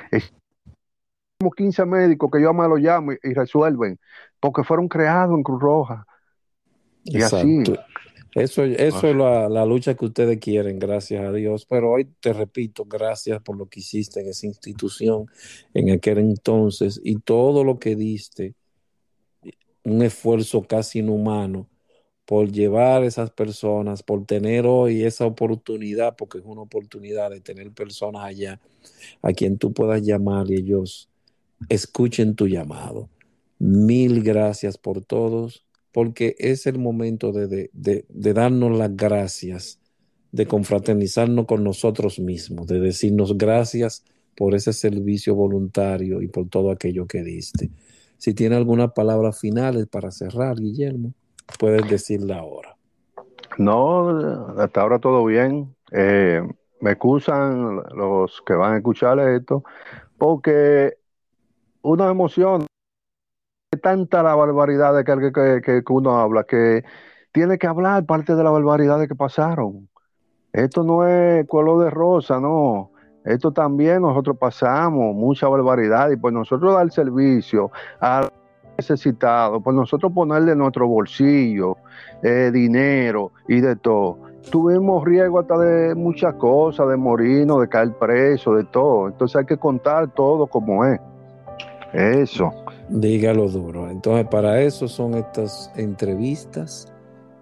Como 1.47 1.51
15 1.51 1.85
médicos 1.87 2.31
que 2.33 2.43
yo 2.43 2.53
me 2.53 2.67
lo 2.67 2.77
llamo 2.77 3.13
y, 3.13 3.35
resuelven, 3.35 3.99
porque 4.41 4.65
fueron 4.65 4.89
creados 4.89 5.37
en 5.37 5.43
Cruz 5.43 5.61
Roja. 5.61 6.07
Y 7.05 7.23
así. 7.23 7.63
Eso, 8.35 8.65
eso 8.65 9.09
es 9.09 9.17
la, 9.17 9.49
la, 9.49 9.65
lucha 9.65 9.95
que 9.95 10.05
ustedes 10.05 10.39
quieren, 10.39 10.79
gracias 10.79 11.25
a 11.25 11.33
Dios. 11.33 11.65
Pero 11.65 11.93
hoy 11.93 12.05
te 12.21 12.33
repito, 12.33 12.85
gracias 12.85 13.41
por 13.43 13.57
lo 13.57 13.67
que 13.67 13.81
hiciste 13.81 14.21
en 14.21 14.29
esa 14.29 14.47
institución 14.47 15.27
en 15.73 15.91
aquel 15.91 16.19
entonces 16.19 17.01
y 17.03 17.19
todo 17.21 17.65
lo 17.65 17.79
que 17.79 17.97
diste, 17.97 18.55
un 19.85 20.03
esfuerzo 20.03 20.63
casi 20.63 20.99
inhumano 20.99 21.69
por 22.27 22.51
llevar 22.51 23.05
esas 23.05 23.31
personas, 23.31 24.03
por 24.03 24.27
tener 24.27 24.67
hoy 24.67 25.05
esa 25.05 25.25
oportunidad, 25.25 26.17
porque 26.17 26.39
es 26.39 26.45
una 26.45 26.61
oportunidad 26.61 27.31
de 27.31 27.41
tener 27.41 27.71
personas 27.71 28.25
allá 28.25 28.61
a 29.23 29.33
quien 29.33 29.59
tú 29.59 29.73
puedas 29.73 30.03
llamar 30.03 30.51
y 30.51 30.57
ellos 30.57 31.09
escuchen 31.69 32.35
tu 32.35 32.47
llamado. 32.47 33.09
Mil 33.59 34.23
gracias 34.23 34.79
por 34.79 35.03
todos 35.03 35.67
porque 35.97 36.37
es 36.39 36.67
el 36.67 36.79
momento 36.79 37.33
de, 37.33 37.71
darnos 38.13 38.77
las 38.77 38.95
gracias, 38.95 39.81
de 40.31 40.47
confraternizarnos 40.47 41.47
con 41.47 41.65
nosotros 41.65 42.19
mismos, 42.19 42.67
de 42.67 42.81
decirnos 42.81 43.39
gracias 43.39 44.05
por 44.37 44.55
ese 44.55 44.75
servicio 44.75 45.35
voluntario 45.35 46.21
y 46.21 46.29
por 46.29 46.51
todo 46.51 46.71
aquello 46.71 47.07
que 47.07 47.23
diste. 47.23 47.71
Si 48.19 48.35
tiene 48.35 48.57
algunas 48.57 48.93
palabras 48.93 49.41
finales 49.41 49.87
para 49.87 50.11
cerrar, 50.11 50.57
Guillermo, 50.57 51.15
puedes 51.59 51.89
decirla 51.89 52.41
ahora. 52.41 52.77
No, 53.57 54.11
hasta 54.59 54.83
ahora 54.83 54.99
todo 54.99 55.25
bien. 55.25 55.75
Eh, 55.93 56.43
me 56.83 56.91
excusan 56.91 57.77
los 57.95 58.43
que 58.47 58.53
van 58.53 58.75
a 58.75 58.77
escuchar 58.77 59.19
esto, 59.19 59.65
porque 60.19 60.99
una 61.87 62.11
emoción 62.11 62.67
tanta 63.81 64.23
la 64.23 64.35
barbaridad 64.35 64.93
de 64.97 65.05
que, 65.05 65.61
que, 65.63 65.93
uno 65.93 66.19
habla 66.19 66.43
que 66.43 66.83
tiene 67.31 67.59
que 67.59 67.69
hablar 67.69 68.05
parte 68.07 68.35
de 68.35 68.43
la 68.43 68.51
barbaridad 68.51 68.99
de 68.99 69.07
que 69.07 69.15
pasaron. 69.15 69.89
Esto 70.53 70.83
no 70.83 71.07
es 71.07 71.47
color 71.47 71.85
de 71.85 71.91
rosa, 71.91 72.41
no. 72.41 72.91
Esto 73.25 73.53
también 73.53 74.03
nosotros 74.03 74.37
pasamos 74.37 75.15
mucha 75.15 75.47
barbaridad 75.47 76.11
y 76.11 76.17
pues 76.17 76.35
nosotros 76.35 76.75
dar 76.75 76.91
servicio 76.91 77.71
a 78.01 78.29
necesitados, 78.77 79.63
pues 79.63 79.77
nosotros 79.77 80.13
ponerle 80.13 80.57
nuestro 80.57 80.89
bolsillo 80.89 81.77
eh, 82.23 82.51
dinero 82.53 83.31
y 83.47 83.61
de 83.61 83.77
todo. 83.77 84.19
Tuvimos 84.51 85.05
riesgo 85.05 85.39
hasta 85.39 85.57
de 85.59 85.95
muchas 85.95 86.35
cosas, 86.35 86.89
de 86.89 86.97
morirnos, 86.97 87.61
de 87.61 87.69
caer 87.69 87.93
preso, 87.93 88.55
de 88.55 88.65
todo. 88.65 89.07
Entonces 89.07 89.37
hay 89.37 89.47
que 89.47 89.57
contar 89.57 90.13
todo 90.13 90.49
como 90.49 90.85
es. 90.85 91.01
Eso. 91.97 92.53
Dígalo 92.91 93.49
duro. 93.49 93.89
Entonces, 93.89 94.27
para 94.31 94.61
eso 94.61 94.87
son 94.87 95.15
estas 95.15 95.73
entrevistas 95.77 96.93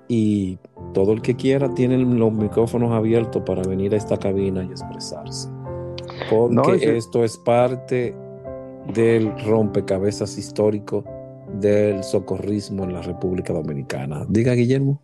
y 0.06 0.58
todo 0.92 1.12
el 1.12 1.22
que 1.22 1.34
quiera 1.34 1.72
tiene 1.74 1.98
los 1.98 2.32
micrófonos 2.32 2.92
abiertos 2.92 3.42
para 3.44 3.62
venir 3.62 3.94
a 3.94 3.96
esta 3.96 4.16
cabina 4.16 4.62
y 4.62 4.66
expresarse. 4.66 5.48
Porque 6.30 6.96
esto 6.96 7.24
es 7.24 7.36
parte 7.38 8.14
del 8.94 9.32
rompecabezas 9.44 10.38
histórico 10.38 11.04
del 11.58 12.04
socorrismo 12.04 12.84
en 12.84 12.94
la 12.94 13.02
República 13.02 13.52
Dominicana. 13.52 14.24
Diga, 14.28 14.52
Guillermo. 14.52 15.00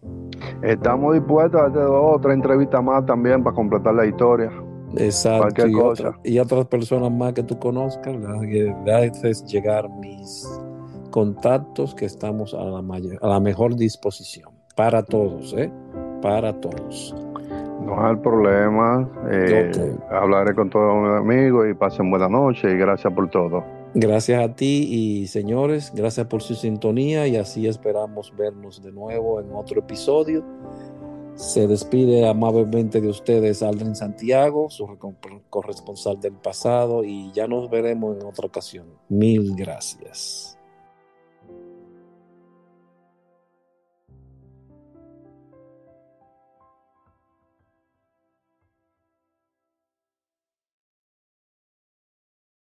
Estamos 0.63 1.15
dispuestos 1.15 1.61
a 1.61 1.67
hacer 1.67 1.83
otra 1.83 2.35
entrevista 2.35 2.81
más 2.81 3.05
también 3.07 3.43
para 3.43 3.55
completar 3.57 3.95
la 3.95 4.07
historia. 4.07 4.51
Exacto. 4.97 5.67
Y, 6.25 6.39
otras 6.39 6.67
personas 6.67 7.11
más 7.11 7.33
que 7.33 7.43
tú 7.43 7.59
conozcas, 7.59 8.15
haces 8.87 9.45
llegar 9.45 9.89
mis 9.89 10.49
contactos 11.11 11.95
que 11.95 12.07
estamos 12.07 12.55
a 12.55 12.65
la, 12.65 12.79
a 13.21 13.29
la 13.29 13.41
mejor 13.41 13.77
disposición. 13.77 14.51
Para 14.77 15.03
todos, 15.03 15.55
¿eh? 15.57 15.71
Para 16.23 16.53
todos. 16.61 17.15
No 17.85 18.07
hay 18.07 18.17
problema. 18.17 19.09
Eh, 19.31 19.97
hablaré 20.11 20.55
con 20.55 20.71
todos 20.71 21.03
mis 21.03 21.21
amigos 21.21 21.67
y 21.71 21.75
pasen 21.75 22.11
buena 22.11 22.29
noche 22.29 22.71
y 22.71 22.77
gracias 22.77 23.13
por 23.13 23.29
todo. 23.31 23.65
Gracias 23.95 24.41
a 24.41 24.55
ti 24.55 24.87
y 24.89 25.27
señores, 25.27 25.93
gracias 25.95 26.27
por 26.29 26.43
su 26.43 26.55
sintonía 26.55 27.27
y 27.27 27.37
así 27.37 27.67
esperamos 27.67 28.33
vernos 28.37 28.81
de 28.83 28.93
nuevo 28.93 29.41
en 29.41 29.53
otro 29.53 29.81
episodio. 29.81 30.45
Se 31.41 31.67
despide 31.67 32.29
amablemente 32.29 33.01
de 33.01 33.09
ustedes 33.09 33.63
Aldrin 33.63 33.97
Santiago, 33.97 34.69
su 34.69 34.87
corresponsal 35.49 36.21
del 36.21 36.35
pasado, 36.35 37.03
y 37.03 37.33
ya 37.33 37.49
nos 37.49 37.71
veremos 37.71 38.19
en 38.19 38.27
otra 38.27 38.47
ocasión. 38.47 38.87
Mil 39.09 39.57
gracias. 39.57 40.50